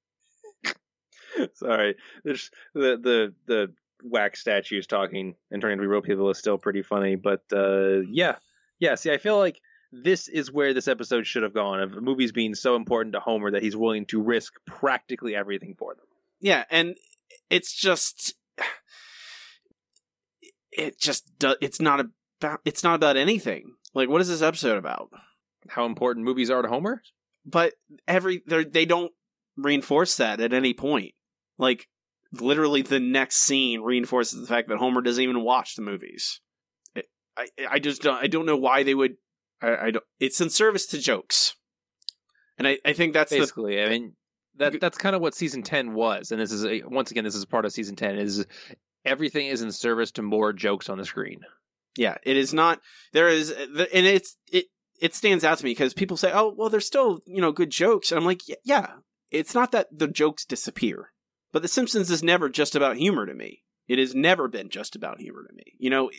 Sorry, 1.54 1.96
There's, 2.24 2.50
the 2.72 2.96
the 2.96 3.34
the 3.44 3.72
wax 4.02 4.40
statues 4.40 4.86
talking 4.86 5.34
and 5.50 5.60
turning 5.60 5.76
to 5.76 5.82
be 5.82 5.86
real 5.86 6.00
people 6.00 6.30
is 6.30 6.38
still 6.38 6.56
pretty 6.56 6.80
funny. 6.80 7.14
But 7.14 7.42
uh, 7.52 8.00
yeah, 8.10 8.36
yeah. 8.78 8.94
See, 8.94 9.10
I 9.10 9.18
feel 9.18 9.36
like 9.36 9.60
this 9.92 10.28
is 10.28 10.50
where 10.50 10.72
this 10.72 10.88
episode 10.88 11.26
should 11.26 11.42
have 11.42 11.52
gone. 11.52 11.80
Of 11.80 12.02
movies 12.02 12.32
being 12.32 12.54
so 12.54 12.74
important 12.74 13.12
to 13.12 13.20
Homer 13.20 13.50
that 13.50 13.62
he's 13.62 13.76
willing 13.76 14.06
to 14.06 14.22
risk 14.22 14.54
practically 14.64 15.36
everything 15.36 15.74
for 15.78 15.94
them. 15.94 16.06
Yeah, 16.40 16.64
and 16.70 16.96
it's 17.50 17.74
just 17.74 18.34
it 20.72 20.98
just 20.98 21.38
do, 21.38 21.54
it's 21.60 21.82
not 21.82 22.00
about 22.00 22.60
it's 22.64 22.82
not 22.82 22.94
about 22.94 23.18
anything. 23.18 23.74
Like 23.96 24.10
what 24.10 24.20
is 24.20 24.28
this 24.28 24.42
episode 24.42 24.76
about? 24.76 25.10
How 25.68 25.86
important 25.86 26.26
movies 26.26 26.50
are 26.50 26.60
to 26.60 26.68
Homer? 26.68 27.02
But 27.46 27.72
every 28.06 28.42
they 28.46 28.64
they 28.64 28.84
don't 28.84 29.10
reinforce 29.56 30.18
that 30.18 30.38
at 30.38 30.52
any 30.52 30.74
point. 30.74 31.14
Like 31.56 31.88
literally 32.30 32.82
the 32.82 33.00
next 33.00 33.36
scene 33.36 33.80
reinforces 33.80 34.38
the 34.38 34.46
fact 34.46 34.68
that 34.68 34.76
Homer 34.76 35.00
doesn't 35.00 35.22
even 35.22 35.42
watch 35.42 35.76
the 35.76 35.82
movies. 35.82 36.42
It, 36.94 37.06
I 37.38 37.48
I 37.70 37.78
just 37.78 38.02
don't 38.02 38.22
I 38.22 38.26
don't 38.26 38.44
know 38.44 38.58
why 38.58 38.82
they 38.82 38.94
would 38.94 39.16
I, 39.62 39.76
I 39.76 39.90
don't 39.92 40.04
it's 40.20 40.42
in 40.42 40.50
service 40.50 40.84
to 40.88 40.98
jokes. 40.98 41.56
And 42.58 42.68
I, 42.68 42.78
I 42.84 42.92
think 42.92 43.14
that's 43.14 43.30
the 43.30 43.38
Basically, 43.38 43.82
I 43.82 43.88
mean 43.88 44.12
that 44.56 44.78
that's 44.78 44.98
kind 44.98 45.16
of 45.16 45.22
what 45.22 45.34
season 45.34 45.62
ten 45.62 45.94
was, 45.94 46.32
and 46.32 46.40
this 46.40 46.52
is 46.52 46.66
a, 46.66 46.82
once 46.82 47.10
again 47.12 47.24
this 47.24 47.34
is 47.34 47.46
part 47.46 47.64
of 47.64 47.72
season 47.72 47.96
ten. 47.96 48.18
Is 48.18 48.44
everything 49.06 49.46
is 49.46 49.62
in 49.62 49.72
service 49.72 50.10
to 50.12 50.22
more 50.22 50.52
jokes 50.52 50.90
on 50.90 50.98
the 50.98 51.06
screen. 51.06 51.40
Yeah, 51.96 52.16
it 52.22 52.36
is 52.36 52.52
not. 52.52 52.80
There 53.12 53.28
is, 53.28 53.50
and 53.50 54.06
it's 54.06 54.36
it 54.52 54.66
it 55.00 55.14
stands 55.14 55.44
out 55.44 55.58
to 55.58 55.64
me 55.64 55.70
because 55.70 55.94
people 55.94 56.16
say, 56.16 56.30
"Oh, 56.32 56.54
well, 56.56 56.68
there's 56.68 56.86
still 56.86 57.20
you 57.26 57.40
know 57.40 57.52
good 57.52 57.70
jokes," 57.70 58.10
and 58.10 58.18
I'm 58.18 58.26
like, 58.26 58.46
"Yeah, 58.48 58.56
yeah." 58.64 58.86
It's 59.32 59.54
not 59.54 59.72
that 59.72 59.88
the 59.90 60.06
jokes 60.06 60.44
disappear, 60.44 61.10
but 61.52 61.62
The 61.62 61.68
Simpsons 61.68 62.10
is 62.10 62.22
never 62.22 62.48
just 62.48 62.76
about 62.76 62.96
humor 62.96 63.26
to 63.26 63.34
me. 63.34 63.64
It 63.88 63.98
has 63.98 64.14
never 64.14 64.46
been 64.48 64.68
just 64.68 64.94
about 64.94 65.20
humor 65.20 65.44
to 65.48 65.54
me. 65.54 65.64
You 65.78 65.90
know, 65.90 66.10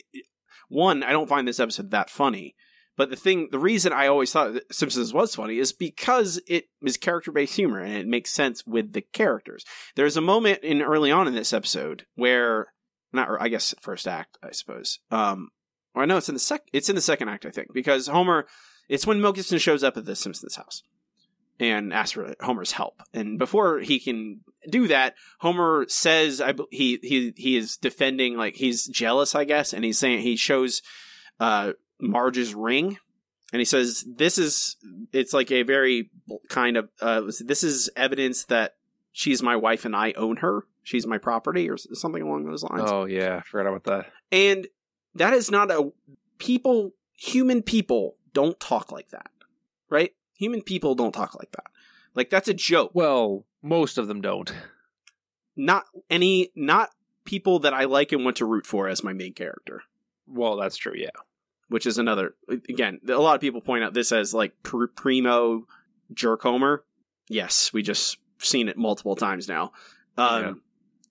one, 0.67 1.03
I 1.03 1.11
don't 1.11 1.29
find 1.29 1.47
this 1.47 1.59
episode 1.59 1.91
that 1.91 2.09
funny, 2.09 2.55
but 2.97 3.09
the 3.09 3.15
thing, 3.15 3.49
the 3.51 3.59
reason 3.59 3.93
I 3.93 4.07
always 4.07 4.31
thought 4.31 4.59
Simpsons 4.71 5.13
was 5.13 5.35
funny 5.35 5.59
is 5.59 5.71
because 5.71 6.41
it 6.47 6.65
is 6.81 6.97
character 6.97 7.31
based 7.31 7.55
humor 7.55 7.79
and 7.79 7.93
it 7.93 8.07
makes 8.07 8.31
sense 8.31 8.65
with 8.65 8.93
the 8.93 9.01
characters. 9.01 9.63
There's 9.95 10.17
a 10.17 10.21
moment 10.21 10.63
in 10.63 10.81
early 10.81 11.11
on 11.11 11.27
in 11.27 11.35
this 11.35 11.53
episode 11.53 12.05
where, 12.15 12.73
not, 13.13 13.29
I 13.39 13.49
guess 13.49 13.75
first 13.79 14.07
act, 14.07 14.37
I 14.43 14.51
suppose. 14.51 14.99
Um, 15.11 15.49
or 15.97 16.05
no, 16.05 16.17
it's 16.17 16.29
in 16.29 16.35
the 16.35 16.39
sec. 16.39 16.61
It's 16.71 16.89
in 16.89 16.95
the 16.95 17.01
second 17.01 17.29
act, 17.29 17.45
I 17.45 17.49
think, 17.49 17.73
because 17.73 18.07
Homer. 18.07 18.47
It's 18.89 19.05
when 19.05 19.19
Mel 19.19 19.33
Gibson 19.33 19.59
shows 19.59 19.83
up 19.83 19.97
at 19.97 20.05
the 20.05 20.15
Simpsons 20.15 20.55
house 20.55 20.81
and 21.59 21.93
asks 21.93 22.13
for 22.13 22.35
Homer's 22.39 22.71
help. 22.73 23.01
And 23.13 23.37
before 23.37 23.79
he 23.79 23.99
can 23.99 24.41
do 24.69 24.87
that, 24.87 25.15
Homer 25.39 25.85
says, 25.89 26.39
"I 26.41 26.53
he 26.71 26.99
he 27.01 27.33
he 27.35 27.57
is 27.57 27.77
defending 27.77 28.37
like 28.37 28.55
he's 28.55 28.87
jealous, 28.87 29.35
I 29.35 29.43
guess, 29.43 29.73
and 29.73 29.83
he's 29.83 29.99
saying 29.99 30.21
he 30.21 30.35
shows 30.35 30.81
uh, 31.39 31.73
Marge's 31.99 32.53
ring." 32.53 32.97
And 33.51 33.59
he 33.59 33.65
says, 33.65 34.05
"This 34.07 34.37
is 34.37 34.77
it's 35.11 35.33
like 35.33 35.51
a 35.51 35.63
very 35.63 36.09
kind 36.49 36.77
of 36.77 36.89
uh, 37.01 37.21
this 37.39 37.63
is 37.63 37.89
evidence 37.95 38.45
that 38.45 38.75
she's 39.11 39.41
my 39.41 39.55
wife 39.55 39.85
and 39.85 39.95
I 39.95 40.13
own 40.13 40.37
her. 40.37 40.65
She's 40.83 41.07
my 41.07 41.17
property, 41.17 41.69
or 41.69 41.77
something 41.77 42.21
along 42.21 42.45
those 42.45 42.63
lines." 42.63 42.83
Oh 42.85 43.05
yeah, 43.05 43.37
I 43.37 43.41
forgot 43.41 43.67
about 43.67 43.83
that. 43.85 44.11
And 44.31 44.67
that 45.17 45.33
is 45.33 45.51
not 45.51 45.71
a 45.71 45.91
people 46.37 46.93
human 47.13 47.61
people 47.61 48.15
don't 48.33 48.59
talk 48.59 48.91
like 48.91 49.09
that. 49.09 49.31
Right? 49.89 50.13
Human 50.35 50.61
people 50.61 50.95
don't 50.95 51.13
talk 51.13 51.35
like 51.35 51.51
that. 51.51 51.65
Like 52.15 52.29
that's 52.29 52.47
a 52.47 52.53
joke. 52.53 52.91
Well, 52.93 53.45
most 53.61 53.97
of 53.97 54.07
them 54.07 54.21
don't. 54.21 54.51
Not 55.55 55.85
any 56.09 56.51
not 56.55 56.89
people 57.25 57.59
that 57.59 57.73
I 57.73 57.85
like 57.85 58.11
and 58.11 58.23
want 58.23 58.37
to 58.37 58.45
root 58.45 58.65
for 58.65 58.87
as 58.87 59.03
my 59.03 59.13
main 59.13 59.33
character. 59.33 59.83
Well, 60.27 60.55
that's 60.57 60.77
true. 60.77 60.93
Yeah. 60.95 61.09
Which 61.69 61.85
is 61.85 61.97
another 61.97 62.35
again, 62.49 62.99
a 63.07 63.13
lot 63.13 63.35
of 63.35 63.41
people 63.41 63.61
point 63.61 63.83
out 63.83 63.93
this 63.93 64.11
as 64.11 64.33
like 64.33 64.53
pr- 64.63 64.85
primo 64.85 65.65
jerk 66.13 66.43
Homer. 66.43 66.83
Yes, 67.29 67.71
we 67.73 67.81
just 67.81 68.17
seen 68.39 68.69
it 68.69 68.77
multiple 68.77 69.15
times 69.15 69.47
now. 69.47 69.71
Um 70.17 70.43
Yeah. 70.43 70.53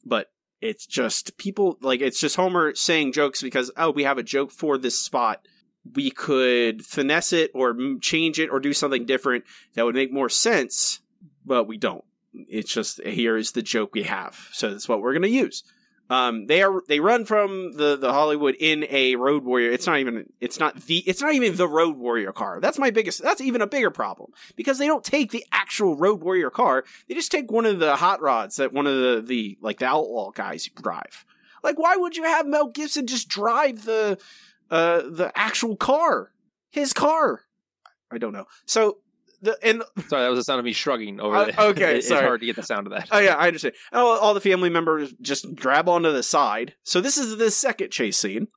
but 0.04 0.30
it's 0.60 0.86
just 0.86 1.36
people 1.36 1.78
like 1.80 2.00
it's 2.00 2.20
just 2.20 2.36
Homer 2.36 2.74
saying 2.74 3.12
jokes 3.12 3.42
because 3.42 3.70
oh 3.76 3.90
we 3.90 4.04
have 4.04 4.18
a 4.18 4.22
joke 4.22 4.50
for 4.50 4.78
this 4.78 4.98
spot 4.98 5.46
we 5.94 6.10
could 6.10 6.84
finesse 6.84 7.32
it 7.32 7.50
or 7.54 7.76
change 8.00 8.38
it 8.38 8.50
or 8.50 8.60
do 8.60 8.72
something 8.72 9.06
different 9.06 9.44
that 9.74 9.84
would 9.84 9.94
make 9.94 10.12
more 10.12 10.28
sense, 10.28 11.00
but 11.44 11.64
we 11.64 11.76
don't. 11.76 12.04
It's 12.32 12.72
just 12.72 13.02
here 13.02 13.36
is 13.36 13.52
the 13.52 13.62
joke 13.62 13.94
we 13.94 14.02
have, 14.04 14.48
so 14.52 14.70
that's 14.70 14.88
what 14.88 15.00
we're 15.00 15.12
going 15.12 15.22
to 15.22 15.28
use. 15.28 15.62
Um, 16.08 16.46
they 16.46 16.62
are 16.62 16.82
they 16.86 17.00
run 17.00 17.24
from 17.24 17.72
the 17.76 17.96
the 17.96 18.12
Hollywood 18.12 18.54
in 18.60 18.86
a 18.90 19.16
Road 19.16 19.44
Warrior. 19.44 19.72
It's 19.72 19.86
not 19.86 19.98
even 19.98 20.32
it's 20.40 20.60
not 20.60 20.76
the 20.82 20.98
it's 20.98 21.20
not 21.20 21.34
even 21.34 21.56
the 21.56 21.68
Road 21.68 21.96
Warrior 21.96 22.32
car. 22.32 22.60
That's 22.60 22.78
my 22.78 22.90
biggest. 22.90 23.22
That's 23.22 23.40
even 23.40 23.60
a 23.60 23.66
bigger 23.66 23.90
problem 23.90 24.30
because 24.54 24.78
they 24.78 24.86
don't 24.86 25.04
take 25.04 25.32
the 25.32 25.44
actual 25.50 25.96
Road 25.96 26.22
Warrior 26.22 26.50
car. 26.50 26.84
They 27.08 27.14
just 27.14 27.32
take 27.32 27.50
one 27.50 27.66
of 27.66 27.80
the 27.80 27.96
hot 27.96 28.20
rods 28.20 28.56
that 28.56 28.72
one 28.72 28.86
of 28.86 28.94
the 28.94 29.24
the 29.26 29.58
like 29.60 29.78
the 29.78 29.86
outlaw 29.86 30.30
guys 30.30 30.68
drive. 30.80 31.24
Like, 31.64 31.78
why 31.78 31.96
would 31.96 32.16
you 32.16 32.22
have 32.22 32.46
Mel 32.46 32.68
Gibson 32.68 33.08
just 33.08 33.28
drive 33.28 33.84
the 33.84 34.18
uh 34.70 35.02
the 35.02 35.32
actual 35.34 35.76
car, 35.76 36.30
his 36.70 36.92
car? 36.92 37.42
I 38.12 38.18
don't 38.18 38.32
know. 38.32 38.46
So 38.64 38.98
the 39.46 39.58
and 39.62 39.82
Sorry, 40.08 40.22
that 40.24 40.28
was 40.28 40.38
the 40.38 40.44
sound 40.44 40.58
of 40.58 40.64
me 40.64 40.72
shrugging 40.72 41.18
over 41.20 41.34
Uh, 41.36 41.44
the 41.46 41.62
okay, 41.68 41.96
it's 41.98 42.08
sorry. 42.08 42.24
hard 42.26 42.40
to 42.40 42.46
get 42.46 42.56
the 42.56 42.62
sound 42.62 42.86
of 42.86 42.92
that. 42.92 43.08
Oh 43.10 43.18
yeah, 43.18 43.34
I 43.36 43.46
understand. 43.46 43.74
All, 43.92 44.18
all 44.18 44.34
the 44.34 44.40
family 44.40 44.68
members 44.70 45.14
just 45.20 45.54
grab 45.54 45.88
onto 45.88 46.12
the 46.12 46.22
side. 46.22 46.74
So 46.82 47.00
this 47.00 47.16
is 47.16 47.36
the 47.38 47.50
second 47.50 47.90
chase 47.90 48.18
scene 48.18 48.48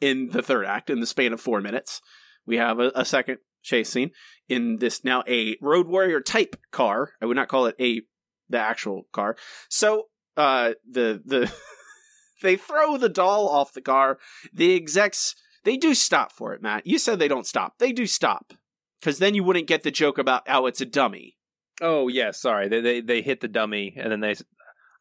in 0.00 0.30
the 0.30 0.42
third 0.42 0.64
act. 0.64 0.88
In 0.90 1.00
the 1.00 1.06
span 1.06 1.32
of 1.32 1.40
four 1.40 1.60
minutes, 1.60 2.00
we 2.46 2.56
have 2.56 2.78
a, 2.80 2.90
a 2.94 3.04
second 3.04 3.38
chase 3.62 3.90
scene 3.90 4.10
in 4.48 4.78
this 4.78 5.04
now 5.04 5.22
a 5.28 5.56
Road 5.60 5.86
Warrior 5.86 6.20
type 6.20 6.56
car. 6.72 7.12
I 7.20 7.26
would 7.26 7.36
not 7.36 7.48
call 7.48 7.66
it 7.66 7.76
a 7.80 8.02
the 8.48 8.58
actual 8.58 9.06
car. 9.12 9.36
So 9.68 10.04
uh, 10.36 10.72
the 10.90 11.20
the 11.24 11.52
they 12.42 12.56
throw 12.56 12.96
the 12.96 13.08
doll 13.08 13.48
off 13.48 13.72
the 13.72 13.82
car. 13.82 14.18
The 14.52 14.74
execs 14.74 15.34
they 15.64 15.76
do 15.76 15.94
stop 15.94 16.32
for 16.32 16.54
it. 16.54 16.62
Matt, 16.62 16.86
you 16.86 16.98
said 16.98 17.18
they 17.18 17.28
don't 17.28 17.46
stop. 17.46 17.78
They 17.78 17.92
do 17.92 18.06
stop 18.06 18.54
because 19.00 19.18
then 19.18 19.34
you 19.34 19.42
wouldn't 19.44 19.66
get 19.66 19.82
the 19.82 19.90
joke 19.90 20.18
about 20.18 20.48
how 20.48 20.66
it's 20.66 20.80
a 20.80 20.86
dummy. 20.86 21.36
Oh 21.80 22.08
yeah, 22.08 22.30
sorry. 22.30 22.68
They 22.68 22.80
they 22.80 23.00
they 23.00 23.22
hit 23.22 23.40
the 23.40 23.48
dummy 23.48 23.94
and 23.96 24.12
then 24.12 24.20
they. 24.20 24.30
s- 24.32 24.44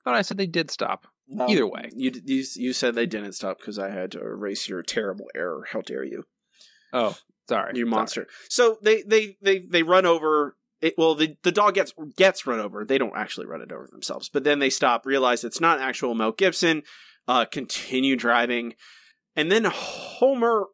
I 0.06 0.22
said 0.24 0.38
they 0.38 0.48
did 0.48 0.72
stop. 0.72 1.06
Either 1.40 1.68
way. 1.68 1.90
you 1.96 2.12
you 2.26 2.44
you 2.56 2.74
said 2.74 2.96
they 2.96 3.06
didn't 3.06 3.34
stop 3.34 3.60
because 3.60 3.78
I 3.78 3.90
had 3.92 4.12
to 4.14 4.20
erase 4.20 4.68
your 4.68 4.82
terrible 4.82 5.28
error. 5.36 5.66
How 5.72 5.82
dare 5.82 6.04
you, 6.04 6.24
Oh, 6.92 7.16
sorry. 7.48 7.74
you 7.78 7.86
monster! 7.86 8.26
So 8.50 8.80
they 8.82 9.04
they 9.04 9.38
they 9.42 9.60
they 9.60 9.84
run 9.84 10.08
over. 10.08 10.56
It, 10.82 10.96
well, 10.98 11.14
the 11.14 11.36
the 11.44 11.52
dog 11.52 11.76
gets 11.76 11.94
gets 12.18 12.48
run 12.48 12.60
over. 12.60 12.84
They 12.86 12.98
don't 12.98 13.16
actually 13.16 13.46
run 13.46 13.62
it 13.62 13.72
over 13.72 13.88
themselves, 13.92 14.30
but 14.30 14.44
then 14.44 14.58
they 14.58 14.72
stop, 14.72 15.06
realize 15.06 15.44
it's 15.44 15.62
not 15.62 15.80
actual 15.80 16.16
Mel 16.16 16.32
Gibson. 16.32 16.82
Uh, 17.28 17.46
continue 17.46 18.16
driving, 18.16 18.74
and 19.36 19.52
then 19.52 19.66
Homer, 19.66 20.66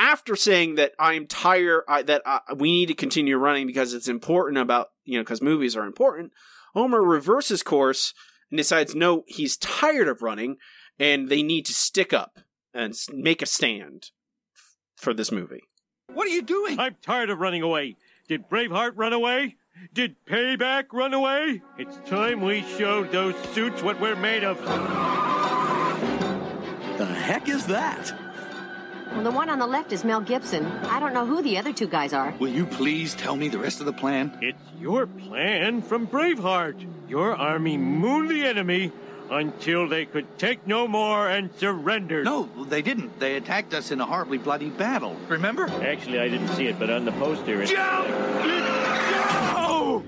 after 0.00 0.34
saying 0.34 0.76
that 0.76 0.92
I'm 0.98 1.26
tired, 1.26 1.82
I, 1.86 2.00
that 2.02 2.22
I, 2.24 2.40
we 2.56 2.72
need 2.72 2.86
to 2.86 2.94
continue 2.94 3.36
running 3.36 3.66
because 3.66 3.92
it's 3.92 4.08
important 4.08 4.56
about 4.56 4.88
you 5.04 5.18
know 5.18 5.22
because 5.22 5.42
movies 5.42 5.76
are 5.76 5.84
important. 5.84 6.32
Homer 6.72 7.02
reverses 7.02 7.62
course 7.62 8.14
and 8.50 8.56
decides 8.56 8.94
no, 8.94 9.24
he's 9.26 9.58
tired 9.58 10.08
of 10.08 10.22
running, 10.22 10.56
and 10.98 11.28
they 11.28 11.42
need 11.42 11.66
to 11.66 11.74
stick 11.74 12.14
up 12.14 12.38
and 12.72 12.94
make 13.12 13.42
a 13.42 13.46
stand 13.46 14.10
f- 14.56 14.76
for 14.96 15.12
this 15.12 15.30
movie. 15.30 15.64
What 16.06 16.26
are 16.26 16.30
you 16.30 16.42
doing? 16.42 16.80
I'm 16.80 16.96
tired 17.02 17.28
of 17.28 17.38
running 17.38 17.62
away. 17.62 17.96
Did 18.26 18.48
Braveheart 18.48 18.92
run 18.96 19.12
away? 19.12 19.56
Did 19.92 20.16
Payback 20.26 20.86
run 20.92 21.12
away? 21.14 21.62
It's 21.78 21.96
time 22.08 22.40
we 22.40 22.62
showed 22.78 23.12
those 23.12 23.36
suits 23.54 23.82
what 23.82 24.00
we're 24.00 24.16
made 24.16 24.44
of. 24.44 24.58
The 26.98 27.06
heck 27.06 27.48
is 27.48 27.66
that? 27.66 28.29
Well, 29.12 29.24
the 29.24 29.30
one 29.32 29.50
on 29.50 29.58
the 29.58 29.66
left 29.66 29.92
is 29.92 30.04
Mel 30.04 30.20
Gibson. 30.20 30.64
I 30.66 31.00
don't 31.00 31.12
know 31.12 31.26
who 31.26 31.42
the 31.42 31.58
other 31.58 31.72
two 31.72 31.88
guys 31.88 32.12
are. 32.12 32.32
Will 32.38 32.48
you 32.48 32.64
please 32.64 33.14
tell 33.14 33.34
me 33.34 33.48
the 33.48 33.58
rest 33.58 33.80
of 33.80 33.86
the 33.86 33.92
plan? 33.92 34.38
It's 34.40 34.62
your 34.78 35.06
plan 35.06 35.82
from 35.82 36.06
Braveheart. 36.06 36.86
Your 37.08 37.34
army 37.34 37.76
mooned 37.76 38.30
the 38.30 38.44
enemy 38.44 38.92
until 39.28 39.88
they 39.88 40.06
could 40.06 40.38
take 40.38 40.66
no 40.66 40.86
more 40.86 41.28
and 41.28 41.52
surrendered. 41.54 42.24
No, 42.24 42.48
they 42.68 42.82
didn't. 42.82 43.18
They 43.18 43.36
attacked 43.36 43.74
us 43.74 43.90
in 43.90 44.00
a 44.00 44.06
horribly 44.06 44.38
bloody 44.38 44.70
battle. 44.70 45.16
Remember? 45.28 45.68
Actually, 45.82 46.20
I 46.20 46.28
didn't 46.28 46.48
see 46.48 46.66
it, 46.66 46.78
but 46.78 46.88
on 46.90 47.04
the 47.04 47.12
poster 47.12 47.62
it. 47.62 47.72
Oh! 49.62 50.04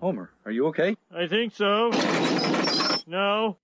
Homer, 0.00 0.30
are 0.44 0.50
you 0.50 0.66
okay? 0.68 0.96
I 1.14 1.26
think 1.26 1.54
so. 1.54 1.90
No. 3.06 3.56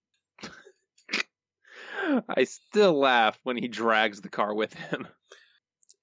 I 2.28 2.44
still 2.44 2.98
laugh 2.98 3.38
when 3.42 3.56
he 3.56 3.68
drags 3.68 4.20
the 4.20 4.28
car 4.28 4.54
with 4.54 4.74
him. 4.74 5.08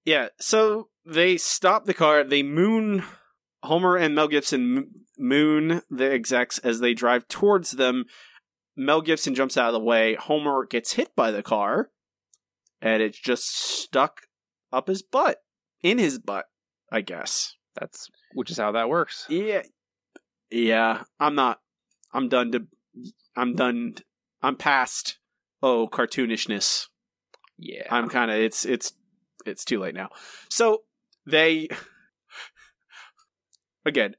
Yeah, 0.05 0.27
so 0.37 0.89
they 1.05 1.37
stop 1.37 1.85
the 1.85 1.93
car. 1.93 2.25
They 2.25 2.43
moon 2.43 3.03
Homer 3.63 3.95
and 3.95 4.13
Mel 4.13 4.27
Gibson 4.27 5.05
moon 5.17 5.81
the 5.89 6.11
execs 6.11 6.59
as 6.59 6.81
they 6.81 6.93
drive 6.93 7.27
towards 7.29 7.71
them. 7.71 8.05
Mel 8.75 9.01
Gibson 9.01 9.33
jumps 9.33 9.57
out 9.57 9.67
of 9.67 9.73
the 9.73 9.79
way. 9.79 10.15
Homer 10.15 10.65
gets 10.65 10.93
hit 10.93 11.15
by 11.15 11.31
the 11.31 11.43
car, 11.43 11.89
and 12.81 13.01
it's 13.01 13.17
just 13.17 13.55
stuck 13.55 14.23
up 14.73 14.87
his 14.87 15.03
butt, 15.03 15.37
in 15.81 15.99
his 15.99 16.19
butt, 16.19 16.45
I 16.91 17.01
guess. 17.01 17.55
That's 17.79 18.09
which 18.33 18.51
is 18.51 18.57
how 18.57 18.73
that 18.73 18.89
works. 18.89 19.25
Yeah, 19.29 19.61
yeah. 20.51 21.03
I'm 21.19 21.35
not. 21.35 21.59
I'm 22.11 22.27
done. 22.29 22.51
To. 22.51 22.67
I'm 23.35 23.55
done. 23.55 23.95
I'm 24.41 24.57
past. 24.57 25.17
Oh, 25.63 25.87
cartoonishness. 25.87 26.89
Yeah. 27.57 27.87
I'm 27.89 28.09
kind 28.09 28.29
of. 28.29 28.37
It's 28.37 28.65
it's 28.65 28.91
it's 29.45 29.63
too 29.63 29.79
late 29.79 29.95
now. 29.95 30.09
So 30.49 30.83
they 31.25 31.69
again. 33.85 34.15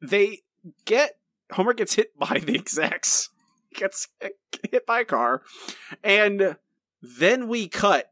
They 0.00 0.40
get 0.86 1.18
Homer 1.52 1.74
gets 1.74 1.94
hit 1.94 2.18
by 2.18 2.40
the 2.44 2.54
execs. 2.54 3.28
Gets 3.74 4.08
hit 4.70 4.84
by 4.84 5.00
a 5.00 5.04
car, 5.06 5.40
and 6.04 6.56
then 7.00 7.48
we 7.48 7.68
cut 7.68 8.10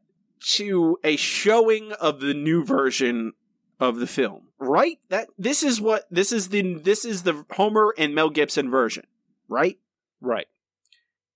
to 0.55 0.97
a 1.03 1.15
showing 1.15 1.91
of 1.91 2.19
the 2.19 2.33
new 2.33 2.65
version 2.65 3.33
of 3.79 3.97
the 3.97 4.07
film. 4.07 4.47
Right? 4.57 4.97
That 5.09 5.27
this 5.37 5.61
is 5.61 5.79
what 5.79 6.07
this 6.09 6.31
is 6.31 6.49
the 6.49 6.79
this 6.79 7.05
is 7.05 7.21
the 7.21 7.45
Homer 7.51 7.93
and 7.95 8.15
Mel 8.15 8.31
Gibson 8.31 8.71
version. 8.71 9.05
Right? 9.47 9.77
Right. 10.19 10.47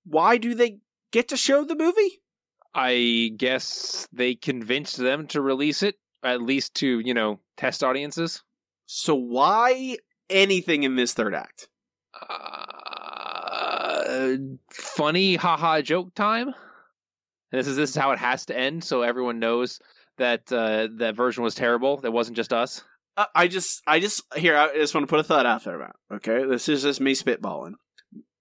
Why 0.06 0.38
do 0.38 0.56
they 0.56 0.80
get 1.16 1.30
to 1.30 1.38
show 1.38 1.64
the 1.64 1.78
movie? 1.78 2.22
I 2.74 3.32
guess 3.38 4.06
they 4.12 4.36
convinced 4.36 4.98
them 4.98 5.28
to 5.28 5.40
release 5.40 5.82
it, 5.82 5.96
at 6.22 6.42
least 6.42 6.76
to, 6.76 7.00
you 7.00 7.14
know, 7.14 7.40
test 7.56 7.86
audiences. 7.86 8.44
So 8.86 9.16
why 9.16 9.96
anything 10.30 10.84
in 10.84 10.98
this 10.98 11.14
third 11.14 11.34
act? 11.34 11.70
Uh, 12.22 14.36
funny 14.70 15.36
haha 15.36 15.82
joke 15.82 16.14
time. 16.16 16.54
This 17.52 17.68
is 17.68 17.78
this 17.78 17.92
is 17.92 17.96
how 17.96 18.12
it 18.12 18.20
has 18.20 18.48
to 18.48 18.58
end, 18.58 18.84
so 18.84 19.02
everyone 19.02 19.40
knows 19.40 19.80
that 20.18 20.52
uh, 20.52 20.90
that 20.98 21.16
version 21.16 21.46
was 21.46 21.56
terrible. 21.56 21.96
That 21.98 22.12
wasn't 22.12 22.36
just 22.36 22.52
us. 22.52 22.84
Uh, 23.16 23.26
I 23.34 23.48
just, 23.48 23.82
I 23.88 24.02
just 24.02 24.22
here. 24.36 24.58
I 24.58 24.76
just 24.76 24.94
want 24.94 25.08
to 25.08 25.10
put 25.10 25.22
a 25.22 25.24
thought 25.24 25.46
out 25.46 25.64
there 25.64 25.76
about. 25.76 25.96
Okay, 26.12 26.44
this 26.46 26.68
is 26.68 26.84
just 26.84 27.00
me 27.00 27.16
spitballing. 27.16 27.76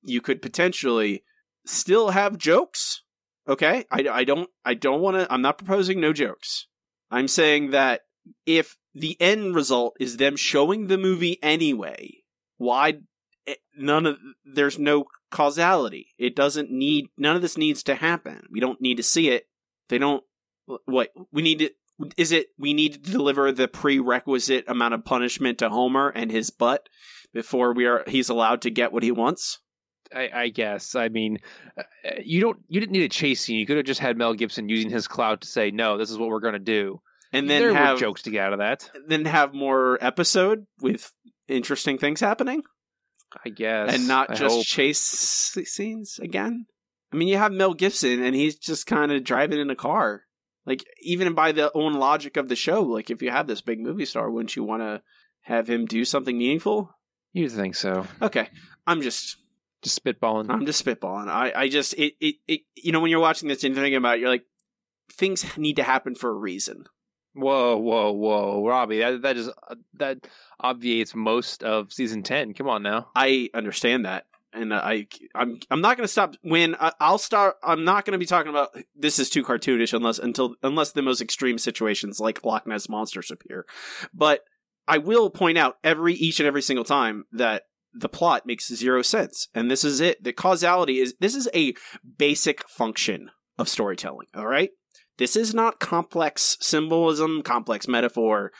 You 0.03 0.21
could 0.21 0.43
potentially 0.43 1.23
still 1.67 2.11
have 2.11 2.39
jokes. 2.39 3.03
Okay, 3.49 3.85
I, 3.91 4.07
I 4.11 4.25
don't, 4.25 4.49
I 4.65 4.75
don't 4.75 5.01
want 5.01 5.17
to. 5.17 5.33
I'm 5.33 5.43
not 5.43 5.59
proposing 5.59 6.01
no 6.01 6.13
jokes. 6.13 6.67
I'm 7.11 7.29
saying 7.29 7.71
that 7.71 8.03
if 8.47 8.77
the 8.95 9.21
end 9.21 9.55
result 9.55 9.97
is 10.01 10.17
them 10.17 10.37
showing 10.37 10.87
the 10.87 10.97
movie 10.97 11.39
anyway, 11.43 12.23
why 12.57 12.95
eh, 13.47 13.55
none 13.77 14.07
of 14.07 14.17
there's 14.45 14.79
no 14.79 15.05
causality. 15.31 16.09
It 16.19 16.35
doesn't 16.35 16.71
need 16.71 17.07
none 17.19 17.37
of 17.37 17.43
this 17.43 17.59
needs 17.59 17.83
to 17.85 17.95
happen. 17.97 18.47
We 18.51 18.61
don't 18.61 18.81
need 18.81 18.97
to 18.97 19.03
see 19.03 19.29
it. 19.29 19.47
They 19.89 19.99
don't. 19.99 20.23
What 20.87 21.11
we 21.31 21.43
need 21.43 21.59
to 21.59 21.71
is 22.17 22.33
it 22.33 22.49
we 22.59 22.73
need 22.73 22.95
to 22.95 23.11
deliver 23.11 23.53
the 23.53 23.69
prerequisite 23.69 24.65
amount 24.67 24.95
of 24.95 25.05
punishment 25.05 25.59
to 25.59 25.69
Homer 25.69 26.09
and 26.09 26.31
his 26.31 26.51
butt 26.51 26.89
before 27.33 27.75
we 27.75 27.85
are 27.87 28.05
he's 28.07 28.29
allowed 28.29 28.63
to 28.63 28.71
get 28.71 28.93
what 28.93 29.03
he 29.03 29.11
wants? 29.11 29.61
I, 30.15 30.31
I 30.33 30.49
guess. 30.49 30.95
I 30.95 31.09
mean, 31.09 31.39
uh, 31.79 31.83
you 32.23 32.41
don't. 32.41 32.59
You 32.69 32.81
didn't 32.81 32.93
need 32.93 33.03
a 33.03 33.09
chase 33.09 33.41
scene. 33.41 33.57
You 33.57 33.67
could 33.67 33.77
have 33.77 33.87
just 33.87 34.01
had 34.01 34.17
Mel 34.17 34.35
Gibson 34.35 34.69
using 34.69 34.91
his 34.91 35.09
clout 35.09 35.43
to 35.43 35.49
say, 35.49 35.71
"No, 35.71 35.99
this 35.99 36.11
is 36.11 36.19
what 36.19 36.29
we're 36.29 36.41
going 36.41 36.55
to 36.55 36.59
do." 36.59 37.01
And 37.33 37.51
then 37.51 37.63
there 37.63 37.75
have 37.75 37.99
jokes 37.99 38.23
to 38.23 38.31
get 38.31 38.47
out 38.47 38.53
of 38.53 38.61
that. 38.61 38.89
Then 39.09 39.25
have 39.25 39.53
more 39.53 39.99
episode 40.01 40.67
with 40.81 41.13
interesting 41.49 41.99
things 41.99 42.21
happening, 42.21 42.63
I 43.45 43.49
guess, 43.49 43.95
and 43.95 44.07
not 44.07 44.31
I 44.31 44.35
just 44.35 44.55
hope. 44.55 44.65
chase 44.65 45.01
scenes 45.01 46.21
again. 46.23 46.67
I 47.13 47.17
mean, 47.17 47.29
you 47.29 47.39
have 47.39 47.53
Mel 47.53 47.75
Gibson, 47.75 48.23
and 48.23 48.35
he's 48.35 48.57
just 48.57 48.87
kind 48.87 49.13
of 49.13 49.25
driving 49.25 49.59
in 49.59 49.71
a 49.71 49.77
car. 49.77 50.23
Like, 50.67 50.85
even 51.03 51.35
by 51.35 51.53
the 51.53 51.71
own 51.75 51.95
logic 51.95 52.37
of 52.37 52.49
the 52.49 52.57
show, 52.57 52.83
like 52.83 53.11
if 53.11 53.21
you 53.21 53.31
have 53.31 53.47
this 53.47 53.61
big 53.61 53.81
movie 53.81 54.07
star, 54.07 54.31
wouldn't 54.31 54.57
you 54.57 54.65
want 54.65 54.83
to 54.83 55.03
have 55.43 55.69
him 55.69 55.87
do 55.87 56.05
something 56.05 56.39
meaningful? 56.39 56.91
You 57.33 57.49
think 57.49 57.75
so? 57.75 58.07
Okay, 58.23 58.49
I'm 58.87 59.03
just 59.03 59.37
Just 59.85 60.03
spitballing. 60.03 60.51
I'm 60.51 60.65
just 60.65 60.85
spitballing. 60.85 61.29
I, 61.29 61.53
I 61.55 61.69
just 61.69 61.93
it, 61.95 62.15
it 62.19 62.37
it 62.49 62.61
you 62.75 62.91
know 62.91 63.01
when 63.01 63.11
you're 63.11 63.21
watching 63.21 63.49
this 63.49 63.63
and 63.65 63.75
thinking 63.75 63.97
about 63.97 64.17
it, 64.17 64.21
you're 64.23 64.31
like 64.31 64.47
things 65.13 65.45
need 65.59 65.77
to 65.77 65.83
happen 65.83 66.15
for 66.15 66.31
a 66.31 66.35
reason. 66.35 66.85
Whoa, 67.35 67.77
whoa, 67.77 68.13
whoa, 68.13 68.67
Robbie! 68.67 69.01
That 69.01 69.23
that 69.23 69.37
is 69.37 69.49
uh, 69.49 69.75
that 69.95 70.27
obviates 70.59 71.15
most 71.15 71.63
of 71.63 71.93
season 71.93 72.23
ten. 72.23 72.55
Come 72.55 72.69
on 72.69 72.83
now. 72.83 73.11
I 73.15 73.51
understand 73.53 74.07
that, 74.07 74.25
and 74.55 74.73
I 74.73 75.07
I'm 75.35 75.59
I'm 75.71 75.83
not 75.83 75.99
going 75.99 76.05
to 76.05 76.13
stop 76.13 76.37
when 76.43 76.77
I, 76.77 76.93
I'll 76.99 77.19
start. 77.19 77.57
I'm 77.63 77.85
not 77.85 78.07
going 78.07 78.13
to 78.13 78.19
be 78.19 78.25
talking 78.25 78.51
about 78.51 78.75
this 78.97 79.19
is 79.19 79.29
too 79.29 79.43
cartoonish 79.43 79.93
unless 79.93 80.19
until 80.19 80.55
unless 80.63 80.93
the 80.93 81.03
most 81.03 81.21
extreme 81.21 81.59
situations 81.59 82.21
like 82.21 82.43
Loch 82.43 82.67
Ness 82.67 82.89
monsters 82.89 83.31
appear, 83.31 83.67
but 84.15 84.45
I 84.89 84.99
will 84.99 85.29
point 85.29 85.59
out 85.59 85.77
every 85.85 86.15
each 86.15 86.41
and 86.41 86.47
every 86.47 86.63
single 86.63 86.85
time 86.85 87.25
that 87.33 87.65
the 87.95 88.09
plot 88.09 88.45
makes 88.45 88.73
zero 88.73 89.03
sense, 89.03 89.49
and 89.55 89.71
this 89.71 89.85
is 89.85 90.01
it. 90.01 90.23
The 90.23 90.33
causality 90.33 90.99
is 90.99 91.15
this 91.21 91.35
is 91.35 91.49
a 91.55 91.75
basic 92.19 92.69
function 92.69 93.31
of 93.59 93.69
storytelling. 93.69 94.27
All 94.35 94.47
right. 94.47 94.71
This 95.17 95.37
is 95.37 95.55
not 95.55 95.79
complex 95.79 96.57
symbolism, 96.61 97.43
complex 97.43 97.87
metaphor. 97.87 98.51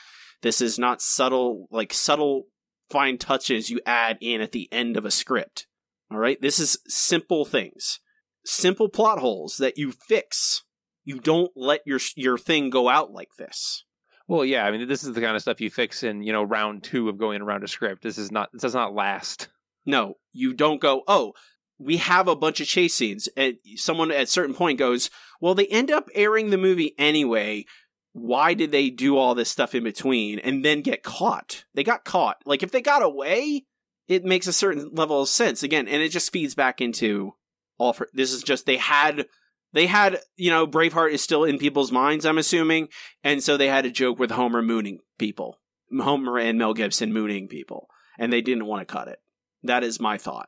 This 0.41 0.61
is 0.61 0.79
not 0.79 1.01
subtle, 1.01 1.67
like 1.69 1.93
subtle 1.93 2.43
fine 2.89 3.17
touches 3.17 3.69
you 3.69 3.81
add 3.85 4.17
in 4.21 4.41
at 4.41 4.53
the 4.53 4.69
end 4.71 4.95
of 4.95 5.05
a 5.05 5.11
script. 5.11 5.67
All 6.09 6.17
right. 6.17 6.41
This 6.41 6.59
is 6.59 6.77
simple 6.87 7.43
things, 7.43 7.99
simple 8.45 8.87
plot 8.87 9.19
holes 9.19 9.57
that 9.57 9.77
you 9.77 9.91
fix. 9.91 10.63
You 11.03 11.19
don't 11.19 11.51
let 11.55 11.81
your 11.85 11.99
your 12.15 12.37
thing 12.37 12.69
go 12.69 12.89
out 12.89 13.11
like 13.11 13.29
this. 13.37 13.83
Well, 14.27 14.43
yeah, 14.43 14.65
I 14.65 14.71
mean, 14.71 14.87
this 14.87 15.03
is 15.03 15.13
the 15.13 15.21
kind 15.21 15.35
of 15.35 15.41
stuff 15.41 15.61
you 15.61 15.69
fix 15.69 16.03
in, 16.03 16.23
you 16.23 16.33
know, 16.33 16.43
round 16.43 16.83
two 16.83 17.09
of 17.09 17.17
going 17.17 17.41
around 17.41 17.63
a 17.63 17.67
script. 17.67 18.01
This 18.01 18.17
is 18.17 18.31
not, 18.31 18.49
this 18.51 18.63
does 18.63 18.73
not 18.73 18.95
last. 18.95 19.49
No, 19.85 20.15
you 20.33 20.53
don't 20.53 20.81
go, 20.81 21.03
oh, 21.07 21.33
we 21.77 21.97
have 21.97 22.27
a 22.27 22.35
bunch 22.35 22.59
of 22.59 22.67
chase 22.67 22.95
scenes. 22.95 23.29
And 23.37 23.57
someone 23.75 24.11
at 24.11 24.23
a 24.23 24.27
certain 24.27 24.55
point 24.55 24.79
goes, 24.79 25.11
well, 25.39 25.53
they 25.53 25.67
end 25.67 25.91
up 25.91 26.09
airing 26.15 26.49
the 26.49 26.57
movie 26.57 26.95
anyway. 26.97 27.65
Why 28.13 28.53
did 28.53 28.71
they 28.71 28.89
do 28.89 29.17
all 29.17 29.35
this 29.35 29.51
stuff 29.51 29.75
in 29.75 29.83
between 29.83 30.39
and 30.39 30.65
then 30.65 30.81
get 30.81 31.03
caught? 31.03 31.65
They 31.75 31.83
got 31.83 32.05
caught. 32.05 32.37
Like, 32.45 32.63
if 32.63 32.71
they 32.71 32.81
got 32.81 33.03
away, 33.03 33.65
it 34.07 34.23
makes 34.23 34.47
a 34.47 34.53
certain 34.53 34.91
level 34.93 35.21
of 35.21 35.29
sense 35.29 35.61
again. 35.61 35.87
And 35.87 36.01
it 36.01 36.09
just 36.09 36.31
feeds 36.31 36.55
back 36.55 36.81
into 36.81 37.33
all 37.77 37.93
for, 37.93 38.07
this 38.13 38.31
is 38.31 38.41
just, 38.41 38.65
they 38.65 38.77
had, 38.77 39.27
they 39.75 39.87
had, 39.87 40.21
you 40.37 40.49
know, 40.49 40.65
Braveheart 40.65 41.11
is 41.11 41.21
still 41.21 41.43
in 41.43 41.57
people's 41.57 41.91
minds, 41.91 42.25
I'm 42.25 42.37
assuming. 42.37 42.87
And 43.25 43.43
so 43.43 43.57
they 43.57 43.67
had 43.67 43.85
a 43.85 43.91
joke 43.91 44.17
with 44.17 44.31
Homer 44.31 44.61
mooning 44.61 44.99
people. 45.19 45.59
Homer 45.91 46.39
and 46.39 46.57
Mel 46.57 46.73
Gibson 46.73 47.11
mooning 47.11 47.49
people. 47.49 47.89
And 48.17 48.31
they 48.31 48.39
didn't 48.39 48.67
want 48.67 48.87
to 48.87 48.91
cut 48.91 49.09
it. 49.09 49.19
That 49.63 49.83
is 49.83 49.99
my 49.99 50.17
thought. 50.17 50.47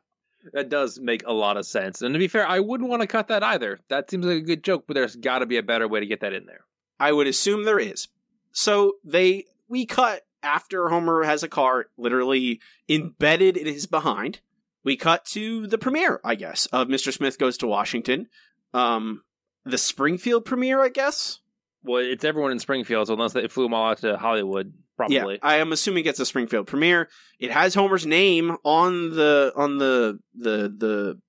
That 0.53 0.69
does 0.69 0.97
make 0.97 1.28
a 1.28 1.34
lot 1.34 1.57
of 1.57 1.65
sense. 1.65 2.01
And 2.01 2.13
to 2.13 2.19
be 2.19 2.30
fair, 2.30 2.47
I 2.47 2.61
wouldn't 2.61 2.89
want 2.89 3.01
to 3.01 3.07
cut 3.07 3.28
that 3.28 3.43
either. 3.43 3.82
That 3.89 4.09
seems 4.09 4.25
like 4.25 4.38
a 4.38 4.41
good 4.41 4.63
joke, 4.63 4.86
but 4.88 4.93
there's 4.93 5.17
got 5.17 5.39
to 5.39 5.45
be 5.45 5.57
a 5.57 5.63
better 5.63 5.89
way 5.89 5.99
to 5.99 6.05
get 6.05 6.21
that 6.21 6.32
in 6.32 6.45
there. 6.45 6.61
I 6.97 7.11
would 7.11 7.28
assume 7.28 7.65
there 7.65 7.80
is. 7.80 8.07
So 8.53 8.93
they 9.03 9.43
we 9.67 9.86
cut 9.86 10.21
after 10.41 10.88
Homer 10.88 11.23
has 11.23 11.43
a 11.43 11.49
car 11.49 11.88
literally 11.97 12.61
embedded 12.88 13.57
in 13.57 13.67
his 13.67 13.88
behind. 13.88 14.39
We 14.86 14.95
cut 14.95 15.25
to 15.25 15.67
the 15.67 15.78
premiere, 15.78 16.21
I 16.23 16.36
guess, 16.36 16.65
of 16.67 16.88
Mr. 16.88 17.11
Smith 17.11 17.38
Goes 17.38 17.57
to 17.57 17.67
Washington. 17.67 18.28
Um 18.74 19.24
the 19.65 19.78
Springfield 19.78 20.45
premiere, 20.45 20.82
I 20.82 20.89
guess. 20.89 21.39
Well, 21.84 22.01
it's 22.03 22.24
everyone 22.24 22.51
in 22.51 22.59
Springfield, 22.59 23.07
so 23.07 23.13
unless 23.13 23.34
they 23.34 23.47
flew 23.47 23.63
them 23.63 23.74
all 23.74 23.91
out 23.91 23.99
to 23.99 24.18
Hollywood, 24.18 24.74
probably. 24.95 25.15
Yeah, 25.15 25.38
I 25.41 25.57
am 25.57 25.72
assuming 25.72 26.05
it's 26.05 26.20
a 26.20 26.26
Springfield 26.26 26.68
premiere. 26.68 27.09
It 27.39 27.51
has 27.51 27.76
Homer's 27.76 28.05
name 28.05 28.57
on 28.63 29.11
the 29.11 29.53
on 29.55 29.78
the 29.78 30.20
the 30.34 30.74
the 30.76 31.20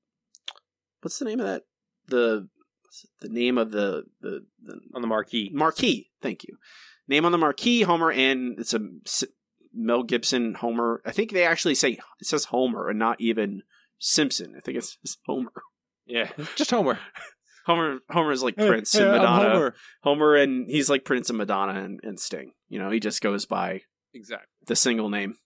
what's 1.00 1.18
the 1.18 1.26
name 1.26 1.40
of 1.40 1.46
that? 1.46 1.62
The 2.08 2.48
the 3.20 3.28
name 3.28 3.58
of 3.58 3.70
the 3.70 4.04
the, 4.20 4.46
the 4.62 4.80
on 4.94 5.02
the 5.02 5.08
marquee. 5.08 5.50
Marquee. 5.52 6.10
Thank 6.22 6.44
you. 6.44 6.56
Name 7.06 7.24
on 7.24 7.32
the 7.32 7.38
marquee, 7.38 7.82
Homer, 7.82 8.10
and 8.10 8.58
it's 8.58 8.74
a 8.74 8.80
Mel 9.72 10.02
Gibson 10.02 10.54
Homer. 10.54 11.00
I 11.06 11.12
think 11.12 11.32
they 11.32 11.44
actually 11.44 11.74
say 11.74 11.98
it 12.20 12.26
says 12.26 12.46
Homer 12.46 12.88
and 12.88 12.98
not 12.98 13.20
even 13.20 13.62
Simpson. 13.98 14.54
I 14.56 14.60
think 14.60 14.78
it 14.78 14.84
says 14.84 15.18
Homer. 15.26 15.52
Yeah, 16.08 16.30
just 16.56 16.70
Homer. 16.70 16.98
Homer 17.66 17.98
Homer 18.10 18.32
is 18.32 18.42
like 18.42 18.54
Hey, 18.56 18.66
Prince 18.66 18.92
hey, 18.92 19.00
and 19.02 19.10
I'm 19.10 19.20
Madonna. 19.22 19.50
Homer. 19.54 19.74
Homer 20.02 20.34
and 20.36 20.66
he's 20.68 20.88
like 20.88 21.04
Prince 21.04 21.28
and 21.28 21.36
Madonna 21.38 21.80
and, 21.80 22.00
and 22.02 22.18
Sting. 22.18 22.52
You 22.68 22.78
know, 22.78 22.90
he 22.90 22.98
just 23.00 23.20
goes 23.20 23.44
by 23.46 23.82
Exactly. 24.14 24.46
the 24.66 24.74
single 24.76 25.10
name. 25.10 25.36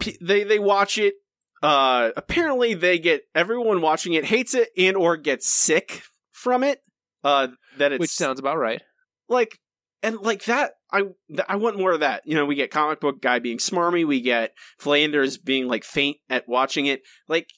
P- 0.00 0.18
They 0.20 0.44
they 0.44 0.58
watch 0.58 0.98
it. 0.98 1.14
Uh, 1.62 2.10
apparently, 2.16 2.74
they 2.74 2.98
get 2.98 3.22
everyone 3.34 3.80
watching 3.80 4.12
it 4.12 4.26
hates 4.26 4.54
it 4.54 4.68
and 4.76 4.96
or 4.96 5.16
gets 5.16 5.48
sick 5.48 6.02
from 6.32 6.62
it. 6.62 6.80
Uh, 7.22 7.48
that 7.78 7.92
it's 7.92 8.00
Which 8.00 8.10
sounds 8.10 8.38
about 8.38 8.58
right. 8.58 8.82
like 9.28 9.58
and 10.02 10.18
like 10.20 10.44
that. 10.44 10.72
I 10.92 11.02
th- 11.28 11.46
I 11.48 11.56
want 11.56 11.78
more 11.78 11.92
of 11.92 12.00
that. 12.00 12.22
You 12.26 12.34
know, 12.34 12.44
we 12.44 12.54
get 12.54 12.70
comic 12.70 13.00
book 13.00 13.22
guy 13.22 13.38
being 13.38 13.56
smarmy. 13.58 14.06
We 14.06 14.20
get 14.20 14.52
Flanders 14.78 15.38
being 15.38 15.66
like 15.66 15.84
faint 15.84 16.18
at 16.28 16.46
watching 16.46 16.84
it. 16.86 17.00
Like 17.28 17.48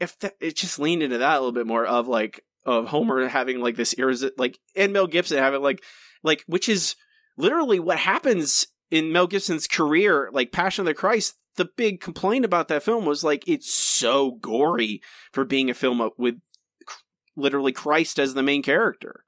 if 0.00 0.16
it 0.40 0.56
just 0.56 0.78
leaned 0.78 1.02
into 1.02 1.18
that 1.18 1.36
a 1.36 1.40
little 1.40 1.52
bit 1.52 1.66
more 1.66 1.86
of 1.86 2.08
like 2.08 2.40
of 2.66 2.88
Homer 2.88 3.28
having 3.28 3.60
like 3.60 3.76
this 3.76 3.94
irresi- 3.94 4.32
like 4.36 4.58
and 4.74 4.92
Mel 4.92 5.06
Gibson 5.06 5.38
having 5.38 5.62
like 5.62 5.82
like 6.22 6.44
which 6.46 6.68
is 6.68 6.96
literally 7.36 7.78
what 7.78 7.98
happens 7.98 8.66
in 8.90 9.12
Mel 9.12 9.26
Gibson's 9.26 9.66
career, 9.66 10.30
like 10.32 10.52
Passion 10.52 10.82
of 10.82 10.86
the 10.86 10.94
Christ. 10.94 11.36
The 11.56 11.68
big 11.76 12.00
complaint 12.00 12.44
about 12.44 12.68
that 12.68 12.82
film 12.82 13.04
was 13.04 13.24
like 13.24 13.44
it's 13.46 13.72
so 13.72 14.32
gory 14.32 15.02
for 15.32 15.44
being 15.44 15.68
a 15.68 15.74
film 15.74 16.10
with 16.16 16.36
literally 17.36 17.72
Christ 17.72 18.18
as 18.18 18.34
the 18.34 18.42
main 18.42 18.62
character. 18.62 19.24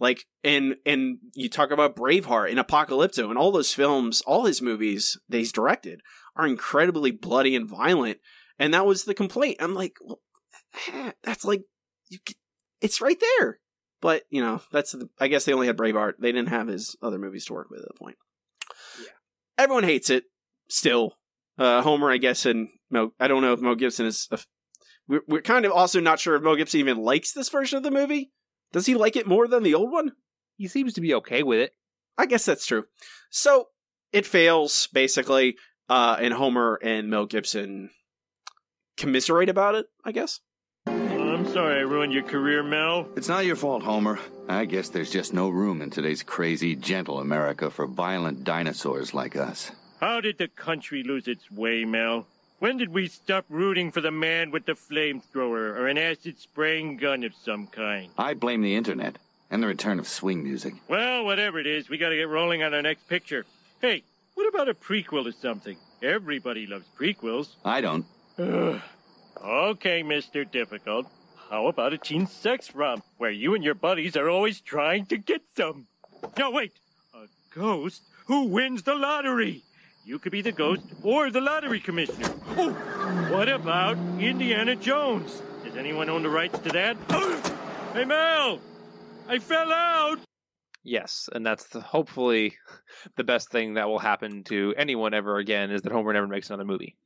Like 0.00 0.24
and 0.42 0.76
and 0.84 1.18
you 1.34 1.48
talk 1.48 1.70
about 1.70 1.96
Braveheart 1.96 2.50
and 2.50 2.58
Apocalypto 2.58 3.28
and 3.30 3.38
all 3.38 3.52
those 3.52 3.72
films, 3.72 4.20
all 4.22 4.44
his 4.44 4.60
movies 4.60 5.18
that 5.28 5.38
he's 5.38 5.52
directed 5.52 6.00
are 6.36 6.46
incredibly 6.46 7.10
bloody 7.10 7.54
and 7.54 7.68
violent. 7.68 8.18
And 8.58 8.74
that 8.74 8.86
was 8.86 9.04
the 9.04 9.14
complaint. 9.14 9.56
I'm 9.60 9.74
like, 9.74 9.96
well, 10.00 10.20
that's 11.22 11.44
like, 11.44 11.62
you, 12.08 12.18
it's 12.80 13.00
right 13.00 13.20
there. 13.38 13.58
But 14.00 14.24
you 14.28 14.42
know, 14.42 14.60
that's 14.70 14.92
the, 14.92 15.08
I 15.18 15.28
guess 15.28 15.46
they 15.46 15.54
only 15.54 15.66
had 15.66 15.78
Braveheart. 15.78 16.14
They 16.18 16.30
didn't 16.30 16.50
have 16.50 16.68
his 16.68 16.94
other 17.00 17.18
movies 17.18 17.46
to 17.46 17.54
work 17.54 17.70
with 17.70 17.80
at 17.80 17.88
the 17.88 17.94
point. 17.94 18.16
Yeah, 19.00 19.06
everyone 19.56 19.84
hates 19.84 20.10
it 20.10 20.24
still. 20.68 21.16
Uh, 21.56 21.80
Homer, 21.80 22.10
I 22.10 22.18
guess, 22.18 22.44
and 22.44 22.68
Mel. 22.90 23.14
I 23.18 23.28
don't 23.28 23.40
know 23.40 23.54
if 23.54 23.60
Mel 23.60 23.76
Gibson 23.76 24.04
is. 24.04 24.28
A, 24.30 24.38
we're 25.08 25.22
we're 25.26 25.40
kind 25.40 25.64
of 25.64 25.72
also 25.72 26.00
not 26.00 26.20
sure 26.20 26.36
if 26.36 26.42
Mel 26.42 26.56
Gibson 26.56 26.80
even 26.80 26.98
likes 26.98 27.32
this 27.32 27.48
version 27.48 27.78
of 27.78 27.82
the 27.82 27.90
movie. 27.90 28.30
Does 28.72 28.84
he 28.84 28.94
like 28.94 29.16
it 29.16 29.26
more 29.26 29.48
than 29.48 29.62
the 29.62 29.74
old 29.74 29.90
one? 29.90 30.12
He 30.58 30.68
seems 30.68 30.92
to 30.94 31.00
be 31.00 31.14
okay 31.14 31.42
with 31.42 31.60
it. 31.60 31.72
I 32.18 32.26
guess 32.26 32.44
that's 32.44 32.66
true. 32.66 32.84
So 33.30 33.68
it 34.12 34.26
fails 34.26 34.88
basically, 34.92 35.56
uh, 35.88 36.16
and 36.20 36.34
Homer 36.34 36.78
and 36.82 37.08
Mel 37.08 37.24
Gibson 37.24 37.88
commiserate 38.96 39.48
about 39.48 39.74
it. 39.74 39.86
I 40.04 40.12
guess. 40.12 40.40
I'm 40.86 41.46
sorry 41.48 41.78
I 41.78 41.82
ruined 41.82 42.12
your 42.12 42.22
career, 42.22 42.62
Mel. 42.62 43.08
It's 43.16 43.28
not 43.28 43.44
your 43.44 43.56
fault, 43.56 43.82
Homer. 43.82 44.18
I 44.48 44.66
guess 44.66 44.88
there's 44.88 45.10
just 45.10 45.34
no 45.34 45.48
room 45.48 45.82
in 45.82 45.90
today's 45.90 46.22
crazy, 46.22 46.76
gentle 46.76 47.18
America 47.18 47.70
for 47.70 47.86
violent 47.86 48.44
dinosaurs 48.44 49.14
like 49.14 49.34
us. 49.36 49.72
How 50.00 50.20
did 50.20 50.38
the 50.38 50.48
country 50.48 51.02
lose 51.02 51.26
its 51.26 51.50
way, 51.50 51.84
Mel? 51.84 52.26
When 52.60 52.76
did 52.76 52.90
we 52.90 53.08
stop 53.08 53.46
rooting 53.48 53.90
for 53.90 54.00
the 54.00 54.10
man 54.10 54.50
with 54.50 54.64
the 54.64 54.72
flamethrower 54.72 55.76
or 55.76 55.88
an 55.88 55.98
acid 55.98 56.38
spraying 56.38 56.98
gun 56.98 57.24
of 57.24 57.32
some 57.34 57.66
kind? 57.66 58.10
I 58.16 58.34
blame 58.34 58.62
the 58.62 58.76
internet 58.76 59.18
and 59.50 59.62
the 59.62 59.66
return 59.66 59.98
of 59.98 60.06
swing 60.06 60.42
music. 60.44 60.74
Well, 60.88 61.24
whatever 61.24 61.58
it 61.58 61.66
is, 61.66 61.88
we 61.88 61.98
gotta 61.98 62.16
get 62.16 62.28
rolling 62.28 62.62
on 62.62 62.74
our 62.74 62.82
next 62.82 63.08
picture. 63.08 63.44
Hey, 63.80 64.04
what 64.34 64.48
about 64.48 64.68
a 64.68 64.74
prequel 64.74 65.26
or 65.26 65.32
something? 65.32 65.76
Everybody 66.02 66.66
loves 66.66 66.86
prequels. 66.98 67.48
I 67.64 67.80
don't. 67.80 68.06
Okay, 68.36 70.02
Mr. 70.02 70.50
Difficult. 70.50 71.06
How 71.50 71.68
about 71.68 71.92
a 71.92 71.98
teen 71.98 72.26
sex 72.26 72.74
romp 72.74 73.04
where 73.16 73.30
you 73.30 73.54
and 73.54 73.62
your 73.62 73.74
buddies 73.74 74.16
are 74.16 74.28
always 74.28 74.60
trying 74.60 75.06
to 75.06 75.16
get 75.16 75.42
some? 75.56 75.86
No, 76.38 76.50
wait. 76.50 76.72
A 77.14 77.26
ghost 77.54 78.02
who 78.26 78.44
wins 78.44 78.82
the 78.82 78.94
lottery. 78.94 79.62
You 80.04 80.18
could 80.18 80.32
be 80.32 80.42
the 80.42 80.52
ghost 80.52 80.82
or 81.02 81.30
the 81.30 81.40
lottery 81.40 81.78
commissioner. 81.80 82.32
Oh, 82.56 82.72
what 83.30 83.48
about 83.48 83.96
Indiana 84.18 84.74
Jones? 84.74 85.42
Does 85.64 85.76
anyone 85.76 86.08
own 86.08 86.22
the 86.22 86.28
rights 86.28 86.58
to 86.60 86.68
that? 86.70 86.96
hey, 87.92 88.04
Mel! 88.04 88.60
I 89.28 89.38
fell 89.38 89.72
out! 89.72 90.18
Yes, 90.82 91.28
and 91.32 91.46
that's 91.46 91.68
the, 91.68 91.80
hopefully 91.80 92.56
the 93.16 93.24
best 93.24 93.50
thing 93.50 93.74
that 93.74 93.88
will 93.88 93.98
happen 93.98 94.44
to 94.44 94.74
anyone 94.76 95.14
ever 95.14 95.38
again 95.38 95.70
is 95.70 95.82
that 95.82 95.92
Homer 95.92 96.12
never 96.12 96.26
makes 96.26 96.50
another 96.50 96.64
movie. 96.64 96.96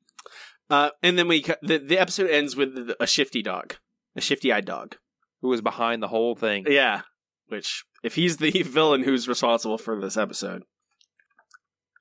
Uh, 0.71 0.91
and 1.03 1.19
then 1.19 1.29
we 1.29 1.45
the 1.63 1.79
the 1.79 1.99
episode 1.99 2.31
ends 2.31 2.57
with 2.57 2.91
a 3.01 3.07
shifty 3.07 3.43
dog, 3.43 3.77
a 4.17 4.21
shifty 4.21 4.53
eyed 4.53 4.65
dog. 4.65 4.97
Who 5.41 5.49
was 5.49 5.61
behind 5.61 6.03
the 6.03 6.09
whole 6.09 6.35
thing? 6.35 6.67
Yeah, 6.69 7.03
which 7.47 7.85
if 8.03 8.15
he's 8.15 8.37
the 8.39 8.63
villain 8.63 9.05
who's 9.05 9.29
responsible 9.29 9.79
for 9.79 10.01
this 10.01 10.17
episode, 10.17 10.65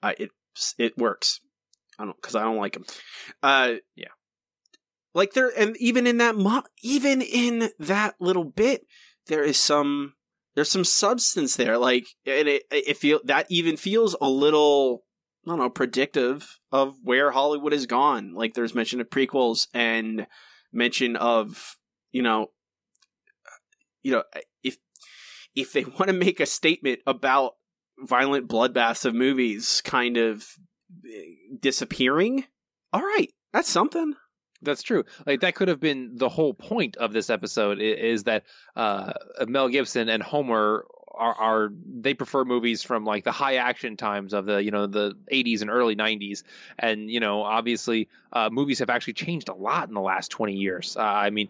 uh, 0.03 0.13
it 0.17 0.31
it 0.77 0.97
works. 0.97 1.39
I 1.99 2.05
don't 2.05 2.15
because 2.21 2.35
I 2.35 2.43
don't 2.43 2.57
like 2.57 2.75
him. 2.75 2.85
Uh, 3.41 3.75
yeah, 3.95 4.07
like 5.13 5.33
there 5.33 5.51
and 5.57 5.77
even 5.77 6.05
in 6.05 6.17
that 6.17 6.35
mo- 6.35 6.63
even 6.81 7.21
in 7.21 7.69
that 7.79 8.15
little 8.19 8.43
bit, 8.43 8.85
there 9.27 9.43
is 9.43 9.57
some 9.57 10.13
there's 10.57 10.71
some 10.71 10.83
substance 10.83 11.55
there. 11.55 11.77
Like, 11.77 12.07
and 12.25 12.47
it, 12.47 12.63
it 12.71 12.97
feel 12.97 13.19
that 13.25 13.45
even 13.47 13.77
feels 13.77 14.15
a 14.19 14.27
little, 14.27 15.03
I 15.47 15.51
don't 15.51 15.59
know, 15.59 15.69
predictive 15.69 16.59
of 16.73 16.95
where 17.03 17.31
Hollywood 17.31 17.71
has 17.71 17.85
gone. 17.85 18.33
Like, 18.33 18.53
there's 18.53 18.75
mention 18.75 18.99
of 18.99 19.09
prequels 19.09 19.67
and 19.73 20.27
mention 20.73 21.15
of, 21.15 21.77
you 22.11 22.21
know, 22.21 22.47
you 24.03 24.11
know, 24.11 24.23
if 24.63 24.77
if 25.55 25.71
they 25.71 25.83
want 25.99 26.07
to 26.07 26.13
make 26.13 26.41
a 26.41 26.45
statement 26.45 26.99
about 27.07 27.53
violent 27.99 28.49
bloodbaths 28.49 29.05
of 29.05 29.15
movies 29.15 29.81
kind 29.85 30.17
of 30.17 30.45
disappearing, 31.59 32.43
all 32.91 33.01
right, 33.01 33.29
that's 33.53 33.69
something. 33.69 34.15
That's 34.61 34.81
true. 34.81 35.03
Like 35.25 35.41
that 35.41 35.55
could 35.55 35.67
have 35.67 35.79
been 35.79 36.15
the 36.15 36.29
whole 36.29 36.53
point 36.53 36.97
of 36.97 37.13
this 37.13 37.29
episode 37.29 37.79
is, 37.79 38.23
that 38.23 38.43
uh, 38.75 39.13
Mel 39.47 39.69
Gibson 39.69 40.09
and 40.09 40.21
Homer 40.21 40.85
are, 41.17 41.35
are 41.35 41.69
they 41.99 42.13
prefer 42.13 42.45
movies 42.45 42.83
from 42.83 43.05
like 43.05 43.23
the 43.23 43.31
high 43.31 43.55
action 43.55 43.97
times 43.97 44.33
of 44.33 44.45
the 44.45 44.63
you 44.63 44.71
know 44.71 44.87
the 44.87 45.15
80s 45.31 45.61
and 45.61 45.69
early 45.69 45.95
90s 45.95 46.43
and 46.77 47.09
you 47.09 47.19
know 47.19 47.43
obviously 47.43 48.07
uh, 48.33 48.49
movies 48.51 48.79
have 48.79 48.89
actually 48.89 49.13
changed 49.13 49.49
a 49.49 49.53
lot 49.53 49.87
in 49.87 49.93
the 49.93 50.01
last 50.01 50.29
20 50.31 50.53
years. 50.53 50.95
Uh, 50.97 51.03
i 51.03 51.29
mean 51.29 51.49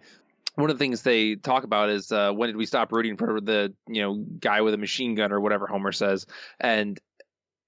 one 0.56 0.72
of 0.72 0.78
the 0.78 0.84
things 0.84 1.04
they 1.04 1.36
talk 1.36 1.64
about 1.64 1.90
is 1.90 2.12
uh, 2.12 2.32
when 2.32 2.50
did 2.50 2.58
we 2.58 2.66
stop 2.66 2.92
rooting 2.92 3.18
for 3.18 3.40
the 3.40 3.74
you 3.88 4.02
know 4.02 4.16
guy 4.16 4.62
with 4.62 4.74
a 4.74 4.78
machine 4.78 5.16
gun 5.16 5.32
or 5.32 5.40
whatever 5.40 5.68
homer 5.68 5.92
says. 5.92 6.26
And 6.60 7.00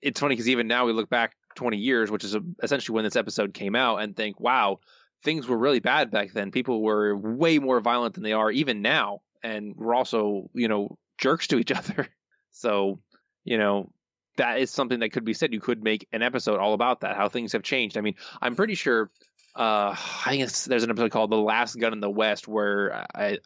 it's 0.01 0.19
funny 0.19 0.33
because 0.33 0.49
even 0.49 0.67
now 0.67 0.85
we 0.85 0.93
look 0.93 1.09
back 1.09 1.35
20 1.55 1.77
years 1.77 2.09
which 2.09 2.23
is 2.23 2.35
essentially 2.63 2.95
when 2.95 3.03
this 3.03 3.15
episode 3.15 3.53
came 3.53 3.75
out 3.75 3.97
and 3.97 4.15
think 4.15 4.39
wow 4.39 4.79
things 5.23 5.47
were 5.47 5.57
really 5.57 5.79
bad 5.79 6.11
back 6.11 6.31
then. 6.31 6.51
People 6.51 6.81
were 6.81 7.15
way 7.15 7.59
more 7.59 7.79
violent 7.79 8.15
than 8.15 8.23
they 8.23 8.33
are 8.33 8.51
even 8.51 8.81
now, 8.81 9.21
and 9.43 9.75
we're 9.75 9.95
also, 9.95 10.49
you 10.53 10.67
know, 10.67 10.97
jerks 11.19 11.47
to 11.47 11.59
each 11.59 11.71
other. 11.75 12.07
So, 12.51 12.99
you 13.43 13.57
know, 13.57 13.91
that 14.37 14.59
is 14.59 14.71
something 14.71 14.99
that 14.99 15.11
could 15.11 15.25
be 15.25 15.33
said. 15.33 15.53
You 15.53 15.59
could 15.59 15.83
make 15.83 16.07
an 16.11 16.23
episode 16.23 16.59
all 16.59 16.73
about 16.73 17.01
that, 17.01 17.15
how 17.15 17.29
things 17.29 17.51
have 17.51 17.63
changed. 17.63 17.97
I 17.97 18.01
mean, 18.01 18.15
I'm 18.41 18.55
pretty 18.55 18.75
sure. 18.75 19.11
Uh, 19.55 19.95
I 20.25 20.37
think 20.37 20.51
there's 20.51 20.83
an 20.83 20.89
episode 20.89 21.11
called 21.11 21.31
"The 21.31 21.37
Last 21.37 21.75
Gun 21.75 21.93
in 21.93 21.99
the 21.99 22.09
West" 22.09 22.47
where 22.47 23.05
I, 23.13 23.39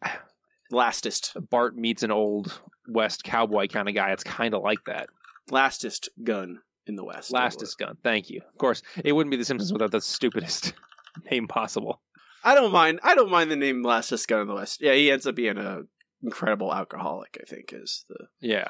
lastest 0.70 1.36
Bart 1.50 1.76
meets 1.76 2.04
an 2.04 2.12
old 2.12 2.60
West 2.88 3.24
cowboy 3.24 3.68
kind 3.68 3.90
of 3.90 3.96
guy. 3.96 4.12
It's 4.12 4.24
kind 4.24 4.54
of 4.54 4.62
like 4.62 4.84
that. 4.86 5.10
Lastest 5.50 6.10
gun 6.24 6.60
in 6.86 6.96
the 6.96 7.04
West. 7.04 7.32
Lastest 7.32 7.78
gun. 7.78 7.98
Thank 8.04 8.30
you. 8.30 8.42
Of 8.48 8.58
course, 8.58 8.84
it 9.04 9.14
wouldn't 9.14 9.32
be 9.32 9.38
The 9.38 9.46
Simpsons 9.46 9.74
without 9.74 9.92
the 9.92 10.02
stupidest 10.02 10.74
name 11.32 11.48
possible. 11.48 12.02
I 12.44 12.56
don't 12.56 12.74
mind. 12.74 13.00
I 13.04 13.16
don't 13.16 13.32
mind 13.32 13.50
the 13.50 13.56
name 13.56 13.84
Lastest 13.84 14.28
Gun 14.28 14.42
in 14.42 14.48
the 14.48 14.56
West. 14.56 14.82
Yeah, 14.82 14.94
he 14.94 15.10
ends 15.10 15.26
up 15.26 15.36
being 15.36 15.58
a 15.58 15.84
incredible 16.24 16.74
alcoholic. 16.74 17.38
I 17.42 17.46
think 17.46 17.74
is 17.74 18.06
the 18.10 18.28
yeah. 18.40 18.70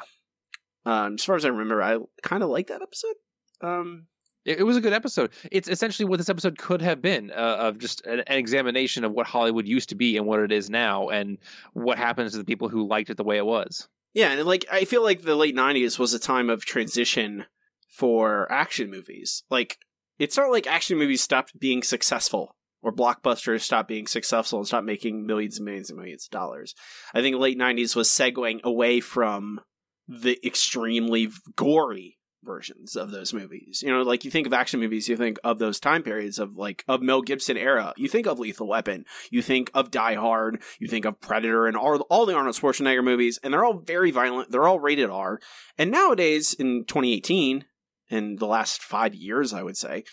Um, 0.86 1.16
as 1.16 1.24
far 1.24 1.36
as 1.36 1.46
I 1.46 1.50
remember, 1.50 1.82
I 1.82 1.98
kind 2.24 2.44
of 2.44 2.50
like 2.50 2.68
that 2.68 2.82
episode. 2.82 3.16
Um, 3.62 4.08
it, 4.44 4.60
it, 4.60 4.64
was 4.64 4.76
a 4.76 4.82
good 4.82 4.92
episode. 4.92 5.32
It's 5.50 5.70
essentially 5.70 6.06
what 6.06 6.18
this 6.18 6.30
episode 6.30 6.58
could 6.58 6.82
have 6.82 7.02
been 7.02 7.32
uh, 7.32 7.58
of 7.60 7.78
just 7.78 8.06
an, 8.06 8.20
an, 8.28 8.38
examination 8.38 9.06
of 9.06 9.14
what 9.14 9.26
Hollywood 9.26 9.66
used 9.66 9.90
to 9.90 9.96
be 9.96 10.18
and 10.18 10.26
what 10.26 10.42
it 10.42 10.52
is 10.52 10.70
now, 10.70 11.08
and 11.08 11.38
what 11.72 11.98
happens 11.98 12.34
to 12.34 12.38
the 12.38 12.44
people 12.44 12.68
who 12.68 12.88
liked 12.88 13.10
it 13.10 13.16
the 13.16 13.24
way 13.24 13.38
it 13.38 13.46
was. 13.46 13.88
Yeah, 14.14 14.32
and 14.32 14.44
like 14.44 14.66
I 14.72 14.86
feel 14.86 15.04
like 15.04 15.22
the 15.22 15.36
late 15.36 15.56
'90s 15.56 15.98
was 15.98 16.14
a 16.14 16.20
time 16.20 16.50
of 16.50 16.66
transition 16.66 17.46
for 17.88 18.52
action 18.52 18.90
movies. 18.90 19.44
Like 19.50 19.78
it's 20.20 20.38
not 20.38 20.52
like 20.52 20.68
action 20.68 20.98
movies 20.98 21.22
stopped 21.22 21.58
being 21.58 21.82
successful 21.82 22.56
or 22.84 22.94
blockbusters 22.94 23.62
stopped 23.62 23.88
being 23.88 24.06
successful 24.06 24.60
and 24.60 24.68
stopped 24.68 24.86
making 24.86 25.26
millions 25.26 25.58
and 25.58 25.66
millions 25.66 25.90
and 25.90 25.98
millions 25.98 26.26
of 26.26 26.32
dollars. 26.32 26.76
I 27.14 27.22
think 27.22 27.38
late 27.38 27.58
90s 27.58 27.96
was 27.96 28.10
segueing 28.10 28.62
away 28.64 29.00
from 29.00 29.62
the 30.08 30.38
extremely 30.46 31.30
gory 31.56 32.20
versions 32.44 32.96
of 32.98 33.12
those 33.12 33.34
movies. 33.34 33.82
You 33.86 33.92
know, 33.92 34.02
like 34.02 34.26
you 34.26 34.32
think 34.32 34.46
of 34.46 34.54
action 34.54 34.82
movies, 34.82 35.08
you 35.08 35.16
think 35.16 35.40
of 35.46 35.60
those 35.60 35.80
time 35.80 36.04
periods 36.04 36.40
of 36.40 36.58
like 36.58 36.84
of 36.88 37.02
Mel 37.02 37.22
Gibson 37.22 37.58
era. 37.58 37.94
You 37.96 38.10
think 38.10 38.28
of 38.28 38.38
Lethal 38.38 38.68
Weapon, 38.68 39.06
you 39.32 39.42
think 39.42 39.72
of 39.74 39.92
Die 39.92 40.16
Hard, 40.16 40.62
you 40.78 40.88
think 40.90 41.06
of 41.06 41.22
Predator 41.22 41.68
and 41.68 41.78
all 41.78 42.00
all 42.10 42.26
the 42.26 42.36
Arnold 42.36 42.56
Schwarzenegger 42.56 43.04
movies 43.04 43.40
and 43.42 43.54
they're 43.54 43.64
all 43.64 43.80
very 43.80 44.12
violent. 44.12 44.52
They're 44.52 44.68
all 44.68 44.80
rated 44.80 45.10
R. 45.10 45.40
And 45.78 45.90
nowadays 45.90 46.54
in 46.54 46.84
2018, 46.86 47.66
in 48.10 48.36
the 48.36 48.48
last 48.48 48.84
five 48.84 49.16
years, 49.16 49.54
I 49.54 49.64
would 49.64 49.78
say, 49.78 50.04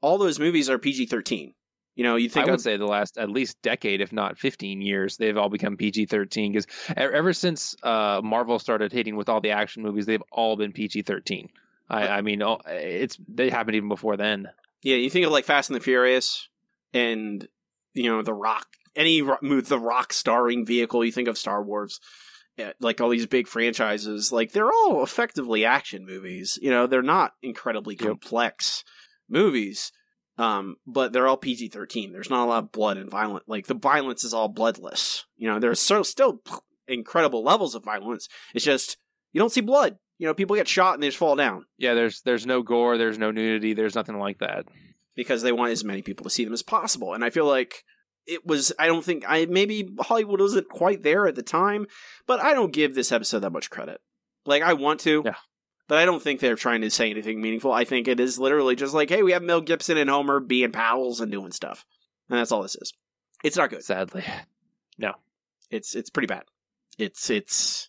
all 0.00 0.18
those 0.18 0.38
movies 0.38 0.68
are 0.68 0.78
PG 0.78 1.06
thirteen. 1.06 1.54
You 1.98 2.04
know, 2.04 2.14
you 2.14 2.28
think 2.28 2.46
I 2.46 2.50
would 2.50 2.54
of, 2.54 2.60
say 2.60 2.76
the 2.76 2.86
last 2.86 3.18
at 3.18 3.28
least 3.28 3.60
decade, 3.60 4.00
if 4.00 4.12
not 4.12 4.38
fifteen 4.38 4.80
years, 4.80 5.16
they've 5.16 5.36
all 5.36 5.48
become 5.48 5.76
PG 5.76 6.06
thirteen 6.06 6.52
because 6.52 6.68
ever 6.96 7.32
since 7.32 7.74
uh, 7.82 8.20
Marvel 8.22 8.60
started 8.60 8.92
hitting 8.92 9.16
with 9.16 9.28
all 9.28 9.40
the 9.40 9.50
action 9.50 9.82
movies, 9.82 10.06
they've 10.06 10.22
all 10.30 10.56
been 10.56 10.70
PG 10.70 11.02
thirteen. 11.02 11.48
I, 11.90 12.06
I 12.06 12.20
mean, 12.20 12.40
it's 12.68 13.18
they 13.26 13.50
happened 13.50 13.74
even 13.74 13.88
before 13.88 14.16
then. 14.16 14.46
Yeah, 14.80 14.94
you 14.94 15.10
think 15.10 15.26
of 15.26 15.32
like 15.32 15.44
Fast 15.44 15.70
and 15.70 15.74
the 15.74 15.82
Furious, 15.82 16.48
and 16.94 17.48
you 17.94 18.04
know 18.04 18.22
the 18.22 18.32
Rock. 18.32 18.68
Any 18.94 19.20
the 19.20 19.80
Rock 19.80 20.12
starring 20.12 20.64
vehicle, 20.64 21.04
you 21.04 21.10
think 21.10 21.26
of 21.26 21.36
Star 21.36 21.64
Wars 21.64 21.98
like 22.80 23.00
all 23.00 23.08
these 23.08 23.26
big 23.26 23.48
franchises, 23.48 24.32
like 24.32 24.52
they're 24.52 24.72
all 24.72 25.02
effectively 25.02 25.64
action 25.64 26.06
movies. 26.06 26.60
You 26.62 26.70
know, 26.70 26.86
they're 26.86 27.02
not 27.02 27.32
incredibly 27.42 27.94
yep. 27.94 28.06
complex 28.06 28.84
movies, 29.28 29.92
um, 30.38 30.76
but 30.86 31.12
they're 31.12 31.26
all 31.26 31.36
PG 31.36 31.68
thirteen. 31.68 32.12
There's 32.12 32.30
not 32.30 32.44
a 32.44 32.48
lot 32.48 32.64
of 32.64 32.72
blood 32.72 32.96
and 32.96 33.10
violent. 33.10 33.48
Like 33.48 33.66
the 33.66 33.74
violence 33.74 34.24
is 34.24 34.32
all 34.32 34.48
bloodless. 34.48 35.26
You 35.36 35.48
know, 35.48 35.58
there's 35.58 35.80
so 35.80 36.02
still 36.02 36.40
incredible 36.86 37.42
levels 37.42 37.74
of 37.74 37.84
violence. 37.84 38.28
It's 38.54 38.64
just 38.64 38.96
you 39.32 39.40
don't 39.40 39.52
see 39.52 39.60
blood. 39.60 39.98
You 40.18 40.26
know, 40.26 40.34
people 40.34 40.56
get 40.56 40.68
shot 40.68 40.94
and 40.94 41.02
they 41.02 41.08
just 41.08 41.18
fall 41.18 41.36
down. 41.36 41.66
Yeah, 41.76 41.94
there's 41.94 42.22
there's 42.22 42.46
no 42.46 42.62
gore, 42.62 42.98
there's 42.98 43.18
no 43.18 43.30
nudity, 43.30 43.74
there's 43.74 43.94
nothing 43.94 44.18
like 44.18 44.38
that. 44.38 44.66
Because 45.14 45.42
they 45.42 45.52
want 45.52 45.72
as 45.72 45.84
many 45.84 46.02
people 46.02 46.24
to 46.24 46.30
see 46.30 46.44
them 46.44 46.54
as 46.54 46.62
possible. 46.62 47.12
And 47.12 47.24
I 47.24 47.30
feel 47.30 47.46
like 47.46 47.84
it 48.26 48.46
was 48.46 48.72
I 48.78 48.86
don't 48.86 49.04
think 49.04 49.24
I 49.26 49.46
maybe 49.46 49.88
Hollywood 50.00 50.40
wasn't 50.40 50.68
quite 50.68 51.02
there 51.02 51.26
at 51.26 51.34
the 51.34 51.42
time, 51.42 51.86
but 52.26 52.40
I 52.40 52.54
don't 52.54 52.72
give 52.72 52.94
this 52.94 53.10
episode 53.10 53.40
that 53.40 53.50
much 53.50 53.70
credit. 53.70 54.00
Like 54.46 54.62
I 54.62 54.74
want 54.74 55.00
to. 55.00 55.22
Yeah. 55.24 55.34
But 55.88 55.98
I 55.98 56.04
don't 56.04 56.22
think 56.22 56.40
they're 56.40 56.54
trying 56.54 56.82
to 56.82 56.90
say 56.90 57.10
anything 57.10 57.40
meaningful. 57.40 57.72
I 57.72 57.84
think 57.84 58.08
it 58.08 58.20
is 58.20 58.38
literally 58.38 58.76
just 58.76 58.92
like, 58.92 59.08
hey, 59.08 59.22
we 59.22 59.32
have 59.32 59.42
Mel 59.42 59.62
Gibson 59.62 59.96
and 59.96 60.10
Homer 60.10 60.38
being 60.38 60.70
pals 60.70 61.20
and 61.20 61.32
doing 61.32 61.50
stuff. 61.50 61.86
And 62.28 62.38
that's 62.38 62.52
all 62.52 62.62
this 62.62 62.76
is. 62.76 62.92
It's 63.42 63.56
not 63.56 63.70
good. 63.70 63.82
Sadly. 63.82 64.24
No. 64.98 65.14
It's 65.70 65.94
it's 65.94 66.10
pretty 66.10 66.26
bad. 66.26 66.44
It's 66.98 67.30
it's 67.30 67.88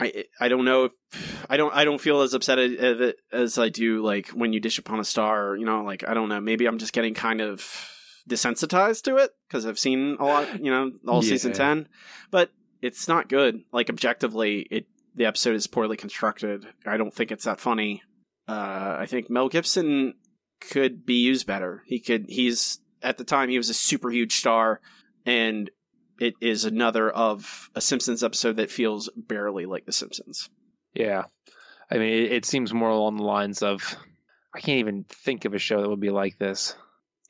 I 0.00 0.24
I 0.40 0.48
don't 0.48 0.64
know 0.64 0.86
if 0.86 0.92
I 1.48 1.56
don't 1.56 1.74
I 1.74 1.84
don't 1.84 2.00
feel 2.00 2.22
as 2.22 2.34
upset 2.34 2.58
as, 2.58 3.14
as 3.32 3.58
I 3.58 3.68
do 3.68 4.02
like 4.02 4.28
when 4.28 4.52
you 4.52 4.60
dish 4.60 4.78
upon 4.78 4.98
a 4.98 5.04
star, 5.04 5.56
you 5.56 5.66
know, 5.66 5.82
like 5.84 6.08
I 6.08 6.14
don't 6.14 6.28
know, 6.28 6.40
maybe 6.40 6.66
I'm 6.66 6.78
just 6.78 6.92
getting 6.92 7.14
kind 7.14 7.40
of 7.40 7.64
desensitized 8.28 9.02
to 9.02 9.16
it 9.16 9.30
because 9.46 9.66
I've 9.66 9.78
seen 9.78 10.16
a 10.18 10.24
lot, 10.24 10.64
you 10.64 10.70
know, 10.70 10.92
all 11.06 11.16
yeah. 11.24 11.30
season 11.30 11.52
10, 11.52 11.88
but 12.30 12.50
it's 12.80 13.06
not 13.06 13.28
good. 13.28 13.60
Like 13.72 13.90
objectively, 13.90 14.66
it 14.70 14.86
the 15.14 15.26
episode 15.26 15.54
is 15.54 15.66
poorly 15.66 15.96
constructed. 15.96 16.66
I 16.86 16.96
don't 16.96 17.14
think 17.14 17.30
it's 17.30 17.44
that 17.44 17.60
funny. 17.60 18.02
Uh, 18.48 18.96
I 18.98 19.06
think 19.06 19.30
Mel 19.30 19.48
Gibson 19.48 20.14
could 20.60 21.04
be 21.04 21.14
used 21.14 21.46
better. 21.46 21.82
He 21.86 22.00
could. 22.00 22.26
He's 22.28 22.80
at 23.02 23.18
the 23.18 23.24
time 23.24 23.48
he 23.48 23.58
was 23.58 23.68
a 23.68 23.74
super 23.74 24.10
huge 24.10 24.34
star, 24.34 24.80
and 25.26 25.70
it 26.20 26.34
is 26.40 26.64
another 26.64 27.10
of 27.10 27.70
a 27.74 27.80
Simpsons 27.80 28.22
episode 28.22 28.56
that 28.56 28.70
feels 28.70 29.10
barely 29.16 29.66
like 29.66 29.86
The 29.86 29.92
Simpsons. 29.92 30.48
Yeah, 30.94 31.24
I 31.90 31.98
mean, 31.98 32.12
it, 32.12 32.32
it 32.32 32.44
seems 32.44 32.72
more 32.72 32.90
along 32.90 33.16
the 33.16 33.24
lines 33.24 33.62
of 33.62 33.96
I 34.54 34.60
can't 34.60 34.78
even 34.78 35.04
think 35.08 35.44
of 35.44 35.54
a 35.54 35.58
show 35.58 35.80
that 35.80 35.88
would 35.88 36.00
be 36.00 36.10
like 36.10 36.38
this 36.38 36.74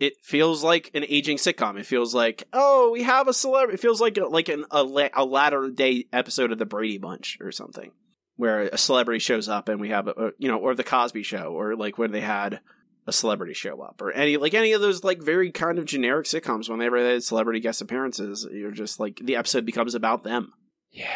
it 0.03 0.15
feels 0.21 0.65
like 0.65 0.91
an 0.95 1.05
aging 1.09 1.37
sitcom. 1.37 1.79
It 1.79 1.87
feels 1.87 2.13
like, 2.13 2.43
oh, 2.53 2.91
we 2.91 3.05
have 3.05 3.29
a 3.29 3.33
celebrity. 3.33 3.75
It 3.75 3.81
feels 3.81 4.01
like 4.01 4.19
like 4.19 4.49
an, 4.49 4.65
a, 4.73 5.11
a 5.15 5.25
latter 5.25 5.71
day 5.71 6.07
episode 6.13 6.51
of 6.51 6.59
the 6.59 6.67
Brady 6.67 6.99
Bunch 6.99 7.39
or 7.41 7.53
something, 7.53 7.93
where 8.35 8.63
a 8.63 8.77
celebrity 8.77 9.21
shows 9.21 9.49
up 9.49 9.69
and 9.69 9.81
we 9.81 9.91
have 9.91 10.09
a, 10.09 10.33
you 10.39 10.49
know, 10.49 10.59
or 10.59 10.75
the 10.75 10.83
Cosby 10.83 11.23
Show, 11.23 11.53
or 11.53 11.77
like 11.77 11.99
when 11.99 12.11
they 12.11 12.21
had 12.21 12.59
a 13.07 13.13
celebrity 13.13 13.55
show 13.55 13.81
up, 13.81 14.03
or 14.03 14.11
any 14.11 14.39
like 14.39 14.55
any 14.55 14.73
of 14.73 14.81
those 14.81 15.05
like 15.05 15.23
very 15.23 15.53
kind 15.53 15.79
of 15.79 15.85
generic 15.85 16.27
sitcoms. 16.27 16.69
Whenever 16.69 17.01
they 17.01 17.13
had 17.13 17.23
celebrity 17.23 17.61
guest 17.61 17.81
appearances, 17.81 18.45
you're 18.51 18.73
just 18.73 18.99
like 18.99 19.21
the 19.23 19.37
episode 19.37 19.65
becomes 19.65 19.95
about 19.95 20.25
them. 20.25 20.53
Yeah, 20.91 21.07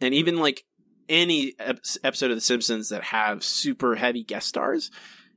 and 0.00 0.12
even 0.12 0.38
like 0.38 0.64
any 1.08 1.54
episode 2.02 2.32
of 2.32 2.36
The 2.36 2.40
Simpsons 2.40 2.88
that 2.88 3.04
have 3.04 3.44
super 3.44 3.94
heavy 3.94 4.24
guest 4.24 4.48
stars 4.48 4.90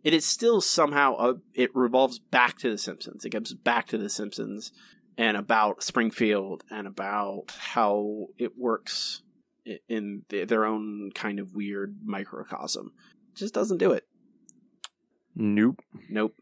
it 0.04 0.14
is 0.14 0.26
still 0.26 0.62
somehow 0.62 1.16
a, 1.16 1.36
it 1.54 1.72
revolves 1.74 2.20
back 2.20 2.58
to 2.60 2.70
the 2.70 2.78
Simpsons. 2.78 3.24
It 3.24 3.30
comes 3.30 3.54
back 3.54 3.88
to 3.88 3.98
the 3.98 4.10
Simpsons 4.10 4.72
and 5.18 5.38
about 5.38 5.84
Springfield 5.84 6.64
and 6.70 6.88
about 6.88 7.56
how 7.58 8.28
it 8.38 8.58
works 8.58 9.22
in 9.88 10.24
their 10.30 10.66
own 10.66 11.12
kind 11.16 11.40
of 11.40 11.54
weird 11.54 11.98
microcosm. 12.04 12.92
Just 13.36 13.54
doesn't 13.54 13.78
do 13.78 13.92
it. 13.92 14.06
Nope. 15.36 15.82
Nope. 16.10 16.36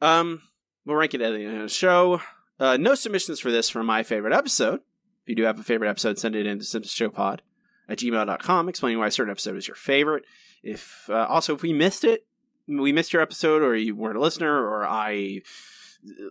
Um, 0.00 0.42
we'll 0.84 0.96
rank 0.96 1.14
it 1.14 1.20
at 1.20 1.32
the 1.32 1.44
end 1.44 1.56
of 1.56 1.62
the 1.62 1.68
show. 1.68 2.20
Uh, 2.58 2.76
no 2.76 2.94
submissions 2.94 3.40
for 3.40 3.50
this 3.50 3.68
from 3.68 3.86
my 3.86 4.02
favorite 4.02 4.32
episode 4.32 4.80
If 5.22 5.28
you 5.28 5.34
do 5.34 5.42
have 5.44 5.60
a 5.60 5.62
favorite 5.62 5.90
episode, 5.90 6.18
send 6.18 6.34
it 6.34 6.46
in 6.46 6.58
to 6.58 6.64
simpsonshowpod 6.64 7.40
at 7.88 7.98
gmail.com 7.98 8.68
explaining 8.68 8.98
why 8.98 9.06
a 9.06 9.10
certain 9.10 9.30
episode 9.30 9.56
is 9.56 9.68
your 9.68 9.76
favorite. 9.76 10.24
If 10.62 11.08
uh, 11.08 11.26
also 11.26 11.54
if 11.54 11.62
we 11.62 11.72
missed 11.72 12.02
it, 12.02 12.26
we 12.68 12.92
missed 12.92 13.12
your 13.12 13.22
episode, 13.22 13.62
or 13.62 13.74
you 13.74 13.94
weren't 13.94 14.16
a 14.16 14.20
listener, 14.20 14.52
or 14.52 14.84
I 14.84 15.42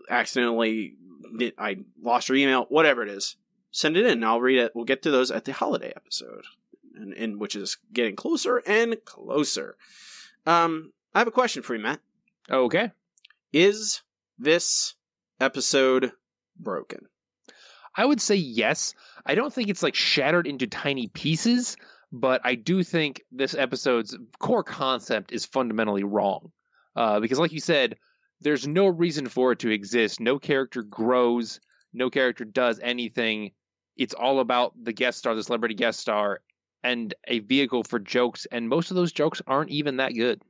accidentally 0.10 0.96
did, 1.38 1.54
I 1.58 1.78
lost 2.02 2.30
your 2.30 2.38
email, 2.38 2.66
whatever 2.70 3.04
it 3.04 3.10
is, 3.10 3.36
send 3.72 3.98
it 3.98 4.06
in. 4.06 4.24
I'll 4.24 4.42
read 4.42 4.60
it. 4.60 4.72
We'll 4.76 4.86
get 4.86 5.02
to 5.04 5.12
those 5.12 5.32
at 5.32 5.46
the 5.46 5.54
holiday 5.54 5.92
episode, 5.96 6.46
and, 6.96 7.14
and 7.14 7.40
which 7.40 7.56
is 7.56 7.78
getting 7.94 8.16
closer 8.16 8.62
and 8.66 8.96
closer. 9.06 9.78
Um, 10.46 10.94
I 11.14 11.20
have 11.20 11.28
a 11.28 11.32
question 11.32 11.64
for 11.64 11.76
you, 11.76 11.82
Matt. 11.82 12.00
Okay. 12.50 12.92
Is 13.52 14.02
this 14.38 14.96
episode 15.40 16.12
broken? 16.60 17.08
I 17.96 18.06
would 18.06 18.22
say 18.22 18.36
yes. 18.36 18.94
I 19.26 19.36
don't 19.36 19.54
think 19.54 19.70
it's 19.70 19.84
like 19.84 19.96
shattered 19.96 20.48
into 20.48 20.68
tiny 20.68 21.08
pieces, 21.08 21.78
but 22.16 22.40
I 22.46 22.56
do 22.56 22.82
think 22.82 23.22
this 23.30 23.54
episode's 23.56 24.18
core 24.40 24.64
concept 24.64 25.34
is 25.34 25.46
fundamentally 25.46 26.06
wrong. 26.06 26.54
Uh, 26.96 27.20
because, 27.20 27.40
like 27.40 27.52
you 27.52 27.60
said, 27.60 27.98
there's 28.40 28.66
no 28.66 28.88
reason 28.88 29.28
for 29.28 29.52
it 29.52 29.60
to 29.60 29.70
exist. 29.70 30.22
No 30.22 30.40
character 30.40 30.82
grows, 30.82 31.60
no 31.94 32.10
character 32.10 32.46
does 32.46 32.80
anything. 32.82 33.52
It's 33.98 34.14
all 34.14 34.40
about 34.40 34.72
the 34.82 34.94
guest 34.94 35.18
star, 35.18 35.36
the 35.36 35.44
celebrity 35.44 35.76
guest 35.76 36.00
star, 36.00 36.40
and 36.84 37.14
a 37.28 37.40
vehicle 37.40 37.84
for 37.84 38.00
jokes. 38.00 38.48
And 38.50 38.70
most 38.70 38.92
of 38.92 38.96
those 38.96 39.12
jokes 39.12 39.42
aren't 39.46 39.72
even 39.72 39.98
that 39.98 40.14
good. 40.14 40.42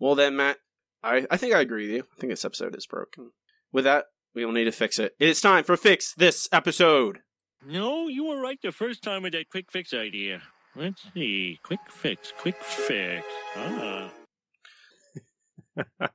Well, 0.00 0.14
then, 0.14 0.36
Matt, 0.36 0.56
I, 1.02 1.26
I 1.30 1.36
think 1.36 1.54
I 1.54 1.60
agree 1.60 1.86
with 1.86 1.96
you. 1.96 2.02
I 2.16 2.20
think 2.20 2.32
this 2.32 2.46
episode 2.46 2.74
is 2.74 2.86
broken. 2.86 3.32
With 3.72 3.84
that, 3.84 4.06
we 4.34 4.46
will 4.46 4.52
need 4.52 4.64
to 4.64 4.72
fix 4.72 4.98
it. 4.98 5.14
It's 5.20 5.42
time 5.42 5.64
for 5.64 5.74
a 5.74 5.78
Fix 5.78 6.14
This 6.14 6.48
Episode. 6.50 7.18
No, 7.66 8.08
you 8.08 8.24
were 8.24 8.40
right 8.40 8.58
the 8.62 8.72
first 8.72 9.02
time 9.02 9.22
with 9.22 9.32
that 9.32 9.50
quick 9.50 9.70
fix 9.70 9.92
idea. 9.92 10.40
Let's 10.78 11.02
see. 11.12 11.58
Quick 11.64 11.80
fix, 11.90 12.32
quick 12.38 12.56
fix. 12.62 13.26
Ah. 13.56 14.10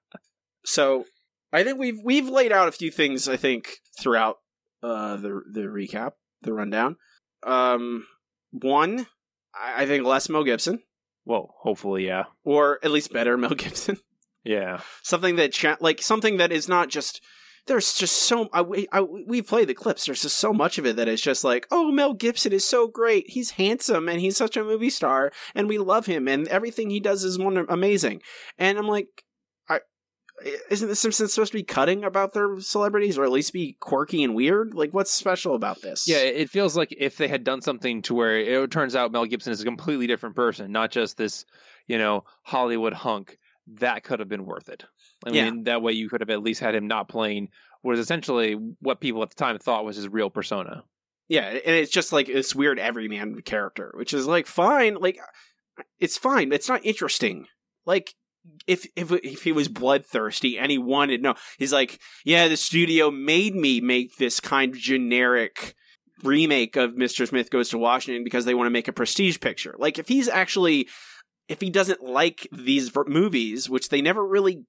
So, 0.66 1.04
I 1.52 1.64
think 1.66 1.78
we've 1.78 2.00
we've 2.04 2.30
laid 2.30 2.54
out 2.54 2.70
a 2.70 2.72
few 2.72 2.90
things. 2.90 3.28
I 3.28 3.36
think 3.36 3.80
throughout 4.00 4.38
uh, 4.82 5.18
the 5.18 5.42
the 5.52 5.62
recap, 5.64 6.14
the 6.42 6.54
rundown. 6.54 6.96
Um, 7.46 8.08
one, 8.52 9.08
I, 9.54 9.84
I 9.84 9.86
think 9.86 10.06
less 10.06 10.30
Mel 10.30 10.46
Gibson, 10.46 10.82
Well, 11.26 11.54
hopefully, 11.60 12.06
yeah. 12.08 12.24
or 12.46 12.80
at 12.82 12.92
least 12.92 13.12
better 13.12 13.38
Mel 13.38 13.56
Gibson. 13.56 13.98
Yeah. 14.46 14.80
something 15.04 15.36
that 15.36 15.52
cha- 15.52 15.78
like 15.82 16.02
something 16.02 16.38
that 16.38 16.54
is 16.54 16.70
not 16.70 16.88
just 16.88 17.22
there's 17.68 17.94
just 17.94 18.24
so 18.24 18.50
I, 18.54 18.88
I 18.92 19.02
we 19.02 19.42
play 19.42 19.66
the 19.66 19.74
clips 19.74 20.06
there's 20.06 20.22
just 20.22 20.38
so 20.38 20.54
much 20.54 20.78
of 20.78 20.86
it 20.86 20.96
that 20.98 21.08
is 21.08 21.22
just 21.22 21.44
like 21.44 21.68
oh 21.72 21.92
Mel 21.92 22.14
Gibson 22.14 22.54
is 22.54 22.66
so 22.66 22.88
great 22.88 23.30
he's 23.30 23.52
handsome 23.52 24.10
and 24.10 24.20
he's 24.20 24.38
such 24.38 24.58
a 24.58 24.64
movie 24.64 24.90
star 24.90 25.32
and 25.56 25.68
we 25.68 25.78
love 25.78 26.06
him 26.06 26.28
and 26.28 26.48
everything 26.48 26.90
he 26.90 27.00
does 27.00 27.24
is 27.24 27.40
wonder- 27.40 27.66
amazing. 27.70 28.22
And 28.58 28.78
I'm 28.78 28.88
like 28.88 29.08
I 29.70 29.80
isn't 30.70 30.88
the 30.88 30.96
Simpsons 30.96 31.34
supposed 31.34 31.52
to 31.52 31.58
be 31.58 31.64
cutting 31.64 32.04
about 32.04 32.34
their 32.34 32.60
celebrities 32.60 33.18
or 33.18 33.24
at 33.24 33.32
least 33.32 33.54
be 33.54 33.78
quirky 33.80 34.24
and 34.24 34.36
weird? 34.36 34.74
Like 34.74 34.94
what's 34.94 35.12
special 35.12 35.56
about 35.56 35.82
this? 35.82 36.08
Yeah, 36.08 36.18
it 36.18 36.50
feels 36.50 36.76
like 36.76 36.94
if 36.98 37.18
they 37.18 37.28
had 37.28 37.44
done 37.44 37.62
something 37.62 38.02
to 38.04 38.14
where 38.14 38.38
it 38.38 38.72
turns 38.72 38.96
out 38.96 39.12
Mel 39.12 39.26
Gibson 39.26 39.54
is 39.54 39.62
a 39.62 39.66
completely 39.66 40.08
different 40.08 40.36
person, 40.36 40.72
not 40.72 40.92
just 40.92 41.18
this, 41.18 41.46
you 41.88 41.98
know, 41.98 42.24
Hollywood 42.42 42.94
hunk, 42.94 43.38
that 43.80 44.04
could 44.04 44.20
have 44.20 44.30
been 44.30 44.46
worth 44.46 44.70
it. 44.70 44.84
I 45.26 45.32
Yeah. 45.32 45.46
mean, 45.50 45.64
that 45.64 45.82
way 45.82 45.94
you 45.94 46.10
could 46.10 46.22
have 46.22 46.30
at 46.30 46.44
least 46.44 46.60
had 46.62 46.76
him 46.76 46.88
not 46.88 47.08
playing 47.10 47.50
what 47.82 47.94
is 47.94 48.00
essentially 48.00 48.54
what 48.80 49.02
people 49.02 49.22
at 49.24 49.30
the 49.30 49.36
time 49.36 49.58
thought 49.60 49.86
was 49.86 49.98
his 49.98 50.08
real 50.08 50.30
persona. 50.30 50.84
Yeah, 51.30 51.48
and 51.48 51.62
it's 51.76 51.92
just 51.92 52.14
like 52.14 52.28
this 52.28 52.54
weird 52.56 52.80
everyman 52.80 53.42
character, 53.42 53.94
which 53.96 54.14
is 54.14 54.28
like 54.28 54.46
fine, 54.48 54.96
like 54.96 55.18
uh, 55.20 55.84
it's 56.00 56.18
fine, 56.18 56.50
but 56.50 56.56
it's 56.56 56.70
not 56.70 56.86
interesting. 56.86 57.48
Like 57.86 58.14
if 58.68 58.86
if 58.96 59.12
if 59.12 59.44
he 59.44 59.52
was 59.52 59.68
bloodthirsty 59.68 60.58
and 60.58 60.72
he 60.72 60.78
wanted 60.78 61.22
no, 61.22 61.36
he's 61.58 61.74
like, 61.74 62.00
yeah, 62.26 62.48
the 62.48 62.58
studio 62.58 63.10
made 63.10 63.56
me 63.56 63.82
make 63.82 64.18
this 64.18 64.40
kind 64.40 64.74
of 64.74 64.80
generic 64.80 65.76
remake 66.24 66.76
of 66.76 66.92
Mr. 66.92 67.28
Smith 67.28 67.50
Goes 67.50 67.70
to 67.70 67.78
Washington 67.78 68.24
because 68.24 68.46
they 68.46 68.54
want 68.54 68.68
to 68.68 68.72
make 68.72 68.88
a 68.88 68.94
prestige 68.94 69.40
picture. 69.40 69.76
Like 69.78 69.98
if 70.00 70.08
he's 70.08 70.28
actually 70.30 70.88
if 71.50 71.60
he 71.60 71.70
doesn't 71.70 72.02
like 72.02 72.48
these 72.52 72.92
movies, 73.08 73.70
which 73.70 73.90
they 73.90 74.02
never 74.02 74.26
really 74.26 74.64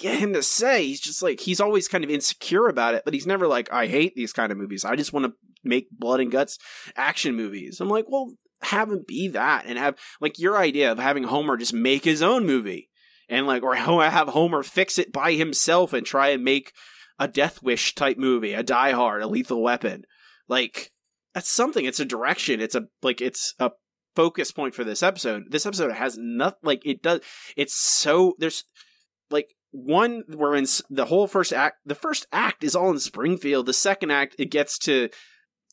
get 0.00 0.18
him 0.18 0.32
to 0.32 0.42
say, 0.42 0.86
he's 0.86 1.00
just 1.00 1.22
like 1.22 1.40
he's 1.40 1.60
always 1.60 1.88
kind 1.88 2.04
of 2.04 2.10
insecure 2.10 2.66
about 2.66 2.94
it, 2.94 3.02
but 3.04 3.14
he's 3.14 3.26
never 3.26 3.46
like 3.46 3.72
I 3.72 3.86
hate 3.86 4.14
these 4.14 4.32
kind 4.32 4.50
of 4.50 4.58
movies. 4.58 4.84
I 4.84 4.96
just 4.96 5.12
want 5.12 5.26
to 5.26 5.32
make 5.62 5.90
blood 5.90 6.20
and 6.20 6.32
guts 6.32 6.58
action 6.96 7.36
movies. 7.36 7.80
I'm 7.80 7.88
like, 7.88 8.06
well, 8.08 8.32
have 8.62 8.90
him 8.90 9.04
be 9.06 9.28
that 9.28 9.64
and 9.66 9.78
have 9.78 9.96
like 10.20 10.38
your 10.38 10.56
idea 10.56 10.90
of 10.90 10.98
having 10.98 11.24
Homer 11.24 11.56
just 11.56 11.72
make 11.72 12.04
his 12.04 12.22
own 12.22 12.46
movie 12.46 12.88
and 13.28 13.46
like 13.46 13.62
or 13.62 13.74
have 13.76 14.28
Homer 14.28 14.62
fix 14.62 14.98
it 14.98 15.12
by 15.12 15.32
himself 15.32 15.92
and 15.92 16.04
try 16.04 16.28
and 16.28 16.42
make 16.44 16.72
a 17.18 17.28
Death 17.28 17.62
Wish 17.62 17.94
type 17.94 18.16
movie, 18.18 18.54
a 18.54 18.62
Die 18.62 18.92
Hard, 18.92 19.22
a 19.22 19.28
Lethal 19.28 19.62
Weapon. 19.62 20.04
Like 20.48 20.90
that's 21.34 21.50
something. 21.50 21.84
It's 21.84 22.00
a 22.00 22.04
direction. 22.04 22.60
It's 22.60 22.74
a 22.74 22.86
like 23.02 23.20
it's 23.20 23.54
a 23.58 23.70
focus 24.16 24.50
point 24.52 24.74
for 24.74 24.84
this 24.84 25.02
episode. 25.02 25.44
This 25.50 25.66
episode 25.66 25.92
has 25.92 26.18
nothing 26.18 26.58
like 26.62 26.84
it 26.84 27.02
does. 27.02 27.20
It's 27.56 27.74
so 27.74 28.34
there's 28.38 28.64
like 29.30 29.54
one 29.70 30.24
we're 30.28 30.56
in 30.56 30.66
the 30.88 31.06
whole 31.06 31.26
first 31.26 31.52
act. 31.52 31.78
The 31.84 31.94
first 31.94 32.26
act 32.32 32.64
is 32.64 32.74
all 32.74 32.90
in 32.90 32.98
Springfield. 32.98 33.66
The 33.66 33.72
second 33.72 34.10
act 34.10 34.36
it 34.38 34.50
gets 34.50 34.78
to 34.80 35.08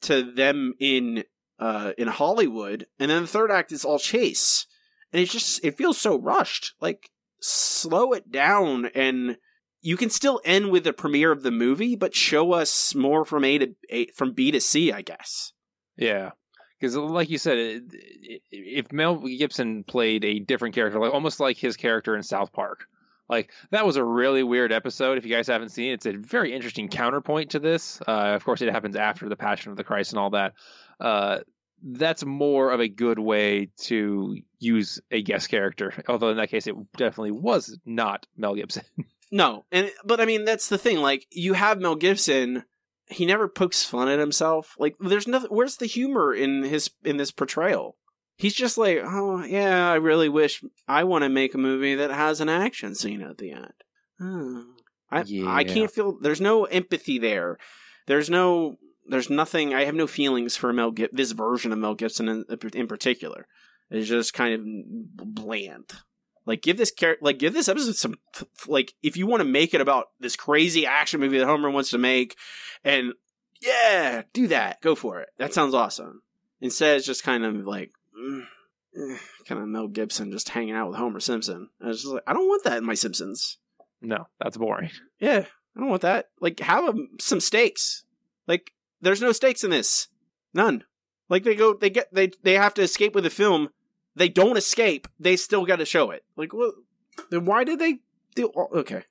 to 0.01 0.31
them 0.31 0.73
in 0.79 1.23
uh 1.59 1.93
in 1.97 2.07
Hollywood, 2.07 2.85
and 2.99 3.09
then 3.11 3.23
the 3.23 3.27
third 3.27 3.51
act 3.51 3.71
is 3.71 3.83
all 3.85 3.99
chase, 3.99 4.65
and 5.11 5.21
it's 5.21 5.31
just 5.31 5.63
it 5.65 5.77
feels 5.77 5.97
so 5.97 6.19
rushed. 6.19 6.73
Like 6.79 7.09
slow 7.41 8.13
it 8.13 8.31
down 8.31 8.87
and. 8.95 9.37
You 9.79 9.95
can 9.95 10.09
still 10.09 10.41
end 10.43 10.71
with 10.71 10.83
the 10.83 10.91
premiere 10.91 11.31
of 11.31 11.43
the 11.43 11.51
movie, 11.51 11.95
but 11.95 12.15
show 12.15 12.51
us 12.53 12.95
more 12.95 13.23
from 13.23 13.45
A 13.45 13.59
to 13.59 13.75
A, 13.91 14.07
from 14.07 14.33
B 14.33 14.51
to 14.51 14.59
C, 14.59 14.91
I 14.91 15.01
guess. 15.03 15.53
Yeah. 15.95 16.31
Because, 16.79 16.97
like 16.97 17.29
you 17.29 17.37
said, 17.37 17.57
it- 17.59 17.83
it- 17.93 18.41
if 18.51 18.91
Mel 18.91 19.17
Gibson 19.19 19.83
played 19.83 20.25
a 20.25 20.39
different 20.39 20.73
character, 20.73 20.99
like 20.99 21.13
almost 21.13 21.39
like 21.39 21.57
his 21.57 21.77
character 21.77 22.15
in 22.17 22.23
South 22.23 22.51
Park, 22.51 22.85
like 23.29 23.51
that 23.71 23.85
was 23.85 23.97
a 23.97 24.03
really 24.03 24.43
weird 24.43 24.71
episode. 24.71 25.17
If 25.17 25.25
you 25.25 25.33
guys 25.33 25.47
haven't 25.47 25.69
seen 25.69 25.91
it, 25.91 25.93
it's 25.93 26.05
a 26.05 26.13
very 26.13 26.53
interesting 26.53 26.87
counterpoint 26.87 27.51
to 27.51 27.59
this. 27.59 28.01
Uh, 28.07 28.33
of 28.35 28.43
course, 28.43 28.61
it 28.61 28.71
happens 28.71 28.95
after 28.95 29.27
the 29.29 29.35
Passion 29.35 29.71
of 29.71 29.77
the 29.77 29.83
Christ 29.83 30.11
and 30.13 30.19
all 30.19 30.31
that. 30.31 30.53
Uh, 30.99 31.39
that's 31.83 32.25
more 32.25 32.71
of 32.71 32.79
a 32.79 32.87
good 32.87 33.19
way 33.19 33.69
to 33.77 34.37
use 34.59 34.99
a 35.11 35.21
guest 35.21 35.49
character. 35.49 35.93
Although 36.07 36.29
in 36.29 36.37
that 36.37 36.49
case, 36.49 36.67
it 36.67 36.75
definitely 36.93 37.31
was 37.31 37.77
not 37.85 38.27
Mel 38.35 38.55
Gibson. 38.55 38.83
No, 39.29 39.65
and 39.73 39.91
but 40.05 40.21
I 40.21 40.25
mean 40.25 40.45
that's 40.45 40.69
the 40.69 40.77
thing. 40.77 40.99
Like 40.99 41.27
you 41.31 41.51
have 41.51 41.81
Mel 41.81 41.95
Gibson, 41.95 42.63
he 43.07 43.25
never 43.25 43.49
pokes 43.49 43.83
fun 43.83 44.07
at 44.07 44.19
himself. 44.19 44.75
Like 44.79 44.95
there's 45.01 45.27
nothing. 45.27 45.49
Where's 45.49 45.75
the 45.75 45.85
humor 45.85 46.33
in 46.33 46.63
his 46.63 46.91
in 47.03 47.17
this 47.17 47.31
portrayal? 47.31 47.97
He's 48.37 48.53
just 48.53 48.77
like, 48.77 48.99
oh 49.03 49.43
yeah, 49.43 49.89
I 49.91 49.95
really 49.95 50.29
wish 50.29 50.63
I 50.87 51.03
want 51.03 51.23
to 51.23 51.29
make 51.29 51.53
a 51.53 51.57
movie 51.57 51.95
that 51.95 52.11
has 52.11 52.39
an 52.39 52.49
action 52.49 52.95
scene 52.95 53.21
at 53.21 53.39
the 53.39 53.51
end. 53.51 53.73
Hmm. 54.19 54.61
I 55.11 55.23
I 55.45 55.63
can't 55.63 55.91
feel. 55.91 56.17
There's 56.19 56.41
no 56.41 56.65
empathy 56.65 57.17
there. 57.17 57.57
There's 58.05 58.29
no. 58.29 58.77
There's 59.09 59.29
nothing. 59.29 59.73
I 59.73 59.85
have 59.85 59.95
no 59.95 60.05
feelings 60.05 60.57
for 60.57 60.73
Mel 60.73 60.91
Gib- 60.91 61.11
this 61.13 61.31
version 61.31 61.71
of 61.71 61.79
Mel 61.79 61.95
Gibson 61.95 62.27
in, 62.27 62.45
in 62.73 62.87
particular. 62.87 63.47
It's 63.89 64.09
just 64.09 64.33
kind 64.33 64.53
of 64.53 64.61
bland. 65.35 65.93
Like 66.45 66.61
give 66.61 66.77
this 66.77 66.91
character, 66.91 67.23
like 67.23 67.39
give 67.39 67.53
this 67.53 67.67
episode 67.69 67.95
some, 67.95 68.15
like 68.67 68.93
if 69.01 69.17
you 69.17 69.25
want 69.27 69.41
to 69.41 69.45
make 69.45 69.73
it 69.73 69.81
about 69.81 70.07
this 70.19 70.35
crazy 70.35 70.85
action 70.85 71.19
movie 71.19 71.37
that 71.37 71.45
Homer 71.45 71.69
wants 71.69 71.89
to 71.91 71.97
make, 71.97 72.35
and 72.83 73.13
yeah, 73.61 74.23
do 74.33 74.47
that, 74.47 74.81
go 74.81 74.93
for 74.93 75.19
it. 75.19 75.29
That 75.37 75.53
sounds 75.53 75.73
awesome. 75.73 76.21
Instead, 76.59 76.97
it's 76.97 77.05
just 77.05 77.23
kind 77.23 77.45
of 77.45 77.65
like, 77.65 77.91
kind 79.47 79.61
of 79.61 79.67
Mel 79.67 79.87
Gibson 79.87 80.31
just 80.31 80.49
hanging 80.49 80.75
out 80.75 80.89
with 80.89 80.97
Homer 80.97 81.19
Simpson. 81.19 81.69
I 81.81 81.87
was 81.87 82.01
just 82.01 82.13
like, 82.13 82.23
I 82.27 82.33
don't 82.33 82.47
want 82.47 82.63
that 82.65 82.77
in 82.77 82.85
my 82.85 82.93
Simpsons. 82.95 83.57
no, 84.01 84.27
that's 84.39 84.57
boring. 84.57 84.89
Yeah, 85.19 85.45
I 85.75 85.79
don't 85.79 85.89
want 85.89 86.01
that. 86.03 86.29
Like, 86.41 86.59
have 86.59 86.85
um, 86.85 87.09
some 87.19 87.39
stakes. 87.39 88.03
Like, 88.47 88.71
there's 89.01 89.21
no 89.21 89.31
stakes 89.31 89.63
in 89.63 89.71
this. 89.71 90.07
None. 90.53 90.83
Like 91.29 91.43
they 91.43 91.55
go, 91.55 91.73
they 91.73 91.89
get, 91.89 92.07
they 92.13 92.31
they 92.41 92.53
have 92.53 92.73
to 92.75 92.81
escape 92.81 93.13
with 93.13 93.25
the 93.25 93.29
film. 93.29 93.69
They 94.15 94.29
don't 94.29 94.57
escape. 94.57 95.07
They 95.19 95.35
still 95.35 95.65
got 95.65 95.75
to 95.75 95.85
show 95.85 96.09
it. 96.11 96.23
Like, 96.37 96.53
what? 96.53 96.73
Then 97.29 97.45
why 97.45 97.63
did 97.65 97.79
they 97.79 97.97
do? 98.33 98.49
oh, 98.55 98.69
Okay, 98.73 99.03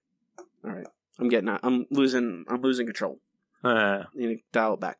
all 0.65 0.73
right. 0.73 0.87
I'm 1.19 1.29
getting. 1.29 1.49
out. 1.51 1.61
I'm 1.63 1.87
losing. 1.91 2.45
I'm 2.49 2.63
losing 2.63 2.87
control. 2.87 3.21
Uh, 3.63 4.05
You 4.15 4.29
need 4.29 4.37
to 4.37 4.43
dial 4.53 4.75
it 4.75 4.81
back. 4.81 4.99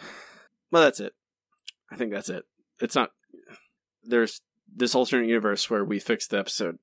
Well, 0.70 0.82
that's 0.82 1.00
it. 1.00 1.12
I 1.90 1.96
think 1.96 2.12
that's 2.12 2.30
it. 2.30 2.44
It's 2.82 2.94
not. 2.94 3.10
There's 4.02 4.40
this 4.74 4.94
alternate 4.94 5.28
universe 5.28 5.70
where 5.70 5.84
we 5.84 5.98
fixed 5.98 6.30
the 6.30 6.38
episode. 6.38 6.78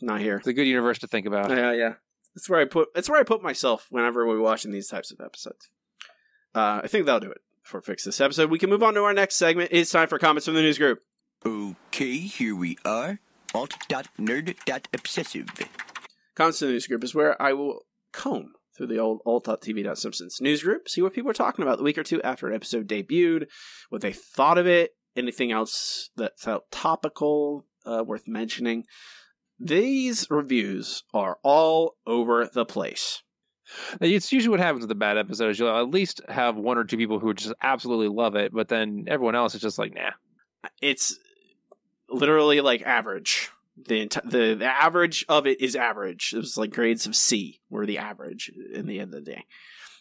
Not 0.00 0.20
here. 0.20 0.36
it's 0.36 0.46
a 0.48 0.52
good 0.52 0.66
universe 0.66 0.98
to 1.00 1.06
think 1.06 1.26
about. 1.26 1.50
Yeah, 1.50 1.72
yeah. 1.72 1.92
That's 2.34 2.48
where 2.48 2.60
I 2.60 2.64
put. 2.64 2.88
That's 2.94 3.08
where 3.08 3.20
I 3.20 3.24
put 3.24 3.42
myself 3.42 3.86
whenever 3.90 4.26
we're 4.26 4.40
watching 4.40 4.72
these 4.72 4.88
types 4.88 5.12
of 5.12 5.20
episodes. 5.20 5.68
Uh, 6.54 6.80
I 6.82 6.88
think 6.88 7.06
that'll 7.06 7.20
do 7.20 7.30
it. 7.30 7.40
for 7.62 7.80
fix 7.80 8.04
this 8.04 8.20
episode, 8.20 8.50
we 8.50 8.58
can 8.58 8.68
move 8.68 8.82
on 8.82 8.94
to 8.94 9.04
our 9.04 9.14
next 9.14 9.36
segment. 9.36 9.70
It's 9.72 9.90
time 9.90 10.08
for 10.08 10.18
comments 10.18 10.46
from 10.46 10.54
the 10.54 10.62
news 10.62 10.78
group. 10.78 11.00
Okay, 11.46 12.18
here 12.18 12.56
we 12.56 12.76
are. 12.84 13.20
Alt.nerd.obsessive. 13.54 15.46
Comments 16.34 16.58
from 16.58 16.68
the 16.68 16.72
news 16.72 16.86
group 16.86 17.04
is 17.04 17.14
where 17.14 17.40
I 17.40 17.52
will 17.52 17.86
comb 18.12 18.54
through 18.76 18.86
the 18.86 18.98
old 18.98 19.20
alt.tv.simpsons 19.26 20.40
news 20.40 20.62
group, 20.62 20.88
see 20.88 21.02
what 21.02 21.12
people 21.12 21.30
are 21.30 21.34
talking 21.34 21.62
about 21.62 21.78
the 21.78 21.84
week 21.84 21.98
or 21.98 22.02
two 22.02 22.22
after 22.22 22.48
an 22.48 22.54
episode 22.54 22.88
debuted, 22.88 23.46
what 23.90 24.00
they 24.00 24.12
thought 24.12 24.56
of 24.58 24.66
it, 24.66 24.92
anything 25.16 25.52
else 25.52 26.10
that 26.16 26.38
felt 26.38 26.70
topical, 26.70 27.64
uh, 27.84 28.04
worth 28.06 28.26
mentioning. 28.26 28.84
These 29.58 30.26
reviews 30.30 31.04
are 31.14 31.38
all 31.42 31.96
over 32.06 32.48
the 32.52 32.64
place. 32.64 33.22
It's 34.00 34.32
usually 34.32 34.50
what 34.50 34.60
happens 34.60 34.82
with 34.82 34.90
a 34.90 34.96
bad 34.96 35.18
episode. 35.18 35.50
Is 35.50 35.58
you'll 35.58 35.76
at 35.76 35.88
least 35.90 36.20
have 36.28 36.56
one 36.56 36.78
or 36.78 36.84
two 36.84 36.96
people 36.96 37.18
who 37.18 37.32
just 37.34 37.54
absolutely 37.62 38.08
love 38.08 38.34
it, 38.34 38.52
but 38.52 38.68
then 38.68 39.04
everyone 39.08 39.34
else 39.34 39.54
is 39.54 39.60
just 39.60 39.78
like, 39.78 39.94
nah. 39.94 40.10
It's 40.80 41.18
literally 42.08 42.60
like 42.60 42.82
average. 42.82 43.50
The, 43.76 44.06
enti- 44.06 44.30
the 44.30 44.54
the 44.54 44.66
average 44.66 45.24
of 45.28 45.46
it 45.46 45.60
is 45.60 45.74
average. 45.74 46.32
It 46.34 46.38
was 46.38 46.58
like 46.58 46.72
grades 46.72 47.06
of 47.06 47.16
C 47.16 47.60
were 47.70 47.86
the 47.86 47.98
average 47.98 48.52
in 48.74 48.86
the 48.86 49.00
end 49.00 49.14
of 49.14 49.24
the 49.24 49.30
day. 49.32 49.46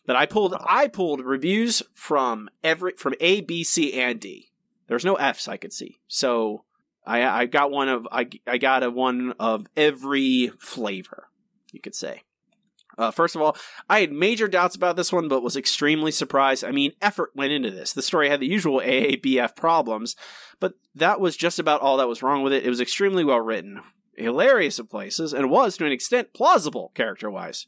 But 0.05 0.15
I 0.15 0.25
pulled 0.25 0.55
I 0.59 0.87
pulled 0.87 1.21
reviews 1.21 1.81
from 1.93 2.49
every 2.63 2.93
from 2.97 3.13
A, 3.21 3.41
B, 3.41 3.63
C, 3.63 3.93
and 3.93 4.19
D. 4.19 4.50
There's 4.91 5.05
no 5.05 5.15
Fs 5.15 5.47
I 5.47 5.55
could 5.55 5.71
see. 5.71 6.01
So 6.09 6.65
I 7.05 7.23
I 7.23 7.45
got 7.45 7.71
one 7.71 7.87
of 7.87 8.05
I 8.11 8.27
I 8.45 8.57
got 8.57 8.83
a 8.83 8.91
one 8.91 9.33
of 9.39 9.65
every 9.77 10.51
flavor, 10.59 11.29
you 11.71 11.79
could 11.79 11.95
say. 11.95 12.23
Uh, 12.97 13.09
first 13.09 13.33
of 13.33 13.41
all, 13.41 13.55
I 13.89 14.01
had 14.01 14.11
major 14.11 14.49
doubts 14.49 14.75
about 14.75 14.97
this 14.97 15.13
one, 15.13 15.29
but 15.29 15.43
was 15.43 15.55
extremely 15.55 16.11
surprised. 16.11 16.65
I 16.65 16.71
mean, 16.71 16.91
effort 17.01 17.31
went 17.33 17.53
into 17.53 17.71
this. 17.71 17.93
The 17.93 18.01
story 18.01 18.27
had 18.27 18.41
the 18.41 18.47
usual 18.47 18.81
AABF 18.81 19.55
problems, 19.55 20.17
but 20.59 20.73
that 20.93 21.21
was 21.21 21.37
just 21.37 21.57
about 21.57 21.79
all 21.79 21.95
that 21.95 22.09
was 22.09 22.21
wrong 22.21 22.43
with 22.43 22.51
it. 22.51 22.65
It 22.65 22.69
was 22.69 22.81
extremely 22.81 23.23
well 23.23 23.39
written, 23.39 23.79
hilarious 24.17 24.77
in 24.77 24.87
places, 24.87 25.31
and 25.33 25.49
was, 25.49 25.77
to 25.77 25.85
an 25.85 25.93
extent, 25.93 26.33
plausible 26.33 26.91
character 26.95 27.31
wise. 27.31 27.65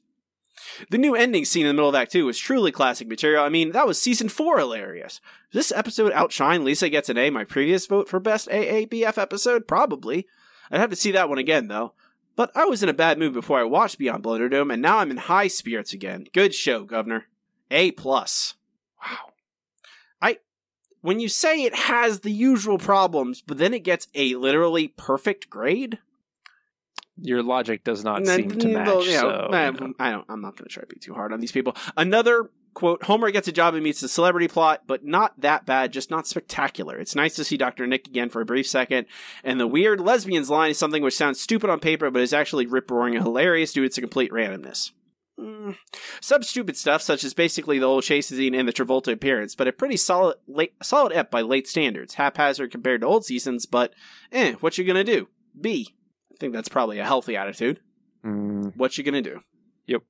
The 0.89 0.97
new 0.97 1.15
ending 1.15 1.45
scene 1.45 1.65
in 1.65 1.69
the 1.69 1.73
middle 1.73 1.89
of 1.89 1.95
Act 1.95 2.11
2 2.11 2.25
was 2.25 2.37
truly 2.37 2.71
classic 2.71 3.07
material. 3.07 3.43
I 3.43 3.49
mean, 3.49 3.71
that 3.71 3.87
was 3.87 4.01
season 4.01 4.29
4 4.29 4.59
hilarious. 4.59 5.21
This 5.51 5.71
episode 5.71 6.11
outshine 6.13 6.63
Lisa 6.63 6.89
Gets 6.89 7.09
an 7.09 7.17
A, 7.17 7.29
my 7.29 7.43
previous 7.43 7.85
vote 7.85 8.07
for 8.07 8.19
best 8.19 8.47
AABF 8.49 9.17
episode? 9.17 9.67
Probably. 9.67 10.27
I'd 10.71 10.79
have 10.79 10.89
to 10.89 10.95
see 10.95 11.11
that 11.11 11.29
one 11.29 11.37
again, 11.37 11.67
though. 11.67 11.93
But 12.35 12.51
I 12.55 12.65
was 12.65 12.81
in 12.81 12.89
a 12.89 12.93
bad 12.93 13.19
mood 13.19 13.33
before 13.33 13.59
I 13.59 13.63
watched 13.63 13.99
Beyond 13.99 14.23
Blunderdome, 14.23 14.73
and 14.73 14.81
now 14.81 14.97
I'm 14.97 15.11
in 15.11 15.17
high 15.17 15.47
spirits 15.47 15.93
again. 15.93 16.25
Good 16.33 16.55
show, 16.55 16.83
Governor. 16.83 17.25
A 17.69 17.91
plus. 17.91 18.55
Wow. 19.05 19.33
I 20.21 20.39
when 21.01 21.19
you 21.19 21.27
say 21.27 21.63
it 21.63 21.75
has 21.75 22.21
the 22.21 22.31
usual 22.31 22.77
problems, 22.77 23.41
but 23.41 23.57
then 23.57 23.73
it 23.73 23.83
gets 23.83 24.07
a 24.15 24.35
literally 24.35 24.87
perfect 24.87 25.49
grade. 25.49 25.99
Your 27.21 27.43
logic 27.43 27.83
does 27.83 28.03
not 28.03 28.25
seem 28.25 28.49
to 28.49 28.67
match. 28.69 28.87
well, 28.87 29.05
you 29.05 29.13
know, 29.13 29.19
so, 29.21 29.49
I, 29.51 29.65
you 29.67 29.71
know. 29.73 29.93
I 29.99 30.11
don't. 30.11 30.25
I'm 30.29 30.41
not 30.41 30.57
going 30.57 30.67
to 30.67 30.73
try 30.73 30.81
to 30.81 30.87
be 30.87 30.99
too 30.99 31.13
hard 31.13 31.31
on 31.31 31.39
these 31.39 31.51
people. 31.51 31.75
Another 31.95 32.49
quote: 32.73 33.03
Homer 33.03 33.29
gets 33.29 33.47
a 33.47 33.51
job 33.51 33.75
and 33.75 33.83
meets 33.83 34.01
the 34.01 34.09
celebrity 34.09 34.47
plot, 34.47 34.83
but 34.87 35.05
not 35.05 35.39
that 35.39 35.65
bad, 35.65 35.93
just 35.93 36.09
not 36.09 36.25
spectacular. 36.25 36.97
It's 36.97 37.13
nice 37.15 37.35
to 37.35 37.43
see 37.43 37.55
Doctor 37.55 37.85
Nick 37.85 38.07
again 38.07 38.29
for 38.29 38.41
a 38.41 38.45
brief 38.45 38.67
second, 38.67 39.05
and 39.43 39.59
the 39.59 39.67
weird 39.67 40.01
lesbians 40.01 40.49
line 40.49 40.71
is 40.71 40.79
something 40.79 41.03
which 41.03 41.15
sounds 41.15 41.39
stupid 41.39 41.69
on 41.69 41.79
paper, 41.79 42.09
but 42.09 42.23
is 42.23 42.33
actually 42.33 42.65
rip 42.65 42.89
roaring 42.89 43.15
and 43.15 43.23
hilarious 43.23 43.73
due 43.73 43.81
to 43.81 43.85
its 43.85 43.99
complete 43.99 44.31
randomness. 44.31 44.91
Mm. 45.39 45.77
Some 46.21 46.43
stupid 46.43 46.77
stuff, 46.77 47.01
such 47.01 47.23
as 47.23 47.33
basically 47.33 47.79
the 47.79 47.87
whole 47.87 48.01
chase 48.01 48.27
scene 48.27 48.53
and 48.55 48.67
the 48.67 48.73
Travolta 48.73 49.11
appearance, 49.11 49.55
but 49.55 49.67
a 49.67 49.71
pretty 49.71 49.97
solid, 49.97 50.37
late, 50.47 50.73
solid 50.81 51.13
ep 51.13 51.31
by 51.31 51.41
late 51.41 51.67
standards. 51.67 52.15
Haphazard 52.15 52.71
compared 52.71 53.01
to 53.01 53.07
old 53.07 53.25
seasons, 53.25 53.65
but 53.65 53.93
eh, 54.31 54.53
what 54.53 54.77
you 54.77 54.83
gonna 54.83 55.03
do? 55.03 55.27
B. 55.59 55.95
I 56.33 56.37
think 56.39 56.53
that's 56.53 56.69
probably 56.69 56.99
a 56.99 57.05
healthy 57.05 57.35
attitude. 57.37 57.79
Mm, 58.25 58.75
What 58.75 58.97
you 58.97 59.03
gonna 59.03 59.21
do? 59.21 59.41
Yep. 59.87 60.01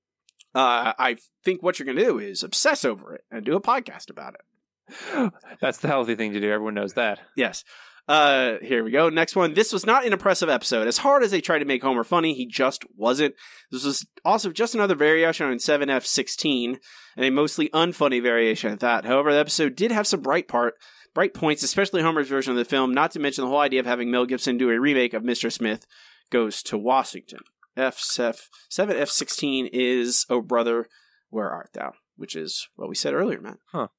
Uh, 0.56 0.94
I 0.98 1.18
think 1.44 1.62
what 1.64 1.80
you're 1.80 1.86
gonna 1.86 2.04
do 2.06 2.20
is 2.20 2.44
obsess 2.44 2.86
over 2.86 3.16
it 3.16 3.22
and 3.32 3.46
do 3.46 3.56
a 3.56 3.62
podcast 3.62 4.10
about 4.10 4.36
it. 4.36 5.32
That's 5.62 5.80
the 5.80 5.88
healthy 5.88 6.16
thing 6.16 6.34
to 6.34 6.40
do. 6.40 6.52
Everyone 6.52 6.74
knows 6.76 6.94
that. 6.94 7.20
Yes. 7.36 7.64
Uh, 8.08 8.58
here 8.62 8.84
we 8.84 8.92
go. 8.92 9.08
Next 9.10 9.34
one. 9.36 9.54
This 9.54 9.72
was 9.72 9.86
not 9.86 10.06
an 10.06 10.12
impressive 10.14 10.50
episode. 10.50 10.88
As 10.88 10.98
hard 10.98 11.24
as 11.24 11.32
they 11.32 11.40
tried 11.42 11.60
to 11.60 11.66
make 11.66 11.82
Homer 11.82 12.04
funny, 12.04 12.34
he 12.34 12.46
just 12.46 12.84
wasn't. 12.98 13.34
This 13.72 13.86
was 13.86 14.06
also 14.26 14.52
just 14.52 14.76
another 14.76 14.94
variation 14.94 15.48
on 15.48 15.56
7F16, 15.58 16.78
and 17.16 17.26
a 17.26 17.30
mostly 17.32 17.70
unfunny 17.70 18.22
variation 18.22 18.72
at 18.74 18.82
that. 18.82 19.06
However, 19.06 19.32
the 19.32 19.40
episode 19.40 19.76
did 19.76 19.92
have 19.92 20.06
some 20.06 20.20
bright 20.22 20.50
part, 20.50 20.76
bright 21.14 21.34
points, 21.34 21.64
especially 21.64 22.02
Homer's 22.02 22.28
version 22.28 22.52
of 22.52 22.58
the 22.58 22.66
film. 22.66 22.94
Not 22.94 23.12
to 23.12 23.20
mention 23.20 23.46
the 23.46 23.50
whole 23.50 23.60
idea 23.60 23.80
of 23.80 23.86
having 23.86 24.12
Mel 24.12 24.26
Gibson 24.26 24.58
do 24.58 24.70
a 24.70 24.80
remake 24.80 25.14
of 25.14 25.24
Mr. 25.24 25.50
Smith 25.52 25.86
Goes 26.34 26.64
to 26.64 26.80
Washington. 26.80 27.42
F7 27.78 28.40
F16 28.72 29.70
is 29.72 30.26
Oh 30.32 30.42
Brother, 30.42 30.88
Where 31.30 31.52
Art 31.52 31.70
Thou? 31.74 31.94
Which 32.16 32.36
is 32.36 32.68
what 32.76 32.90
we 32.90 32.96
said 32.96 33.14
earlier, 33.14 33.40
Matt. 33.40 33.58
Huh. 33.72 33.90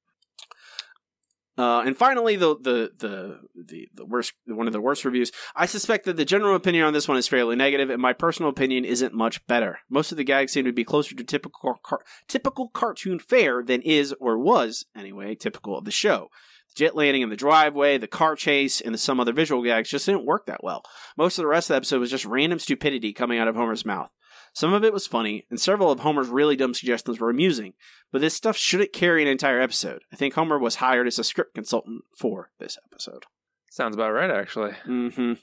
Uh, 1.57 1.83
and 1.85 1.95
finally, 1.95 2.35
the, 2.35 2.57
the 2.57 2.91
the 2.97 3.39
the 3.55 3.87
the 3.93 4.05
worst 4.05 4.33
one 4.45 4.67
of 4.67 4.73
the 4.73 4.81
worst 4.81 5.05
reviews. 5.05 5.31
I 5.55 5.65
suspect 5.65 6.03
that 6.03 6.17
the 6.17 6.25
general 6.25 6.55
opinion 6.55 6.83
on 6.83 6.91
this 6.91 7.07
one 7.07 7.15
is 7.15 7.29
fairly 7.29 7.55
negative, 7.55 7.89
and 7.89 8.01
my 8.01 8.11
personal 8.11 8.49
opinion 8.49 8.83
isn't 8.83 9.13
much 9.13 9.45
better. 9.47 9.79
Most 9.89 10.11
of 10.11 10.17
the 10.17 10.25
gags 10.25 10.51
seem 10.51 10.65
to 10.65 10.73
be 10.73 10.83
closer 10.83 11.15
to 11.15 11.23
typical 11.23 11.75
car- 11.81 12.03
typical 12.27 12.67
cartoon 12.67 13.19
fare 13.19 13.63
than 13.63 13.81
is 13.83 14.13
or 14.19 14.37
was 14.37 14.85
anyway 14.93 15.35
typical 15.35 15.77
of 15.77 15.85
the 15.85 15.91
show. 15.91 16.29
The 16.75 16.85
jet 16.85 16.95
landing 16.95 17.21
in 17.21 17.29
the 17.29 17.35
driveway, 17.35 17.97
the 17.97 18.07
car 18.07 18.35
chase, 18.35 18.81
and 18.81 18.99
some 18.99 19.19
other 19.19 19.33
visual 19.33 19.63
gags 19.63 19.89
just 19.89 20.05
didn't 20.05 20.25
work 20.25 20.45
that 20.45 20.63
well. 20.63 20.83
Most 21.17 21.37
of 21.37 21.43
the 21.43 21.47
rest 21.47 21.69
of 21.69 21.73
the 21.73 21.77
episode 21.77 21.99
was 21.99 22.11
just 22.11 22.25
random 22.25 22.59
stupidity 22.59 23.13
coming 23.13 23.39
out 23.39 23.47
of 23.47 23.55
Homer's 23.55 23.85
mouth. 23.85 24.11
Some 24.53 24.73
of 24.73 24.83
it 24.85 24.93
was 24.93 25.05
funny, 25.07 25.45
and 25.49 25.59
several 25.59 25.91
of 25.91 25.99
Homer's 25.99 26.29
really 26.29 26.55
dumb 26.55 26.73
suggestions 26.73 27.19
were 27.19 27.29
amusing, 27.29 27.73
but 28.11 28.21
this 28.21 28.33
stuff 28.33 28.55
shouldn't 28.55 28.93
carry 28.93 29.21
an 29.21 29.27
entire 29.27 29.59
episode. 29.59 30.03
I 30.13 30.15
think 30.15 30.33
Homer 30.33 30.57
was 30.57 30.75
hired 30.75 31.07
as 31.07 31.19
a 31.19 31.25
script 31.25 31.55
consultant 31.55 32.03
for 32.17 32.51
this 32.59 32.77
episode. 32.89 33.25
Sounds 33.69 33.95
about 33.95 34.11
right, 34.11 34.31
actually. 34.31 34.71
Mm-hmm. 34.87 35.33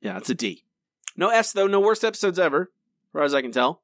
Yeah, 0.00 0.16
it's 0.16 0.30
a 0.30 0.34
D. 0.34 0.64
No 1.16 1.28
S 1.28 1.52
though. 1.52 1.66
No 1.66 1.80
worst 1.80 2.04
episodes 2.04 2.38
ever, 2.38 2.62
as 2.62 3.12
far 3.12 3.22
as 3.24 3.34
I 3.34 3.42
can 3.42 3.52
tell. 3.52 3.82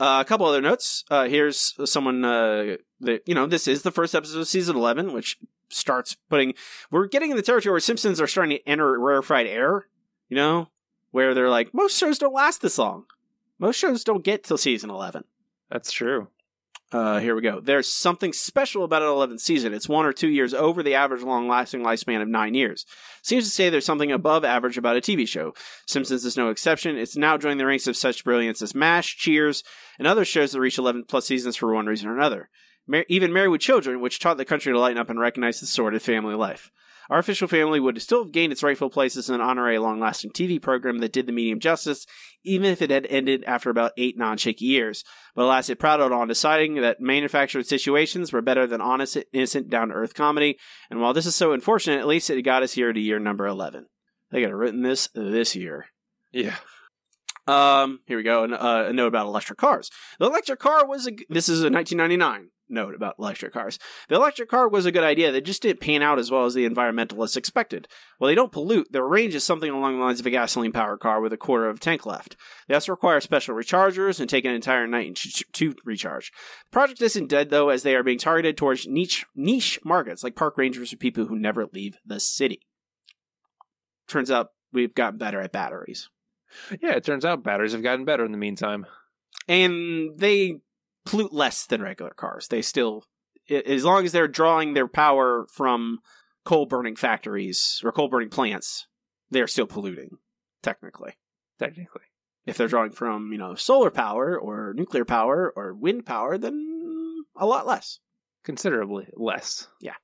Uh, 0.00 0.22
a 0.22 0.24
couple 0.24 0.46
other 0.46 0.62
notes. 0.62 1.04
Uh, 1.10 1.24
here's 1.24 1.74
someone 1.84 2.24
uh, 2.24 2.76
that 3.00 3.22
you 3.26 3.34
know. 3.34 3.46
This 3.46 3.68
is 3.68 3.82
the 3.82 3.90
first 3.90 4.14
episode 4.14 4.40
of 4.40 4.48
season 4.48 4.76
eleven, 4.76 5.12
which 5.12 5.36
starts 5.70 6.16
putting. 6.28 6.54
We're 6.90 7.06
getting 7.06 7.30
in 7.30 7.36
the 7.36 7.42
territory 7.42 7.72
where 7.72 7.80
Simpsons 7.80 8.20
are 8.20 8.26
starting 8.26 8.58
to 8.58 8.68
enter 8.68 8.98
rarefied 8.98 9.46
air. 9.46 9.86
You 10.28 10.36
know, 10.36 10.68
where 11.10 11.34
they're 11.34 11.50
like 11.50 11.72
most 11.72 11.96
shows 11.98 12.18
don't 12.18 12.34
last 12.34 12.60
this 12.60 12.78
long. 12.78 13.04
Most 13.58 13.76
shows 13.76 14.04
don't 14.04 14.24
get 14.24 14.44
till 14.44 14.58
season 14.58 14.90
eleven. 14.90 15.24
That's 15.70 15.92
true. 15.92 16.28
Uh, 16.90 17.18
here 17.18 17.34
we 17.34 17.42
go. 17.42 17.60
There's 17.60 17.90
something 17.92 18.32
special 18.32 18.82
about 18.82 19.02
an 19.02 19.08
11th 19.08 19.40
season. 19.40 19.74
It's 19.74 19.90
one 19.90 20.06
or 20.06 20.12
two 20.14 20.28
years 20.28 20.54
over 20.54 20.82
the 20.82 20.94
average 20.94 21.22
long 21.22 21.46
lasting 21.46 21.82
lifespan 21.82 22.22
of 22.22 22.28
nine 22.28 22.54
years. 22.54 22.86
Seems 23.22 23.44
to 23.44 23.50
say 23.50 23.68
there's 23.68 23.84
something 23.84 24.10
above 24.10 24.42
average 24.42 24.78
about 24.78 24.96
a 24.96 25.02
TV 25.02 25.28
show. 25.28 25.52
Simpsons 25.86 26.24
is 26.24 26.38
no 26.38 26.48
exception. 26.48 26.96
It's 26.96 27.14
now 27.14 27.36
joined 27.36 27.60
the 27.60 27.66
ranks 27.66 27.86
of 27.86 27.96
such 27.96 28.24
brilliance 28.24 28.62
as 28.62 28.74
MASH, 28.74 29.18
Cheers, 29.18 29.62
and 29.98 30.08
other 30.08 30.24
shows 30.24 30.52
that 30.52 30.60
reach 30.60 30.78
11 30.78 31.04
plus 31.08 31.26
seasons 31.26 31.56
for 31.56 31.74
one 31.74 31.84
reason 31.84 32.08
or 32.08 32.16
another. 32.16 32.48
Mar- 32.88 33.04
even 33.08 33.32
Married 33.32 33.48
with 33.48 33.60
Children, 33.60 34.00
which 34.00 34.18
taught 34.18 34.38
the 34.38 34.44
country 34.44 34.72
to 34.72 34.78
lighten 34.78 34.98
up 34.98 35.10
and 35.10 35.20
recognize 35.20 35.60
the 35.60 35.66
sordid 35.66 36.02
family 36.02 36.34
life. 36.34 36.72
Our 37.10 37.18
official 37.18 37.48
family 37.48 37.80
would 37.80 38.00
still 38.02 38.24
have 38.24 38.32
gained 38.32 38.52
its 38.52 38.62
rightful 38.62 38.90
place 38.90 39.16
as 39.16 39.30
an 39.30 39.40
honorary 39.40 39.78
long 39.78 39.98
lasting 39.98 40.32
TV 40.32 40.60
program 40.60 40.98
that 40.98 41.12
did 41.12 41.26
the 41.26 41.32
medium 41.32 41.58
justice, 41.58 42.06
even 42.44 42.70
if 42.70 42.82
it 42.82 42.90
had 42.90 43.06
ended 43.08 43.44
after 43.44 43.70
about 43.70 43.92
eight 43.96 44.18
non 44.18 44.36
shaky 44.36 44.66
years. 44.66 45.04
But 45.34 45.44
alas, 45.44 45.70
it 45.70 45.78
prattled 45.78 46.12
on, 46.12 46.28
deciding 46.28 46.74
that 46.74 47.00
manufactured 47.00 47.66
situations 47.66 48.32
were 48.32 48.42
better 48.42 48.66
than 48.66 48.82
honest, 48.82 49.16
innocent, 49.32 49.70
down 49.70 49.88
to 49.88 49.94
earth 49.94 50.12
comedy. 50.12 50.58
And 50.90 51.00
while 51.00 51.14
this 51.14 51.24
is 51.24 51.34
so 51.34 51.52
unfortunate, 51.52 51.98
at 51.98 52.06
least 52.06 52.28
it 52.28 52.42
got 52.42 52.62
us 52.62 52.72
here 52.72 52.92
to 52.92 53.00
year 53.00 53.18
number 53.18 53.46
11. 53.46 53.86
They 54.30 54.40
could 54.42 54.50
have 54.50 54.58
written 54.58 54.82
this 54.82 55.08
this 55.14 55.56
year. 55.56 55.86
Yeah. 56.30 56.56
Um, 57.46 58.00
here 58.04 58.18
we 58.18 58.22
go. 58.22 58.44
Uh, 58.44 58.86
a 58.88 58.92
note 58.92 59.06
about 59.06 59.24
electric 59.24 59.58
cars. 59.58 59.90
The 60.18 60.26
electric 60.26 60.58
car 60.58 60.86
was 60.86 61.06
a. 61.06 61.12
This 61.30 61.48
is 61.48 61.62
a 61.62 61.70
1999 61.70 62.50
note 62.70 62.94
about 62.94 63.16
electric 63.18 63.52
cars. 63.52 63.78
The 64.08 64.16
electric 64.16 64.48
car 64.48 64.68
was 64.68 64.86
a 64.86 64.92
good 64.92 65.04
idea. 65.04 65.32
They 65.32 65.40
just 65.40 65.62
didn't 65.62 65.80
pan 65.80 66.02
out 66.02 66.18
as 66.18 66.30
well 66.30 66.44
as 66.44 66.54
the 66.54 66.68
environmentalists 66.68 67.36
expected. 67.36 67.88
While 68.18 68.28
they 68.28 68.34
don't 68.34 68.52
pollute, 68.52 68.92
their 68.92 69.06
range 69.06 69.34
is 69.34 69.44
something 69.44 69.70
along 69.70 69.96
the 69.98 70.04
lines 70.04 70.20
of 70.20 70.26
a 70.26 70.30
gasoline 70.30 70.72
powered 70.72 71.00
car 71.00 71.20
with 71.20 71.32
a 71.32 71.36
quarter 71.36 71.68
of 71.68 71.76
a 71.76 71.80
tank 71.80 72.06
left. 72.06 72.36
They 72.66 72.74
also 72.74 72.92
require 72.92 73.20
special 73.20 73.54
rechargers 73.54 74.20
and 74.20 74.28
take 74.28 74.44
an 74.44 74.52
entire 74.52 74.86
night 74.86 75.18
to 75.52 75.74
recharge. 75.84 76.30
The 76.70 76.72
project 76.72 77.02
isn't 77.02 77.28
dead 77.28 77.50
though, 77.50 77.68
as 77.68 77.82
they 77.82 77.94
are 77.96 78.02
being 78.02 78.18
targeted 78.18 78.56
towards 78.56 78.86
niche 78.86 79.24
niche 79.34 79.78
markets 79.84 80.22
like 80.22 80.36
park 80.36 80.58
rangers 80.58 80.92
or 80.92 80.96
people 80.96 81.26
who 81.26 81.38
never 81.38 81.66
leave 81.72 81.96
the 82.04 82.20
city. 82.20 82.60
Turns 84.08 84.30
out 84.30 84.48
we've 84.72 84.94
gotten 84.94 85.18
better 85.18 85.40
at 85.40 85.52
batteries. 85.52 86.08
Yeah, 86.80 86.92
it 86.92 87.04
turns 87.04 87.24
out 87.24 87.44
batteries 87.44 87.72
have 87.72 87.82
gotten 87.82 88.04
better 88.06 88.24
in 88.24 88.32
the 88.32 88.38
meantime. 88.38 88.86
and 89.46 90.18
they 90.18 90.60
pollute 91.08 91.32
less 91.32 91.66
than 91.66 91.82
regular 91.82 92.12
cars. 92.12 92.48
They 92.48 92.62
still 92.62 93.04
As 93.50 93.84
long 93.84 94.04
as 94.04 94.12
they're 94.12 94.28
drawing 94.28 94.74
their 94.74 94.88
power 94.88 95.46
from 95.50 96.00
coal 96.44 96.66
burning 96.66 96.96
factories 96.96 97.80
or 97.82 97.92
coal 97.92 98.08
burning 98.08 98.28
plants, 98.28 98.86
they're 99.30 99.46
still 99.46 99.66
polluting, 99.66 100.18
technically. 100.62 101.14
Technically. 101.58 102.02
If 102.46 102.56
they're 102.56 102.68
drawing 102.68 102.92
from, 102.92 103.32
you 103.32 103.38
know, 103.38 103.54
solar 103.54 103.90
power 103.90 104.38
or 104.38 104.72
nuclear 104.74 105.04
power 105.04 105.52
or 105.54 105.74
wind 105.74 106.06
power, 106.06 106.38
then 106.38 107.24
a 107.36 107.46
lot 107.46 107.66
less. 107.66 108.00
Considerably 108.44 109.08
less. 109.14 109.68
Yeah. 109.80 109.96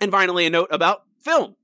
And 0.00 0.10
finally, 0.10 0.46
a 0.46 0.50
note 0.50 0.68
about 0.70 1.02
film. 1.22 1.56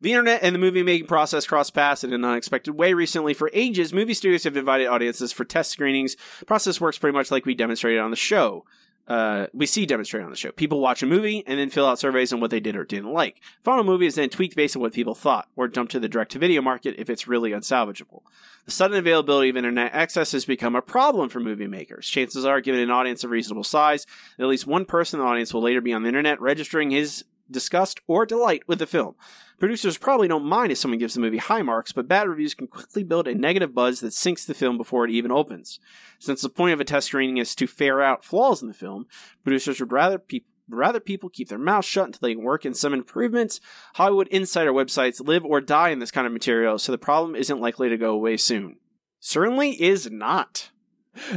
The 0.00 0.12
internet 0.12 0.42
and 0.42 0.54
the 0.54 0.58
movie 0.58 0.82
making 0.82 1.08
process 1.08 1.46
crossed 1.46 1.74
paths 1.74 2.04
in 2.04 2.12
an 2.12 2.24
unexpected 2.24 2.72
way 2.72 2.94
recently. 2.94 3.34
For 3.34 3.50
ages, 3.52 3.92
movie 3.92 4.14
studios 4.14 4.44
have 4.44 4.56
invited 4.56 4.86
audiences 4.86 5.32
for 5.32 5.44
test 5.44 5.70
screenings. 5.70 6.16
Process 6.46 6.80
works 6.80 6.98
pretty 6.98 7.16
much 7.16 7.30
like 7.30 7.44
we 7.44 7.54
demonstrated 7.54 8.00
on 8.00 8.10
the 8.10 8.16
show. 8.16 8.64
Uh, 9.10 9.48
we 9.52 9.66
see 9.66 9.86
demonstrated 9.86 10.24
on 10.24 10.30
the 10.30 10.36
show. 10.36 10.52
People 10.52 10.78
watch 10.78 11.02
a 11.02 11.06
movie 11.06 11.42
and 11.44 11.58
then 11.58 11.68
fill 11.68 11.84
out 11.84 11.98
surveys 11.98 12.32
on 12.32 12.38
what 12.38 12.52
they 12.52 12.60
did 12.60 12.76
or 12.76 12.84
didn't 12.84 13.12
like. 13.12 13.40
Final 13.60 13.82
movie 13.82 14.06
is 14.06 14.14
then 14.14 14.28
tweaked 14.28 14.54
based 14.54 14.76
on 14.76 14.82
what 14.82 14.92
people 14.92 15.16
thought, 15.16 15.48
or 15.56 15.66
dumped 15.66 15.90
to 15.90 15.98
the 15.98 16.08
direct 16.08 16.30
to 16.30 16.38
video 16.38 16.62
market 16.62 16.94
if 16.96 17.10
it's 17.10 17.26
really 17.26 17.50
unsalvageable. 17.50 18.22
The 18.66 18.70
sudden 18.70 18.96
availability 18.96 19.48
of 19.48 19.56
internet 19.56 19.92
access 19.92 20.30
has 20.30 20.44
become 20.44 20.76
a 20.76 20.82
problem 20.82 21.28
for 21.28 21.40
movie 21.40 21.66
makers. 21.66 22.06
Chances 22.06 22.44
are, 22.44 22.60
given 22.60 22.80
an 22.80 22.92
audience 22.92 23.24
of 23.24 23.30
reasonable 23.30 23.64
size, 23.64 24.06
at 24.38 24.46
least 24.46 24.68
one 24.68 24.84
person 24.84 25.18
in 25.18 25.26
the 25.26 25.30
audience 25.30 25.52
will 25.52 25.62
later 25.62 25.80
be 25.80 25.92
on 25.92 26.02
the 26.02 26.08
internet 26.08 26.40
registering 26.40 26.90
his 26.90 27.24
disgust 27.50 28.00
or 28.06 28.26
delight 28.26 28.62
with 28.66 28.78
the 28.78 28.86
film. 28.86 29.14
Producers 29.58 29.98
probably 29.98 30.28
don't 30.28 30.44
mind 30.44 30.72
if 30.72 30.78
someone 30.78 30.98
gives 30.98 31.14
the 31.14 31.20
movie 31.20 31.38
high 31.38 31.62
marks, 31.62 31.92
but 31.92 32.08
bad 32.08 32.28
reviews 32.28 32.54
can 32.54 32.66
quickly 32.66 33.02
build 33.02 33.28
a 33.28 33.34
negative 33.34 33.74
buzz 33.74 34.00
that 34.00 34.12
sinks 34.12 34.44
the 34.44 34.54
film 34.54 34.78
before 34.78 35.04
it 35.04 35.10
even 35.10 35.30
opens. 35.30 35.78
Since 36.18 36.42
the 36.42 36.48
point 36.48 36.72
of 36.72 36.80
a 36.80 36.84
test 36.84 37.08
screening 37.08 37.36
is 37.36 37.54
to 37.56 37.66
ferret 37.66 38.06
out 38.06 38.24
flaws 38.24 38.62
in 38.62 38.68
the 38.68 38.74
film, 38.74 39.06
producers 39.42 39.80
would 39.80 39.92
rather 39.92 40.18
people 40.18 40.48
rather 40.72 41.00
people 41.00 41.28
keep 41.28 41.48
their 41.48 41.58
mouths 41.58 41.86
shut 41.86 42.06
until 42.06 42.20
they 42.22 42.34
can 42.34 42.44
work 42.44 42.64
in 42.64 42.74
some 42.74 42.94
improvements. 42.94 43.60
Hollywood 43.94 44.28
insider 44.28 44.72
websites 44.72 45.26
live 45.26 45.44
or 45.44 45.60
die 45.60 45.88
in 45.88 45.98
this 45.98 46.12
kind 46.12 46.28
of 46.28 46.32
material, 46.32 46.78
so 46.78 46.92
the 46.92 46.98
problem 46.98 47.34
isn't 47.34 47.60
likely 47.60 47.88
to 47.88 47.98
go 47.98 48.12
away 48.12 48.36
soon. 48.36 48.76
Certainly 49.18 49.82
is 49.82 50.10
not. 50.10 50.70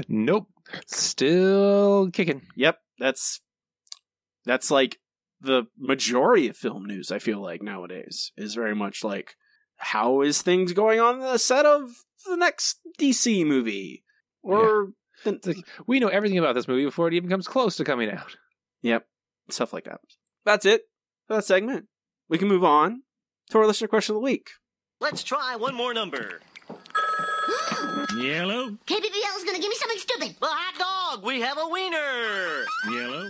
Nope. 0.08 0.48
Still 0.86 2.10
kicking. 2.12 2.44
Yep, 2.56 2.80
that's 3.00 3.42
that's 4.46 4.72
like 4.72 5.00
the 5.44 5.66
majority 5.78 6.48
of 6.48 6.58
film 6.58 6.86
news. 6.86 7.12
I 7.12 7.20
feel 7.20 7.40
like 7.40 7.62
nowadays 7.62 8.32
is 8.38 8.56
very 8.56 8.74
much 8.74 9.04
like 9.04 9.36
how 9.78 10.22
is 10.22 10.42
things 10.42 10.74
going 10.74 11.00
on 11.00 11.20
the 11.20 11.38
set 11.38 11.66
of 11.66 11.90
the 12.26 12.38
next 12.38 12.80
DC 12.98 13.46
movie, 13.46 14.04
or 14.42 14.94
It's 15.26 15.46
like, 15.46 15.58
we 15.86 16.00
know 16.00 16.08
everything 16.08 16.38
about 16.40 16.56
this 16.56 16.68
movie 16.68 16.86
before 16.86 17.08
it 17.08 17.14
even 17.14 17.30
comes 17.30 17.48
close 17.48 17.76
to 17.78 17.84
coming 17.84 18.10
out. 18.10 18.36
yep, 18.82 19.06
stuff 19.50 19.74
like 19.74 19.84
that. 19.86 20.00
That's 20.46 20.66
it 20.66 20.84
for 21.28 21.36
that 21.36 21.46
segment. 21.46 21.88
We 22.30 22.38
can 22.38 22.48
move 22.48 22.64
on 22.64 23.04
to 23.50 23.60
our 23.60 23.68
listener 23.68 23.88
question 23.90 24.16
of 24.16 24.22
the 24.22 24.26
week. 24.26 24.50
Let's 25.02 25.24
try 25.24 25.56
one 25.58 25.76
more 25.76 25.94
number. 25.94 26.40
Yellow, 28.18 28.70
KBBL's 28.88 29.44
gonna 29.44 29.60
give 29.60 29.70
me 29.70 29.76
something 29.76 30.00
stupid. 30.00 30.36
The 30.40 30.48
hot 30.48 30.78
dog. 30.80 31.26
We 31.26 31.42
have 31.42 31.58
a 31.58 31.68
wiener. 31.68 32.66
yellow, 32.90 33.28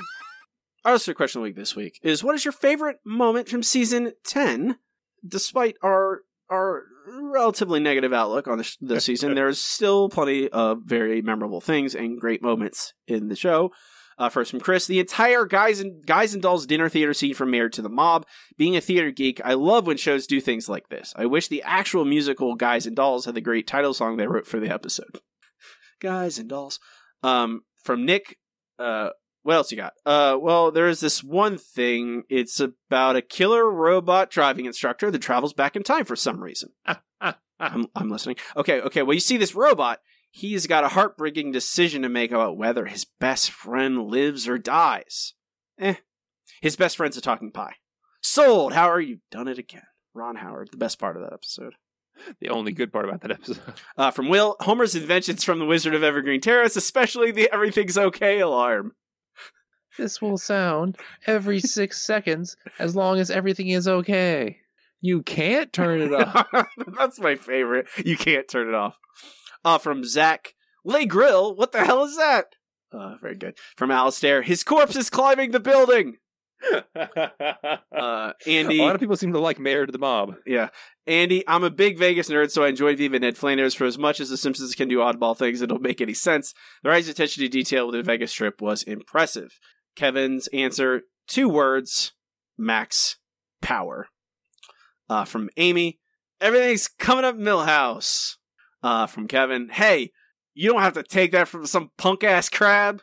Our 0.86 0.94
listener 0.94 1.14
question 1.14 1.40
of 1.40 1.44
the 1.44 1.50
week 1.50 1.56
this 1.56 1.76
week 1.76 2.00
is: 2.04 2.24
What 2.24 2.36
is 2.36 2.46
your 2.46 2.52
favorite 2.52 2.98
moment 3.06 3.48
from 3.48 3.64
season 3.64 4.14
ten? 4.26 4.78
Despite 5.26 5.78
our 5.82 6.22
our 6.50 6.84
relatively 7.08 7.80
negative 7.80 8.14
outlook 8.14 8.48
on 8.48 8.58
the, 8.58 8.64
sh- 8.64 8.78
the 8.82 9.00
season, 9.00 9.34
there's 9.36 9.60
still 9.60 10.10
plenty 10.10 10.50
of 10.50 10.80
very 10.86 11.22
memorable 11.22 11.62
things 11.62 11.96
and 11.96 12.20
great 12.20 12.42
moments 12.42 12.94
in 13.08 13.30
the 13.30 13.36
show. 13.36 13.72
Uh, 14.18 14.30
first 14.30 14.52
from 14.52 14.60
Chris, 14.60 14.86
the 14.86 15.00
entire 15.00 15.46
guys 15.46 15.80
and 15.80 16.06
guys 16.06 16.34
and 16.34 16.44
dolls 16.44 16.68
dinner 16.68 16.88
theater 16.88 17.14
scene 17.14 17.34
from 17.34 17.50
Mayored 17.50 17.74
to 17.74 17.82
the 17.82 17.90
Mob. 17.90 18.26
Being 18.58 18.76
a 18.76 18.82
theater 18.82 19.10
geek, 19.10 19.42
I 19.44 19.54
love 19.54 19.88
when 19.88 19.98
shows 19.98 20.28
do 20.28 20.40
things 20.40 20.70
like 20.70 20.90
this. 20.90 21.14
I 21.16 21.26
wish 21.26 21.48
the 21.48 21.64
actual 21.64 22.06
musical 22.06 22.56
Guys 22.56 22.86
and 22.86 22.96
Dolls 22.96 23.26
had 23.26 23.36
the 23.36 23.42
great 23.42 23.66
title 23.68 23.94
song 23.94 24.18
they 24.18 24.28
wrote 24.28 24.46
for 24.46 24.60
the 24.60 24.70
episode. 24.70 25.20
Guys 26.00 26.38
and 26.38 26.48
Dolls. 26.48 26.80
Um, 27.24 27.62
from 27.84 28.06
Nick, 28.06 28.38
uh, 28.78 29.10
what 29.44 29.56
else 29.56 29.72
you 29.72 29.78
got? 29.78 29.94
Uh, 30.06 30.38
well, 30.40 30.72
there's 30.72 31.00
this 31.00 31.24
one 31.24 31.58
thing. 31.58 32.24
It's 32.30 32.60
about 32.60 33.16
a 33.16 33.22
killer 33.22 33.70
robot 33.70 34.30
driving 34.30 34.66
instructor 34.66 35.12
that 35.12 35.20
travels 35.20 35.54
back 35.54 35.76
in 35.76 35.84
time 35.84 36.06
for 36.06 36.16
some 36.16 36.42
reason. 36.42 36.70
I'm, 37.60 37.88
I'm 37.96 38.10
listening. 38.10 38.38
Okay, 38.58 38.82
okay. 38.82 39.04
Well, 39.04 39.14
you 39.14 39.20
see 39.20 39.38
this 39.38 39.56
robot. 39.56 40.00
He's 40.32 40.66
got 40.66 40.84
a 40.84 40.90
heartbreaking 40.90 41.52
decision 41.52 42.02
to 42.02 42.10
make 42.10 42.32
about 42.32 42.58
whether 42.58 42.86
his 42.86 43.06
best 43.06 43.52
friend 43.52 44.08
lives 44.08 44.48
or 44.48 44.58
dies. 44.58 45.34
Eh. 45.80 45.96
His 46.62 46.76
best 46.76 46.98
friend's 46.98 47.18
a 47.18 47.22
talking 47.22 47.52
pie. 47.52 47.76
Sold! 48.22 48.74
How 48.74 48.90
are 48.90 49.02
you? 49.02 49.20
Done 49.30 49.48
it 49.48 49.60
again. 49.60 49.84
Ron 50.14 50.38
Howard, 50.38 50.70
the 50.72 50.78
best 50.78 50.98
part 51.00 51.18
of 51.18 51.24
that 51.24 51.34
episode. 51.34 51.76
The 52.40 52.50
only 52.50 52.72
good 52.72 52.94
part 52.94 53.06
about 53.06 53.22
that 53.22 53.32
episode. 53.32 53.60
Uh, 53.98 54.12
from 54.12 54.30
Will, 54.30 54.56
Homer's 54.62 54.96
inventions 54.96 55.44
from 55.44 55.60
the 55.60 55.66
Wizard 55.66 55.94
of 55.94 56.04
Evergreen 56.04 56.42
Terrace, 56.42 56.76
especially 56.76 57.32
the 57.32 57.52
Everything's 57.52 57.98
Okay 57.98 58.40
alarm. 58.40 58.94
This 59.98 60.22
will 60.22 60.38
sound 60.38 60.98
every 61.28 61.60
six 61.60 62.02
seconds 62.02 62.56
as 62.80 62.96
long 62.96 63.20
as 63.20 63.30
everything 63.30 63.70
is 63.70 63.88
okay. 63.88 64.58
You 65.02 65.22
can't 65.22 65.72
turn 65.74 66.02
it 66.02 66.14
off. 66.14 66.48
That's 66.98 67.20
my 67.20 67.36
favorite. 67.36 67.88
You 68.04 68.18
can't 68.18 68.48
turn 68.48 68.70
it 68.70 68.74
off. 68.76 68.98
Uh, 69.66 69.78
from 69.78 70.04
Zach, 70.04 70.56
Lake 70.86 71.10
Grill, 71.10 71.56
what 71.56 71.72
the 71.72 71.84
hell 71.86 72.04
is 72.04 72.16
that? 72.18 72.56
Uh, 72.92 73.16
very 73.22 73.36
good. 73.36 73.58
From 73.76 73.92
Alistair, 73.92 74.42
his 74.44 74.64
corpse 74.64 74.96
is 74.96 75.10
climbing 75.10 75.52
the 75.52 75.60
building. 75.60 76.18
Uh, 77.92 78.34
Andy, 78.48 78.80
A 78.80 78.84
lot 78.84 78.96
of 78.96 79.02
people 79.02 79.16
seem 79.18 79.34
to 79.34 79.40
like 79.40 79.60
Mayored 79.60 79.88
to 79.88 79.92
the 79.92 79.98
Mob. 80.00 80.36
yeah. 80.46 80.70
Andy, 81.06 81.44
I'm 81.48 81.64
a 81.64 81.70
big 81.70 81.98
Vegas 81.98 82.30
nerd, 82.30 82.50
so 82.52 82.64
I 82.64 82.70
enjoyed 82.70 82.98
Viva 82.98 83.20
Ned 83.20 83.38
Flanders 83.38 83.74
for 83.74 83.84
as 83.86 83.98
much 83.98 84.20
as 84.22 84.30
The 84.30 84.38
Simpsons 84.38 84.74
can 84.74 84.88
do 84.88 85.00
oddball 85.00 85.38
things 85.38 85.60
that 85.60 85.68
don't 85.68 85.82
make 85.82 86.00
any 86.00 86.14
sense. 86.14 86.54
The 86.82 86.90
rise 86.90 87.10
attention 87.10 87.44
to 87.44 87.50
detail 87.50 87.88
with 87.88 87.96
the 87.96 88.04
Vegas 88.04 88.32
Strip 88.32 88.62
was 88.62 88.84
impressive. 88.84 89.60
Kevin's 89.96 90.48
answer, 90.48 91.04
two 91.28 91.50
words, 91.50 92.14
max 92.58 93.18
power. 93.62 94.08
Uh, 95.10 95.26
from 95.26 95.50
Amy, 95.58 96.00
everything's 96.40 96.88
coming 96.88 97.26
up 97.26 97.38
Milhouse. 97.38 98.38
Uh, 98.82 99.08
from 99.08 99.28
Kevin, 99.28 99.70
hey, 99.70 100.12
you 100.54 100.70
don't 100.72 100.82
have 100.82 100.94
to 100.94 101.04
take 101.04 101.32
that 101.32 101.48
from 101.48 101.66
some 101.66 101.92
punk 101.98 102.24
ass 102.24 102.50
crab. 102.50 103.02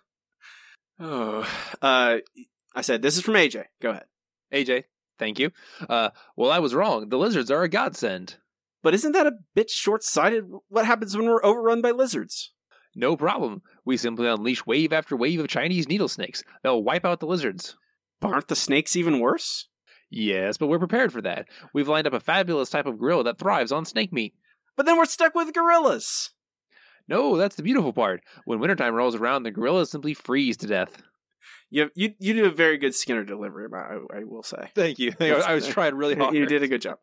Oh, 0.99 1.49
uh, 1.81 2.19
I 2.75 2.81
said, 2.83 3.01
this 3.01 3.17
is 3.17 3.23
from 3.23 3.35
AJ. 3.35 3.65
Go 3.81 3.91
ahead. 3.91 4.05
AJ, 4.53 4.85
thank 5.19 5.39
you. 5.39 5.51
Uh, 5.89 6.11
well, 6.37 6.51
I 6.51 6.59
was 6.59 6.75
wrong. 6.75 7.09
The 7.09 7.17
lizards 7.17 7.51
are 7.51 7.63
a 7.63 7.69
godsend. 7.69 8.37
But 8.83 8.95
isn't 8.95 9.13
that 9.13 9.27
a 9.27 9.39
bit 9.55 9.71
short 9.71 10.03
sighted? 10.03 10.45
What 10.69 10.87
happens 10.87 11.17
when 11.17 11.27
we're 11.27 11.45
overrun 11.45 11.83
by 11.83 11.91
lizards? 11.91 12.53
No 12.95 13.17
problem. 13.17 13.63
We 13.85 13.97
simply 13.97 14.27
unleash 14.29 14.67
wave 14.67 14.93
after 14.93 15.17
wave 15.17 15.41
of 15.41 15.49
Chinese 15.49 15.89
needle 15.89 16.09
snakes. 16.09 16.43
They'll 16.63 16.83
wipe 16.83 17.05
out 17.05 17.21
the 17.21 17.27
lizards. 17.27 17.77
Aren't 18.23 18.49
the 18.49 18.57
snakes 18.57 18.97
even 18.97 19.21
worse? 19.21 19.69
Yes, 20.11 20.59
but 20.59 20.67
we're 20.67 20.79
prepared 20.79 21.13
for 21.13 21.23
that. 21.23 21.47
We've 21.73 21.89
lined 21.89 22.07
up 22.07 22.13
a 22.13 22.21
fabulous 22.21 22.69
type 22.69 22.87
of 22.87 22.99
gorilla 22.99 23.25
that 23.25 23.39
thrives 23.39 23.73
on 23.73 23.85
snake 23.85 24.13
meat. 24.13 24.35
But 24.77 24.87
then 24.87 24.97
we're 24.97 25.05
stuck 25.05 25.35
with 25.35 25.55
gorillas. 25.55 26.31
No, 27.09 27.37
that's 27.37 27.57
the 27.57 27.63
beautiful 27.63 27.93
part. 27.93 28.23
When 28.45 28.61
wintertime 28.61 28.95
rolls 28.95 29.15
around, 29.15 29.43
the 29.43 29.51
gorillas 29.51 29.91
simply 29.91 30.15
freeze 30.15 30.57
to 30.59 30.67
death. 30.67 31.03
You 31.71 31.91
you 31.95 32.15
you 32.19 32.35
do 32.35 32.47
a 32.47 32.51
very 32.51 32.79
good 32.79 32.95
Skinner 32.95 33.25
delivery, 33.25 33.67
I, 33.73 34.19
I 34.19 34.25
will 34.25 34.43
say. 34.43 34.71
Thank 34.75 34.99
you. 34.99 35.13
I 35.21 35.55
was 35.55 35.67
trying 35.69 35.95
really 35.95 36.17
hard. 36.17 36.35
You 36.35 36.47
did 36.47 36.63
a 36.63 36.69
good 36.69 36.83
job. 36.83 36.99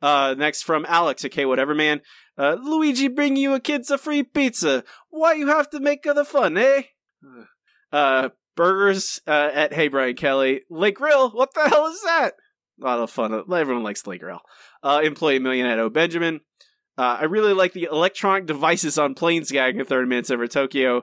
Uh, 0.00 0.34
next 0.36 0.62
from 0.62 0.84
Alex, 0.88 1.24
okay, 1.24 1.44
whatever, 1.44 1.74
man. 1.74 2.00
Uh, 2.38 2.56
Luigi 2.60 3.08
bring 3.08 3.36
you 3.36 3.54
a 3.54 3.60
kids 3.60 3.90
a 3.90 3.98
free 3.98 4.22
pizza. 4.22 4.84
Why 5.10 5.34
you 5.34 5.48
have 5.48 5.70
to 5.70 5.80
make 5.80 6.06
other 6.06 6.24
fun, 6.24 6.56
eh? 6.58 6.82
Uh, 7.92 8.30
burgers 8.56 9.20
uh, 9.26 9.50
at 9.52 9.72
Hey 9.72 9.88
Brian 9.88 10.16
Kelly. 10.16 10.62
Lake 10.70 10.96
Grill, 10.96 11.30
what 11.30 11.54
the 11.54 11.68
hell 11.68 11.86
is 11.86 12.02
that? 12.02 12.34
A 12.80 12.84
lot 12.84 12.98
of 12.98 13.10
fun. 13.10 13.32
Everyone 13.52 13.84
likes 13.84 14.06
Lake 14.06 14.20
Grill. 14.20 14.40
Uh, 14.82 15.00
employee 15.02 15.38
million 15.38 15.66
at 15.66 15.78
O 15.78 15.88
Benjamin. 15.88 16.40
Uh, 16.98 17.18
I 17.20 17.24
really 17.24 17.52
like 17.52 17.72
the 17.72 17.88
electronic 17.90 18.46
devices 18.46 18.98
on 18.98 19.14
planes 19.14 19.50
gag 19.50 19.76
in 19.78 19.84
30 19.84 20.08
Minutes 20.08 20.30
Over 20.30 20.46
Tokyo. 20.46 21.02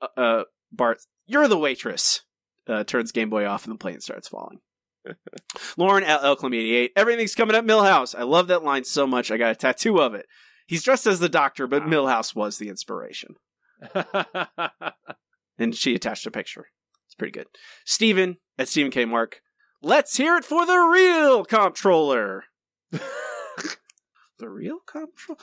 Uh, 0.00 0.08
uh, 0.16 0.42
Bart, 0.72 0.98
you're 1.26 1.48
the 1.48 1.58
waitress. 1.58 2.22
Uh, 2.68 2.84
turns 2.84 3.12
Game 3.12 3.30
Boy 3.30 3.46
off 3.46 3.64
and 3.64 3.74
the 3.74 3.78
plane 3.78 4.00
starts 4.00 4.28
falling. 4.28 4.60
Lauren 5.76 6.04
at 6.04 6.20
Elclam88. 6.20 6.90
Everything's 6.96 7.34
coming 7.34 7.56
up 7.56 7.64
Milhouse. 7.64 8.18
I 8.18 8.24
love 8.24 8.48
that 8.48 8.62
line 8.62 8.84
so 8.84 9.06
much. 9.06 9.30
I 9.30 9.36
got 9.36 9.52
a 9.52 9.56
tattoo 9.56 10.00
of 10.00 10.14
it. 10.14 10.26
He's 10.66 10.82
dressed 10.82 11.06
as 11.06 11.18
the 11.18 11.30
doctor, 11.30 11.66
but 11.66 11.84
Milhouse 11.84 12.34
was 12.34 12.58
the 12.58 12.68
inspiration. 12.68 13.36
and 15.58 15.74
she 15.74 15.94
attached 15.94 16.26
a 16.26 16.30
picture. 16.30 16.66
It's 17.06 17.14
pretty 17.14 17.32
good. 17.32 17.46
Steven 17.86 18.36
at 18.58 18.68
Stephen 18.68 18.90
K. 18.90 19.06
Mark. 19.06 19.40
Let's 19.80 20.16
hear 20.16 20.36
it 20.36 20.44
for 20.44 20.66
the 20.66 20.76
real 20.76 21.44
comptroller. 21.44 22.44
The 24.38 24.48
real 24.48 24.78
Patrol? 24.86 25.38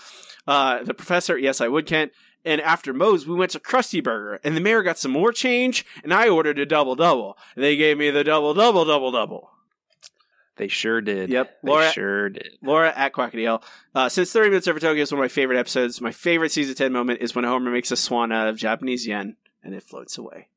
Uh, 0.48 0.84
the 0.84 0.94
professor, 0.94 1.38
yes, 1.38 1.60
I 1.60 1.68
would, 1.68 1.86
Kent. 1.86 2.12
And 2.46 2.62
after 2.62 2.94
Moe's, 2.94 3.26
we 3.26 3.34
went 3.36 3.52
to 3.52 3.60
Krusty 3.60 4.04
Burger, 4.04 4.40
and 4.44 4.56
the 4.56 4.62
mayor 4.62 4.84
got 4.84 5.00
some 5.00 5.12
more 5.12 5.32
change, 5.32 5.84
and 6.04 6.14
I 6.14 6.30
ordered 6.30 6.60
a 6.60 6.66
double 6.66 6.96
double. 6.96 7.38
They 7.56 7.76
gave 7.76 7.98
me 7.98 8.12
the 8.12 8.24
double 8.24 8.54
double 8.54 8.86
double 8.86 9.12
double. 9.12 9.50
They 10.58 10.68
sure 10.68 11.02
did. 11.02 11.30
Yep. 11.30 11.58
They 11.64 11.70
Laura- 11.70 11.92
sure 11.92 12.30
did. 12.30 12.58
Laura 12.62 12.94
at 12.96 13.14
Quackadale. 13.14 13.62
Uh, 13.94 14.08
since 14.10 14.32
30 14.32 14.50
Minutes 14.50 14.68
Over 14.68 14.80
Tokyo 14.80 15.02
is 15.02 15.12
one 15.12 15.20
of 15.20 15.24
my 15.24 15.28
favorite 15.28 15.58
episodes, 15.58 16.00
my 16.00 16.12
favorite 16.12 16.52
season 16.52 16.76
10 16.76 16.94
moment 16.94 17.22
is 17.22 17.36
when 17.36 17.44
Homer 17.46 17.72
makes 17.72 17.92
a 17.92 17.98
swan 17.98 18.32
out 18.32 18.48
of 18.48 18.56
Japanese 18.58 19.06
yen 19.06 19.36
and 19.64 19.74
it 19.74 19.84
floats 19.84 20.18
away. 20.18 20.48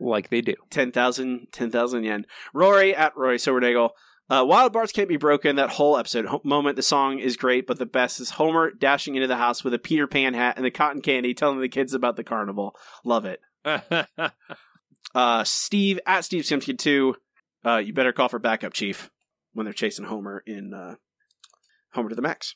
Like 0.00 0.30
they 0.30 0.40
do. 0.40 0.54
10,000 0.70 1.48
10,000 1.50 2.04
yen. 2.04 2.26
Rory 2.54 2.94
at 2.94 3.16
Rory 3.16 3.38
Silverdale. 3.38 3.90
Uh, 4.30 4.44
Wild 4.46 4.72
Barts 4.72 4.92
Can't 4.92 5.08
Be 5.08 5.16
Broken, 5.16 5.56
that 5.56 5.70
whole 5.70 5.96
episode 5.96 6.26
moment, 6.44 6.76
the 6.76 6.82
song 6.82 7.18
is 7.18 7.36
great, 7.36 7.66
but 7.66 7.78
the 7.78 7.86
best 7.86 8.20
is 8.20 8.30
Homer 8.30 8.70
dashing 8.70 9.14
into 9.14 9.26
the 9.26 9.36
house 9.36 9.64
with 9.64 9.72
a 9.72 9.78
Peter 9.78 10.06
Pan 10.06 10.34
hat 10.34 10.56
and 10.56 10.64
the 10.66 10.70
cotton 10.70 11.00
candy 11.00 11.32
telling 11.32 11.60
the 11.60 11.68
kids 11.68 11.94
about 11.94 12.16
the 12.16 12.24
carnival. 12.24 12.74
Love 13.04 13.24
it. 13.24 13.40
Uh, 15.14 15.44
Steve 15.44 15.98
at 16.06 16.24
Steve 16.24 16.46
Simpson 16.46 16.76
2. 16.76 17.14
Uh, 17.64 17.76
you 17.78 17.92
better 17.92 18.12
call 18.12 18.28
for 18.28 18.38
backup, 18.38 18.72
Chief, 18.72 19.10
when 19.52 19.64
they're 19.64 19.72
chasing 19.72 20.04
Homer 20.04 20.42
in 20.46 20.74
uh, 20.74 20.94
Homer 21.92 22.10
to 22.10 22.14
the 22.14 22.22
Max. 22.22 22.54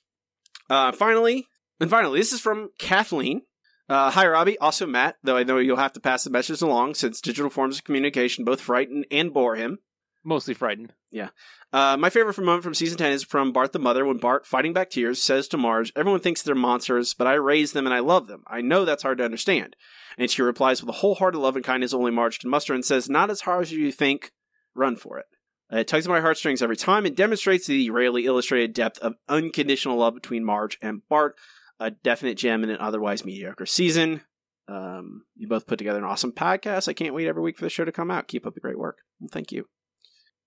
Uh, 0.70 0.92
finally, 0.92 1.48
and 1.80 1.90
finally, 1.90 2.20
this 2.20 2.32
is 2.32 2.40
from 2.40 2.70
Kathleen. 2.78 3.42
Uh, 3.88 4.10
hi, 4.10 4.26
Robbie. 4.26 4.58
Also, 4.58 4.86
Matt, 4.86 5.16
though 5.22 5.36
I 5.36 5.42
know 5.42 5.58
you'll 5.58 5.76
have 5.76 5.92
to 5.94 6.00
pass 6.00 6.24
the 6.24 6.30
message 6.30 6.62
along 6.62 6.94
since 6.94 7.20
digital 7.20 7.50
forms 7.50 7.78
of 7.78 7.84
communication 7.84 8.44
both 8.44 8.60
frighten 8.60 9.04
and 9.10 9.32
bore 9.32 9.56
him. 9.56 9.78
Mostly 10.24 10.54
frightened. 10.54 10.92
Yeah. 11.10 11.30
Uh, 11.72 11.96
my 11.96 12.08
favorite 12.08 12.38
moment 12.38 12.62
from 12.62 12.74
season 12.74 12.96
10 12.96 13.12
is 13.12 13.24
from 13.24 13.52
Bart 13.52 13.72
the 13.72 13.80
Mother 13.80 14.04
when 14.04 14.18
Bart, 14.18 14.46
fighting 14.46 14.72
back 14.72 14.90
tears, 14.90 15.20
says 15.20 15.48
to 15.48 15.56
Marge, 15.56 15.92
Everyone 15.96 16.20
thinks 16.20 16.42
they're 16.42 16.54
monsters, 16.54 17.12
but 17.12 17.26
I 17.26 17.34
raised 17.34 17.74
them 17.74 17.86
and 17.86 17.94
I 17.94 17.98
love 17.98 18.28
them. 18.28 18.44
I 18.46 18.60
know 18.60 18.84
that's 18.84 19.02
hard 19.02 19.18
to 19.18 19.24
understand. 19.24 19.74
And 20.16 20.30
she 20.30 20.42
replies 20.42 20.80
with 20.80 20.88
a 20.90 20.98
wholehearted 20.98 21.40
love 21.40 21.56
and 21.56 21.64
kindness 21.64 21.92
only 21.92 22.12
Marge 22.12 22.38
can 22.38 22.50
muster 22.50 22.72
and 22.72 22.84
says, 22.84 23.10
Not 23.10 23.30
as 23.30 23.40
hard 23.40 23.62
as 23.62 23.72
you 23.72 23.90
think, 23.90 24.30
run 24.74 24.94
for 24.94 25.18
it. 25.18 25.26
Uh, 25.72 25.78
it 25.78 25.88
tugs 25.88 26.06
at 26.06 26.10
my 26.10 26.20
heartstrings 26.20 26.62
every 26.62 26.76
time 26.76 27.04
and 27.04 27.16
demonstrates 27.16 27.66
the 27.66 27.90
rarely 27.90 28.26
illustrated 28.26 28.74
depth 28.74 28.98
of 29.00 29.14
unconditional 29.28 29.96
love 29.96 30.14
between 30.14 30.44
Marge 30.44 30.78
and 30.82 31.02
Bart. 31.08 31.36
A 31.80 31.90
definite 31.90 32.36
gem 32.36 32.62
in 32.62 32.70
an 32.70 32.78
otherwise 32.78 33.24
mediocre 33.24 33.66
season. 33.66 34.20
Um, 34.68 35.24
you 35.34 35.48
both 35.48 35.66
put 35.66 35.78
together 35.78 35.98
an 35.98 36.04
awesome 36.04 36.32
podcast. 36.32 36.86
I 36.86 36.92
can't 36.92 37.14
wait 37.14 37.26
every 37.26 37.42
week 37.42 37.58
for 37.58 37.64
the 37.64 37.70
show 37.70 37.84
to 37.84 37.90
come 37.90 38.10
out. 38.10 38.28
Keep 38.28 38.46
up 38.46 38.54
the 38.54 38.60
great 38.60 38.78
work. 38.78 38.98
Well, 39.18 39.30
thank 39.32 39.50
you. 39.50 39.66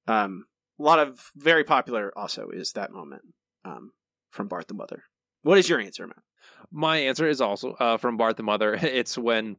Um, 0.07 0.45
a 0.79 0.83
lot 0.83 0.99
of 0.99 1.31
very 1.35 1.63
popular 1.63 2.11
also 2.17 2.49
is 2.49 2.73
that 2.73 2.91
moment 2.91 3.23
um, 3.63 3.91
from 4.31 4.47
Bart 4.47 4.67
the 4.67 4.73
Mother. 4.73 5.03
What 5.41 5.57
is 5.57 5.69
your 5.69 5.79
answer, 5.79 6.05
Matt? 6.07 6.17
My 6.71 6.97
answer 6.97 7.27
is 7.27 7.41
also 7.41 7.73
uh, 7.73 7.97
from 7.97 8.17
Bart 8.17 8.37
the 8.37 8.43
Mother. 8.43 8.73
It's 8.81 9.17
when 9.17 9.57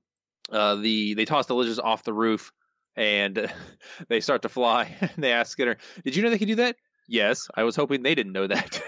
uh, 0.51 0.77
the 0.77 1.14
they 1.14 1.24
toss 1.24 1.47
the 1.47 1.55
lizards 1.55 1.78
off 1.78 2.05
the 2.05 2.12
roof 2.12 2.52
and 2.97 3.51
they 4.09 4.20
start 4.20 4.43
to 4.43 4.48
fly. 4.48 4.94
and 5.01 5.10
they 5.16 5.32
ask 5.32 5.52
Skinner, 5.52 5.77
"Did 6.05 6.16
you 6.16 6.23
know 6.23 6.31
they 6.31 6.39
could 6.39 6.48
do 6.48 6.56
that?" 6.56 6.77
Yes, 7.09 7.48
I 7.55 7.62
was 7.62 7.77
hoping 7.77 8.02
they 8.02 8.14
didn't 8.14 8.32
know 8.32 8.48
that. 8.48 8.82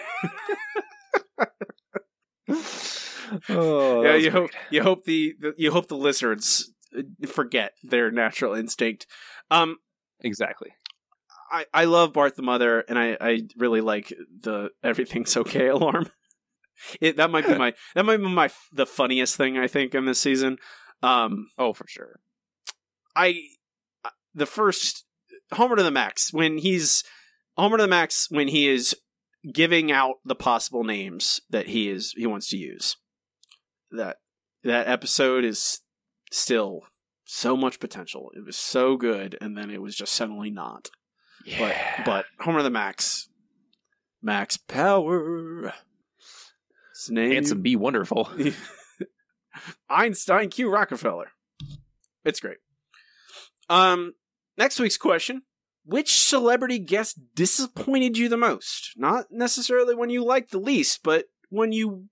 oh, 3.49 4.03
yeah, 4.03 4.13
that 4.13 4.21
you 4.21 4.31
hope 4.31 4.51
you 4.71 4.83
hope 4.83 5.05
the, 5.05 5.35
the 5.39 5.55
you 5.57 5.71
hope 5.71 5.89
the 5.89 5.97
lizards 5.97 6.73
uh, 6.97 7.03
forget 7.27 7.73
their 7.83 8.11
natural 8.11 8.55
instinct. 8.55 9.07
Um, 9.51 9.77
exactly. 10.21 10.71
I, 11.51 11.67
I 11.73 11.85
love 11.85 12.13
Bart 12.13 12.37
the 12.37 12.43
Mother, 12.43 12.81
and 12.81 12.99
I, 12.99 13.17
I 13.21 13.43
really 13.57 13.81
like 13.81 14.13
the 14.41 14.71
everything's 14.83 15.37
okay 15.37 15.67
alarm. 15.69 16.11
It 17.01 17.17
that 17.17 17.31
might 17.31 17.47
be 17.47 17.55
my 17.55 17.75
that 17.95 18.05
might 18.05 18.19
be 18.19 18.29
my 18.29 18.51
the 18.73 18.87
funniest 18.87 19.37
thing 19.37 19.59
I 19.59 19.67
think 19.67 19.95
in 19.95 20.05
this 20.05 20.21
season. 20.21 20.59
Um, 21.03 21.49
oh, 21.59 21.73
for 21.73 21.87
sure. 21.89 22.21
I 23.17 23.41
the 24.35 24.47
first 24.47 25.05
Homer 25.53 25.77
to 25.77 25.83
the 25.83 25.91
Max 25.91 26.33
when 26.33 26.59
he's 26.59 27.03
Homer 27.57 27.79
to 27.79 27.85
the 27.85 27.89
Max 27.89 28.27
when 28.31 28.49
he 28.49 28.69
is 28.69 28.95
giving 29.53 29.91
out 29.91 30.17
the 30.25 30.35
possible 30.35 30.85
names 30.85 31.41
that 31.51 31.69
he 31.69 31.89
is 31.89 32.13
he 32.17 32.27
wants 32.27 32.49
to 32.51 32.57
use. 32.57 32.97
That 33.91 34.19
that 34.65 34.89
episode 34.89 35.45
is 35.45 35.81
still 36.31 36.83
so 37.25 37.57
much 37.57 37.81
potential. 37.81 38.31
It 38.35 38.45
was 38.45 38.57
so 38.57 38.97
good, 38.97 39.37
and 39.41 39.57
then 39.57 39.71
it 39.71 39.83
was 39.83 39.95
just 39.95 40.13
suddenly 40.13 40.51
not. 40.51 40.91
But 41.59 41.75
but 42.05 42.25
Homer 42.41 42.63
the 42.63 42.71
Max, 42.71 43.29
Max 44.23 44.57
Power. 44.57 45.73
His 46.95 47.11
name 47.11 47.33
Handsome, 47.33 47.63
be 47.63 47.77
wonderful. 47.77 48.29
Einstein 49.89 50.51
Q 50.51 50.71
Rockefeller. 50.71 51.31
It's 52.25 52.41
great. 52.41 52.59
Um, 53.69 54.15
next 54.57 54.81
week's 54.81 54.99
question: 54.99 55.43
Which 55.85 56.15
celebrity 56.15 56.79
guest 56.79 57.19
disappointed 57.35 58.19
you 58.19 58.29
the 58.29 58.37
most? 58.37 58.93
Not 58.97 59.27
necessarily 59.31 59.95
when 59.95 60.11
you 60.11 60.25
liked 60.25 60.51
the 60.51 60.59
least, 60.59 61.01
but 61.03 61.27
when 61.51 61.73
you 61.73 62.09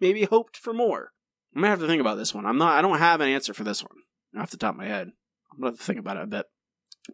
maybe 0.00 0.24
hoped 0.24 0.56
for 0.56 0.72
more. 0.72 1.12
I'm 1.54 1.62
gonna 1.62 1.70
have 1.70 1.80
to 1.80 1.86
think 1.86 2.00
about 2.00 2.18
this 2.18 2.34
one. 2.34 2.46
I'm 2.46 2.58
not. 2.58 2.78
I 2.78 2.82
don't 2.82 2.98
have 2.98 3.20
an 3.20 3.28
answer 3.28 3.54
for 3.54 3.64
this 3.64 3.82
one 3.82 3.98
off 4.36 4.50
the 4.50 4.56
top 4.56 4.74
of 4.74 4.78
my 4.78 4.86
head. 4.86 5.08
I'm 5.52 5.58
gonna 5.58 5.72
have 5.72 5.78
to 5.78 5.84
think 5.84 5.98
about 5.98 6.18
it 6.18 6.24
a 6.24 6.26
bit. 6.26 6.46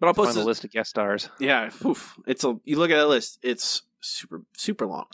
But 0.01 0.09
I'll 0.09 0.15
post 0.15 0.33
Find 0.35 0.41
the 0.43 0.47
list 0.47 0.65
of 0.65 0.71
guest 0.73 0.91
stars. 0.91 1.29
yeah, 1.39 1.71
oof. 1.85 2.15
It's 2.27 2.45
a 2.45 2.59
you 2.65 2.77
look 2.79 2.91
at 2.91 2.97
that 2.97 3.09
list, 3.09 3.39
it's 3.43 3.83
super 4.01 4.43
super 4.57 4.87
long. 4.87 5.07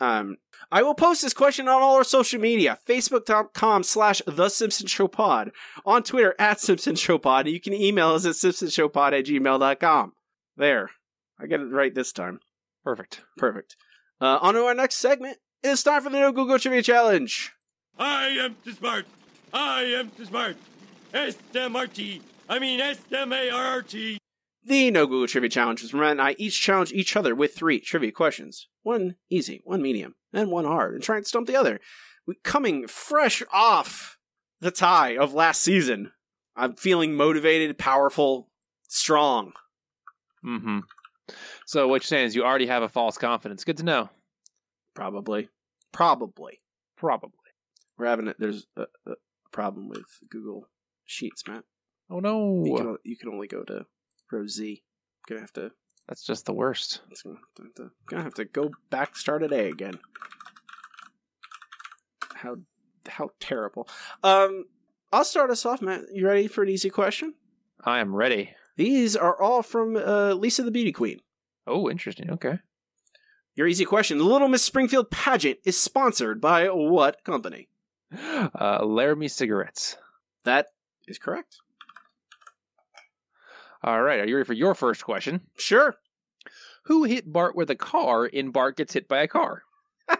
Um 0.00 0.36
I 0.72 0.82
will 0.82 0.94
post 0.94 1.22
this 1.22 1.34
question 1.34 1.66
on 1.68 1.82
all 1.82 1.96
our 1.96 2.04
social 2.04 2.40
media, 2.40 2.78
facebook.com 2.86 3.82
slash 3.82 4.22
the 4.26 4.48
Simpson 4.48 4.86
Show 4.86 5.08
Pod, 5.08 5.50
on 5.84 6.02
Twitter 6.04 6.34
at 6.38 6.60
Simpson 6.60 6.94
Show 6.94 7.18
Pod. 7.18 7.46
and 7.46 7.54
You 7.54 7.60
can 7.60 7.72
email 7.74 8.10
us 8.10 8.24
at 8.24 8.34
simpsonshowpod 8.34 9.18
at 9.18 9.24
gmail.com. 9.26 10.12
There. 10.56 10.90
I 11.40 11.46
get 11.46 11.60
it 11.60 11.64
right 11.72 11.92
this 11.94 12.12
time. 12.12 12.38
Perfect. 12.84 13.22
Perfect. 13.36 13.74
Uh, 14.20 14.38
on 14.40 14.54
to 14.54 14.60
our 14.64 14.74
next 14.74 14.96
segment. 14.96 15.38
It's 15.64 15.82
time 15.82 16.02
for 16.02 16.10
the 16.10 16.20
No 16.20 16.30
Google 16.30 16.58
Trivia 16.58 16.82
Challenge. 16.82 17.52
I 17.98 18.28
am 18.28 18.56
too 18.64 18.72
smart. 18.72 19.06
I 19.52 19.82
am 19.82 20.10
too 20.10 20.24
smart. 20.26 20.56
S-M-R-T. 21.12 22.22
I 22.50 22.58
mean 22.58 22.80
S-M-A-R-R-T. 22.80 24.18
The 24.64 24.90
No 24.90 25.06
Google 25.06 25.28
Trivia 25.28 25.48
Challenge 25.48 25.84
is 25.84 25.94
Matt 25.94 26.10
and 26.10 26.20
I 26.20 26.34
each 26.36 26.60
challenge 26.60 26.92
each 26.92 27.14
other 27.14 27.32
with 27.32 27.54
three 27.54 27.78
trivia 27.78 28.10
questions. 28.10 28.66
One 28.82 29.14
easy, 29.30 29.62
one 29.64 29.80
medium, 29.80 30.16
and 30.32 30.50
one 30.50 30.64
hard, 30.64 30.94
and 30.94 31.02
try 31.02 31.16
and 31.16 31.26
stump 31.26 31.46
the 31.46 31.54
other. 31.54 31.78
We, 32.26 32.34
coming 32.42 32.88
fresh 32.88 33.44
off 33.52 34.18
the 34.60 34.72
tie 34.72 35.16
of 35.16 35.32
last 35.32 35.60
season, 35.60 36.10
I'm 36.56 36.74
feeling 36.74 37.14
motivated, 37.14 37.78
powerful, 37.78 38.50
strong. 38.88 39.52
Mm-hmm. 40.44 40.80
So 41.66 41.86
what 41.86 42.02
you're 42.02 42.08
saying 42.08 42.26
is 42.26 42.34
you 42.34 42.42
already 42.42 42.66
have 42.66 42.82
a 42.82 42.88
false 42.88 43.16
confidence. 43.16 43.62
Good 43.62 43.76
to 43.76 43.84
know. 43.84 44.10
Probably. 44.94 45.48
Probably. 45.92 46.58
Probably. 46.96 47.30
We're 47.96 48.06
having 48.06 48.26
it. 48.26 48.36
There's 48.40 48.66
a, 48.76 48.86
a 49.06 49.14
problem 49.52 49.88
with 49.88 50.02
Google 50.28 50.66
Sheets, 51.06 51.44
Matt. 51.46 51.62
Oh 52.10 52.20
no. 52.20 52.62
You 52.64 52.76
can, 52.76 52.96
you 53.04 53.16
can 53.16 53.28
only 53.28 53.46
go 53.46 53.62
to 53.62 53.86
row 54.30 54.46
Z. 54.46 54.82
Gonna 55.28 55.40
have 55.42 55.52
to. 55.54 55.70
That's 56.08 56.24
just 56.24 56.44
the 56.46 56.52
worst. 56.52 57.02
It's 57.10 57.22
gonna 57.22 57.36
have 57.58 57.74
to, 57.74 57.90
gonna 58.06 58.22
have 58.24 58.34
to 58.34 58.44
go 58.44 58.70
back, 58.90 59.16
start 59.16 59.42
at 59.42 59.52
A 59.52 59.68
again. 59.68 59.98
How 62.34 62.56
how 63.06 63.30
terrible. 63.38 63.88
Um, 64.24 64.64
I'll 65.12 65.24
start 65.24 65.50
us 65.50 65.64
off, 65.64 65.82
Matt. 65.82 66.02
You 66.12 66.26
ready 66.26 66.48
for 66.48 66.62
an 66.62 66.68
easy 66.68 66.90
question? 66.90 67.34
I 67.84 68.00
am 68.00 68.14
ready. 68.14 68.54
These 68.76 69.16
are 69.16 69.40
all 69.40 69.62
from 69.62 69.96
uh, 69.96 70.34
Lisa 70.34 70.62
the 70.62 70.70
Beauty 70.70 70.92
Queen. 70.92 71.20
Oh, 71.66 71.90
interesting. 71.90 72.30
Okay. 72.30 72.58
Your 73.54 73.66
easy 73.66 73.84
question: 73.84 74.18
The 74.18 74.24
Little 74.24 74.48
Miss 74.48 74.64
Springfield 74.64 75.10
pageant 75.10 75.58
is 75.64 75.78
sponsored 75.78 76.40
by 76.40 76.66
what 76.66 77.22
company? 77.24 77.68
Uh, 78.12 78.84
Laramie 78.84 79.28
cigarettes. 79.28 79.96
That 80.42 80.66
is 81.06 81.18
correct. 81.18 81.58
All 83.82 84.02
right. 84.02 84.20
Are 84.20 84.26
you 84.26 84.36
ready 84.36 84.46
for 84.46 84.52
your 84.52 84.74
first 84.74 85.04
question? 85.04 85.42
Sure. 85.56 85.94
Who 86.84 87.04
hit 87.04 87.30
Bart 87.32 87.54
with 87.56 87.70
a 87.70 87.76
car 87.76 88.26
in 88.26 88.50
Bart 88.50 88.76
Gets 88.76 88.94
Hit 88.94 89.08
by 89.08 89.22
a 89.22 89.28
Car? 89.28 89.62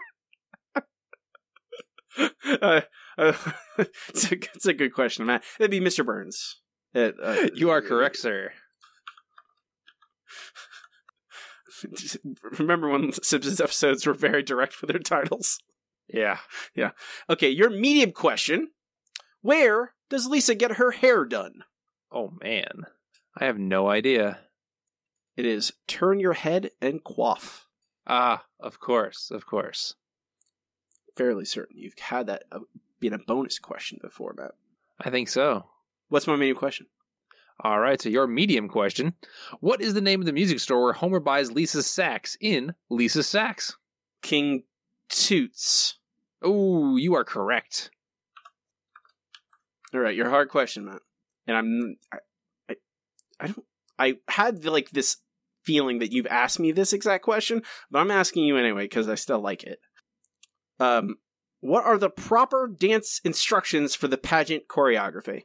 uh, 2.62 2.80
uh, 3.18 3.32
it's, 4.08 4.30
a, 4.30 4.36
it's 4.54 4.66
a 4.66 4.74
good 4.74 4.94
question, 4.94 5.26
Matt. 5.26 5.42
It'd 5.58 5.70
be 5.70 5.80
Mr. 5.80 6.04
Burns. 6.04 6.60
It, 6.94 7.16
uh, 7.22 7.48
You 7.54 7.70
are 7.70 7.82
correct, 7.82 8.16
sir. 8.16 8.52
remember 12.58 12.88
when 12.88 13.12
Simpsons 13.12 13.60
episodes 13.60 14.06
were 14.06 14.14
very 14.14 14.42
direct 14.42 14.80
with 14.80 14.90
their 14.90 15.00
titles? 15.00 15.58
Yeah. 16.08 16.38
Yeah. 16.74 16.90
Okay, 17.28 17.50
your 17.50 17.70
medium 17.70 18.12
question. 18.12 18.70
Where 19.42 19.94
does 20.08 20.26
Lisa 20.26 20.54
get 20.54 20.72
her 20.72 20.90
hair 20.90 21.24
done? 21.24 21.64
Oh, 22.12 22.32
man. 22.42 22.84
I 23.36 23.44
have 23.46 23.58
no 23.58 23.88
idea. 23.88 24.40
It 25.36 25.46
is 25.46 25.72
turn 25.86 26.20
your 26.20 26.32
head 26.34 26.70
and 26.80 27.02
quaff. 27.02 27.66
Ah, 28.06 28.44
of 28.58 28.80
course. 28.80 29.30
Of 29.30 29.46
course. 29.46 29.94
fairly 31.16 31.44
certain 31.44 31.76
you've 31.76 31.98
had 31.98 32.26
that 32.28 32.44
uh, 32.50 32.60
being 32.98 33.12
a 33.12 33.18
bonus 33.18 33.58
question 33.58 33.98
before, 34.02 34.34
Matt. 34.36 34.52
I 35.00 35.10
think 35.10 35.28
so. 35.28 35.66
What's 36.08 36.26
my 36.26 36.36
medium 36.36 36.56
question? 36.56 36.86
All 37.62 37.78
right, 37.78 38.00
so 38.00 38.08
your 38.08 38.26
medium 38.26 38.68
question. 38.68 39.14
What 39.60 39.82
is 39.82 39.92
the 39.92 40.00
name 40.00 40.20
of 40.20 40.26
the 40.26 40.32
music 40.32 40.60
store 40.60 40.82
where 40.82 40.92
Homer 40.94 41.20
buys 41.20 41.52
Lisa's 41.52 41.86
sax 41.86 42.36
in 42.40 42.74
Lisa's 42.88 43.26
Sax? 43.26 43.76
King 44.22 44.62
Toots. 45.10 45.98
Oh, 46.42 46.96
you 46.96 47.14
are 47.14 47.24
correct. 47.24 47.90
All 49.92 50.00
right, 50.00 50.14
your 50.14 50.30
hard 50.30 50.48
question, 50.48 50.86
Matt. 50.86 51.02
And 51.46 51.56
I'm, 51.56 51.96
I, 53.40 53.46
don't, 53.46 53.64
I 53.98 54.16
had 54.28 54.64
like 54.64 54.90
this 54.90 55.16
feeling 55.62 56.00
that 56.00 56.12
you've 56.12 56.26
asked 56.26 56.60
me 56.60 56.72
this 56.72 56.92
exact 56.92 57.24
question, 57.24 57.62
but 57.90 58.00
I'm 58.00 58.10
asking 58.10 58.44
you 58.44 58.56
anyway 58.56 58.84
because 58.84 59.08
I 59.08 59.14
still 59.14 59.40
like 59.40 59.64
it. 59.64 59.80
Um, 60.78 61.16
what 61.60 61.84
are 61.84 61.98
the 61.98 62.10
proper 62.10 62.68
dance 62.68 63.20
instructions 63.24 63.94
for 63.94 64.08
the 64.08 64.18
pageant 64.18 64.68
choreography? 64.68 65.44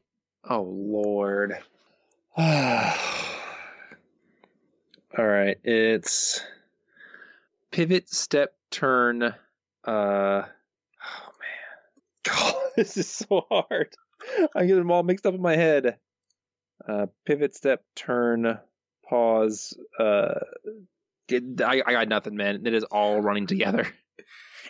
Oh 0.50 0.62
Lord. 0.62 1.58
All 2.38 2.94
right, 5.18 5.58
it's 5.64 6.42
pivot, 7.72 8.14
step, 8.14 8.54
turn. 8.70 9.24
Uh, 9.24 9.32
oh 9.88 10.44
man, 10.44 10.46
God, 12.24 12.56
this 12.76 12.98
is 12.98 13.08
so 13.08 13.46
hard. 13.50 13.96
I'm 14.56 14.68
getting 14.68 14.78
them 14.78 14.92
all 14.92 15.04
mixed 15.04 15.26
up 15.26 15.36
in 15.36 15.42
my 15.42 15.56
head. 15.56 15.98
Uh, 16.88 17.08
pivot, 17.26 17.56
step, 17.56 17.84
turn, 17.96 18.60
pause. 19.10 19.76
Uh, 20.00 20.36
it, 21.28 21.62
I, 21.62 21.82
I 21.86 21.92
got 21.94 22.08
nothing, 22.08 22.36
man. 22.36 22.66
It 22.66 22.74
is 22.74 22.84
all 22.86 23.22
running 23.22 23.48
together. 23.48 23.88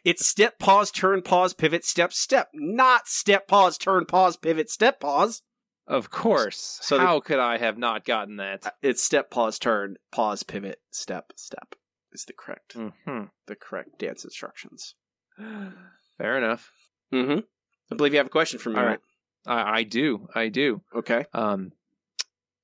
It's 0.03 0.27
step, 0.27 0.59
pause, 0.59 0.91
turn, 0.91 1.21
pause, 1.23 1.53
pivot, 1.53 1.83
step, 1.85 2.11
step, 2.13 2.49
not 2.53 3.07
step, 3.07 3.47
pause, 3.47 3.77
turn, 3.77 4.05
pause, 4.05 4.35
pivot, 4.37 4.69
step, 4.69 4.99
pause. 4.99 5.41
Of 5.87 6.11
course. 6.11 6.77
So 6.81 6.97
the- 6.97 7.03
How 7.05 7.19
could 7.21 7.39
I 7.39 7.57
have 7.57 7.77
not 7.77 8.05
gotten 8.05 8.35
that? 8.35 8.75
It's 8.83 9.01
step, 9.01 9.31
pause, 9.31 9.57
turn, 9.57 9.95
pause, 10.11 10.43
pivot, 10.43 10.79
step, 10.91 11.31
step. 11.37 11.73
Is 12.11 12.25
the 12.25 12.33
correct, 12.33 12.73
hmm 12.73 13.23
the 13.47 13.55
correct 13.55 13.97
dance 13.97 14.23
instructions. 14.23 14.93
Fair 16.17 16.37
enough. 16.37 16.71
Mm-hmm. 17.13 17.39
I 17.91 17.95
believe 17.95 18.13
you 18.13 18.19
have 18.19 18.27
a 18.27 18.29
question 18.29 18.59
for 18.59 18.69
me. 18.69 18.77
All 18.77 18.83
right? 18.85 18.99
right. 19.47 19.55
I, 19.65 19.77
I 19.79 19.83
do. 19.83 20.27
I 20.35 20.49
do. 20.49 20.81
Okay. 20.95 21.25
Um, 21.33 21.71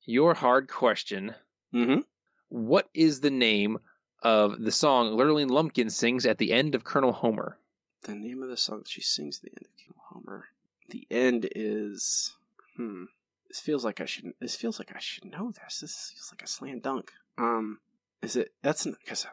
your 0.03 0.33
hard 0.33 0.67
question. 0.67 1.35
Mm-hmm. 1.73 2.01
What 2.49 2.89
is 2.93 3.21
the 3.21 3.31
name 3.31 3.79
of 4.21 4.61
the 4.61 4.71
song 4.71 5.17
Lurleen 5.17 5.49
Lumpkin 5.49 5.89
sings 5.89 6.25
at 6.25 6.37
the 6.37 6.51
end 6.51 6.75
of 6.75 6.83
Colonel 6.83 7.13
Homer? 7.13 7.57
The 8.03 8.15
name 8.15 8.43
of 8.43 8.49
the 8.49 8.57
song 8.57 8.79
that 8.79 8.87
she 8.87 9.01
sings 9.01 9.37
at 9.37 9.43
the 9.43 9.51
end 9.51 9.65
of 9.65 9.85
Colonel 9.85 10.03
Homer. 10.09 10.45
The 10.89 11.07
end 11.09 11.49
is 11.55 12.35
hmm. 12.75 13.05
This 13.47 13.59
feels 13.59 13.83
like 13.83 13.99
I 13.99 14.05
should. 14.05 14.33
This 14.39 14.55
feels 14.55 14.79
like 14.79 14.95
I 14.95 14.99
should 14.99 15.25
know 15.25 15.51
this. 15.51 15.81
This 15.81 16.13
feels 16.15 16.31
like 16.31 16.41
a 16.41 16.47
slam 16.47 16.79
dunk. 16.79 17.11
Um, 17.37 17.79
is 18.21 18.37
it? 18.37 18.53
That's 18.61 18.85
because 18.85 19.27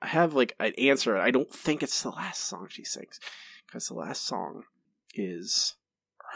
I 0.00 0.06
have 0.06 0.32
like 0.32 0.54
an 0.60 0.74
answer. 0.78 1.16
I 1.16 1.32
don't 1.32 1.52
think 1.52 1.82
it's 1.82 2.00
the 2.00 2.10
last 2.10 2.44
song 2.44 2.68
she 2.70 2.84
sings 2.84 3.18
because 3.66 3.88
the 3.88 3.94
last 3.94 4.24
song 4.24 4.62
is 5.14 5.74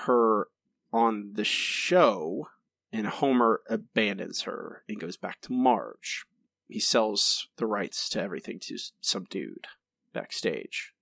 her 0.05 0.49
on 0.93 1.35
the 1.35 1.45
show, 1.45 2.49
and 2.93 3.07
Homer 3.07 3.61
abandons 3.69 4.43
her 4.43 4.83
and 4.89 5.01
goes 5.01 5.17
back 5.17 5.41
to 5.43 5.53
Marge. 5.53 6.25
He 6.69 6.81
sells 6.81 7.49
the 7.57 7.67
rights 7.67 8.09
to 8.11 8.21
everything 8.21 8.59
to 8.65 8.79
some 9.01 9.25
dude 9.31 9.67
backstage. 10.13 10.93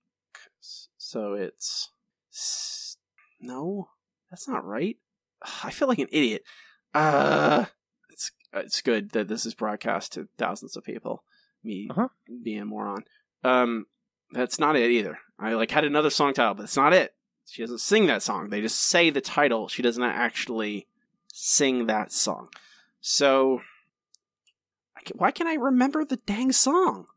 So 0.97 1.33
it's 1.33 1.89
no, 3.39 3.89
that's 4.29 4.47
not 4.47 4.65
right. 4.65 4.97
I 5.63 5.71
feel 5.71 5.87
like 5.87 5.99
an 5.99 6.07
idiot. 6.11 6.43
Uh 6.93 7.65
it's 8.09 8.31
it's 8.53 8.81
good 8.81 9.11
that 9.11 9.27
this 9.27 9.45
is 9.45 9.53
broadcast 9.53 10.13
to 10.13 10.27
thousands 10.37 10.75
of 10.75 10.83
people. 10.83 11.23
Me 11.63 11.87
Uh-huh. 11.91 12.07
being 12.43 12.61
a 12.61 12.65
moron. 12.65 13.03
Um, 13.43 13.85
that's 14.31 14.59
not 14.59 14.75
it 14.75 14.89
either. 14.91 15.19
I 15.39 15.53
like 15.53 15.71
had 15.71 15.85
another 15.85 16.09
song 16.09 16.33
title, 16.33 16.55
but 16.55 16.63
it's 16.63 16.75
not 16.77 16.93
it. 16.93 17.13
She 17.45 17.61
doesn't 17.61 17.79
sing 17.79 18.07
that 18.07 18.23
song. 18.23 18.49
They 18.49 18.61
just 18.61 18.79
say 18.79 19.09
the 19.09 19.21
title. 19.21 19.67
She 19.67 19.81
doesn't 19.81 20.03
actually 20.03 20.87
sing 21.31 21.87
that 21.87 22.11
song. 22.11 22.49
So, 23.01 23.61
I 24.95 25.01
ca- 25.01 25.15
why 25.15 25.31
can't 25.31 25.49
I 25.49 25.55
remember 25.55 26.03
the 26.03 26.17
dang 26.17 26.51
song? 26.51 27.07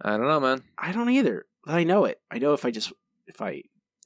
I 0.00 0.10
don't 0.16 0.28
know, 0.28 0.40
man. 0.40 0.62
I 0.78 0.92
don't 0.92 1.10
either. 1.10 1.46
But 1.64 1.74
I 1.74 1.84
know 1.84 2.04
it. 2.04 2.20
I 2.30 2.38
know 2.38 2.54
if 2.54 2.64
I 2.64 2.70
just 2.70 2.92
if 3.26 3.40
I 3.42 3.62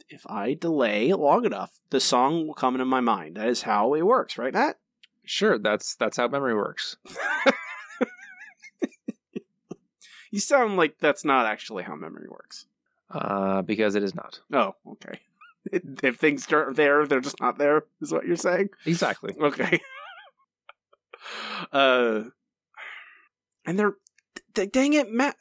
if 0.09 0.27
I 0.28 0.55
delay 0.55 1.12
long 1.12 1.45
enough, 1.45 1.78
the 1.91 2.01
song 2.01 2.47
will 2.47 2.55
come 2.55 2.74
into 2.74 2.85
my 2.85 3.01
mind. 3.01 3.36
That 3.36 3.49
is 3.49 3.62
how 3.62 3.95
it 3.95 4.03
works, 4.03 4.39
right, 4.39 4.53
Matt? 4.53 4.78
Sure, 5.24 5.59
that's 5.59 5.95
that's 5.95 6.16
how 6.16 6.28
memory 6.28 6.55
works. 6.55 6.97
You 10.35 10.41
sound 10.41 10.77
like 10.77 10.99
that's 10.99 11.24
not 11.24 11.47
actually 11.47 11.85
how 11.85 11.95
memory 11.95 12.27
works. 12.28 12.66
Uh, 13.09 13.62
because 13.62 13.95
it 13.95 14.03
is 14.03 14.16
not. 14.16 14.41
Oh, 14.53 14.74
okay. 14.85 15.20
If 16.03 16.16
things 16.16 16.51
aren't 16.53 16.77
there, 16.77 17.07
they're 17.07 17.20
just 17.20 17.41
not 17.41 17.59
there. 17.59 17.85
Is 18.01 18.12
what 18.12 18.27
you're 18.27 18.36
saying? 18.36 18.70
Exactly. 18.85 19.35
Okay. 19.41 19.81
uh, 21.73 22.24
and 23.66 23.78
they're 23.78 23.95
d- 24.53 24.66
dang 24.66 24.93
it, 24.93 25.11
Matt, 25.11 25.36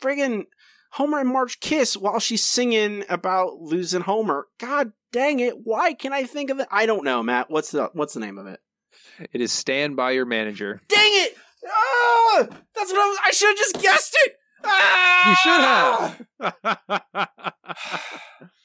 friggin' 0.00 0.46
Homer 0.92 1.20
and 1.20 1.28
Marge 1.28 1.60
kiss 1.60 1.96
while 1.96 2.18
she's 2.18 2.44
singing 2.44 3.04
about 3.08 3.60
losing 3.60 4.02
Homer. 4.02 4.46
God 4.58 4.92
dang 5.10 5.40
it! 5.40 5.54
Why 5.64 5.94
can 5.94 6.12
I 6.12 6.24
think 6.24 6.50
of 6.50 6.60
it? 6.60 6.68
I 6.70 6.86
don't 6.86 7.04
know, 7.04 7.22
Matt. 7.22 7.50
What's 7.50 7.70
the 7.70 7.90
what's 7.94 8.14
the 8.14 8.20
name 8.20 8.38
of 8.38 8.46
it? 8.46 8.60
It 9.32 9.40
is 9.40 9.52
Stand 9.52 9.96
by 9.96 10.12
Your 10.12 10.26
Manager. 10.26 10.80
Dang 10.88 11.00
it! 11.00 11.36
Ah, 11.66 12.46
that's 12.74 12.92
what 12.92 13.00
I, 13.00 13.08
was, 13.08 13.18
I 13.24 13.30
should 13.30 13.48
have 13.48 13.56
just 13.56 13.80
guessed 13.80 14.16
it. 14.24 14.36
Ah! 14.64 16.18
You 16.40 16.50
should 16.50 16.60
have. 17.20 17.28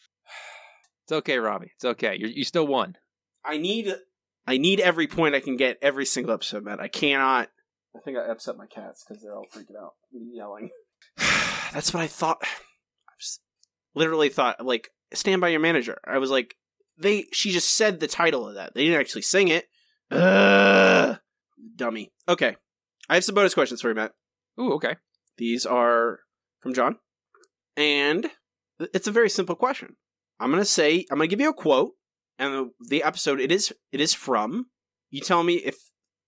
it's 1.08 1.14
okay, 1.14 1.38
Robbie. 1.38 1.72
It's 1.74 1.86
okay. 1.86 2.18
You 2.20 2.28
you 2.28 2.44
still 2.44 2.68
won. 2.68 2.98
I 3.46 3.58
need 3.58 3.96
I 4.46 4.58
need 4.58 4.82
every 4.82 5.08
point 5.08 5.36
I 5.36 5.40
can 5.40 5.56
get 5.56 5.78
every 5.82 6.06
single 6.06 6.34
episode, 6.34 6.66
Matt. 6.66 6.82
I 6.82 6.90
cannot. 6.90 7.48
I 7.96 8.00
think 8.04 8.18
I 8.18 8.30
upset 8.30 8.58
my 8.58 8.66
cats 8.66 9.06
because 9.08 9.24
they're 9.24 9.34
all 9.34 9.46
freaking 9.46 9.82
out, 9.82 9.94
yelling. 10.12 10.70
That's 11.74 11.94
what 11.94 12.04
I 12.04 12.08
thought. 12.08 12.40
I 12.44 13.14
just 13.22 13.40
literally 13.96 14.28
thought 14.28 14.66
like 14.66 14.90
stand 15.14 15.40
by 15.40 15.48
your 15.48 15.62
manager. 15.62 15.98
I 16.06 16.18
was 16.18 16.30
like, 16.30 16.58
they. 16.98 17.28
She 17.32 17.52
just 17.52 17.70
said 17.70 18.02
the 18.02 18.08
title 18.08 18.46
of 18.46 18.56
that. 18.56 18.74
They 18.74 18.84
didn't 18.84 19.00
actually 19.00 19.22
sing 19.22 19.48
it. 19.48 19.70
Ugh, 20.12 21.18
dummy. 21.78 22.12
Okay, 22.28 22.58
I 23.08 23.14
have 23.14 23.24
some 23.24 23.34
bonus 23.36 23.54
questions 23.54 23.80
for 23.80 23.88
you, 23.88 23.96
Matt. 23.96 24.12
Ooh, 24.60 24.74
okay. 24.74 24.98
These 25.38 25.66
are 25.66 26.20
from 26.60 26.74
John, 26.74 26.98
and 27.78 28.30
it's 28.78 29.08
a 29.08 29.12
very 29.12 29.30
simple 29.30 29.56
question. 29.56 29.96
I'm 30.40 30.52
gonna 30.52 30.66
say 30.66 31.06
I'm 31.12 31.18
gonna 31.18 31.28
give 31.28 31.42
you 31.42 31.50
a 31.50 31.54
quote, 31.54 31.94
and 32.38 32.72
the, 32.80 33.04
episode 33.04 33.40
it 33.40 33.52
is 33.52 33.74
it 33.92 34.02
is 34.02 34.14
from. 34.14 34.68
You 35.10 35.22
tell 35.22 35.44
me 35.44 35.56
if 35.56 35.76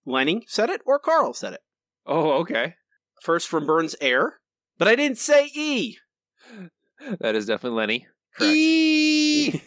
Lenny 0.06 0.46
said 0.48 0.70
it 0.70 0.82
or 0.86 1.00
Carl 1.00 1.34
said 1.34 1.54
it. 1.54 1.62
Oh, 2.06 2.32
okay. 2.40 2.76
First 3.22 3.48
from 3.48 3.66
Burns' 3.66 3.96
Heir, 4.00 4.40
but 4.78 4.88
I 4.88 4.96
didn't 4.96 5.18
say 5.18 5.50
E. 5.54 5.98
That 7.22 7.34
is 7.34 7.46
definitely 7.46 7.78
Lenny. 7.78 8.08
Correct. 8.36 8.54
E! 8.54 9.62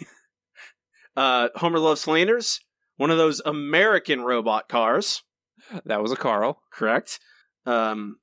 uh, 1.16 1.48
Homer 1.54 1.78
loves 1.78 2.04
Flanders, 2.04 2.60
one 2.98 3.10
of 3.10 3.16
those 3.16 3.40
American 3.46 4.20
robot 4.20 4.68
cars. 4.68 5.22
That 5.86 6.02
was 6.02 6.12
a 6.12 6.16
Carl. 6.16 6.60
Correct. 6.70 7.18
Um, 7.64 8.16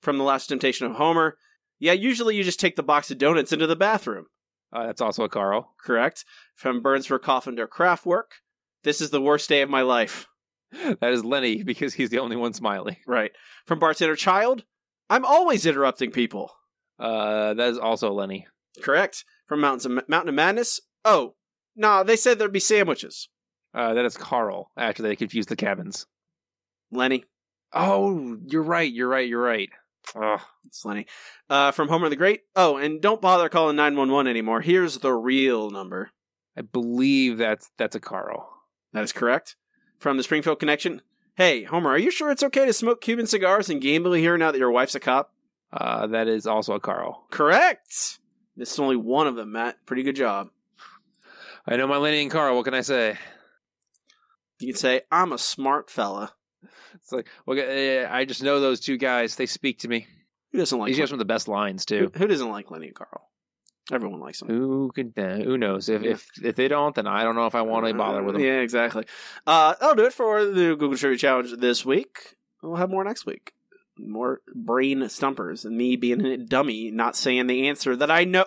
from 0.00 0.18
the 0.18 0.24
Last 0.24 0.48
Temptation 0.48 0.86
of 0.86 0.96
Homer. 0.96 1.36
Yeah, 1.78 1.92
usually 1.92 2.34
you 2.34 2.42
just 2.42 2.60
take 2.60 2.76
the 2.76 2.82
box 2.82 3.10
of 3.10 3.18
donuts 3.18 3.52
into 3.52 3.66
the 3.66 3.76
bathroom. 3.76 4.26
Uh, 4.72 4.86
that's 4.86 5.00
also 5.00 5.24
a 5.24 5.28
Carl. 5.28 5.74
Correct. 5.82 6.24
From 6.54 6.82
Burns 6.82 7.06
for 7.06 7.18
Coffin 7.18 7.58
Craft 7.70 8.06
Work. 8.06 8.36
This 8.84 9.00
is 9.00 9.10
the 9.10 9.20
worst 9.20 9.48
day 9.48 9.62
of 9.62 9.70
my 9.70 9.82
life. 9.82 10.26
That 11.00 11.14
is 11.14 11.24
Lenny 11.24 11.62
because 11.62 11.94
he's 11.94 12.10
the 12.10 12.18
only 12.18 12.36
one 12.36 12.52
smiling. 12.52 12.96
Right. 13.06 13.32
From 13.64 13.78
Bart's 13.78 14.02
Inner 14.02 14.16
Child. 14.16 14.64
I'm 15.08 15.24
always 15.24 15.64
interrupting 15.64 16.10
people. 16.10 16.52
Uh, 16.98 17.54
that 17.54 17.70
is 17.70 17.78
also 17.78 18.12
Lenny. 18.12 18.46
Correct. 18.82 19.24
From 19.46 19.60
Mountains 19.60 19.86
of, 19.86 19.92
Mountain 20.08 20.28
of 20.28 20.34
Madness. 20.34 20.80
Oh, 21.06 21.36
nah, 21.74 22.02
they 22.02 22.16
said 22.16 22.38
there'd 22.38 22.52
be 22.52 22.60
sandwiches. 22.60 23.30
Uh, 23.72 23.94
that 23.94 24.04
is 24.04 24.18
Carl 24.18 24.70
after 24.76 25.02
they 25.02 25.16
confused 25.16 25.48
the 25.48 25.56
cabins. 25.56 26.06
Lenny. 26.90 27.24
Oh, 27.72 28.36
you're 28.46 28.62
right. 28.62 28.92
You're 28.92 29.08
right. 29.08 29.28
You're 29.28 29.42
right. 29.42 29.70
Ugh. 30.14 30.40
It's 30.66 30.84
Lenny. 30.84 31.06
Uh, 31.48 31.72
from 31.72 31.88
Homer 31.88 32.08
the 32.08 32.16
Great. 32.16 32.42
Oh, 32.56 32.76
and 32.76 33.00
don't 33.00 33.20
bother 33.20 33.48
calling 33.48 33.76
911 33.76 34.28
anymore. 34.30 34.60
Here's 34.60 34.98
the 34.98 35.12
real 35.12 35.70
number. 35.70 36.10
I 36.56 36.62
believe 36.62 37.38
that's 37.38 37.70
that's 37.76 37.94
a 37.94 38.00
Carl. 38.00 38.48
That 38.92 39.04
is 39.04 39.12
correct. 39.12 39.56
From 39.98 40.16
the 40.16 40.22
Springfield 40.22 40.60
Connection. 40.60 41.02
Hey, 41.36 41.62
Homer, 41.62 41.90
are 41.90 41.98
you 41.98 42.10
sure 42.10 42.30
it's 42.30 42.42
okay 42.42 42.64
to 42.66 42.72
smoke 42.72 43.00
Cuban 43.00 43.26
cigars 43.26 43.70
and 43.70 43.80
gamble 43.80 44.12
here 44.12 44.36
now 44.36 44.50
that 44.50 44.58
your 44.58 44.72
wife's 44.72 44.96
a 44.96 45.00
cop? 45.00 45.32
Uh, 45.72 46.08
that 46.08 46.26
is 46.26 46.46
also 46.46 46.74
a 46.74 46.80
Carl. 46.80 47.26
Correct. 47.30 48.18
This 48.56 48.72
is 48.72 48.78
only 48.78 48.96
one 48.96 49.26
of 49.28 49.36
them, 49.36 49.52
Matt. 49.52 49.84
Pretty 49.86 50.02
good 50.02 50.16
job. 50.16 50.48
I 51.66 51.76
know 51.76 51.86
my 51.86 51.98
Lenny 51.98 52.22
and 52.22 52.30
Carl. 52.30 52.56
What 52.56 52.64
can 52.64 52.74
I 52.74 52.80
say? 52.80 53.18
You 54.58 54.72
can 54.72 54.76
say, 54.76 55.02
I'm 55.12 55.32
a 55.32 55.38
smart 55.38 55.90
fella. 55.90 56.32
It's 56.94 57.12
like, 57.12 57.28
well, 57.46 57.58
I 57.58 58.24
just 58.24 58.42
know 58.42 58.60
those 58.60 58.80
two 58.80 58.96
guys. 58.96 59.36
They 59.36 59.46
speak 59.46 59.80
to 59.80 59.88
me. 59.88 60.06
Who 60.52 60.58
doesn't 60.58 60.78
like 60.78 60.92
guys 60.92 60.98
Len- 60.98 61.08
some 61.08 61.14
of 61.16 61.18
the 61.18 61.24
best 61.26 61.48
lines 61.48 61.84
too. 61.84 62.10
who 62.14 62.26
doesn't 62.26 62.48
like 62.48 62.70
Lenny 62.70 62.86
and 62.86 62.94
Carl? 62.94 63.28
Everyone 63.90 64.20
likes 64.20 64.40
them. 64.40 64.48
Who 64.48 64.90
can? 64.94 65.12
Who 65.16 65.56
knows? 65.56 65.88
If 65.88 66.02
if 66.02 66.26
if 66.42 66.56
they 66.56 66.68
don't, 66.68 66.94
then 66.94 67.06
I 67.06 67.22
don't 67.24 67.36
know 67.36 67.46
if 67.46 67.54
I 67.54 67.62
want 67.62 67.86
to 67.86 67.94
bother 67.94 68.22
with 68.22 68.34
them. 68.34 68.44
Yeah, 68.44 68.60
exactly. 68.60 69.04
Uh, 69.46 69.74
that'll 69.80 69.94
do 69.96 70.04
it 70.04 70.12
for 70.12 70.44
the 70.44 70.76
Google 70.76 70.96
Trivia 70.96 71.18
Challenge 71.18 71.52
this 71.58 71.86
week. 71.86 72.36
We'll 72.62 72.76
have 72.76 72.90
more 72.90 73.04
next 73.04 73.24
week. 73.24 73.52
More 73.98 74.40
brain 74.54 75.08
stumpers 75.08 75.64
and 75.64 75.76
me 75.76 75.96
being 75.96 76.24
a 76.24 76.36
dummy, 76.36 76.90
not 76.90 77.16
saying 77.16 77.46
the 77.46 77.66
answer 77.68 77.96
that 77.96 78.10
I 78.10 78.24
know. 78.24 78.44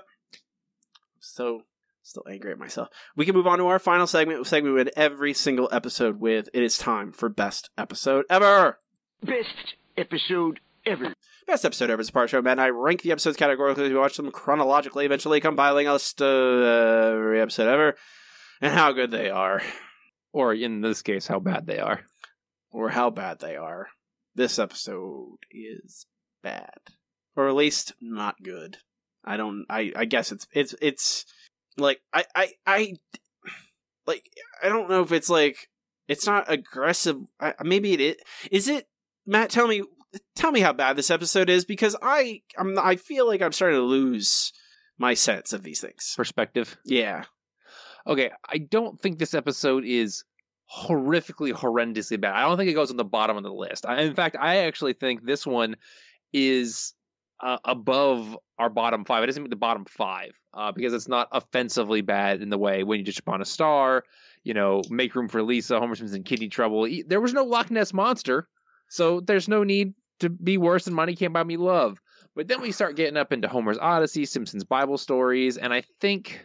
So, 1.20 1.64
still 2.12 2.26
angry 2.30 2.52
at 2.52 2.60
myself. 2.60 2.90
We 3.16 3.26
can 3.26 3.34
move 3.36 3.48
on 3.48 3.58
to 3.60 3.68
our 3.68 3.80
final 3.80 4.06
segment, 4.06 4.46
segment 4.46 4.76
with 4.76 4.90
every 4.98 5.34
single 5.34 5.70
episode 5.72 6.20
with 6.20 6.50
It 6.54 6.62
is 6.62 6.78
time 6.78 7.14
for 7.14 7.30
Best 7.30 7.70
Episode 7.78 8.26
Ever. 8.30 8.80
Best 9.24 9.76
episode 9.98 10.60
ever. 10.86 11.14
Best 11.48 11.64
episode 11.64 11.90
ever 11.90 12.02
is 12.02 12.10
a 12.10 12.12
part 12.12 12.30
show, 12.30 12.42
Matt 12.42 12.54
and 12.54 12.62
I 12.62 12.70
rank 12.70 13.02
the 13.02 13.12
episodes 13.14 13.38
categorically. 13.38 13.88
We 13.88 13.96
watch 13.96 14.18
them 14.18 14.30
chronologically, 14.30 15.06
eventually 15.06 15.40
compiling 15.40 15.88
a 15.88 15.94
list 15.94 16.22
of 16.22 16.28
uh, 16.64 17.18
every 17.18 17.40
episode 17.40 17.70
ever 17.70 17.96
and 18.62 18.74
how 18.74 18.92
good 18.92 19.12
they 19.12 19.30
are. 19.30 19.62
Or 20.34 20.54
in 20.54 20.82
this 20.82 21.02
case, 21.02 21.28
how 21.28 21.40
bad 21.40 21.66
they 21.66 21.80
are. 21.80 22.02
or 22.72 22.90
how 22.90 23.10
bad 23.10 23.40
they 23.40 23.56
are. 23.56 23.88
This 24.36 24.60
episode 24.60 25.38
is 25.50 26.06
bad, 26.44 26.80
or 27.38 27.48
at 27.48 27.56
least 27.56 27.94
not 28.02 28.36
good. 28.44 28.78
I 29.24 29.38
don't. 29.38 29.66
I. 29.70 29.92
I 29.96 30.06
guess 30.06 30.32
it's. 30.32 30.48
It's. 30.54 30.74
It's 30.82 31.26
like 31.78 32.02
I. 32.14 32.26
I. 32.36 32.52
I. 32.66 32.94
Like 34.08 34.24
I 34.64 34.70
don't 34.70 34.90
know 34.90 35.02
if 35.02 35.12
it's 35.12 35.30
like 35.30 35.70
it's 36.08 36.26
not 36.26 36.52
aggressive. 36.52 37.18
I, 37.40 37.54
maybe 37.64 37.94
it 37.94 38.02
is. 38.02 38.16
Is 38.52 38.68
it 38.68 38.88
Matt? 39.26 39.50
Tell 39.50 39.68
me. 39.68 39.84
Tell 40.36 40.52
me 40.52 40.60
how 40.60 40.74
bad 40.74 40.98
this 40.98 41.12
episode 41.12 41.50
is 41.50 41.66
because 41.66 41.96
I. 42.02 42.42
I'm. 42.58 42.78
I 42.80 42.96
feel 42.96 43.28
like 43.28 43.42
I'm 43.42 43.52
starting 43.52 43.80
to 43.80 43.84
lose 43.84 44.52
my 44.98 45.14
sense 45.14 45.54
of 45.54 45.64
these 45.64 45.80
things. 45.80 46.14
Perspective. 46.18 46.78
Yeah. 46.86 47.26
Okay, 48.08 48.32
I 48.50 48.58
don't 48.58 49.00
think 49.00 49.20
this 49.20 49.36
episode 49.36 49.86
is 49.86 50.24
horrifically, 50.76 51.54
horrendously 51.54 52.20
bad. 52.20 52.34
I 52.34 52.42
don't 52.48 52.58
think 52.58 52.70
it 52.70 52.76
goes 52.76 52.92
on 52.92 52.98
the 52.98 53.04
bottom 53.04 53.38
of 53.38 53.44
the 53.44 53.52
list. 53.52 53.86
I, 53.86 54.02
in 54.02 54.16
fact, 54.16 54.36
I 54.40 54.58
actually 54.58 54.94
think 54.94 55.24
this 55.24 55.46
one 55.46 55.76
is 56.34 56.94
uh, 57.42 57.58
above 57.64 58.38
our 58.58 58.70
bottom 58.70 59.06
five. 59.06 59.24
It 59.24 59.28
doesn't 59.28 59.44
make 59.44 59.50
the 59.50 59.56
bottom 59.56 59.86
five 59.86 60.32
uh, 60.54 60.72
because 60.72 60.94
it's 60.94 61.08
not 61.08 61.30
offensively 61.32 62.02
bad 62.02 62.42
in 62.42 62.50
the 62.50 62.58
way 62.58 62.84
when 62.84 63.00
you 63.00 63.06
just 63.06 63.20
upon 63.20 63.42
a 63.42 63.46
star, 63.46 64.04
you 64.44 64.54
know, 64.54 64.82
make 64.90 65.16
room 65.16 65.28
for 65.28 65.42
Lisa, 65.42 65.80
Homer 65.80 65.96
Simpson's 65.96 66.16
in 66.16 66.24
kidney 66.24 66.50
trouble. 66.50 66.88
There 67.08 67.22
was 67.22 67.34
no 67.34 67.44
Loch 67.44 67.72
Ness 67.72 67.94
monster, 67.94 68.48
so 68.90 69.20
there's 69.20 69.48
no 69.48 69.64
need 69.64 69.94
to 70.20 70.30
be 70.30 70.58
worse 70.58 70.86
than 70.86 70.94
Monty 70.94 71.16
Can't 71.16 71.34
Buy 71.34 71.44
Me 71.44 71.58
Love. 71.58 72.00
But 72.36 72.48
then 72.48 72.62
we 72.62 72.72
start 72.72 72.96
getting 72.96 73.18
up 73.18 73.34
into 73.34 73.48
Homer's 73.48 73.78
Odyssey, 73.78 74.26
Simpsons 74.26 74.64
Bible 74.64 74.98
stories, 74.98 75.58
and 75.58 75.74
I 75.74 75.84
think 76.00 76.40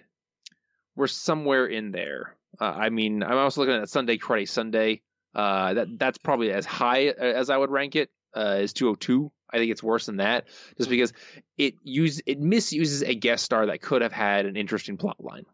we're 0.97 1.06
somewhere 1.06 1.66
in 1.66 1.93
there. 1.93 2.36
Uh, 2.60 2.64
I 2.64 2.89
mean, 2.89 3.23
I'm 3.23 3.36
also 3.36 3.60
looking 3.60 3.81
at 3.81 3.89
Sunday, 3.89 4.18
Cruddy 4.18 4.48
Sunday. 4.48 5.02
Uh, 5.35 5.74
that 5.74 5.98
that's 5.98 6.18
probably 6.18 6.51
as 6.51 6.64
high 6.64 7.05
as 7.09 7.51
I 7.51 7.56
would 7.56 7.70
rank 7.70 7.94
it. 7.94 8.10
Uh, 8.35 8.59
is 8.60 8.73
202. 8.73 9.31
I 9.56 9.58
think 9.58 9.72
it's 9.72 9.82
worse 9.82 10.06
than 10.06 10.18
that, 10.18 10.46
just 10.76 10.90
because 10.90 11.12
it 11.56 11.74
use 11.82 12.20
it 12.26 12.38
misuses 12.38 13.02
a 13.02 13.14
guest 13.14 13.44
star 13.44 13.66
that 13.66 13.80
could 13.80 14.02
have 14.02 14.12
had 14.12 14.46
an 14.46 14.56
interesting 14.56 14.96
plot 14.96 15.16
line. 15.18 15.46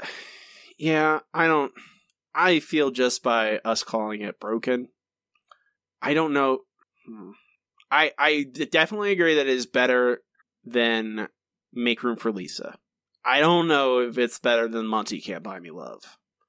Yeah, 0.78 1.20
I 1.32 1.46
don't. 1.46 1.70
I 2.34 2.58
feel 2.58 2.90
just 2.90 3.22
by 3.22 3.58
us 3.58 3.84
calling 3.84 4.22
it 4.22 4.40
broken. 4.40 4.88
I 6.00 6.14
don't 6.14 6.32
know. 6.32 6.60
Hmm. 7.06 7.32
I 7.88 8.10
I 8.18 8.42
definitely 8.42 9.12
agree 9.12 9.36
that 9.36 9.46
it 9.46 9.54
is 9.54 9.66
better 9.66 10.22
than 10.64 11.28
Make 11.72 12.02
Room 12.02 12.16
for 12.16 12.32
Lisa. 12.32 12.78
I 13.24 13.38
don't 13.40 13.68
know 13.68 14.00
if 14.00 14.18
it's 14.18 14.40
better 14.40 14.66
than 14.66 14.86
Monty 14.86 15.20
Can't 15.20 15.44
Buy 15.44 15.60
Me 15.60 15.70
Love. 15.70 16.00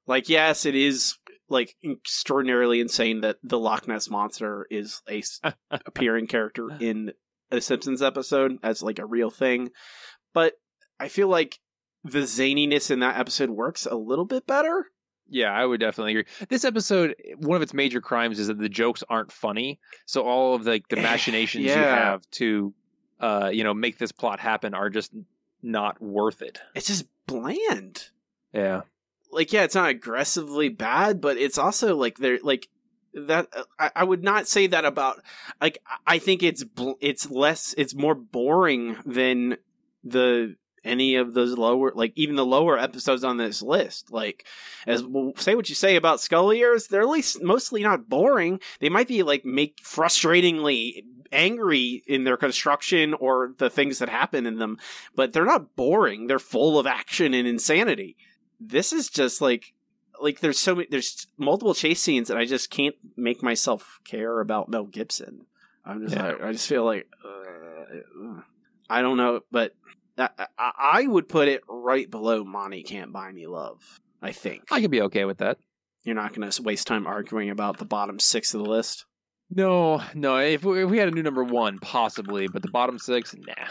Like, 0.07 0.29
yes, 0.29 0.65
it 0.65 0.75
is 0.75 1.17
like 1.53 1.75
extraordinarily 1.83 2.81
insane 2.81 3.21
that 3.21 3.37
the 3.43 3.59
Loch 3.59 3.87
Ness 3.87 4.09
monster 4.09 4.67
is 4.69 5.01
a 5.07 5.23
appearing 5.71 6.27
character 6.27 6.69
in 6.79 7.13
a 7.51 7.61
Simpsons 7.61 8.01
episode 8.01 8.57
as 8.63 8.83
like 8.83 8.99
a 8.99 9.05
real 9.05 9.29
thing, 9.29 9.69
but 10.33 10.53
I 10.99 11.07
feel 11.07 11.27
like 11.27 11.59
the 12.03 12.19
zaniness 12.19 12.91
in 12.91 12.99
that 12.99 13.17
episode 13.17 13.51
works 13.51 13.85
a 13.85 13.95
little 13.95 14.25
bit 14.25 14.45
better. 14.45 14.87
Yeah, 15.29 15.53
I 15.53 15.65
would 15.65 15.79
definitely 15.79 16.11
agree. 16.11 16.47
This 16.49 16.65
episode, 16.65 17.15
one 17.37 17.55
of 17.55 17.61
its 17.61 17.73
major 17.73 18.01
crimes 18.01 18.39
is 18.39 18.47
that 18.47 18.59
the 18.59 18.69
jokes 18.69 19.03
aren't 19.09 19.31
funny. 19.31 19.79
So 20.05 20.23
all 20.23 20.55
of 20.55 20.63
the 20.63 20.81
the 20.89 20.97
machinations 20.97 21.63
you 21.63 21.71
have 21.71 22.29
to, 22.31 22.73
uh, 23.19 23.49
you 23.53 23.63
know, 23.63 23.73
make 23.73 23.97
this 23.97 24.11
plot 24.11 24.39
happen 24.39 24.73
are 24.73 24.89
just 24.89 25.13
not 25.61 26.01
worth 26.01 26.41
it. 26.41 26.59
It's 26.75 26.87
just 26.87 27.05
bland. 27.25 28.09
Yeah. 28.53 28.81
Like, 29.33 29.51
yeah, 29.51 29.63
it's 29.63 29.75
not 29.75 29.89
aggressively 29.89 30.69
bad, 30.69 31.21
but 31.21 31.37
it's 31.37 31.57
also 31.57 31.95
like 31.95 32.17
they're 32.17 32.39
like 32.43 32.67
that. 33.13 33.47
I, 33.79 33.91
I 33.97 34.03
would 34.03 34.23
not 34.23 34.47
say 34.47 34.67
that 34.67 34.85
about 34.85 35.21
like. 35.61 35.79
I 36.05 36.19
think 36.19 36.43
it's 36.43 36.63
it's 36.99 37.29
less. 37.29 37.73
It's 37.77 37.95
more 37.95 38.15
boring 38.15 38.97
than 39.05 39.57
the 40.03 40.55
any 40.83 41.15
of 41.15 41.33
those 41.33 41.57
lower 41.57 41.91
like 41.95 42.11
even 42.15 42.35
the 42.35 42.45
lower 42.45 42.77
episodes 42.77 43.23
on 43.23 43.37
this 43.37 43.61
list 43.61 44.11
like 44.11 44.45
as 44.85 45.03
well, 45.03 45.31
say 45.37 45.55
what 45.55 45.69
you 45.69 45.75
say 45.75 45.95
about 45.95 46.19
scully 46.19 46.59
ears 46.59 46.87
they're 46.87 47.01
at 47.01 47.09
least 47.09 47.41
mostly 47.41 47.81
not 47.81 48.09
boring 48.09 48.59
they 48.79 48.89
might 48.89 49.07
be 49.07 49.23
like 49.23 49.45
make 49.45 49.81
frustratingly 49.83 51.03
angry 51.31 52.03
in 52.05 52.25
their 52.25 52.37
construction 52.37 53.13
or 53.13 53.53
the 53.57 53.69
things 53.69 53.99
that 53.99 54.09
happen 54.09 54.45
in 54.45 54.57
them 54.57 54.77
but 55.15 55.33
they're 55.33 55.45
not 55.45 55.75
boring 55.75 56.27
they're 56.27 56.39
full 56.39 56.77
of 56.77 56.85
action 56.85 57.33
and 57.33 57.47
insanity 57.47 58.17
this 58.67 58.93
is 58.93 59.09
just 59.09 59.41
like 59.41 59.73
like 60.21 60.39
there's 60.39 60.59
so 60.59 60.75
many 60.75 60.87
there's 60.89 61.27
multiple 61.37 61.73
chase 61.73 62.01
scenes 62.01 62.29
and 62.29 62.37
i 62.39 62.45
just 62.45 62.69
can't 62.69 62.95
make 63.17 63.41
myself 63.43 63.99
care 64.05 64.39
about 64.39 64.69
mel 64.69 64.85
gibson 64.85 65.45
i'm 65.85 66.01
just 66.03 66.15
Yeah. 66.15 66.27
like, 66.27 66.41
i 66.43 66.51
just 66.51 66.67
feel 66.67 66.85
like 66.85 67.07
uh, 67.25 68.41
i 68.89 69.01
don't 69.01 69.17
know 69.17 69.41
but 69.51 69.73
I, 70.17 70.29
I, 70.57 70.71
I 71.01 71.07
would 71.07 71.27
put 71.27 71.47
it 71.47 71.61
right 71.67 72.09
below 72.09 72.43
monty 72.43 72.83
can't 72.83 73.11
buy 73.11 73.31
me 73.31 73.47
love 73.47 73.99
i 74.21 74.31
think 74.31 74.63
I 74.71 74.81
could 74.81 74.91
be 74.91 75.01
okay 75.03 75.25
with 75.25 75.39
that. 75.39 75.57
you're 76.03 76.15
not 76.15 76.33
going 76.33 76.49
to 76.49 76.61
waste 76.61 76.87
time 76.87 77.07
arguing 77.07 77.49
about 77.49 77.77
the 77.77 77.85
bottom 77.85 78.19
six 78.19 78.53
of 78.53 78.61
the 78.63 78.69
list 78.69 79.05
No, 79.49 80.01
no. 80.15 80.37
If 80.37 80.63
we, 80.63 80.83
if 80.83 80.89
we 80.89 80.97
had 80.97 81.09
a 81.09 81.11
new 81.11 81.21
number 81.21 81.43
one, 81.43 81.77
possibly, 81.79 82.47
but 82.47 82.61
the 82.63 82.71
bottom 82.71 82.97
six, 82.97 83.35
nah. 83.35 83.67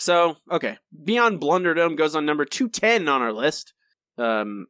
So, 0.00 0.36
okay. 0.50 0.78
Beyond 1.04 1.40
Blunderdome 1.40 1.96
goes 1.96 2.16
on 2.16 2.24
number 2.26 2.44
210 2.44 3.06
on 3.08 3.22
our 3.22 3.32
list. 3.32 3.74
Um, 4.18 4.66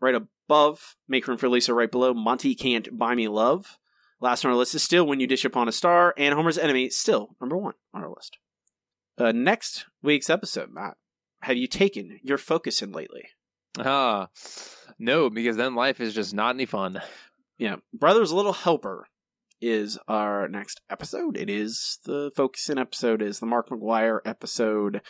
right 0.00 0.14
above, 0.14 0.96
Make 1.08 1.26
Room 1.26 1.38
for 1.38 1.48
Lisa, 1.48 1.74
right 1.74 1.90
below, 1.90 2.14
Monty 2.14 2.54
Can't 2.54 2.96
Buy 2.96 3.14
Me 3.14 3.28
Love. 3.28 3.78
Last 4.20 4.44
on 4.44 4.50
our 4.50 4.56
list 4.56 4.74
is 4.74 4.82
still 4.82 5.06
When 5.06 5.20
You 5.20 5.26
Dish 5.26 5.44
Upon 5.44 5.68
a 5.68 5.72
Star, 5.72 6.14
and 6.16 6.34
Homer's 6.34 6.58
Enemy, 6.58 6.90
still 6.90 7.36
number 7.40 7.56
one 7.56 7.74
on 7.92 8.02
our 8.02 8.10
list. 8.10 8.38
Uh, 9.18 9.32
next 9.32 9.86
week's 10.02 10.30
episode, 10.30 10.70
Matt. 10.72 10.96
Have 11.42 11.56
you 11.56 11.66
taken 11.66 12.18
your 12.22 12.38
Focusyn 12.38 12.94
lately? 12.94 13.24
Ah, 13.78 14.28
no, 14.98 15.28
because 15.28 15.56
then 15.56 15.74
life 15.74 16.00
is 16.00 16.14
just 16.14 16.34
not 16.34 16.54
any 16.54 16.66
fun. 16.66 17.00
Yeah. 17.58 17.76
Brother's 17.92 18.32
Little 18.32 18.52
Helper 18.52 19.08
is 19.60 19.98
our 20.08 20.48
next 20.48 20.80
episode. 20.90 21.36
It 21.36 21.48
is 21.50 21.98
the 22.04 22.30
Focusyn 22.36 22.80
episode 22.80 23.22
is 23.22 23.38
the 23.38 23.46
Mark 23.46 23.68
McGwire 23.68 24.20
episode, 24.24 25.02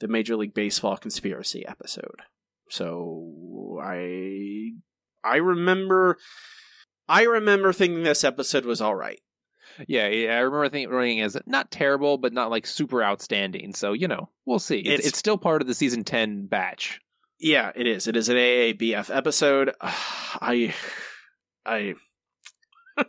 the 0.00 0.08
Major 0.08 0.36
League 0.36 0.54
Baseball 0.54 0.96
conspiracy 0.96 1.66
episode. 1.66 2.22
So 2.70 3.80
I 3.82 4.70
I 5.22 5.36
remember 5.36 6.18
I 7.08 7.22
remember 7.24 7.72
thinking 7.72 8.02
this 8.02 8.24
episode 8.24 8.64
was 8.64 8.80
all 8.80 8.94
right. 8.94 9.20
Yeah, 9.88 10.06
yeah, 10.08 10.36
I 10.36 10.40
remember 10.40 10.68
thinking 10.68 11.20
as 11.20 11.36
not 11.46 11.70
terrible, 11.70 12.16
but 12.18 12.32
not 12.32 12.50
like 12.50 12.66
super 12.66 13.02
outstanding. 13.02 13.74
So 13.74 13.92
you 13.92 14.08
know, 14.08 14.28
we'll 14.46 14.58
see. 14.58 14.78
It's, 14.78 14.88
It's- 14.88 15.06
it's 15.08 15.18
still 15.18 15.38
part 15.38 15.62
of 15.62 15.68
the 15.68 15.74
season 15.74 16.04
ten 16.04 16.46
batch. 16.46 17.00
Yeah, 17.40 17.72
it 17.74 17.86
is. 17.86 18.06
It 18.06 18.16
is 18.16 18.28
an 18.28 18.36
AABF 18.36 19.14
episode. 19.14 19.72
I 19.80 20.74
I 21.66 21.94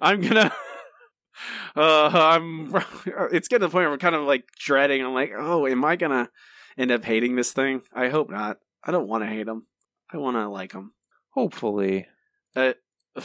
I'm 0.00 0.20
gonna 0.20 0.52
uh 1.76 2.10
I'm 2.12 2.74
it's 3.32 3.48
getting 3.48 3.60
to 3.62 3.66
the 3.66 3.68
point 3.68 3.84
where 3.84 3.92
I'm 3.92 3.98
kind 3.98 4.14
of 4.14 4.22
like 4.24 4.44
dreading. 4.58 5.04
I'm 5.04 5.14
like, 5.14 5.32
"Oh, 5.36 5.66
am 5.66 5.84
I 5.84 5.96
going 5.96 6.10
to 6.12 6.30
end 6.78 6.90
up 6.90 7.04
hating 7.04 7.36
this 7.36 7.52
thing?" 7.52 7.82
I 7.92 8.08
hope 8.08 8.30
not. 8.30 8.58
I 8.82 8.90
don't 8.90 9.08
want 9.08 9.24
to 9.24 9.28
hate 9.28 9.46
them. 9.46 9.66
I 10.10 10.16
want 10.16 10.36
to 10.36 10.48
like 10.48 10.72
them. 10.72 10.94
Hopefully. 11.30 12.06
Uh, 12.56 12.72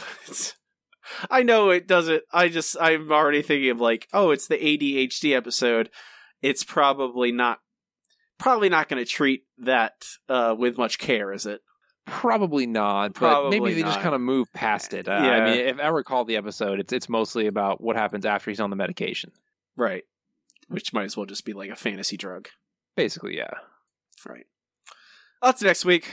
I 1.30 1.42
know 1.42 1.70
it 1.70 1.86
doesn't. 1.86 2.22
I 2.32 2.48
just 2.48 2.76
I'm 2.80 3.10
already 3.10 3.42
thinking 3.42 3.70
of 3.70 3.80
like, 3.80 4.08
oh, 4.12 4.30
it's 4.30 4.48
the 4.48 4.56
ADHD 4.56 5.36
episode, 5.36 5.90
it's 6.42 6.64
probably 6.64 7.32
not 7.32 7.58
probably 8.38 8.68
not 8.68 8.88
going 8.88 9.02
to 9.02 9.10
treat 9.10 9.44
that 9.58 9.92
uh, 10.28 10.54
with 10.58 10.76
much 10.76 10.98
care, 10.98 11.32
is 11.32 11.46
it? 11.46 11.60
Probably 12.06 12.66
not, 12.66 13.14
but 13.14 13.20
Probably 13.20 13.60
maybe 13.60 13.74
they 13.74 13.82
just 13.82 14.00
kind 14.00 14.14
of 14.14 14.20
move 14.20 14.52
past 14.52 14.92
it. 14.92 15.08
Uh, 15.08 15.12
Yeah. 15.12 15.30
I 15.30 15.44
mean, 15.44 15.66
if 15.66 15.80
I 15.80 15.88
recall 15.88 16.24
the 16.26 16.36
episode, 16.36 16.80
it's 16.80 16.92
it's 16.92 17.08
mostly 17.08 17.46
about 17.46 17.80
what 17.80 17.96
happens 17.96 18.26
after 18.26 18.50
he's 18.50 18.60
on 18.60 18.70
the 18.70 18.76
medication. 18.76 19.32
Right. 19.76 20.04
Which 20.68 20.92
might 20.92 21.04
as 21.04 21.16
well 21.16 21.26
just 21.26 21.44
be 21.44 21.54
like 21.54 21.70
a 21.70 21.76
fantasy 21.76 22.16
drug. 22.16 22.48
Basically, 22.96 23.36
yeah. 23.36 23.50
Right. 24.26 24.46
That's 25.42 25.62
next 25.62 25.84
week. 25.84 26.10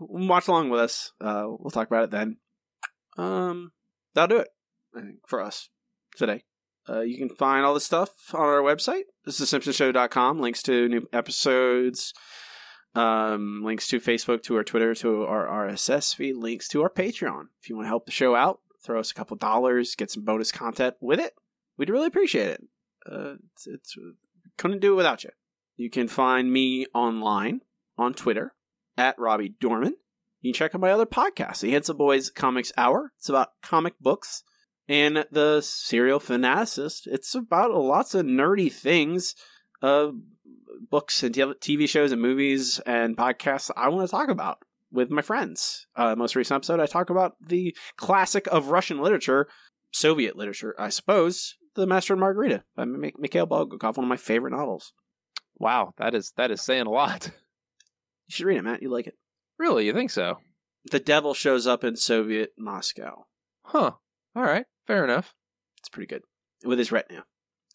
Watch 0.00 0.48
along 0.48 0.70
with 0.70 0.80
us. 0.80 1.12
Uh, 1.20 1.44
we'll 1.46 1.70
talk 1.70 1.86
about 1.86 2.04
it 2.04 2.10
then. 2.10 2.38
Um, 3.16 3.72
that'll 4.14 4.36
do 4.36 4.42
it. 4.42 4.48
Think 4.94 5.18
for 5.26 5.40
us 5.40 5.68
today. 6.16 6.44
Uh, 6.88 7.00
you 7.00 7.16
can 7.16 7.28
find 7.28 7.64
all 7.64 7.74
this 7.74 7.84
stuff 7.84 8.10
on 8.34 8.40
our 8.40 8.60
website. 8.60 9.04
This 9.24 9.40
is 9.40 9.52
simpsonshow.com. 9.52 10.40
Links 10.40 10.62
to 10.64 10.88
new 10.88 11.06
episodes. 11.12 12.12
Um, 12.94 13.62
links 13.64 13.88
to 13.88 14.00
Facebook, 14.00 14.42
to 14.44 14.56
our 14.56 14.64
Twitter, 14.64 14.94
to 14.96 15.24
our 15.24 15.46
RSS 15.46 16.14
feed. 16.14 16.36
Links 16.36 16.68
to 16.68 16.82
our 16.82 16.90
Patreon. 16.90 17.44
If 17.60 17.68
you 17.68 17.76
want 17.76 17.86
to 17.86 17.90
help 17.90 18.06
the 18.06 18.12
show 18.12 18.34
out, 18.34 18.60
throw 18.82 18.98
us 19.00 19.10
a 19.10 19.14
couple 19.14 19.36
dollars, 19.36 19.94
get 19.94 20.10
some 20.10 20.24
bonus 20.24 20.50
content 20.50 20.96
with 21.00 21.20
it. 21.20 21.34
We'd 21.78 21.90
really 21.90 22.08
appreciate 22.08 22.48
it. 22.48 22.64
Uh, 23.10 23.34
it's, 23.54 23.66
it's 23.66 23.96
couldn't 24.58 24.80
do 24.80 24.92
it 24.92 24.96
without 24.96 25.24
you. 25.24 25.30
You 25.76 25.90
can 25.90 26.08
find 26.08 26.52
me 26.52 26.86
online 26.94 27.60
on 27.96 28.14
Twitter 28.14 28.54
at 28.96 29.18
Robbie 29.18 29.54
Dorman. 29.60 29.96
You 30.40 30.52
can 30.52 30.58
check 30.58 30.74
out 30.74 30.80
my 30.80 30.90
other 30.90 31.06
podcast, 31.06 31.60
the 31.60 31.70
Handsome 31.70 31.96
Boys 31.96 32.30
Comics 32.30 32.72
Hour. 32.76 33.12
It's 33.18 33.28
about 33.28 33.50
comic 33.62 33.94
books 34.00 34.42
and 34.88 35.24
the 35.30 35.60
serial 35.60 36.20
fanaticist. 36.20 37.06
It's 37.06 37.34
about 37.34 37.72
lots 37.72 38.14
of 38.14 38.26
nerdy 38.26 38.72
things, 38.72 39.34
uh, 39.80 40.08
books 40.90 41.22
and 41.22 41.34
TV 41.34 41.88
shows 41.88 42.12
and 42.12 42.20
movies 42.20 42.80
and 42.80 43.16
podcasts 43.16 43.70
I 43.76 43.88
want 43.88 44.08
to 44.08 44.10
talk 44.10 44.28
about 44.28 44.58
with 44.90 45.10
my 45.10 45.22
friends. 45.22 45.86
Uh, 45.96 46.14
most 46.16 46.36
recent 46.36 46.56
episode, 46.56 46.80
I 46.80 46.86
talk 46.86 47.08
about 47.08 47.36
the 47.40 47.74
classic 47.96 48.46
of 48.48 48.68
Russian 48.68 48.98
literature, 48.98 49.48
Soviet 49.92 50.36
literature, 50.36 50.74
I 50.78 50.90
suppose, 50.90 51.54
The 51.74 51.86
Master 51.86 52.12
and 52.12 52.20
Margarita 52.20 52.64
by 52.76 52.84
Mi- 52.84 53.14
Mikhail 53.18 53.46
Bulgakov, 53.46 53.96
one 53.96 54.04
of 54.04 54.08
my 54.08 54.16
favorite 54.16 54.52
novels. 54.52 54.92
Wow, 55.62 55.94
that 55.98 56.12
is 56.14 56.32
that 56.36 56.50
is 56.50 56.60
saying 56.60 56.86
a 56.86 56.90
lot. 56.90 57.30
You 58.28 58.34
should 58.36 58.46
read 58.46 58.56
it, 58.58 58.62
Matt. 58.62 58.82
You 58.82 58.88
like 58.88 59.06
it. 59.08 59.14
Really, 59.58 59.84
you 59.84 59.92
think 59.92 60.10
so? 60.10 60.38
The 60.90 61.00
devil 61.00 61.34
shows 61.34 61.66
up 61.66 61.84
in 61.84 61.96
Soviet 61.96 62.52
Moscow. 62.56 63.26
Huh. 63.64 63.92
All 64.34 64.42
right, 64.42 64.64
fair 64.86 65.04
enough. 65.04 65.34
It's 65.80 65.88
pretty 65.90 66.06
good. 66.06 66.22
With 66.64 66.78
his 66.78 66.90
retinue. 66.92 67.22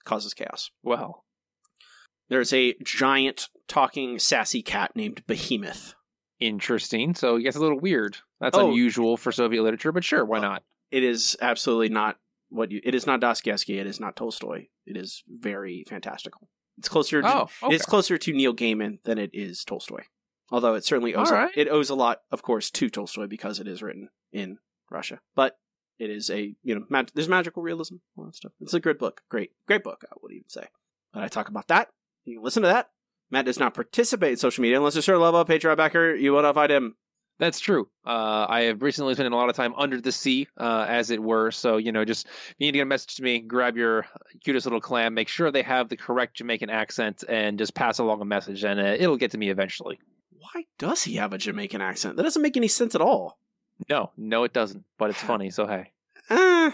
Causes 0.03 0.34
chaos. 0.34 0.72
Well, 0.81 1.26
There's 2.30 2.53
a 2.53 2.73
giant 2.84 3.49
talking 3.68 4.18
sassy 4.19 4.64
cat 4.64 4.95
named 4.95 5.23
Behemoth. 5.27 5.93
interesting. 6.39 7.14
So 7.14 7.35
it 7.35 7.43
gets 7.43 7.57
a 7.57 7.61
little 7.61 7.80
weird. 7.80 8.18
That's 8.39 8.57
Oh. 8.57 8.69
unusual 8.69 9.15
for 9.18 9.31
Soviet 9.31 9.61
literature, 9.64 9.91
but 9.91 10.03
sure, 10.03 10.26
why 10.26 10.39
not? 10.39 10.64
It 10.91 11.03
is 11.03 11.38
absolutely 11.41 11.89
not 11.89 12.18
what 12.49 12.72
you. 12.72 12.81
It 12.84 12.95
is 12.95 13.05
not 13.05 13.19
Dostoevsky. 13.19 13.77
It 13.80 13.85
is 13.85 13.99
not 13.99 14.15
Tolstoy. 14.15 14.68
It 14.88 14.97
is 14.97 15.22
very 15.27 15.84
fantastical. 15.88 16.49
It's 16.77 16.89
closer. 16.89 17.21
To, 17.21 17.27
Oh, 17.27 17.49
okay. 17.63 17.75
It's 17.75 17.85
closer 17.85 18.17
to 18.17 18.33
Neil 18.33 18.53
Gaiman 18.53 19.01
than 19.03 19.17
it 19.17 19.31
is 19.33 19.63
Tolstoy. 19.63 20.01
Although 20.51 20.75
it 20.75 20.85
certainly 20.85 21.13
owes. 21.15 21.31
All 21.31 21.37
a- 21.37 21.49
it 21.55 21.67
owes 21.67 21.89
a 21.89 21.95
lot, 21.95 22.21
of 22.31 22.41
course, 22.41 22.69
to 22.71 22.89
Tolstoy 22.89 23.27
because 23.27 23.59
it 23.59 23.67
is 23.67 23.81
written 23.81 24.09
in 24.31 24.59
Russia. 24.89 25.19
But 25.35 25.57
it 25.99 26.09
is 26.09 26.29
a 26.29 26.55
you 26.63 26.75
know 26.75 26.85
mag- 26.89 27.11
there's 27.15 27.27
magical 27.27 27.63
realism, 27.63 27.95
all 28.15 28.25
that 28.25 28.35
stuff. 28.35 28.51
It's 28.61 28.73
a 28.73 28.79
good 28.79 28.97
book. 28.97 29.21
Great, 29.29 29.51
great 29.67 29.83
book. 29.83 30.03
I 30.09 30.15
would 30.21 30.31
even 30.31 30.47
say. 30.49 30.67
But 31.13 31.23
I 31.23 31.27
talk 31.27 31.49
about 31.49 31.67
that. 31.69 31.89
You 32.25 32.35
can 32.35 32.43
listen 32.43 32.61
to 32.63 32.69
that. 32.69 32.89
Matt 33.29 33.45
does 33.45 33.59
not 33.59 33.73
participate 33.73 34.31
in 34.31 34.37
social 34.37 34.61
media 34.61 34.77
unless 34.77 34.95
you're 34.95 35.01
sure 35.01 35.17
love 35.17 35.35
a 35.35 35.43
Patreon 35.43 35.75
backer. 35.77 36.15
You 36.15 36.31
will 36.33 36.43
not 36.43 36.55
find 36.55 36.71
him. 36.71 36.95
That's 37.39 37.59
true. 37.59 37.88
Uh, 38.05 38.47
I 38.49 38.61
have 38.64 38.81
recently 38.81 39.14
spent 39.14 39.31
a 39.31 39.35
lot 39.35 39.49
of 39.49 39.55
time 39.55 39.73
under 39.77 40.01
the 40.01 40.11
sea, 40.11 40.47
uh, 40.57 40.85
as 40.88 41.11
it 41.11 41.22
were. 41.22 41.51
So, 41.51 41.77
you 41.77 41.91
know, 41.91 42.03
just 42.03 42.26
if 42.26 42.55
you 42.57 42.65
need 42.65 42.72
to 42.72 42.77
get 42.80 42.84
a 42.84 42.85
message 42.85 43.15
to 43.15 43.23
me, 43.23 43.39
grab 43.39 43.77
your 43.77 44.07
cutest 44.43 44.65
little 44.65 44.81
clam, 44.81 45.14
make 45.14 45.27
sure 45.27 45.51
they 45.51 45.61
have 45.61 45.88
the 45.89 45.97
correct 45.97 46.38
Jamaican 46.38 46.72
accent, 46.72 47.23
and 47.30 47.59
just 47.59 47.76
pass 47.76 47.99
along 47.99 48.22
a 48.22 48.26
message, 48.26 48.64
and 48.64 48.80
uh, 48.80 48.95
it'll 48.97 49.18
get 49.18 49.31
to 49.31 49.38
me 49.38 49.49
eventually. 49.49 49.99
Why 50.31 50.65
does 50.80 51.03
he 51.03 51.15
have 51.15 51.34
a 51.34 51.38
Jamaican 51.38 51.81
accent? 51.81 52.15
That 52.15 52.23
doesn't 52.23 52.41
make 52.41 52.57
any 52.57 52.68
sense 52.68 52.95
at 52.95 53.01
all. 53.01 53.38
No, 53.88 54.11
no, 54.18 54.43
it 54.43 54.53
doesn't, 54.53 54.84
but 54.97 55.11
it's 55.11 55.22
funny, 55.22 55.51
so 55.51 55.68
hey. 55.68 55.91
Eh, 56.31 56.72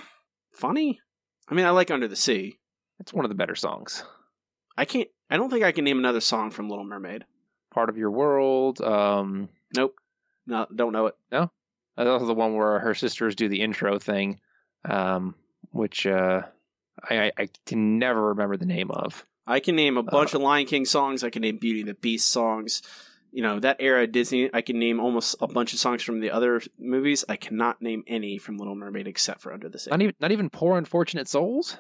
funny. 0.53 1.02
I 1.49 1.56
mean, 1.56 1.65
I 1.65 1.72
like 1.72 1.91
Under 1.91 2.07
the 2.07 2.15
Sea. 2.15 2.57
It's 2.99 3.14
one 3.14 3.26
of 3.26 3.30
the 3.30 3.35
better 3.35 3.56
songs. 3.56 4.06
I 4.77 4.85
can't. 4.85 5.10
I 5.30 5.35
don't 5.35 5.49
think 5.49 5.65
I 5.65 5.73
can 5.73 5.84
name 5.84 5.99
another 5.99 6.22
song 6.22 6.52
from 6.52 6.69
Little 6.69 6.85
Mermaid. 6.85 7.26
Part 7.72 7.90
of 7.90 7.98
your 7.98 8.11
world. 8.11 8.80
Um, 8.81 9.49
Nope. 9.76 9.95
No, 10.45 10.68
don't 10.74 10.91
know 10.94 11.07
it. 11.07 11.15
no, 11.32 11.52
that's 11.95 12.07
also 12.10 12.26
the 12.26 12.34
one 12.34 12.56
where 12.56 12.80
her 12.80 12.94
sisters 12.95 13.36
do 13.36 13.48
the 13.49 13.61
intro 13.61 13.99
thing, 13.99 14.40
um, 14.90 15.36
which 15.72 16.06
uh, 16.06 16.41
I, 17.10 17.32
I- 17.38 17.49
can 17.65 17.99
never 17.99 18.30
remember 18.30 18.57
the 18.57 18.65
name 18.65 18.91
of. 18.91 19.26
I 19.45 19.60
can 19.60 19.76
name 19.76 19.98
a 19.98 20.03
bunch 20.03 20.34
of 20.34 20.41
Lion 20.41 20.65
King 20.65 20.86
songs. 20.86 21.24
I 21.24 21.30
can 21.30 21.41
name 21.41 21.57
Beauty 21.57 21.82
and 21.82 21.90
the 21.90 21.94
Beast 21.95 22.30
songs. 22.30 22.82
You 23.32 23.41
know 23.41 23.60
that 23.60 23.78
era 23.80 24.03
of 24.03 24.11
Disney. 24.11 24.49
I 24.53 24.61
can 24.61 24.80
name 24.80 24.99
almost 24.99 25.36
a 25.41 25.48
bunch 25.48 25.74
of 25.74 25.80
songs 25.80 26.02
from 26.03 26.20
the 26.22 26.32
other 26.32 26.61
movies. 26.80 27.26
I 27.28 27.36
cannot 27.36 27.82
name 27.82 28.03
any 28.07 28.38
from 28.38 28.57
Little 28.57 28.76
Mermaid 28.76 29.07
except 29.07 29.41
for 29.41 29.52
Under 29.52 29.68
the 29.70 29.80
Sea. 29.80 29.90
Not 29.91 30.02
even, 30.02 30.14
not 30.20 30.32
even 30.32 30.49
poor 30.49 30.78
unfortunate 30.78 31.28
souls. 31.28 31.76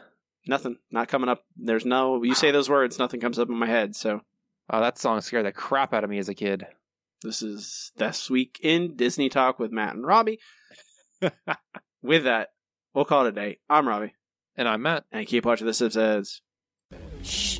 Nothing. 0.47 0.77
Not 0.91 1.07
coming 1.07 1.29
up. 1.29 1.45
There's 1.55 1.85
no. 1.85 2.21
You 2.23 2.35
say 2.35 2.51
those 2.51 2.69
words, 2.69 2.99
nothing 2.99 3.19
comes 3.21 3.39
up 3.39 3.49
in 3.49 3.55
my 3.57 3.67
head. 3.67 3.95
So 3.95 4.21
Oh, 4.69 4.79
that 4.81 4.97
song 4.97 5.21
scared 5.21 5.45
the 5.45 5.51
crap 5.51 5.93
out 5.93 6.03
of 6.03 6.09
me 6.09 6.17
as 6.17 6.27
a 6.29 6.33
kid. 6.33 6.65
This 7.23 7.41
is 7.41 7.91
this 7.97 8.29
week 8.29 8.59
in 8.61 8.95
Disney 8.95 9.29
Talk 9.29 9.59
with 9.59 9.71
Matt 9.71 9.95
and 9.95 10.05
Robbie. 10.05 10.39
with 12.01 12.23
that, 12.25 12.49
we'll 12.93 13.05
call 13.05 13.25
it 13.25 13.29
a 13.29 13.31
day. 13.31 13.59
I'm 13.69 13.87
Robbie, 13.87 14.13
And 14.55 14.67
I'm 14.67 14.81
Matt. 14.81 15.05
and 15.11 15.25
keep 15.27 15.45
watching 15.45 15.67
the 15.67 15.73
Simpsons. 15.73 16.41
Shh. 17.23 17.59